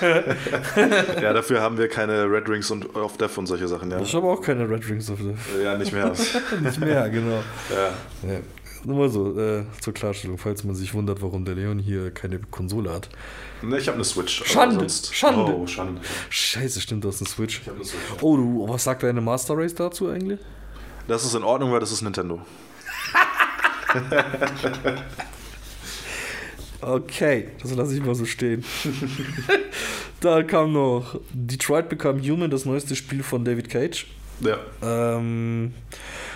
[1.20, 4.00] ja, dafür haben wir keine Red Rings und Off Death und solche Sachen, ja.
[4.00, 5.62] Ich habe auch keine Red Rings auf der.
[5.62, 6.13] Ja, nicht mehr.
[6.62, 7.42] Nicht mehr, genau.
[7.70, 8.28] ja.
[8.30, 8.40] Ja.
[8.86, 12.38] Nur mal so, äh, zur Klarstellung, falls man sich wundert, warum der Leon hier keine
[12.38, 13.08] Konsole hat.
[13.62, 14.44] Ne, ich habe eine Switch.
[14.44, 15.56] Schande, sonst- Schande.
[15.56, 16.02] Oh, Schande.
[16.28, 17.62] Scheiße, stimmt, du hast eine Switch.
[17.62, 17.96] Ich eine Switch.
[18.20, 20.38] Oh, du, was sagt deine Master Race dazu eigentlich?
[21.08, 22.42] Das ist in Ordnung, weil das ist Nintendo.
[26.80, 28.62] Okay, das lasse ich mal so stehen.
[30.20, 34.06] da kam noch Detroit Become Human, das neueste Spiel von David Cage.
[34.40, 34.58] Ja.
[34.82, 35.74] Ähm,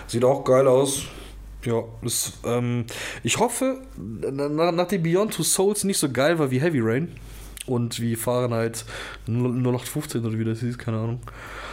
[0.07, 1.03] sieht auch geil aus.
[1.65, 2.85] Ja, ist, ähm,
[3.25, 7.13] ich hoffe, na, na- nachdem Beyond Two Souls nicht so geil war wie Heavy Rain
[7.67, 8.85] und wie Fahrenheit
[9.27, 11.21] 0815 oder wie das hieß, keine Ahnung.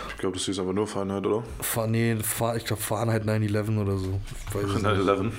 [0.09, 1.43] Ich glaube, das hieß aber nur Feinheit, oder?
[1.61, 4.19] Fahr, nee, Fahr, ich glaube Fahrenheit 911 oder so.
[4.49, 4.85] Ich weiß es nicht.
[4.85, 5.31] 9-11.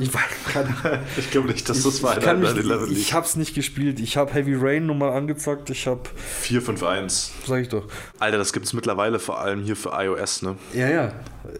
[0.00, 0.22] Ich weiß,
[0.52, 0.74] kann,
[1.16, 3.12] Ich glaube nicht, dass das ich, Feinheit kann mich, 9-11 ich liegt.
[3.12, 3.98] hab's nicht gespielt.
[4.00, 5.70] Ich habe Heavy Rain nochmal angezockt.
[5.70, 6.02] Ich habe,
[6.42, 7.32] 451.
[7.46, 7.84] sag ich doch.
[8.18, 10.56] Alter, das gibt es mittlerweile vor allem hier für iOS, ne?
[10.72, 11.12] Ja, ja.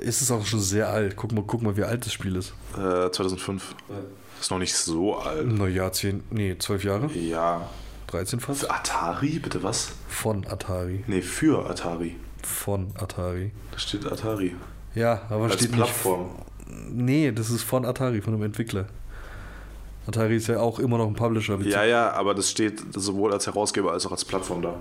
[0.04, 1.16] Es ist auch schon sehr alt.
[1.16, 2.52] Guck mal, guck mal, wie alt das Spiel ist.
[2.76, 3.74] Äh, 2005.
[4.40, 5.46] Ist noch nicht so alt.
[5.46, 7.10] Naja, 10, nee, 12 Jahre?
[7.12, 7.68] Ja.
[8.08, 8.60] 13 fast?
[8.60, 9.38] Für Atari?
[9.38, 9.88] Bitte was?
[10.08, 11.04] Von Atari.
[11.08, 12.16] Nee, für Atari.
[12.42, 13.50] Von Atari.
[13.72, 14.54] Da steht Atari.
[14.94, 16.26] Ja, aber Als steht Plattform.
[16.36, 16.47] nicht.
[16.90, 18.86] Nee, das ist von Atari, von einem Entwickler.
[20.06, 21.58] Atari ist ja auch immer noch ein Publisher.
[21.62, 24.74] Ja, ja, aber das steht sowohl als Herausgeber als auch als Plattform da.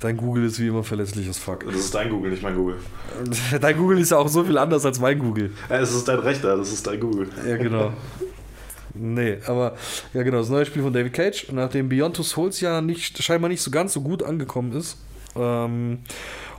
[0.00, 1.64] Dein Google ist wie immer verlässlich as fuck.
[1.66, 2.76] Das ist dein Google, nicht mein Google.
[3.60, 5.52] Dein Google ist ja auch so viel anders als mein Google.
[5.68, 7.28] Ja, es ist dein Rechner, das ist dein Google.
[7.46, 7.92] Ja, genau.
[8.94, 9.76] Nee, aber
[10.14, 13.50] ja genau, das neue Spiel von David Cage, nachdem Beyond Two Souls ja nicht, scheinbar
[13.50, 14.96] nicht so ganz so gut angekommen ist,
[15.36, 15.98] ähm,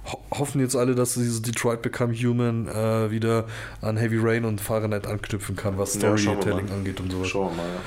[0.06, 3.46] ho hoffen jetzt alle, dass dieses Detroit Become Human äh, wieder
[3.82, 6.74] an Heavy Rain und Fahrenheit anknüpfen kann, was Ja, Storytelling mal.
[6.76, 7.28] angeht und sowas.
[7.28, 7.82] Schauen wir mal, ja.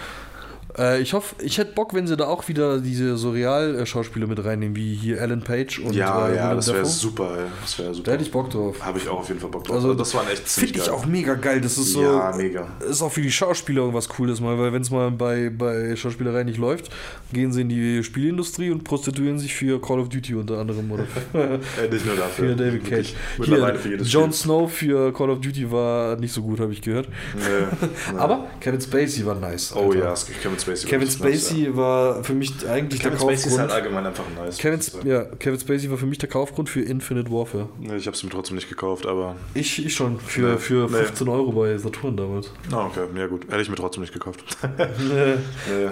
[0.76, 4.44] Äh, ich hoffe, ich hätte Bock, wenn sie da auch wieder diese so Real-Schauspieler mit
[4.44, 7.44] reinnehmen, wie hier Alan Page und ja, äh, ja, das wäre super, ey.
[7.62, 8.06] Das wäre super.
[8.06, 8.84] Da hätte ich Bock drauf.
[8.84, 9.76] Habe ich auch auf jeden Fall Bock drauf.
[9.76, 11.00] Also, das waren echt ziemlich Finde ich geil.
[11.00, 11.60] auch mega geil.
[11.60, 12.02] Das ist so.
[12.02, 12.66] Ja, mega.
[12.88, 16.42] Ist auch für die Schauspieler irgendwas Cooles mal, weil wenn es mal bei, bei Schauspielerei
[16.44, 16.90] nicht läuft,
[17.32, 21.04] gehen sie in die Spielindustrie und prostituieren sich für Call of Duty unter anderem oder
[21.90, 22.50] nicht nur dafür.
[22.50, 23.14] für David Cage.
[23.38, 24.32] Mittlerweile für jedes Jon.
[24.32, 27.08] Snow für Call of Duty war nicht so gut, habe ich gehört.
[27.34, 27.42] Nee,
[28.12, 28.18] nee.
[28.18, 29.72] Aber Kevin Spacey war nice.
[29.76, 29.98] Oh Alter.
[29.98, 30.86] ja, Kevin Spacey.
[30.88, 33.00] Kevin richtig nice, Spacey war für mich eigentlich.
[33.00, 33.60] Kevin der Spacey ist Kaufgrund.
[33.60, 34.58] halt allgemein einfach nice.
[34.58, 37.68] Kevin, ja, Kevin Spacey war für mich der Kaufgrund für Infinite Warfare.
[37.78, 39.36] Nee, Ich habe es mir trotzdem nicht gekauft, aber.
[39.54, 40.96] Ich, ich schon, für, Nee, für nee.
[41.04, 42.50] 15 Euro bei Saturn damals.
[42.72, 43.46] Ah, okay, ja gut.
[43.50, 44.44] Hätte ich mir trotzdem nicht gekauft.
[44.98, 45.34] Nee.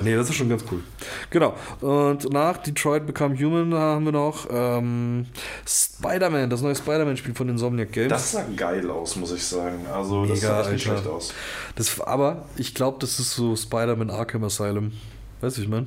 [0.02, 0.80] Nee, das ist schon ganz cool.
[1.30, 1.54] Genau.
[1.80, 5.26] Und nach Detroit Become Human haben wir noch ähm,
[5.66, 8.08] Spider-Man, das neue Spider-Man-Spiel von Insomniac Games.
[8.08, 9.86] Das sah geil aus, muss ich sagen.
[9.92, 11.32] Also, das Mega, sah echt nicht schlecht aus.
[11.76, 14.61] Das, aber ich glaube, das ist so Spider-Man Arkham Asylum.
[14.70, 15.86] Du, wie ich meine?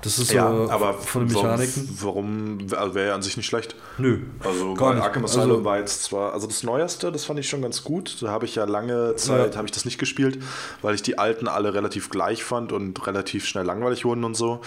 [0.00, 1.88] Das ist so ja, aber von den Mechaniken.
[2.00, 3.74] Warum, warum also wäre ja an sich nicht schlecht.
[3.98, 4.20] Nö.
[4.44, 5.04] Also Gar bei nicht.
[5.04, 8.16] Arkham Asylum Also- war jetzt zwar, also das Neueste, das fand ich schon ganz gut.
[8.22, 9.56] Da habe ich ja lange Zeit, Ja.
[9.56, 10.38] habe ich das nicht gespielt,
[10.82, 14.60] weil ich die alten alle relativ gleich fand und relativ schnell langweilig wurden und so.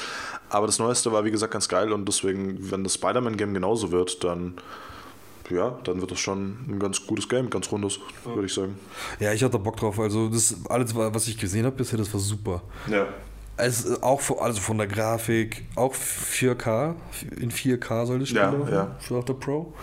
[0.50, 4.26] Aber das Neueste war wie gesagt ganz geil und deswegen, wenn das Spider-Man-Game genauso wird,
[4.26, 4.56] dann
[5.50, 8.78] ja, dann wird das schon ein ganz gutes Game, ganz rundes, würde ich sagen.
[9.20, 10.00] Ja, ich hatte Bock drauf.
[10.00, 12.62] Also, das alles, was ich gesehen habe bisher, das war super.
[12.88, 13.08] Ja.
[13.58, 16.96] Es ist auch von, also von der Grafik, auch 4K,
[17.38, 18.96] in 4K soll das Spiel Ja, laufen, ja.
[19.00, 19.74] für der Pro.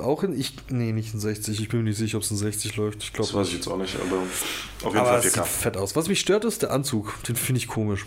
[0.00, 2.36] Auch in, ich, nee, nicht in 60, ich bin mir nicht sicher, ob es in
[2.36, 3.02] 60 läuft.
[3.02, 5.42] Ich Das glaube weiß ich jetzt auch nicht, aber auf jeden Aber Fall es sieht
[5.42, 5.44] 4K.
[5.44, 5.96] fett aus.
[5.96, 7.14] Was mich stört, ist der Anzug.
[7.24, 8.04] Den finde ich komisch.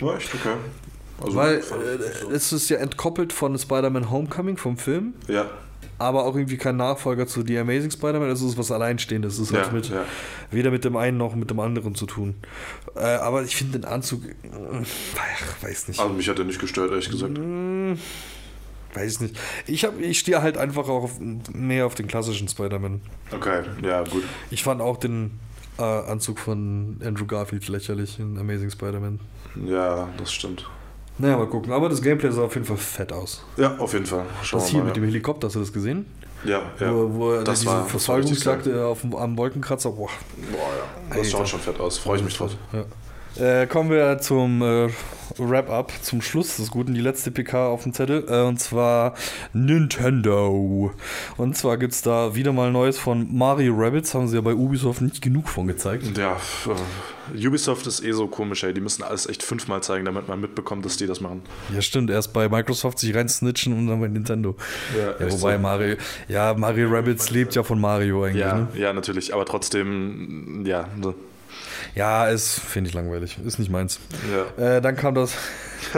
[0.00, 0.54] Ja, echt okay.
[1.22, 5.48] Also, Weil äh, es ist ja entkoppelt von Spider-Man Homecoming, vom Film, ja,
[5.98, 8.28] aber auch irgendwie kein Nachfolger zu The Amazing Spider-Man.
[8.30, 9.34] Es ist was Alleinstehendes.
[9.34, 10.04] Es ist Ja, halt mit, ja.
[10.50, 12.34] weder mit dem einen noch mit dem anderen zu tun.
[12.94, 14.32] Äh, aber ich finde den Anzug, äh,
[15.16, 16.00] ach, weiß nicht.
[16.00, 17.38] also mich hat er nicht gestört, ehrlich gesagt.
[18.94, 19.38] Weiß nicht.
[19.66, 21.20] Ich, hab- ich stehe halt einfach auch auf,
[21.52, 23.00] mehr auf den klassischen Spider-Man.
[23.30, 24.24] Okay, ja, gut.
[24.50, 25.32] Ich fand auch den
[25.78, 29.20] äh, Anzug von Andrew Garfield lächerlich in Amazing Spider-Man.
[29.66, 30.66] Ja, das stimmt.
[31.18, 31.72] Naja, mal gucken.
[31.72, 33.44] Aber das Gameplay sah auf jeden Fall fett aus.
[33.56, 34.24] Ja, auf jeden Fall.
[34.42, 35.02] Schauen Das hier mal, mit ja.
[35.02, 36.06] dem Helikopter, hast du das gesehen?
[36.44, 36.94] Ja, ja.
[36.94, 39.90] Wo, wo er das diese war, Verfolgungsjagd äh, auf dem, am Wolkenkratzer.
[39.90, 40.08] Boah.
[40.52, 40.58] Boah,
[41.10, 41.16] ja.
[41.16, 41.50] Das schaut Alter.
[41.50, 41.98] schon fett aus.
[41.98, 42.52] Freue ich mich drauf.
[42.72, 43.62] Ja.
[43.62, 44.88] Äh, kommen wir zum äh,
[45.38, 48.24] Wrap-up, zum Schluss des Guten, die letzte PK auf dem Zettel.
[48.28, 49.14] Äh, und zwar
[49.52, 50.92] Nintendo.
[51.36, 54.14] Und zwar gibt es da wieder mal Neues von Mario Rabbits.
[54.14, 56.16] Haben sie ja bei Ubisoft nicht genug von gezeigt.
[56.16, 56.36] Ja,
[57.34, 58.72] äh, Ubisoft ist eh so komisch, ey.
[58.72, 61.42] Die müssen alles echt fünfmal zeigen, damit man mitbekommt, dass die das machen.
[61.74, 62.10] Ja, stimmt.
[62.10, 64.56] Erst bei Microsoft sich rein snitchen und dann bei Nintendo.
[64.96, 65.62] Ja, Ja, wobei so.
[65.62, 65.96] Mario,
[66.28, 68.40] ja, Mario Rabbits lebt ja von Mario eigentlich.
[68.40, 68.68] Ja, Ne?
[68.74, 69.34] ja, natürlich.
[69.34, 70.88] Aber trotzdem, ja.
[70.96, 71.14] ne.
[71.96, 73.38] Ja, ist, finde ich langweilig.
[73.44, 73.98] Ist nicht meins.
[74.58, 74.76] ja.
[74.76, 75.34] Äh, dann kam das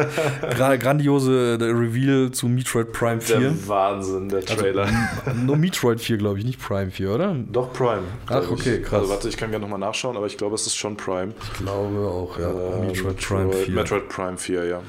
[0.56, 3.40] gra grandiose äh, Reveal zu Metroid Prime 4.
[3.40, 4.88] Der Wahnsinn, der Trailer.
[5.34, 7.36] Nur Metroid 4, glaube ich, nicht Prime 4, oder?
[7.50, 8.04] Doch, Prime.
[8.28, 8.50] Ach, ich.
[8.50, 9.00] okay, krass.
[9.00, 11.34] Also, warte, ich kann gerne nochmal nachschauen, aber ich glaube, es ist schon Prime.
[11.42, 12.48] Ich glaube auch, ja.
[12.48, 13.74] Äh, Metroid Prime 4.
[13.74, 14.82] Metroid Prime 4, ja.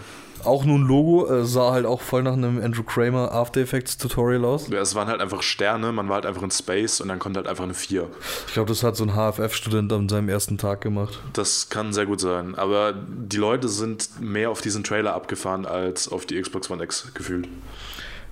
[0.45, 3.97] Auch nur ein Logo, äh, sah halt auch voll nach einem Andrew Kramer After Effects
[3.97, 4.67] Tutorial aus.
[4.69, 4.79] ja.
[4.79, 7.47] Es waren halt einfach Sterne, man war halt einfach in Space und dann kommt halt
[7.47, 8.07] einfach eine 4.
[8.47, 11.19] Ich glaube, das hat so ein HFF-Student an seinem ersten Tag gemacht.
[11.33, 12.55] Das kann sehr gut sein.
[12.55, 17.11] Aber die Leute sind mehr auf diesen Trailer abgefahren als auf die Xbox One X
[17.13, 17.47] gefühlt.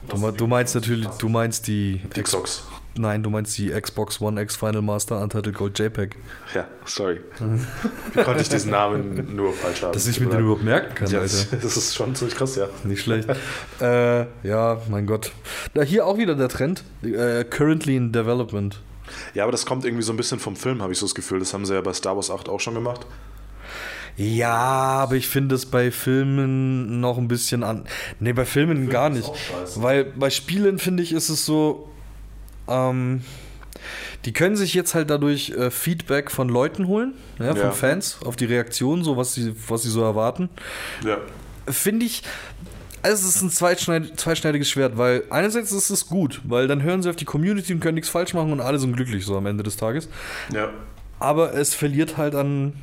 [0.10, 2.64] Du, du meinst natürlich, du meinst die, Die Xbox.
[2.98, 6.16] Nein, du meinst die Xbox One X Final Master Untitled Gold JPEG.
[6.54, 7.22] Ja, sorry.
[8.14, 9.94] Wie konnte ich diesen Namen nur falsch haben?
[9.94, 12.68] Dass ich mir den überhaupt merken kann, ja, das, ist schon ziemlich krass, ja.
[12.84, 13.30] Nicht schlecht.
[13.82, 15.32] äh, ja, mein Gott.
[15.74, 16.84] Da hier auch wieder der Trend.
[17.04, 18.82] Äh, currently in development.
[19.34, 21.40] Ja, aber das kommt irgendwie so ein bisschen vom Film, habe ich so das Gefühl.
[21.40, 23.06] Das haben sie ja bei Star Wars 8 auch schon gemacht.
[24.18, 27.86] Ja, aber ich finde es bei Filmen noch ein bisschen an.
[28.20, 29.32] Ne, bei Filmen gar nicht.
[29.76, 31.90] Weil bei Spielen finde ich, ist es so.
[32.68, 33.22] Ähm,
[34.26, 37.72] die können sich jetzt halt dadurch äh, Feedback von Leuten holen, ja, von Ja.
[37.72, 40.50] Fans, auf die Reaktion, so was sie, was sie so erwarten.
[41.06, 41.18] Ja.
[41.70, 42.24] finde ich,
[43.04, 47.04] also es ist ein zweischneid, zweischneidiges Schwert, weil einerseits ist es gut, weil dann hören
[47.04, 49.46] sie auf die Community und können nichts falsch machen und alle sind glücklich so am
[49.46, 50.10] Ende des Tages.
[50.54, 50.70] Ja.
[51.20, 52.74] Aber es verliert halt an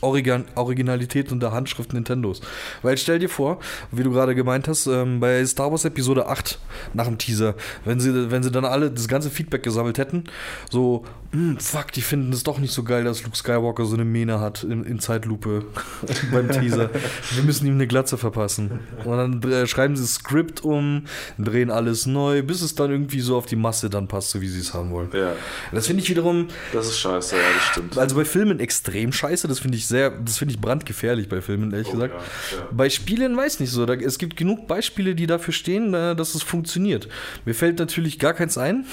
[0.00, 2.40] Origan Originalität und der Handschrift Nintendos.
[2.82, 3.58] Weil stell dir vor,
[3.90, 6.58] wie du gerade gemeint hast, ähm, bei Star Wars Episode 8
[6.94, 7.54] nach dem Teaser,
[7.84, 10.24] wenn sie, wenn sie dann alle das ganze Feedback gesammelt hätten,
[10.70, 14.04] so, "Hm, fuck, die finden es doch nicht so geil, dass Luke Skywalker so eine
[14.04, 15.64] Mähne hat in, in Zeitlupe
[16.32, 16.90] beim Teaser.
[17.34, 18.80] Wir müssen ihm eine Glatze verpassen.
[19.04, 21.04] Und dann äh, schreiben sie das Skript um,
[21.38, 24.48] drehen alles neu, bis es dann irgendwie so auf die Masse dann passt, so wie
[24.48, 25.10] sie es haben wollen.
[25.12, 25.32] Ja.
[25.72, 27.98] Das finde ich wiederum, Das ist scheiße, ja, das stimmt.
[27.98, 31.72] also bei Filmen extrem scheiße, das finde ich sehr, das finde ich brandgefährlich bei Filmen,
[31.72, 32.14] ehrlich Oh, gesagt.
[32.52, 32.68] ja, ja.
[32.72, 36.34] Bei Spielen weiß nicht so, da, es gibt genug Beispiele, die dafür stehen, äh, dass
[36.34, 37.08] es funktioniert.
[37.44, 38.84] Mir fällt natürlich gar keins ein,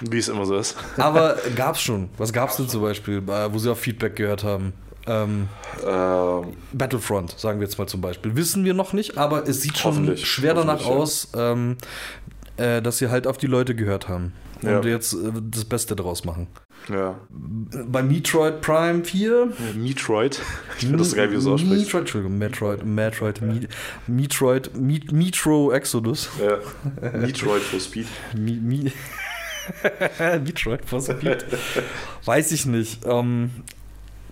[0.00, 0.76] Wie es immer so ist.
[0.96, 2.08] aber gab's schon.
[2.18, 4.72] Was gab's denn zum Beispiel, äh, wo sie auch Feedback gehört haben?
[5.06, 5.48] Ähm,
[5.86, 8.34] Ähm, Battlefront, sagen wir jetzt mal zum Beispiel.
[8.34, 10.86] Wissen wir noch nicht, aber es sieht schon schwer danach ja.
[10.88, 11.76] aus, ähm,
[12.56, 14.32] äh, dass sie halt auf die Leute gehört haben.
[14.62, 14.78] Ja.
[14.78, 15.18] Und jetzt äh,
[15.50, 16.46] das Beste draus machen.
[16.88, 17.20] ja.
[17.30, 20.40] Bei Metroid Prime 4 Metroid.
[20.78, 21.84] Ich finde das geil, wie du es aussprichst.
[21.84, 23.68] Metroid, Entschuldigung, Metroid, Metroid, Me-
[24.06, 26.30] Metroid, Me- Metro Exodus.
[26.42, 26.58] Ja.
[27.18, 28.06] Metroid for Speed.
[28.34, 28.90] Me, Me
[30.44, 31.44] Metroid for Speed.
[32.24, 33.04] Weiß ich nicht.
[33.06, 33.50] Ähm,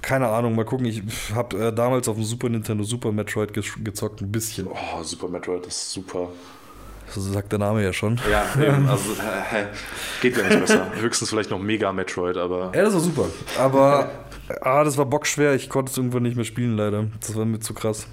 [0.03, 0.87] keine Ahnung, mal gucken.
[0.87, 1.03] Ich
[1.35, 4.67] habe äh, damals auf dem Super Nintendo Super Metroid ge gezockt, ein bisschen.
[4.67, 6.29] Oh, Super Metroid, das ist super.
[7.09, 8.21] So sagt der Name ja schon.
[8.31, 9.67] Ja, eben, also äh,
[10.21, 10.91] geht ja nicht besser.
[11.01, 13.27] Höchstens vielleicht noch Mega Metroid, aber Ja, das war super.
[13.59, 14.11] Aber
[14.61, 15.55] ah, das war bockschwer.
[15.55, 17.07] Ich konnte es irgendwann nicht mehr spielen, leider.
[17.21, 18.07] Das war mir zu krass.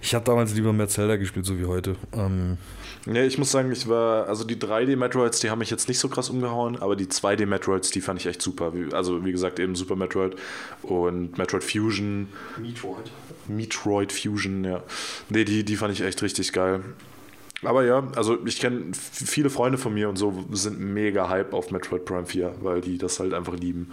[0.00, 1.96] Ich habe damals lieber mehr Zelda gespielt, so wie heute.
[2.12, 2.58] Ähm,
[3.06, 6.08] Ja, ich muss sagen, ich war, also die 3D-Metroids, die haben mich jetzt nicht so
[6.08, 8.72] krass umgehauen, aber die 2D-Metroids, die fand ich echt super.
[8.92, 10.36] Also, wie gesagt, eben Super Metroid
[10.82, 12.28] und Metroid Fusion.
[12.58, 13.10] Metroid.
[13.48, 14.82] Metroid Fusion, ja.
[15.30, 16.82] Nee, die, die fand ich echt richtig geil.
[17.64, 21.70] Aber ja, also ich kenne viele Freunde von mir und so sind mega hype auf
[21.70, 23.92] Metroid Prime 4, weil die das halt einfach lieben.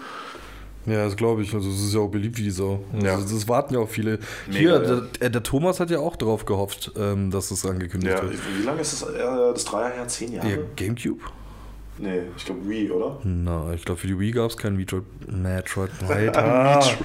[0.86, 1.54] Ja, das glaube ich.
[1.54, 2.84] Also es ist ja auch beliebt wie die Sau.
[3.04, 3.16] Ja.
[3.16, 4.20] Also, das warten ja auch viele.
[4.48, 4.80] Mega, Hier, ja.
[4.80, 8.34] der, äh, der Thomas hat ja auch drauf gehofft, ähm, dass es angekündigt Ja, wird.
[8.60, 9.10] wie lange ist das?
[9.10, 9.18] Äh,
[9.54, 10.08] das drei Jahre her?
[10.08, 10.50] Zehn Jahre?
[10.50, 11.22] Ja, Gamecube?
[12.02, 13.20] Nee, ich glaube Wii, oder?
[13.26, 15.04] Na, ich glaube für die Wii gab es kein Metroid.
[15.28, 15.90] Metroid.
[16.10, 16.98] Alter.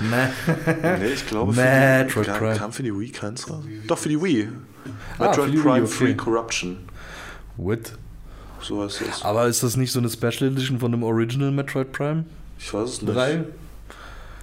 [0.00, 0.98] Metroid.
[1.00, 2.56] Nee, ich glaube, für Metroid die, kam, Prime.
[2.56, 3.62] kam für die Wii keins raus.
[3.86, 4.48] Doch, für die Wii.
[5.18, 5.86] Ah, Metroid für die Wii, Prime okay.
[5.94, 6.78] Free Corruption.
[7.56, 7.92] What?
[8.60, 9.24] So heißt das.
[9.24, 12.24] Aber ist das nicht so eine Special Edition von dem Original Metroid Prime
[12.62, 13.14] Ich weiß es nicht.
[13.14, 13.44] 3?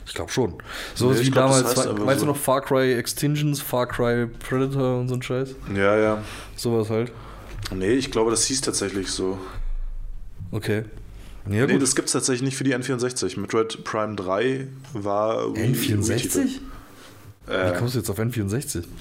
[0.06, 0.56] Ich glaube schon.
[0.96, 2.26] So Nee, wie glaub, das damals, heißt aber weißt so.
[2.26, 5.50] du noch, Far Cry Extingens, Far Cry Predator und so ein Scheiß?
[5.76, 6.24] Ja, ja.
[6.56, 7.12] Sowas halt.
[7.74, 9.38] Nee, ich glaube, das hieß tatsächlich so.
[10.52, 10.84] Okay.
[11.50, 11.82] Ja, nee, gut.
[11.82, 13.40] das gibt es tatsächlich nicht für die N64.
[13.40, 15.46] Metroid Prime 3 war.
[15.46, 16.10] Wii- N64?
[16.10, 16.48] Wii-Titel.
[17.48, 18.84] Wie Äh, kommst du jetzt auf N64?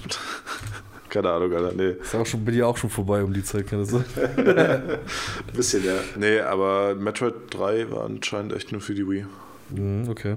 [1.09, 1.73] keine Ahnung, Alter.
[1.75, 1.95] Nee.
[2.01, 4.05] Ist auch schon, bin ja auch schon vorbei um die Zeit, kann das sein?
[4.37, 4.99] Ein
[5.53, 5.95] bisschen, ja.
[6.17, 9.25] Nee, aber Metroid 3 war anscheinend echt nur für die Wii.
[9.69, 10.35] Mhm, okay.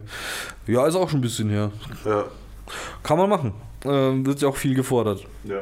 [0.66, 1.70] Ja, ist auch schon ein bisschen her.
[2.04, 2.24] Ja.
[3.02, 3.52] Kann man machen.
[3.84, 5.24] Ähm, wird ja auch viel gefordert.
[5.44, 5.60] Ja.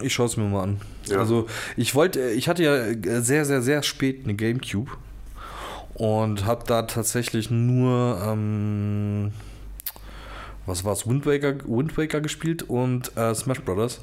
[0.00, 0.80] Ich schaue es mir mal an.
[1.06, 1.18] Ja.
[1.18, 4.90] Also ich wollte, ich hatte ja äh, sehr, sehr, sehr spät eine Gamecube
[5.94, 9.32] und habe da tatsächlich nur, ähm,
[10.66, 14.00] was war's, Wind Waker, Wind Waker gespielt und äh, Smash Brothers.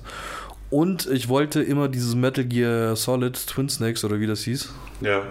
[0.69, 4.71] Und ich wollte immer dieses Metal Gear Solid Twin Snakes oder wie das hieß.
[5.01, 5.23] Ja.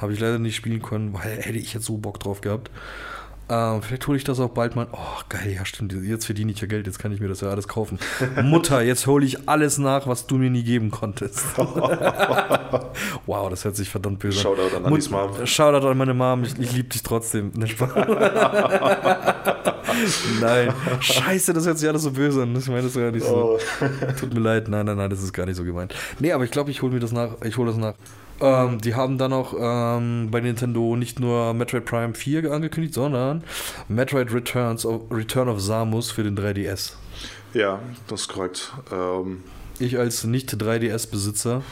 [0.00, 2.70] Habe ich leider nicht spielen können, weil hätte ich jetzt so Bock drauf gehabt.
[3.50, 4.86] Ähm, vielleicht hole ich das auch bald mal.
[4.92, 5.94] Oh, geil, ja, stimmt.
[5.94, 7.98] Jetzt verdiene ich ja Geld, jetzt kann ich mir das ja alles kaufen.
[8.42, 11.42] Mutter, jetzt hole ich alles nach, was du mir nie geben konntest.
[13.26, 14.42] wow, das hört sich verdammt böse an.
[14.42, 15.46] Shoutout an Mut- Mom.
[15.46, 17.52] Shoutout an meine Mom, ich, ich liebe dich trotzdem.
[19.98, 22.54] Ne, nein, scheiße, das hört sich alles so böse an.
[22.56, 23.58] Ich meine das gar nicht so.
[24.18, 25.94] Tut mir leid, nein, nein, nein, das ist gar nicht so gemeint.
[26.18, 27.40] Nee, aber ich glaube, ich hole mir das nach.
[27.44, 27.94] Ich hole das nach.
[28.40, 33.42] Ähm, die haben dann auch ähm, bei Nintendo nicht nur Metroid Prime 4 angekündigt, sondern
[33.88, 36.92] Metroid Returns of, Return of Samus für den 3DS.
[37.52, 38.72] Ja, das ist korrekt.
[38.92, 39.42] Ähm,
[39.80, 41.62] Ich als Nicht-3DS-Besitzer.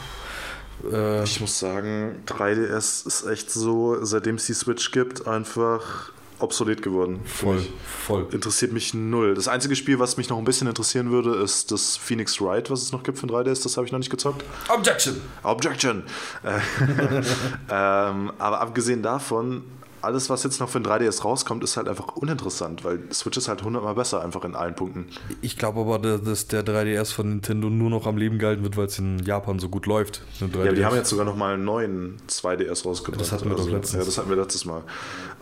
[0.91, 6.81] Äh, ich muss sagen, 3DS ist echt so, seitdem es die Switch gibt, einfach obsolet
[6.81, 7.19] geworden.
[7.25, 7.69] voll, mich.
[7.85, 8.27] voll.
[8.31, 9.33] Interessiert mich null.
[9.33, 12.81] Das einzige Spiel, was mich noch ein bisschen interessieren würde, ist das Phoenix Wright, was
[12.81, 13.63] es noch gibt für den 3DS.
[13.63, 14.43] Das habe ich noch nicht gezockt.
[14.69, 15.21] Objection!
[15.43, 16.03] Objection!
[16.43, 16.59] Äh,
[17.69, 19.63] ähm, aber abgesehen davon,
[20.01, 23.47] alles, was jetzt noch für den 3DS rauskommt, ist halt einfach uninteressant, weil Switch ist
[23.47, 25.07] halt hundertmal besser, einfach in allen Punkten.
[25.41, 28.77] Ich glaube aber, da- dass der 3DS von Nintendo nur noch am Leben gehalten wird,
[28.77, 30.21] weil es in Japan so gut läuft.
[30.39, 30.83] Ja, aber die 3DS.
[30.85, 33.19] haben jetzt sogar noch mal einen neuen 2DS rausgebracht.
[33.21, 33.99] Das hatten wir doch letztens.
[33.99, 34.83] Ja, das hatten wir letztes Mal.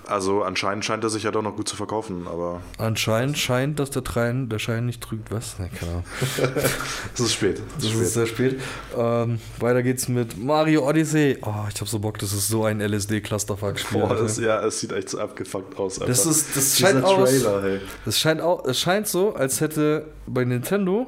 [0.07, 3.89] Also anscheinend scheint er sich ja doch noch gut zu verkaufen, aber Anscheinend scheint, dass
[3.89, 5.31] der Trein, der Schein nicht trügt.
[5.31, 5.57] Was?
[5.57, 6.03] Ne, keine Ahnung.
[7.15, 7.57] es ist spät.
[7.79, 8.59] Es Das ist ist sehr spät.
[8.95, 11.39] Ähm, weiter geht's mit Mario Odyssey.
[11.41, 14.01] Oh, ich hab so Bock, das ist so ein LSD-Clusterfuck-Spiel.
[14.01, 15.99] Boah, das, ja, es sieht echt so abgefuckt aus.
[15.99, 17.79] Das ist- das Dieser scheint aus- Trailer, hey.
[18.05, 21.07] Es scheint, auch, es scheint so, als hätte bei Nintendo,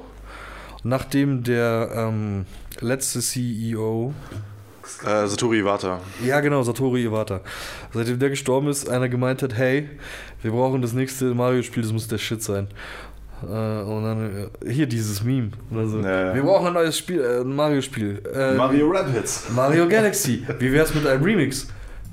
[0.83, 2.45] nachdem der ähm,
[2.81, 4.13] letzte CEO,
[5.05, 5.99] Äh, Satoru Iwata.
[6.25, 7.41] ja genau, Satoru Iwata,
[7.93, 9.89] seitdem der gestorben ist, einer gemeint hat, hey,
[10.41, 12.67] wir brauchen das nächste Mario-Spiel, das muss der Shit sein.
[13.43, 15.49] Äh, und dann, äh, hier dieses Meme.
[15.71, 15.99] Oder so.
[15.99, 16.35] Ja, ja.
[16.35, 18.21] Wir brauchen ein neues Spiel, äh, ein Mario-Spiel.
[18.33, 19.47] Äh, Mario Rabbits.
[19.53, 20.43] Mario Galaxy.
[20.57, 21.67] Wie wär's mit einem Remix?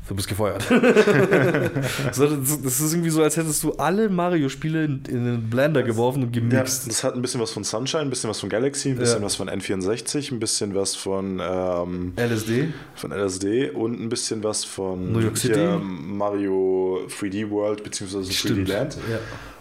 [0.06, 0.62] Du bist gefeuert.
[2.12, 5.82] so, das, das ist irgendwie so, als hättest du alle Mario-Spiele in, in den Blender
[5.82, 6.86] geworfen und Ja, gemixt.
[6.88, 9.24] das hat ein bisschen was von Sunshine, ein bisschen was von Galaxy, ein bisschen Ja.
[9.24, 12.68] was von N64, ein bisschen was von, ähm, LSD.
[12.96, 15.54] von LSD und ein bisschen was von New York City.
[15.54, 18.18] hier Mario 3D World bzw.
[18.18, 19.18] 3D Land Ja.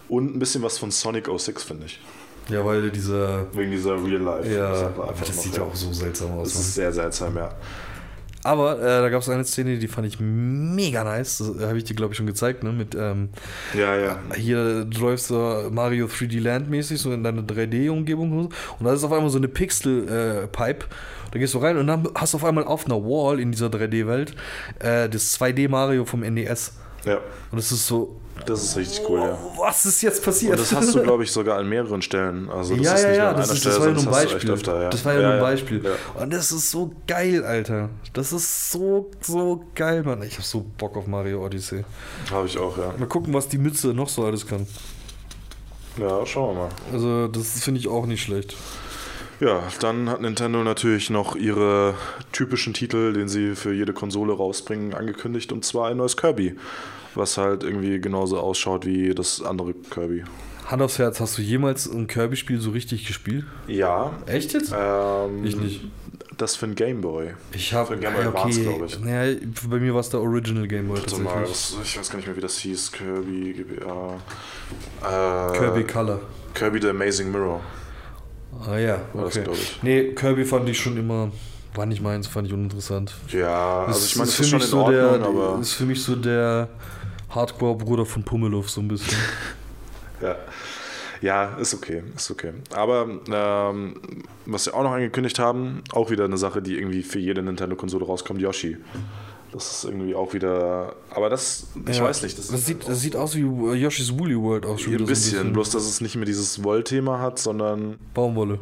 [0.10, 2.02] und ein bisschen was von Sonic 06, finde ich.
[2.50, 3.46] ja, weil dieser.
[3.56, 4.54] Wegen dieser Real Life.
[4.54, 6.50] Ja, das noch, sieht ja auch so seltsam aus.
[6.50, 6.62] Das Mann.
[6.64, 7.50] ist sehr seltsam, ja.
[8.44, 11.38] Aber äh, da gab es eine Szene, die fand ich mega nice.
[11.38, 12.72] Das habe ich dir, glaube ich, schon gezeigt, ne?
[12.74, 13.30] Mit ähm,
[13.74, 14.20] Ja, ja.
[14.36, 18.54] hier du läufst so Mario 3D Land mäßig, so in deine 3D-Umgebung und
[18.86, 20.86] da ist auf einmal so eine Pixel-Pipe.
[21.32, 23.68] da gehst du rein und dann hast du auf einmal auf einer Wall in dieser
[23.68, 24.36] 3D-Welt
[24.80, 26.74] äh, das 2D-Mario vom NES.
[27.06, 27.20] Ja,
[27.52, 29.38] Und es ist so, das ist richtig cool, ja.
[29.58, 30.54] was ist jetzt passiert?
[30.54, 32.50] Und das hast du, glaube ich, sogar an mehreren Stellen.
[32.50, 33.94] Also das ja, ist ja, nicht ja, an das, einer ist, das Stelle, war ja
[33.94, 34.52] nur ein das Beispiel.
[34.52, 34.90] öfter, ja.
[34.90, 35.44] Das war ja, nur ein ja.
[35.44, 35.84] Beispiel.
[35.84, 36.22] Ja.
[36.22, 37.90] Und das ist so geil, Alter.
[38.14, 40.22] Das ist so, so geil, Mann.
[40.24, 41.84] Ich hab so Bock auf Mario Odyssey.
[42.32, 42.94] Habe ich auch, ja.
[42.98, 44.68] Mal gucken, was die Mütze noch so alles kann.
[45.98, 46.70] Ja, schauen wir mal.
[46.92, 48.56] Also, das finde ich auch nicht schlecht.
[49.40, 51.96] Ja, dann hat Nintendo natürlich noch ihre
[52.32, 55.52] typischen Titel, den sie für jede Konsole rausbringen, angekündigt.
[55.52, 56.56] Und zwar ein neues Kirby.
[57.16, 60.24] Was halt irgendwie genauso ausschaut wie das andere Kirby.
[60.66, 63.46] Hand aufs Herz, hast du jemals ein Kirby-Spiel so richtig gespielt?
[63.68, 64.14] Ja.
[64.26, 64.74] Echt jetzt?
[64.78, 65.82] Ähm, Ich nicht.
[66.38, 67.34] Das für ein Gameboy.
[67.52, 69.00] Ich habe Für Game Boy Advance, glaub ich.
[69.00, 69.38] Naja,
[69.70, 72.26] bei mir war es der Original Game Boy Warte mal, das, ich weiß gar nicht
[72.28, 72.92] mehr, wie das hieß.
[72.92, 74.16] Kirby, GBA.
[75.04, 76.20] Äh, Kirby Color.
[76.56, 77.62] Kirby The Amazing Mirror.
[78.68, 79.44] Ah ja, War das, okay.
[79.44, 79.80] glaub ich.
[79.84, 81.32] Nee, Kirby fand ich schon immer,
[81.76, 83.14] war nicht meins, fand ich uninteressant.
[83.30, 85.60] Ja, also ich meine, das für ist schon in so Ordnung, der, aber.
[85.62, 86.70] ist für mich so der
[87.36, 89.18] Hardcore-Bruder von Pummeluff so ein bisschen.
[90.22, 90.38] Ja.
[91.22, 92.54] ja, ist okay, ist okay.
[92.74, 93.96] Aber ähm,
[94.46, 98.06] was sie auch noch angekündigt haben, auch wieder eine Sache, die irgendwie für jede Nintendo-Konsole
[98.06, 98.78] rauskommt, Yoshi.
[99.52, 100.96] Das ist irgendwie auch wieder.
[101.10, 102.38] Aber das, ich Ja, weiß nicht.
[102.40, 105.40] Das, ist sieht, das sieht aus wie äh, Yoshi's Woolly World auch schon ein bisschen,
[105.40, 108.60] so ein bloß dass es nicht mehr dieses Woll-Thema hat, sondern Baumwolle.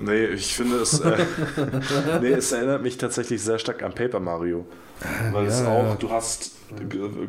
[0.00, 0.98] Nee, ich finde es.
[1.00, 1.26] Äh,
[2.22, 4.64] nee, es erinnert mich tatsächlich sehr stark an Paper Mario.
[5.32, 5.94] Weil es Ja, auch, ja.
[5.98, 6.52] du hast,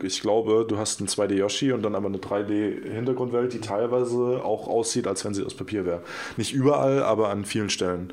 [0.03, 4.41] ich glaube, du hast einen 2D Yoshi und dann aber eine 3D Hintergrundwelt, die teilweise
[4.43, 6.01] auch aussieht, als wenn sie aus Papier wäre.
[6.37, 8.11] Nicht überall, aber an vielen Stellen.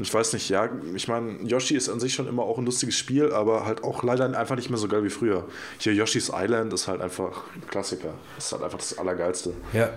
[0.00, 2.96] Ich weiß nicht, ja, ich meine, Yoshi ist an sich schon immer auch ein lustiges
[2.96, 5.44] Spiel, aber halt auch leider einfach nicht mehr so geil wie früher.
[5.78, 8.14] Hier Yoshi's Island ist halt einfach ein Klassiker.
[8.36, 9.54] Ist halt einfach das Allergeilste.
[9.72, 9.90] Ja,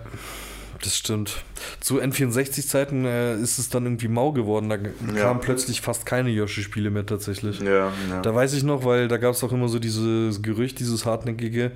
[0.83, 1.43] das stimmt.
[1.79, 4.69] Zu N64-Zeiten äh, ist es dann irgendwie mau geworden.
[4.69, 4.77] Da
[5.15, 5.21] Ja.
[5.23, 7.59] kamen plötzlich fast keine Yoshi-Spiele mehr tatsächlich.
[7.59, 8.21] Ja, ja.
[8.21, 11.71] Da weiß ich noch, weil da gab es auch immer so dieses Gerücht, dieses hartnäckige,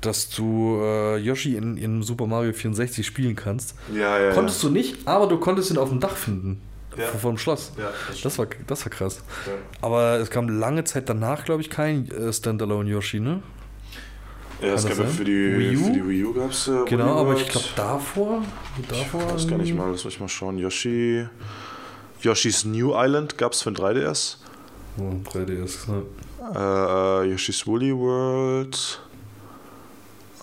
[0.00, 3.74] dass du äh, Yoshi in, in Super Mario 64 spielen kannst.
[3.94, 6.60] ja, ja, Konntest du nicht, aber du konntest ihn auf dem Dach finden.
[6.98, 7.06] Ja.
[7.06, 7.72] v- Vom Schloss.
[7.78, 9.22] Ja, das das, war, das war krass.
[9.46, 9.52] Ja.
[9.80, 13.42] Aber es kam lange Zeit danach, glaube ich, kein äh, Standalone Yoshi, ne?
[14.62, 15.84] Ja, es gab ja für die Wii U?
[15.84, 16.84] Für die Wii U gab es ja.
[16.84, 18.42] Genau, aber ich glaube davor.
[18.88, 20.58] davor Ich weiß gar nicht mal, lass mich mal schauen.
[20.58, 21.26] Yoshi.
[22.22, 24.36] Yoshi's New Island gab es für ein 3DS.
[24.98, 25.90] Oh, 3DS.
[25.90, 26.02] Ne?
[26.54, 29.00] Äh, Yoshi's Woolly World.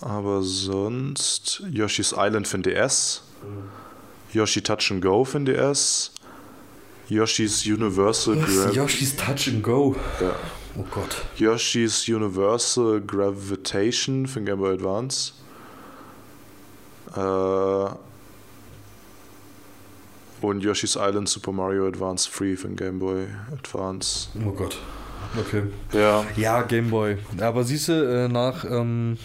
[0.01, 1.63] Aber sonst.
[1.71, 3.21] Yoshi's Island für ein DS.
[4.33, 6.11] Yoshi Touch and Go für ein DS.
[7.09, 8.45] Yoshi's Universal Was?
[8.45, 9.95] Gra Yoshi's Touch and Go.
[10.19, 10.35] ja.
[10.77, 11.25] Oh Gott.
[11.37, 15.33] Yoshi's Universal Gravitation für Game Boy Advance.
[17.15, 17.89] Äh,
[20.41, 24.29] und Yoshi's Island Super Mario Advance Free für den Game Boy Advance.
[24.45, 24.77] Oh Gott.
[25.35, 25.63] Okay.
[25.93, 26.25] Ja.
[26.35, 27.17] Ja, Gameboy.
[27.41, 29.17] Aber siehst du, äh, nach, ähm,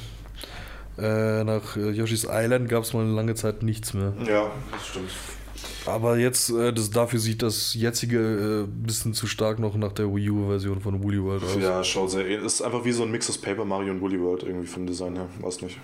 [0.98, 4.12] äh, nach äh, Yoshi's Island gab es mal eine lange Zeit nichts mehr.
[4.26, 5.10] Ja, das stimmt.
[5.86, 9.92] Aber jetzt, äh, das, dafür sieht das jetzige ein äh, bisschen zu stark noch nach
[9.92, 11.56] der Wii U-Version von Woolly World aus.
[11.60, 12.44] Ja, schaut sehr ähnlich.
[12.44, 15.16] Ist einfach wie so ein Mix aus Paper Mario und Woolly World irgendwie vom Design
[15.16, 15.28] her.
[15.40, 15.78] Weiß nicht.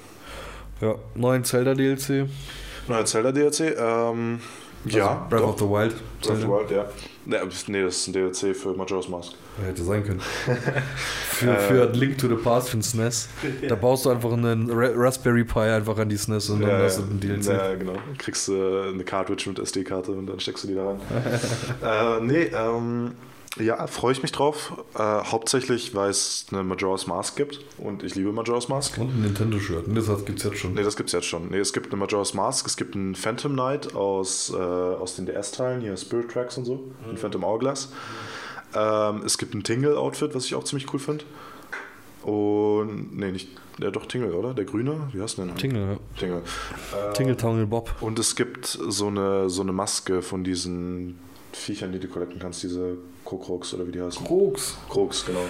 [0.80, 2.28] Ja, neuen Zelda-DLC.
[2.88, 3.76] Neuer Zelda DLC.
[3.78, 4.40] Ähm,
[4.92, 5.26] ja.
[5.28, 5.48] Breath doch.
[5.50, 5.94] of the Wild.
[6.20, 6.86] Breath of the Wild, ja.
[7.24, 9.34] Nee, das ist ein DLC für Majora's Mask.
[9.62, 10.20] Hätte sein können.
[11.28, 13.28] für, für Link to the Past für den SNES.
[13.68, 16.78] Da baust du einfach einen Ra Raspberry Pi einfach an die SNES und dann Ja,
[16.78, 17.46] hast du den DLC.
[17.48, 17.96] Ja, genau.
[18.16, 21.00] Kriegst du äh, eine Cartridge mit SD-Karte und dann steckst du die da rein.
[22.20, 23.12] äh, nee, ähm,
[23.56, 24.84] ja, freue ich mich drauf.
[24.94, 28.98] Äh, hauptsächlich, weil es eine Majora's Mask gibt und ich liebe Majora's Mask.
[28.98, 29.86] Und ein Nintendo-Shirt.
[29.86, 30.74] Und das gibt es jetzt schon.
[30.74, 31.48] Nee, das gibt's jetzt schon.
[31.48, 35.26] Nee, es gibt eine Majora's Mask, es gibt einen Phantom Knight aus, äh, aus den
[35.26, 37.92] DS-Teilen, hier Spirit Tracks und so, ein Phantom Hourglass.
[38.74, 41.24] Ähm, es gibt ein Tingle-Outfit, was ich auch ziemlich cool finde.
[42.22, 43.48] Und, nee, nicht,
[43.78, 44.52] ja doch Tingle, oder?
[44.52, 45.08] Der Grüne?
[45.12, 45.54] Wie heißt denn?
[45.56, 45.96] Tingle, ja.
[46.18, 46.42] Tingle.
[46.92, 47.94] Äh, Tingle Tangle Bob.
[48.00, 51.18] Und es gibt so eine, so eine Maske von diesen
[51.52, 54.26] Viechern, die du collecten kannst, diese Kokroks oder wie die heißen.
[54.26, 54.78] Krogs.
[54.88, 55.44] Kroks, genau.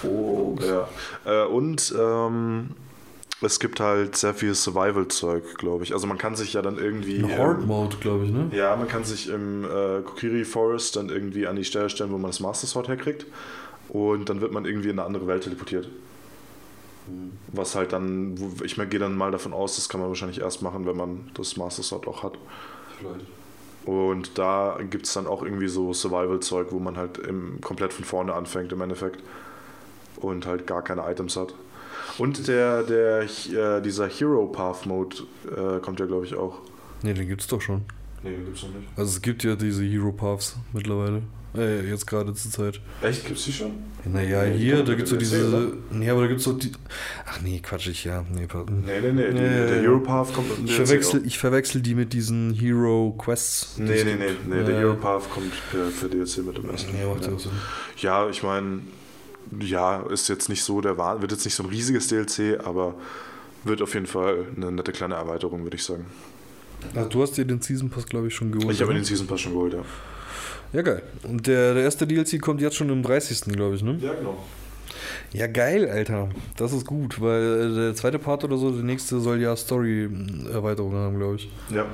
[0.00, 0.64] Kroks.
[0.64, 0.88] Ja.
[1.24, 2.70] Äh, und ähm,
[3.40, 5.92] es gibt halt sehr viel Survival-Zeug, glaube ich.
[5.92, 7.18] Also man kann sich ja dann irgendwie.
[7.18, 8.50] Ein Horde-Mode, glaube ich, ne?
[8.52, 12.18] Ja, man kann sich im äh, Kokiri Forest dann irgendwie an die Stelle stellen, wo
[12.18, 13.26] man das Master Sword herkriegt.
[13.88, 15.88] Und dann wird man irgendwie in eine andere Welt teleportiert.
[17.48, 20.86] Was halt dann, ich gehe dann mal davon aus, das kann man wahrscheinlich erst machen,
[20.86, 22.38] wenn man das Master Sword auch hat.
[23.90, 28.04] Und da gibt es dann auch irgendwie so Survival-Zeug, wo man halt im, komplett von
[28.04, 29.20] vorne anfängt im Endeffekt.
[30.14, 31.54] Und halt gar keine Items hat.
[32.16, 35.16] Und der, der, äh, dieser Hero Path Mode
[35.48, 36.60] äh, kommt ja, glaube ich, auch.
[37.02, 37.82] Ne, den gibt's doch schon.
[38.22, 38.86] Nee, den gibt's noch nicht.
[38.94, 41.22] Also es gibt ja diese Hero Paths mittlerweile.
[41.56, 42.80] Äh, jetzt gerade zur Zeit.
[43.02, 43.26] Echt?
[43.26, 43.72] Gibt's die schon?
[44.04, 45.48] Naja, Nee, hier, da gibt's so diese.
[45.48, 45.72] oder?
[45.90, 46.70] Nee, aber da gibt's doch die.
[47.26, 48.24] Ach nee, Quatsch, ich ja.
[48.32, 48.46] Nee,
[48.86, 49.30] Nee, nee, nee.
[49.32, 49.82] Nee, der ja.
[49.82, 53.74] Hero Path kommt ich, verwechsel, ich verwechsel die mit diesen Hero Quests.
[53.78, 54.64] Nee, nee, nee, nee.
[54.64, 54.78] Der Ja.
[54.80, 56.96] Hero Path kommt per, DLC mit dem ersten.
[56.96, 57.50] Ja, macht ja Sinn.
[57.98, 58.82] ja, ich meine,
[59.60, 62.94] ja, ist jetzt nicht so der Wahn, wird jetzt nicht so ein riesiges DLC, aber
[63.64, 66.06] wird auf jeden Fall eine nette kleine Erweiterung, würde ich sagen.
[66.94, 68.72] Also, du hast dir den Season Pass, glaube ich, schon geholt.
[68.74, 69.84] Ich habe den Season Pass schon geholt, ja.
[70.72, 71.02] Ja, geil.
[71.24, 73.40] Und der, der erste DLC kommt jetzt schon am 30.
[73.52, 73.98] glaube ich, ne?
[74.00, 74.38] Ja, genau.
[75.32, 76.28] Ja, geil, Alter.
[76.56, 80.96] Das ist gut, weil äh, der zweite Part oder so, der nächste soll ja Story-Erweiterungen
[80.98, 81.50] haben, glaube ich.
[81.70, 81.86] Ja,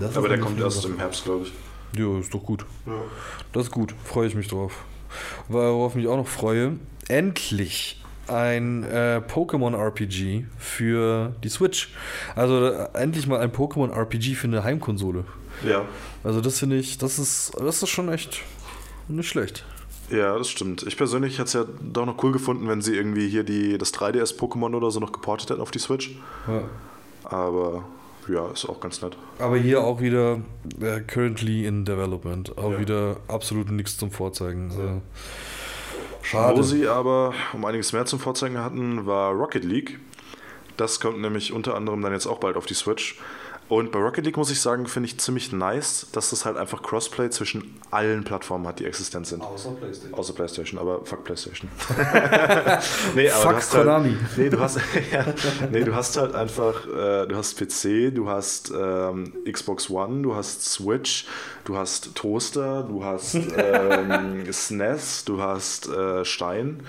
[0.00, 0.92] Das aber der kommt erst Sache.
[0.92, 1.52] im Herbst, glaube ich.
[1.98, 2.64] Ja, ist doch gut.
[2.86, 2.92] Ja.
[3.52, 3.94] Das ist gut.
[4.04, 4.84] Freue ich mich drauf.
[5.48, 6.76] Worauf ich mich auch noch freue,
[7.08, 11.90] endlich ein äh, Pokémon-RPG für die Switch.
[12.34, 15.24] Also äh, endlich mal ein Pokémon-RPG für eine Heimkonsole.
[15.68, 15.84] Ja.
[16.24, 18.40] Also das finde ich, das ist, das ist schon echt
[19.08, 19.64] nicht schlecht.
[20.10, 20.82] Ja, das stimmt.
[20.82, 23.94] Ich persönlich hätte es ja doch noch cool gefunden, wenn sie irgendwie hier die, das
[23.94, 26.16] 3DS-Pokémon oder so noch geportet hätten auf die Switch.
[26.46, 26.62] Ja.
[27.24, 27.84] Aber
[28.28, 29.16] ja, ist auch ganz nett.
[29.38, 30.40] Aber hier auch wieder
[30.80, 32.56] äh, currently in development.
[32.58, 32.78] Auch Ja.
[32.80, 34.70] wieder absolut nichts zum Vorzeigen.
[34.70, 36.62] Also, Wo schade.
[36.62, 39.98] sie aber um einiges mehr zum Vorzeigen hatten, war Rocket League.
[40.76, 43.18] Das kommt nämlich unter anderem dann jetzt auch bald auf die Switch.
[43.68, 46.82] Und bei Rocket League muss ich sagen, finde ich ziemlich nice, dass das halt einfach
[46.82, 49.42] Crossplay zwischen allen Plattformen hat, die existent sind.
[49.42, 50.18] Außer PlayStation.
[50.18, 51.70] Außer PlayStation, aber fuck PlayStation.
[53.14, 54.16] nee, aber Fuck du hast halt, Konami.
[54.36, 54.76] nee, du hast,
[55.12, 55.24] ja,
[55.70, 60.34] nee, du hast halt einfach, äh, du hast PC, du hast ähm, Xbox One, du
[60.34, 61.26] hast Switch,
[61.64, 66.82] du hast Toaster, du hast ähm, SNES, du hast äh, Stein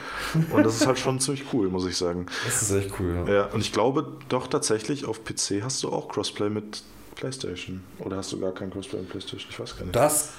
[0.52, 2.26] und das ist halt schon ziemlich cool, muss ich sagen.
[2.46, 3.34] Das ist echt cool, ja.
[3.34, 6.73] Ja, und ich glaube doch tatsächlich, auf PC hast du auch Crossplay mit
[7.16, 7.84] PlayStation.
[8.00, 9.50] Oder hast du gar kein Crossplay mit PlayStation?
[9.50, 9.96] Ich weiß gar nicht.
[9.96, 10.30] Das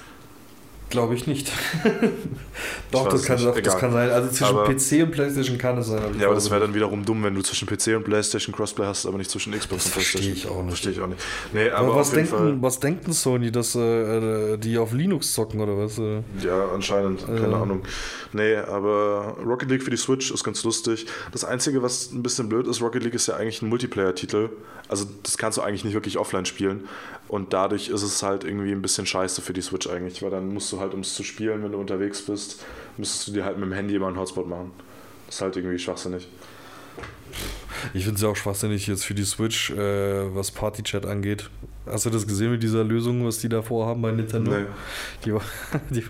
[0.89, 1.51] glaube ich nicht.
[2.91, 3.65] doch, weiß das kann, nicht.
[3.67, 4.09] das kann sein.
[4.09, 6.01] Also zwischen Aber- PC und PlayStation kann es sein.
[6.13, 8.85] ich Ja, aber das wäre dann wiederum dumm, wenn du zwischen PC und PlayStation Crossplay
[8.85, 10.51] hast, aber nicht zwischen Xbox Das und verstehe PlayStation.
[10.53, 10.69] ich auch nicht.
[10.71, 11.21] Verstehe ich auch nicht.
[11.53, 15.33] Nee, aber, Aber was denkt, was denkt denn Sony, dass äh, äh, die auf Linux
[15.33, 15.97] zocken oder was?
[15.97, 16.21] Äh?
[16.43, 17.53] Ja, anscheinend, keine Äh.
[17.55, 17.83] Ahnung.
[18.33, 21.05] Nee, aber Rocket League für die Switch ist ganz lustig.
[21.31, 24.49] Das Einzige, was ein bisschen blöd ist, Rocket League ist ja eigentlich ein Multiplayer-Titel.
[24.87, 26.83] Also das kannst du eigentlich nicht wirklich offline spielen.
[27.27, 30.53] Und dadurch ist es halt irgendwie ein bisschen scheiße für die Switch eigentlich, weil dann
[30.53, 32.63] musst du halt, um es zu spielen, wenn du unterwegs bist,
[32.97, 34.71] müsstest du dir halt mit dem Handy immer einen Hotspot machen.
[35.25, 36.27] Das ist halt irgendwie schwachsinnig.
[37.93, 41.49] Ich finde es ja auch schwachsinnig jetzt für die Switch, äh, was Party-Chat angeht.
[41.85, 44.51] Hast du das gesehen mit dieser Lösung, was die da vorhaben bei Nintendo?
[44.51, 44.65] Nee.
[45.23, 45.31] Die,
[45.91, 46.03] die,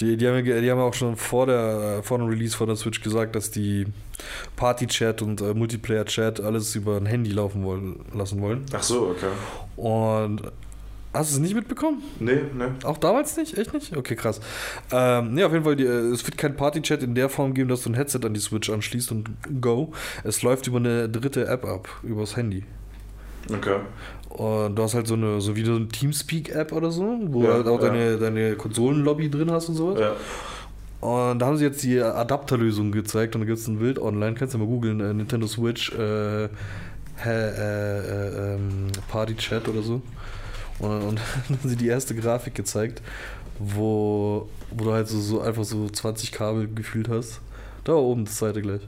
[0.00, 3.02] die, die, haben, die haben auch schon vor, der, vor dem Release von der Switch
[3.02, 3.86] gesagt, dass die
[4.56, 8.64] Party-Chat und äh, Multiplayer-Chat alles über ein Handy laufen wollen, lassen wollen.
[8.72, 9.28] Ach so, okay.
[9.76, 10.42] Und
[11.12, 12.02] hast du es nicht mitbekommen?
[12.20, 12.68] Nee, nee.
[12.84, 13.58] Auch damals nicht?
[13.58, 13.94] Echt nicht?
[13.96, 14.40] Okay, krass.
[14.90, 17.68] Ähm, nee, auf jeden Fall, die, äh, es wird kein Party-Chat in der Form geben,
[17.68, 19.28] dass du ein Headset an die Switch anschließt und
[19.60, 19.92] go.
[20.24, 22.64] Es läuft über eine dritte App ab, übers Handy.
[23.52, 23.76] Okay.
[24.30, 27.48] Und du hast halt so eine, so wie so eine Teamspeak-App oder so, wo Ja,
[27.48, 27.88] du halt auch ja.
[27.88, 29.98] deine, deine Konsolenlobby drin hast und sowas.
[30.00, 30.12] Ja.
[31.00, 34.34] Und da haben sie jetzt die Adapterlösung gezeigt und da gibt es ein Bild online,
[34.34, 36.48] kannst du mal googeln, äh, Nintendo Switch, äh, äh,
[37.26, 40.02] äh, ähm, Party Chat oder so.
[40.78, 43.00] Und, und dann haben sie die erste Grafik gezeigt,
[43.58, 47.40] wo, wo du halt so, so einfach so 20 Kabel gefühlt hast.
[47.84, 48.82] Da oben das zweite gleich.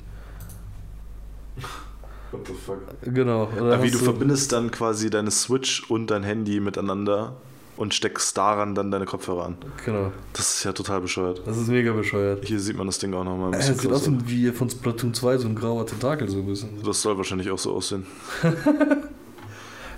[2.32, 2.78] What the fuck?
[3.02, 3.48] Genau.
[3.56, 7.36] Ja, wie du verbindest dann quasi deine Switch und dein Handy miteinander
[7.76, 9.56] und steckst daran dann deine Kopfhörer an.
[9.84, 10.12] Genau.
[10.34, 11.42] Das ist ja total bescheuert.
[11.46, 12.44] Das ist mega bescheuert.
[12.44, 14.68] Hier sieht man das Ding auch nochmal ein Äh, bisschen Es sieht aus wie von
[14.68, 16.82] Splatoon 2, so ein grauer Tentakel so ein bisschen.
[16.84, 18.06] Das soll wahrscheinlich auch so aussehen.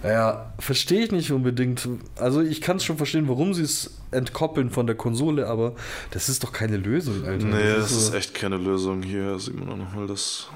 [0.05, 1.89] Ja, verstehe ich nicht unbedingt.
[2.17, 5.75] Also ich kann es schon verstehen, warum sie es entkoppeln von der Konsole, aber
[6.11, 7.47] das ist doch keine Lösung, Alter.
[7.47, 9.03] Nee, das ist so, echt keine Lösung.
[9.05, 10.49] Hier sieht man auch nochmal das.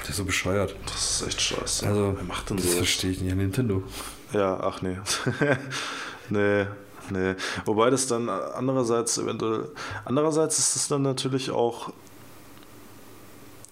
[0.00, 0.74] Das ist so bescheuert.
[0.86, 1.86] Das ist echt scheiße.
[1.86, 2.76] Also, Wer macht denn das so?
[2.78, 3.36] verstehe ich nicht.
[3.36, 3.82] Nintendo.
[4.32, 4.96] Ja, ach nee.
[6.30, 6.66] nee,
[7.10, 7.34] nee.
[7.64, 9.68] Wobei das dann andererseits eventuell.
[10.04, 11.92] Andererseits ist es dann natürlich auch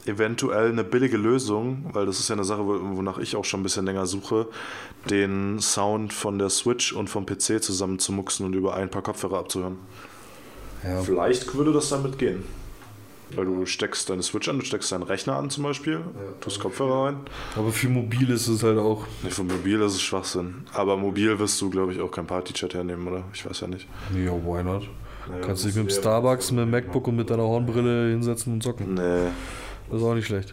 [0.06, 3.60] eventuell eine billige Lösung, weil das ist ja eine Sache, wo- wonach ich auch schon
[3.60, 4.46] ein bisschen länger suche,
[5.10, 9.02] den Sound von der Switch und vom PC zusammen zu muxen und über ein paar
[9.02, 9.76] Kopfhörer abzuhören.
[10.82, 11.02] Ja.
[11.02, 12.44] Vielleicht würde das damit gehen.
[13.36, 16.00] Weil du steckst deine Switch an, du steckst deinen Rechner an zum Beispiel,
[16.40, 17.16] tust Kopfhörer rein.
[17.56, 19.06] Aber für mobil ist es halt auch.
[19.22, 20.64] Nee, für mobil ist es Schwachsinn.
[20.72, 23.24] Aber mobil wirst du, glaube ich, auch kein Party-Chat hernehmen, oder?
[23.34, 23.86] Ich weiß ja nicht.
[24.14, 24.88] Ja, why not?
[25.28, 28.62] Naja, Kannst dich mit dem Starbucks, mit dem MacBook und mit deiner Hornbrille hinsetzen und
[28.62, 28.94] zocken.
[28.94, 29.28] Nee,
[29.90, 30.52] Das ist auch nicht schlecht.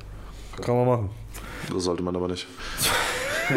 [0.62, 1.10] Kann man machen.
[1.74, 2.46] das sollte man aber nicht.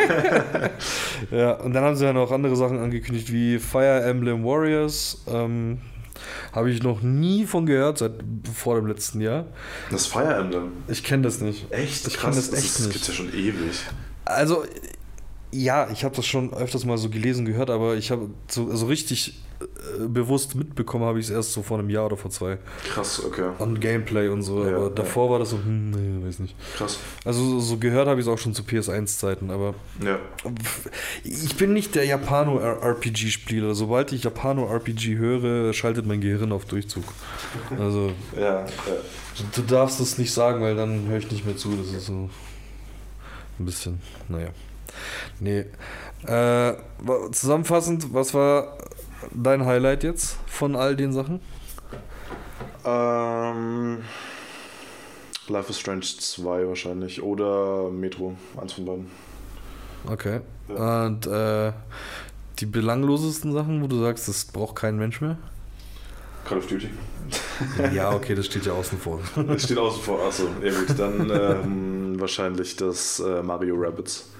[1.30, 5.22] Ja, und dann haben sie ja noch andere Sachen angekündigt, wie Fire Emblem Warriors.
[5.26, 5.78] Ähm,
[6.52, 8.12] Habe ich noch nie von gehört, seit
[8.54, 9.46] vor dem letzten Jahr.
[9.90, 10.72] Das Fire Emblem.
[10.88, 11.70] Ich kenne das nicht.
[11.70, 12.06] Echt?
[12.06, 12.92] Ich kenn das echt das nicht.
[12.92, 13.80] gibt's ja schon ewig.
[14.24, 14.64] Also,
[15.50, 18.86] ja, ich habe das schon öfters mal so gelesen, gehört, aber ich habe so also
[18.86, 19.40] richtig
[20.08, 22.58] bewusst mitbekommen, habe ich es erst so vor einem Jahr oder vor zwei.
[22.92, 23.50] Krass, okay.
[23.58, 24.90] An Gameplay und so, Ja, aber ja.
[24.90, 26.54] davor war das so, hm, nee, weiß nicht.
[26.76, 26.98] Krass.
[27.24, 30.18] Also so, gehört habe ich es auch schon zu PS1-Zeiten, aber Ja.
[31.24, 33.74] ich bin nicht der Japano-RPG-Spieler.
[33.74, 37.04] Sobald ich Japano-RPG höre, schaltet mein Gehirn auf Durchzug.
[37.78, 38.64] Also, Ja,
[39.54, 41.70] du darfst es nicht sagen, weil dann höre ich nicht mehr zu.
[41.76, 42.28] Das ist so
[43.58, 44.48] ein bisschen, naja.
[45.40, 45.64] Nee.
[46.26, 46.74] Äh,
[47.32, 48.76] zusammenfassend, was war
[49.42, 51.40] dein Highlight jetzt von all den Sachen?
[52.84, 53.98] Ähm,
[55.48, 57.22] Life is Strange 2 wahrscheinlich.
[57.22, 58.36] Oder Metro.
[58.60, 59.10] Eins von beiden.
[60.10, 60.40] Okay.
[60.68, 61.72] Und äh,
[62.58, 65.38] die belanglosesten Sachen, wo du sagst, das braucht kein Mensch mehr?
[66.44, 66.90] Call of Duty.
[67.92, 69.20] Ja, okay, das steht ja außen vor.
[69.46, 70.20] Das steht außen vor.
[70.26, 70.98] Achso, ja gut.
[70.98, 74.30] Dann ähm, wahrscheinlich das äh, Mario Rabbits.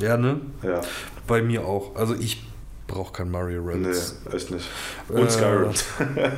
[0.00, 0.40] Ja, ne?
[0.62, 0.80] Ja.
[1.26, 1.94] Bei mir auch.
[1.94, 2.43] Also ich
[2.86, 4.16] brauche kein Mario Nee, Rabbids.
[4.32, 4.66] echt nicht.
[5.08, 5.70] Und Äh, Skyrim.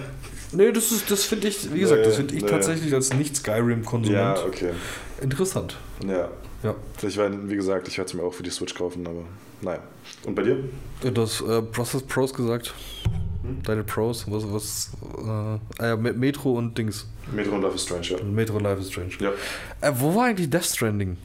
[0.53, 2.49] Nee, das ist, das finde ich, wie gesagt, Nee, das finde ich nee.
[2.49, 4.71] tatsächlich als Nicht-Skyrim-Konsument okay.
[5.21, 5.77] interessant.
[6.07, 6.29] Ja.
[6.63, 6.75] Ja.
[7.03, 9.23] Ich meine, wie gesagt, ich werde es mir auch für die Switch kaufen, aber
[9.61, 9.81] naja.
[10.25, 10.59] Und bei dir?
[11.13, 12.73] Das äh, Process Pros gesagt.
[13.43, 13.63] Hm?
[13.65, 17.07] Deine Pros, was, was, äh, ah ja, Me- Metro und Dings.
[17.33, 18.23] Metro und Life is Strange, ja.
[18.25, 19.11] Metro Life is Strange.
[19.19, 19.31] Ja.
[19.81, 21.17] Äh, wo war eigentlich Death Stranding?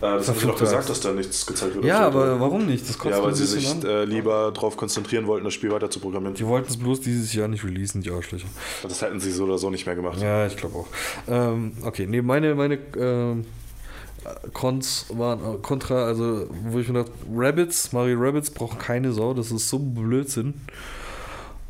[0.00, 1.84] Äh, das haben sie doch gesagt, dass da nichts gezeigt wird.
[1.84, 2.40] Ja, aber Seite.
[2.40, 2.88] warum nicht?
[2.88, 6.00] Das kotzt Ja, weil sie sich äh, lieber darauf konzentrieren wollten, das Spiel weiter zu
[6.00, 6.34] programmieren.
[6.34, 8.48] Die wollten es bloß dieses Jahr nicht releasen, die Arschlöcher.
[8.82, 10.20] Das hätten sie so oder so nicht mehr gemacht.
[10.20, 10.86] Ja, ich glaube auch.
[11.28, 13.46] Ähm, okay, nee, meine, meine ähm,
[14.52, 19.34] Cons waren äh, Contra, also wo ich mir dachte, Rabbits, Mario Rabbits braucht keine Sau,
[19.34, 20.54] das ist so ein Blödsinn.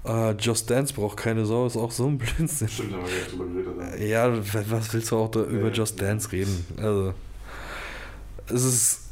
[0.04, 2.68] Äh, Just Dance braucht keine Sau, ist auch so ein Blödsinn.
[2.68, 4.00] Stimmt, haben wir drüber geredet.
[4.00, 4.28] Ja.
[4.28, 6.66] Ja, was willst du auch da über Just Dance reden?
[6.78, 7.12] Also,
[8.48, 9.06] es ist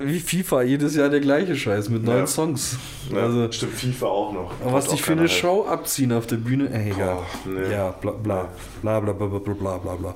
[0.00, 2.26] wie FIFA, jedes Jahr der gleiche Scheiß mit neuen ja.
[2.26, 2.76] Songs.
[3.12, 4.52] Ja, also, stimmt, FIFA auch noch.
[4.60, 5.28] Aber was die für eine.
[5.28, 7.18] Show abziehen auf der Bühne, ey, egal.
[7.18, 7.72] Oh, nee.
[7.72, 8.48] Ja, bla bla,
[8.80, 10.14] bla bla bla bla bla bla bla.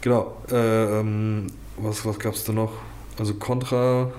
[0.00, 0.36] Genau.
[0.50, 2.72] Äh, ähm, was, was gab's da noch?
[3.18, 4.10] Also Contra.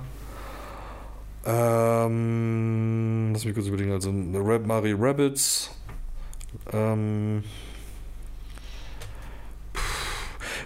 [1.44, 3.92] Ähm, lass mich kurz überlegen.
[3.92, 5.72] Also äh, Rap Mario Rabbits.
[6.72, 7.44] Ähm,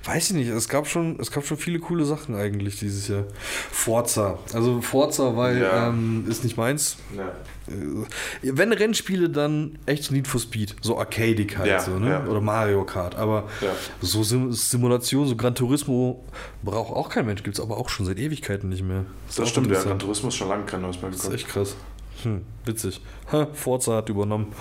[0.06, 0.50] weiß ich nicht.
[0.50, 3.26] Es gab schon es gab schon viele coole Sachen eigentlich dieses Jahr.
[3.72, 4.38] Forza.
[4.54, 5.90] Also Forza, weil Ja.
[5.90, 6.98] ähm, ist nicht meins.
[7.18, 7.24] Ja.
[7.68, 8.06] Äh,
[8.44, 10.76] Wenn Rennspiele, dann echt Need for Speed.
[10.82, 12.24] So arcadig halt Ja, so, ne?
[12.30, 13.16] Oder Mario Kart.
[13.16, 13.48] Aber
[14.02, 16.24] so Sim Simulation, so Gran Turismo
[16.64, 17.42] braucht auch kein Mensch.
[17.44, 19.06] Gibt es aber auch schon seit Ewigkeiten nicht mehr.
[19.28, 19.82] Ist Das stimmt, ja.
[19.82, 19.98] Gran.
[20.00, 21.36] Turismo ist schon lange kein neues mehr Das ist gekommen.
[21.36, 21.76] echt krass.
[22.24, 23.02] Hm, witzig.
[23.32, 24.54] Ha, Forza hat übernommen.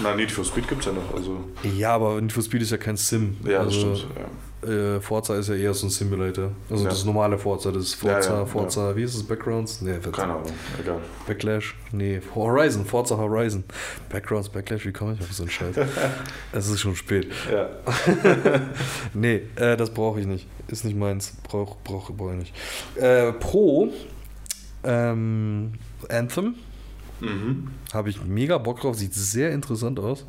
[0.00, 1.14] Na, Need for Speed gibt's ja noch.
[1.14, 1.38] Also,
[1.76, 3.36] Ja, aber Need for Speed ist ja kein Sim.
[3.44, 4.14] ja, das also, stimmt.
[4.16, 4.28] Ja.
[4.60, 6.50] Äh, Forza ist ja eher so ein Simulator.
[6.68, 6.90] Also Ja.
[6.90, 9.22] das normale Forza, das ist Forza, Ja, Forza, wie ist es?
[9.22, 9.80] Backgrounds?
[9.82, 10.42] Nee, Keine Ahnung,
[10.80, 11.00] egal.
[11.28, 11.76] Backlash?
[11.92, 13.62] Nee, Horizon, Forza Horizon.
[14.10, 15.76] Backgrounds, Backlash, wie komme ich auf so einen Scheiß?
[16.52, 17.28] es ist schon spät.
[17.50, 17.68] Ja.
[19.14, 20.46] Nee, äh, das brauche ich nicht.
[20.68, 21.34] Ist nicht meins.
[21.44, 22.54] Brauch, brauch, brauch ich nicht.
[22.96, 23.92] Äh, Pro
[24.84, 25.72] ähm,
[26.08, 26.54] Anthem
[27.20, 27.68] Mhm.
[27.92, 28.96] habe ich mega Bock drauf.
[28.96, 30.24] Sieht sehr interessant aus.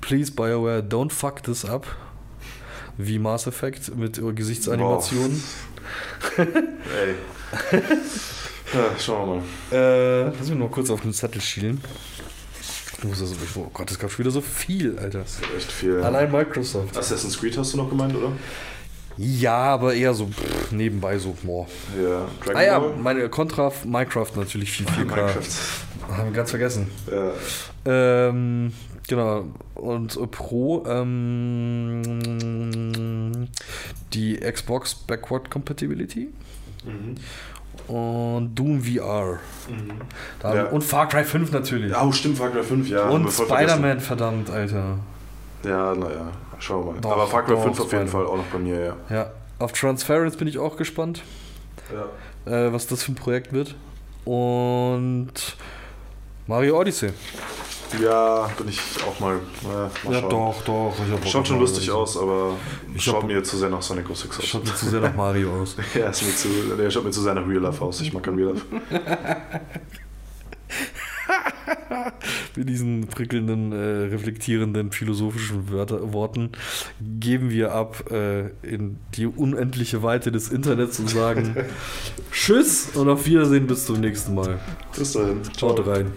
[0.00, 1.86] Please, BioWare, don't fuck this up.
[2.96, 5.42] Wie Mass Effect mit Gesichtsanimationen.
[6.36, 7.14] Ey.
[8.74, 9.42] ja, schauen wir mal.
[9.78, 11.80] Äh, lass mich noch mal kurz auf den Zettel schielen.
[12.98, 13.22] Ich muss
[13.56, 15.24] oh Gott, es gab schon wieder so viel, Alter.
[15.56, 16.02] Echt viel.
[16.02, 16.96] Allein Microsoft.
[16.96, 18.32] Assassin's Creed hast du noch gemeint, oder?
[19.22, 21.36] Ja, aber eher so pff, nebenbei so.
[21.42, 21.66] Boah.
[22.02, 22.26] Ja.
[22.42, 25.36] Dragon Ah ja, meine Contra Minecraft natürlich viel, viel Minecraft.
[26.10, 26.90] Haben wir ganz vergessen.
[27.10, 27.32] Ja.
[27.84, 28.72] Ähm,
[29.06, 29.44] genau.
[29.74, 30.84] Und Pro
[32.40, 33.48] ähm,
[34.14, 36.28] die Xbox Backward Compatibility
[36.84, 37.14] Mhm.
[37.94, 39.38] und Doom VR.
[40.40, 40.64] Da, Ja.
[40.68, 41.90] Und Far Cry 5 natürlich.
[41.92, 43.06] Ja, oh, stimmt, Far Cry 5, ja.
[43.08, 44.98] und Spider-Man, verdammt, Alter.
[45.62, 47.00] Ja, naja, schauen wir mal.
[47.00, 48.08] Doch, Aber doch, 5 auf jeden.
[48.08, 48.96] Fall auch noch bei mir, ja.
[49.16, 49.30] Ja.
[49.58, 51.22] Auf Transference bin ich auch gespannt,
[51.92, 52.52] Ja.
[52.52, 53.74] äh, was das für ein Projekt wird.
[54.24, 55.32] Und
[56.46, 57.10] Mario Odyssey.
[58.00, 59.34] Ja, bin ich auch mal.
[59.34, 60.30] Äh, mal Ja, schauen.
[60.30, 60.94] doch, doch.
[61.26, 62.52] Schaut schon Mario lustig aus, aber
[62.94, 64.44] Ich schaut hab- mir zu sehr nach Sonic 06 aus.
[64.46, 65.74] Schaut mir zu sehr nach Mario aus.
[65.94, 68.00] Ja, ist mir zu, der schaut mir zu sehr nach Real Life aus.
[68.00, 68.64] Ich mag kein Real Life.
[72.56, 73.76] Mit diesen prickelnden, äh,
[74.12, 76.50] reflektierenden, philosophischen Wörter, Worten
[77.00, 81.56] geben wir ab äh, in die unendliche Weite des Internets und sagen
[82.32, 84.58] Tschüss und auf Wiedersehen bis zum nächsten Mal.
[84.96, 85.40] Bis dahin.
[85.58, 86.12] Schaut rein.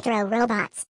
[0.00, 0.89] Retro robots.